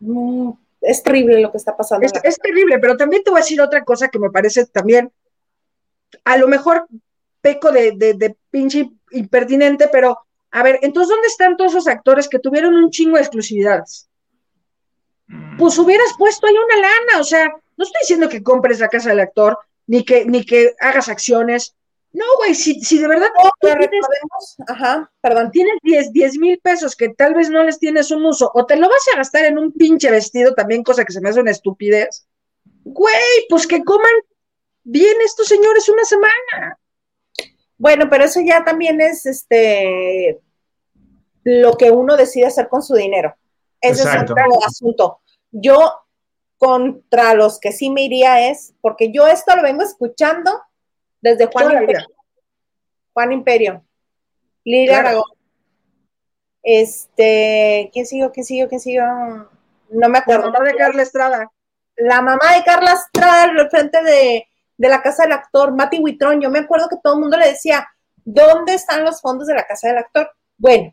[0.00, 0.50] mm,
[0.86, 2.06] es terrible lo que está pasando.
[2.06, 5.12] Es, es terrible, pero también te voy a decir otra cosa que me parece también,
[6.24, 6.86] a lo mejor
[7.40, 10.18] peco de, de, pinche impertinente, pero
[10.50, 14.08] a ver, entonces, ¿dónde están todos esos actores que tuvieron un chingo de exclusividades?
[15.58, 19.10] pues hubieras puesto ahí una lana, o sea, no estoy diciendo que compres la casa
[19.10, 21.74] del actor, ni que, ni que hagas acciones.
[22.16, 25.50] No, güey, si, si de verdad No, pero tienes, recordemos, ajá, perdón.
[25.50, 28.76] tienes 10, 10 mil pesos que tal vez no les tienes un uso, o te
[28.76, 31.50] lo vas a gastar en un pinche vestido también, cosa que se me hace una
[31.50, 32.26] estupidez.
[32.84, 34.10] Güey, pues que coman
[34.82, 36.78] bien estos señores una semana.
[37.76, 40.40] Bueno, pero eso ya también es este
[41.44, 43.36] lo que uno decide hacer con su dinero.
[43.78, 44.34] Ese Exacto.
[44.34, 45.20] es otro asunto.
[45.50, 45.92] Yo
[46.56, 50.50] contra los que sí me iría es, porque yo esto lo vengo escuchando
[51.30, 52.06] desde Juan Toda la Imperio.
[53.12, 53.84] Juan Imperio.
[54.64, 55.08] Lilia Claro.
[55.08, 55.24] Aragón.
[56.62, 58.32] Este, ¿quién siguió?
[58.32, 58.68] ¿Quién siguió?
[58.68, 59.04] ¿Quién siguió?
[59.04, 60.50] No me La acuerdo.
[60.50, 61.50] mamá de Carla Estrada.
[61.96, 64.46] la mamá de Carla Estrada al frente de,
[64.76, 67.48] de la casa del actor, Mati Huitrón, yo me acuerdo que todo el mundo le
[67.48, 67.86] decía,
[68.24, 70.30] ¿dónde están los fondos de la casa del actor?
[70.58, 70.92] Bueno,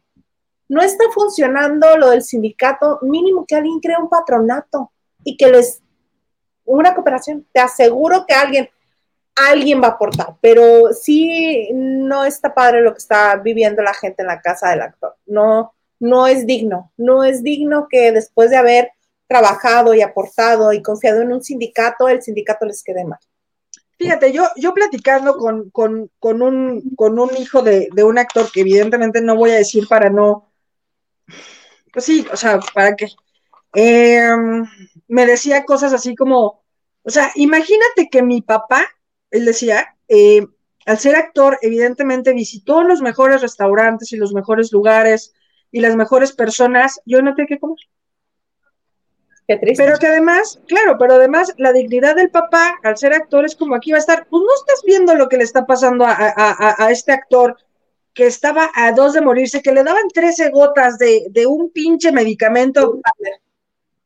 [0.69, 4.91] no está funcionando lo del sindicato, mínimo que alguien cree un patronato
[5.23, 5.81] y que les,
[6.65, 8.69] una cooperación, te aseguro que alguien,
[9.35, 14.21] alguien va a aportar, pero sí no está padre lo que está viviendo la gente
[14.21, 18.57] en la casa del actor, no, no es digno, no es digno que después de
[18.57, 18.91] haber
[19.27, 23.19] trabajado y aportado y confiado en un sindicato, el sindicato les quede mal.
[23.97, 28.51] Fíjate, yo, yo platicando con, con, con un, con un hijo de, de un actor
[28.51, 30.51] que evidentemente no voy a decir para no,
[31.93, 33.07] pues sí, o sea, para qué.
[33.73, 34.65] Em,
[35.07, 36.63] me decía cosas así como,
[37.03, 38.83] o sea, imagínate que mi papá,
[39.33, 40.45] él decía, eh,
[40.85, 45.33] al ser actor, evidentemente visitó los mejores restaurantes y los mejores lugares
[45.71, 47.77] y las mejores personas, yo no tengo que comer.
[49.47, 49.83] Qué triste.
[49.83, 53.75] Pero que además, claro, pero además la dignidad del papá, al ser actor, es como
[53.75, 56.33] aquí va a estar, pues no estás viendo lo que le está pasando a, a-
[56.37, 57.57] a- a este actor
[58.13, 62.11] que estaba a dos de morirse, que le daban 13 gotas de, de un pinche
[62.11, 62.99] medicamento.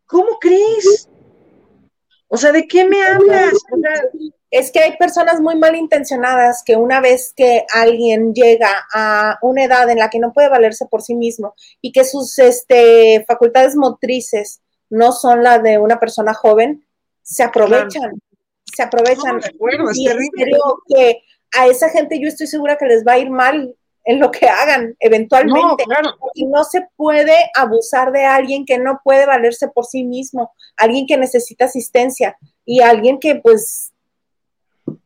[0.05, 1.07] ¿Cómo crees?
[2.29, 3.53] O sea, ¿de qué me hablas?
[3.71, 4.03] O sea,
[4.49, 9.89] es que hay personas muy malintencionadas que una vez que alguien llega a una edad
[9.89, 14.61] en la que no puede valerse por sí mismo y que sus este, facultades motrices
[14.89, 16.85] no son las de una persona joven,
[17.21, 18.21] se aprovechan,
[18.63, 19.37] se aprovechan.
[19.37, 21.21] No, acuerdo, es y serio que
[21.53, 24.47] a esa gente yo estoy segura que les va a ir mal en lo que
[24.47, 25.59] hagan eventualmente.
[25.61, 26.15] no, claro.
[26.33, 31.05] Y no se puede abusar de alguien que no puede valerse por sí mismo, alguien
[31.05, 33.91] que necesita asistencia y alguien que pues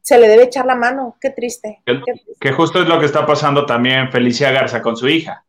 [0.02, 1.16] se le debe echar la mano.
[1.22, 1.82] Qué triste.
[1.86, 2.34] Que- qué triste.
[2.40, 5.46] Que justo es lo que está pasando también Felicia Garza con su hija,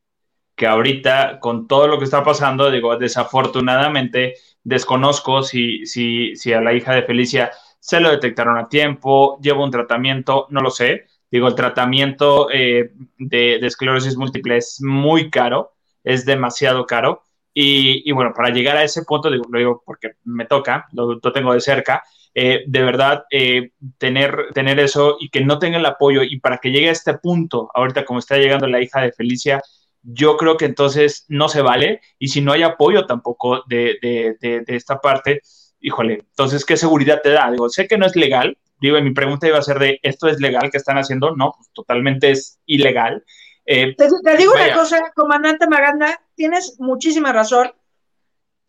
[0.57, 6.61] que ahorita con todo lo que está pasando, digo, desafortunadamente desconozco si, si, si a
[6.61, 11.07] la hija de Felicia se lo detectaron a tiempo, lleva un tratamiento, no lo sé.
[11.31, 15.73] Digo, el tratamiento eh, de, de esclerosis múltiple es muy caro,
[16.05, 17.23] es demasiado caro.
[17.55, 21.15] Y, y bueno, para llegar a ese punto, digo, lo digo porque me toca, lo,
[21.15, 22.02] lo tengo de cerca,
[22.35, 26.59] eh, de verdad, eh, tener, tener eso y que no tenga el apoyo y para
[26.59, 29.62] que llegue a este punto, ahorita como está llegando la hija de Felicia,
[30.02, 34.36] yo creo que entonces no se vale y si no hay apoyo tampoco de, de,
[34.41, 35.43] de, de esta parte,
[35.81, 37.51] híjole, entonces, ¿qué seguridad te da?
[37.51, 40.41] Digo, sé que no es legal, digo, mi pregunta iba a ser de, ¿esto es
[40.41, 41.36] legal que están haciendo?
[41.36, 43.25] No, pues totalmente es ilegal.
[43.65, 44.67] Eh, Te, te digo Vaya.
[44.67, 47.73] una cosa, comandante Maganda, tienes muchísima razón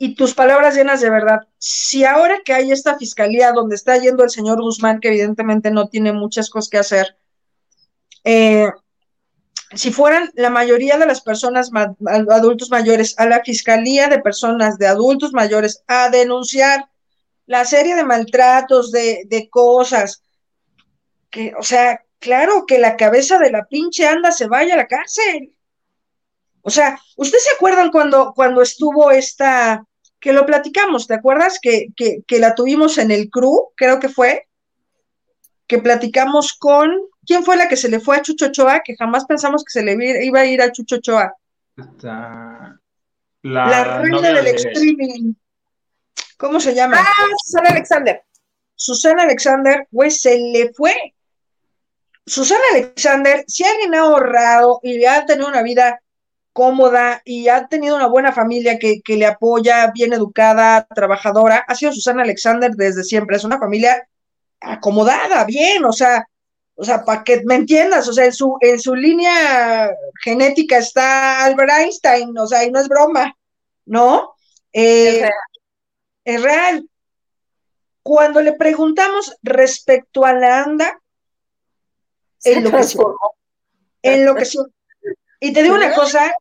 [0.04, 1.48] y tus palabras llenas de verdad.
[1.60, 5.88] Si ahora que hay esta fiscalía donde está yendo el señor Guzmán, que evidentemente no
[5.88, 7.18] tiene muchas cosas que hacer,
[8.26, 8.70] eh,
[9.74, 11.72] si fueran la mayoría de las personas
[12.30, 16.90] adultos mayores a la fiscalía de personas de adultos mayores a denunciar
[17.46, 20.22] la serie de maltratos, de, de cosas,
[21.30, 24.88] que, o sea, claro que la cabeza de la pinche anda se vaya a la
[24.88, 25.56] cárcel.
[26.62, 29.86] O sea, ¿ustedes se acuerdan cuando, cuando estuvo esta,
[30.24, 31.60] que lo platicamos, ¿te acuerdas?
[31.62, 34.48] Que, que, que la tuvimos en el crew, creo que fue,
[35.68, 36.96] que platicamos con,
[37.28, 38.80] ¿quién fue la que se le fue a Chucho Ochoa?
[38.86, 41.36] Que jamás pensamos que se le iba a ir a Chucho Ochoa.
[41.76, 42.80] está
[43.42, 45.34] La, la, reina del de- streaming.
[46.38, 46.98] ¿Cómo se llama?
[47.00, 48.24] Ah, Susana Alexander.
[48.76, 50.96] Susana Alexander, güey, se le fue.
[52.26, 56.02] Susana Alexander, si alguien ha ahorrado y ha tenido una vida
[56.54, 61.76] cómoda y ha tenido una buena familia que, que le apoya, bien educada, trabajadora, ha
[61.76, 63.36] sido Susana Alexander desde siempre.
[63.38, 64.08] Es una familia
[64.62, 66.28] acomodada, bien, o sea,
[66.76, 69.92] o sea, para que me entiendas, o sea, en su, en su línea
[70.24, 73.36] genética está Albert Einstein, o sea, y no es broma,
[73.86, 74.34] ¿no?
[74.72, 75.32] Eh, Es real.
[76.26, 76.90] es real.
[78.02, 81.00] Cuando le preguntamos respecto a la anda,
[82.38, 82.72] Se enloqueció.
[83.00, 83.36] transformó.
[84.02, 84.66] enloqueció.
[85.40, 86.34] Y te digo una cosa,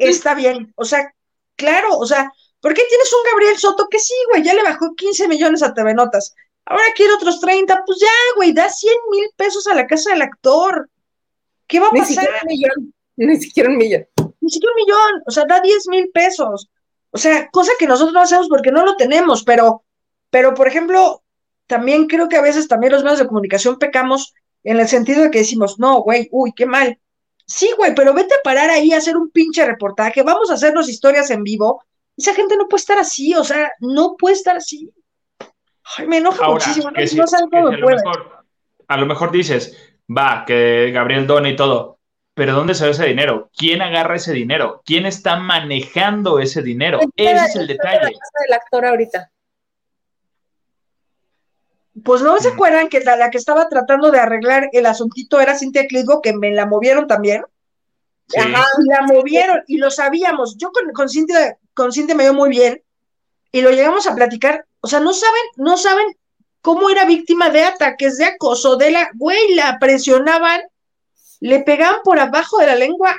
[0.00, 1.14] está bien, o sea,
[1.56, 2.32] claro, o sea,
[2.64, 5.74] ¿Por qué tienes un Gabriel Soto que sí, güey, ya le bajó 15 millones a
[5.74, 6.34] TV Notas?
[6.64, 10.22] Ahora quiere otros 30, pues ya, güey, da 100 mil pesos a la casa del
[10.22, 10.88] actor.
[11.66, 12.14] ¿Qué va a Ni pasar?
[12.24, 12.94] siquiera un millón.
[13.16, 14.06] Ni siquiera un millón.
[14.40, 16.70] Ni siquiera un millón, o sea, da 10 mil pesos.
[17.10, 19.84] O sea, cosa que nosotros no hacemos porque no lo tenemos, pero,
[20.30, 21.22] pero, por ejemplo,
[21.66, 24.32] también creo que a veces también los medios de comunicación pecamos
[24.62, 26.98] en el sentido de que decimos, no, güey, uy, qué mal.
[27.46, 30.88] Sí, güey, pero vete a parar ahí a hacer un pinche reportaje, vamos a hacernos
[30.88, 31.82] historias en vivo.
[32.16, 34.90] Esa gente no puede estar así, o sea, no puede estar así.
[35.98, 37.90] Ay, me enoja Ahora, muchísimo, no, que si- no saben que cómo si me a,
[37.90, 38.44] lo mejor,
[38.88, 39.76] a lo mejor dices,
[40.08, 41.98] va, que Gabriel dona y todo,
[42.34, 43.50] pero ¿dónde se ve ese dinero?
[43.56, 44.82] ¿Quién agarra ese dinero?
[44.84, 47.00] ¿Quién está manejando ese dinero?
[47.16, 47.98] Ese es el La detalle.
[48.00, 49.30] casa del actor ahorita.
[52.04, 55.58] Pues no se acuerdan que la, la que estaba tratando de arreglar el asuntito era
[55.58, 57.44] Cintia Clitbo, que me la movieron también.
[58.28, 58.40] Sí.
[58.40, 60.56] Ajá, la movieron y lo sabíamos.
[60.58, 62.82] Yo con, con Cintia, con Cintia me dio muy bien
[63.52, 64.66] y lo llegamos a platicar.
[64.80, 66.06] O sea, no saben, no saben
[66.60, 70.62] cómo era víctima de ataques de acoso, de la, güey, la presionaban,
[71.40, 73.16] le pegaban por abajo de la lengua.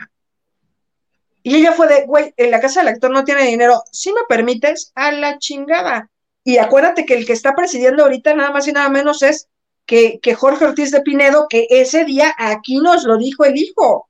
[1.42, 3.84] Y ella fue de, güey, en la casa del actor no tiene dinero.
[3.92, 6.10] Si me permites, a la chingada.
[6.46, 9.50] Y acuérdate que el que está presidiendo ahorita nada más y nada menos es
[9.86, 14.08] que, que Jorge Ortiz de Pinedo, que ese día aquí nos lo dijo el hijo.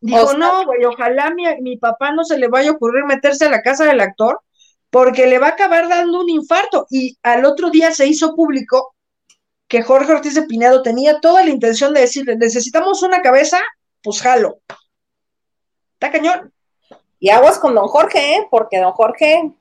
[0.00, 3.50] Dijo, no, güey, ojalá mi, mi papá no se le vaya a ocurrir meterse a
[3.50, 4.40] la casa del actor
[4.88, 6.86] porque le va a acabar dando un infarto.
[6.88, 8.94] Y al otro día se hizo público
[9.68, 13.60] que Jorge Ortiz de Pinedo tenía toda la intención de decirle, necesitamos una cabeza,
[14.02, 14.60] pues jalo.
[15.92, 16.52] Está cañón.
[17.20, 18.48] Y aguas con don Jorge, ¿eh?
[18.50, 19.52] Porque don Jorge,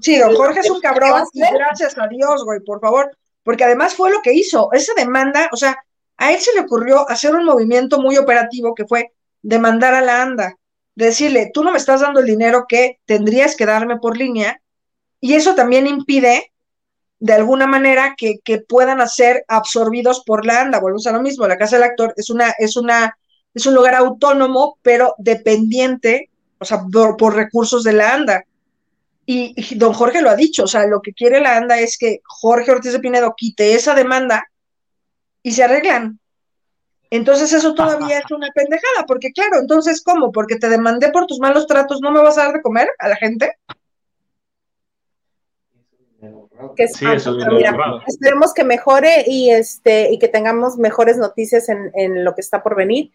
[0.00, 2.80] Sí, don Jorge es un ¿Qué va a cabrón y gracias a Dios, güey, por
[2.80, 4.70] favor, porque además fue lo que hizo.
[4.72, 5.78] Esa demanda, o sea,
[6.16, 10.22] a él se le ocurrió hacer un movimiento muy operativo que fue demandar a la
[10.22, 10.56] ANDA,
[10.94, 14.60] decirle, tú no me estás dando el dinero que tendrías que darme por línea,
[15.20, 16.52] y eso también impide,
[17.18, 20.80] de alguna manera, que, que puedan ser absorbidos por la ANDA.
[20.80, 23.16] Volvemos a lo mismo, la Casa del Actor es una, es una,
[23.54, 28.44] es un lugar autónomo, pero dependiente, o sea, por, por recursos de la ANDA.
[29.26, 31.98] Y, y don Jorge lo ha dicho, o sea, lo que quiere la ANDA es
[31.98, 34.46] que Jorge Ortiz de Pinedo quite esa demanda
[35.42, 36.20] y se arreglan.
[37.10, 40.32] Entonces eso todavía es una pendejada, porque claro, entonces ¿cómo?
[40.32, 43.08] Porque te demandé por tus malos tratos, ¿no me vas a dar de comer a
[43.08, 43.52] la gente?
[46.74, 48.02] que es, Sí, eso es pero bien mira, logrado.
[48.06, 52.62] esperemos que mejore y este y que tengamos mejores noticias en, en lo que está
[52.62, 53.12] por venir.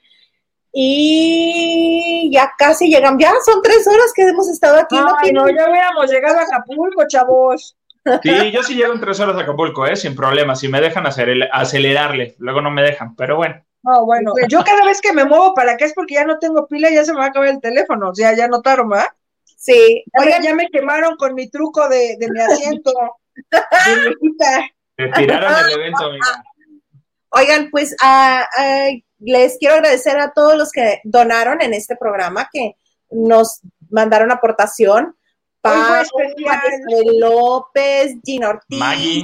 [0.73, 4.95] Y ya casi llegan, ya son tres horas que hemos estado aquí.
[4.95, 5.15] ¿no?
[5.21, 7.75] Ay, no, ya hubiéramos llegado a Acapulco, chavos.
[8.23, 9.95] Sí, yo sí llego en tres horas a Acapulco, ¿eh?
[9.95, 13.63] Sin problema, si me dejan aceler- acelerarle, luego no me dejan, pero bueno.
[13.83, 16.67] No, bueno, yo cada vez que me muevo para acá es porque ya no tengo
[16.67, 19.07] pila y ya se me va a acabar el teléfono, o sea, ya notaron, ¿verdad?
[19.43, 22.91] Sí, Ya, me- oigan, ya me quemaron con mi truco de, de mi asiento.
[23.35, 24.71] de.
[24.97, 26.43] Te tiraron el evento, amiga.
[27.29, 28.47] oigan, pues ah,
[29.21, 32.75] les quiero agradecer a todos los que donaron en este programa, que
[33.09, 35.15] nos mandaron aportación.
[35.61, 36.03] Pau,
[37.19, 39.23] López, Gina Ortiz, Maggie,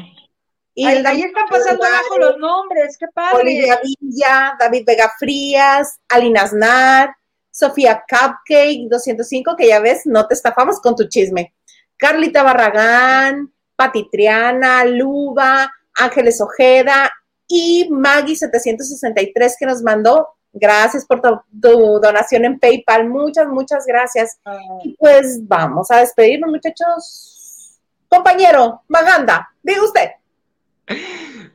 [0.86, 3.42] Ahí, Hilda ahí están pasando abajo los nombres, qué padre.
[3.42, 7.16] Olivia Villa, David Vega Frías, Alina Aznar,
[7.50, 11.56] Sofía Cupcake 205, que ya ves, no te estafamos con tu chisme.
[11.98, 17.12] Carlita Barragán, Pati Triana, Luba, Ángeles Ojeda
[17.48, 20.30] y Maggie 763 que nos mandó.
[20.54, 23.08] Gracias por tu, tu donación en PayPal.
[23.08, 24.40] Muchas, muchas gracias.
[24.84, 27.80] Y pues vamos a despedirnos, muchachos.
[28.10, 30.10] Compañero, Maganda, diga usted.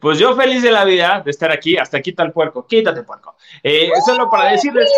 [0.01, 3.37] pues yo feliz de la vida de estar aquí, hasta quita el puerco, quítate puerco.
[3.63, 4.91] Eh, solo para decirles,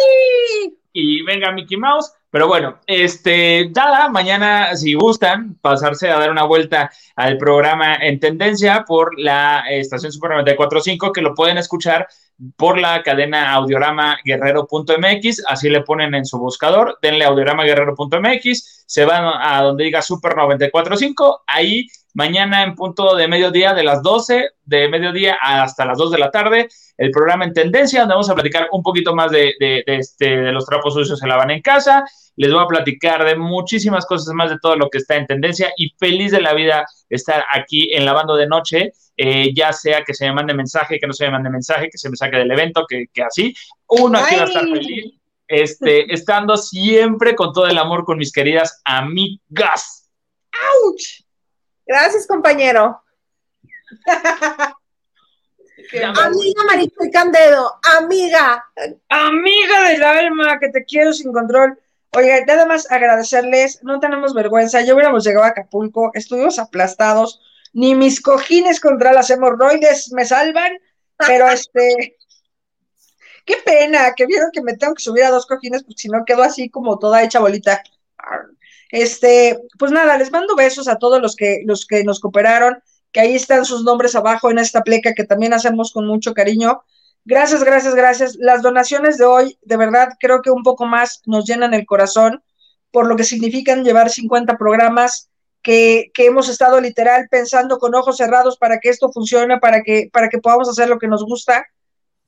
[0.92, 2.12] y venga Mickey Mouse.
[2.34, 8.18] Pero bueno, este, nada, mañana si gustan pasarse a dar una vuelta al programa en
[8.18, 12.08] tendencia por la eh, estación Super 94.5 que lo pueden escuchar
[12.56, 19.04] por la cadena audiorama guerrero.mx, así le ponen en su buscador, denle audiorama guerrero.mx, se
[19.04, 24.50] van a donde diga Super 94.5, ahí mañana en punto de mediodía, de las 12
[24.64, 28.34] de mediodía hasta las 2 de la tarde, el programa en tendencia, donde vamos a
[28.34, 31.60] platicar un poquito más de, de, de este, de los trapos sucios se lavan en
[31.60, 32.04] casa,
[32.36, 35.72] les voy a platicar de muchísimas cosas más de todo lo que está en tendencia
[35.76, 40.14] y feliz de la vida estar aquí en Lavando de Noche, eh, ya sea que
[40.14, 42.50] se me mande mensaje, que no se me mande mensaje, que se me saque del
[42.50, 43.54] evento, que, que así,
[43.88, 45.14] uno aquí va a estar feliz,
[45.46, 50.10] este, estando siempre con todo el amor con mis queridas amigas.
[50.52, 51.23] ¡Auch!
[51.86, 53.02] Gracias, compañero.
[55.92, 58.64] Amiga Maricel Candedo, amiga.
[59.08, 61.78] Amiga del alma, que te quiero sin control.
[62.16, 67.40] Oiga, nada más agradecerles, no tenemos vergüenza, ya hubiéramos llegado a Acapulco, estuvimos aplastados,
[67.72, 70.78] ni mis cojines contra las hemorroides me salvan,
[71.18, 72.16] pero este,
[73.44, 76.24] qué pena que vieron que me tengo que subir a dos cojines, porque si no
[76.24, 77.82] quedo así como toda hecha bolita.
[78.94, 83.18] Este, pues nada, les mando besos a todos los que, los que nos cooperaron, que
[83.18, 86.80] ahí están sus nombres abajo en esta pleca que también hacemos con mucho cariño.
[87.24, 88.36] Gracias, gracias, gracias.
[88.36, 92.44] Las donaciones de hoy, de verdad, creo que un poco más nos llenan el corazón
[92.92, 95.28] por lo que significan llevar 50 programas
[95.60, 100.08] que, que, hemos estado literal pensando con ojos cerrados para que esto funcione, para que,
[100.12, 101.66] para que podamos hacer lo que nos gusta.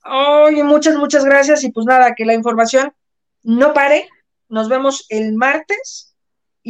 [0.03, 2.91] Oye, muchas, muchas gracias y pues nada, que la información
[3.41, 4.09] no pare.
[4.49, 6.07] Nos vemos el martes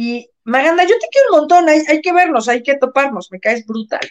[0.00, 3.40] y Maganda, yo te quiero un montón, hay, hay que vernos, hay que toparnos, me
[3.40, 4.08] caes brutal.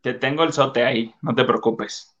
[0.00, 2.12] Te tengo el sote ahí, no te preocupes.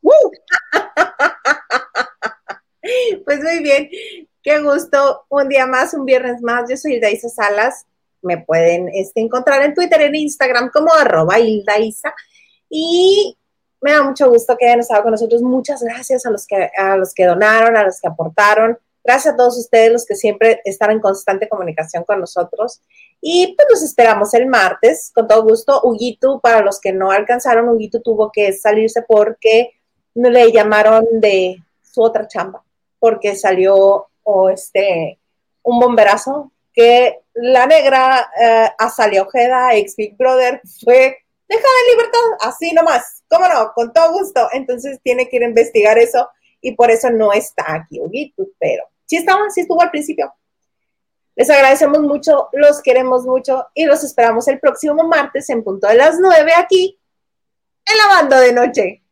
[3.24, 3.90] pues muy bien,
[4.44, 5.26] qué gusto.
[5.28, 6.70] Un día más, un viernes más.
[6.70, 7.84] Yo soy Hilda Salas.
[8.22, 11.74] Me pueden este, encontrar en Twitter, en Instagram como arroba Hilda
[12.68, 13.36] Y
[13.80, 15.42] me da mucho gusto que hayan estado con nosotros.
[15.42, 18.78] Muchas gracias a los que, a los que donaron, a los que aportaron.
[19.02, 22.80] Gracias a todos ustedes los que siempre están en constante comunicación con nosotros.
[23.20, 25.80] Y pues nos esperamos el martes, con todo gusto.
[25.82, 29.72] Huguito, para los que no alcanzaron, Huguito tuvo que salirse porque
[30.14, 32.62] le llamaron de su otra chamba,
[32.98, 34.08] porque salió
[34.52, 35.18] este,
[35.62, 42.72] un bomberazo que la negra eh, Ojeda, ex Big Brother, fue dejada en libertad, así
[42.72, 44.48] nomás, cómo no, con todo gusto.
[44.52, 46.28] Entonces tiene que ir a investigar eso
[46.60, 50.32] y por eso no está aquí Huguito, pero sí estaba, sí estuvo al principio.
[51.34, 55.96] Les agradecemos mucho, los queremos mucho y los esperamos el próximo martes en punto de
[55.96, 56.96] las nueve aquí
[57.86, 59.02] en la banda de noche.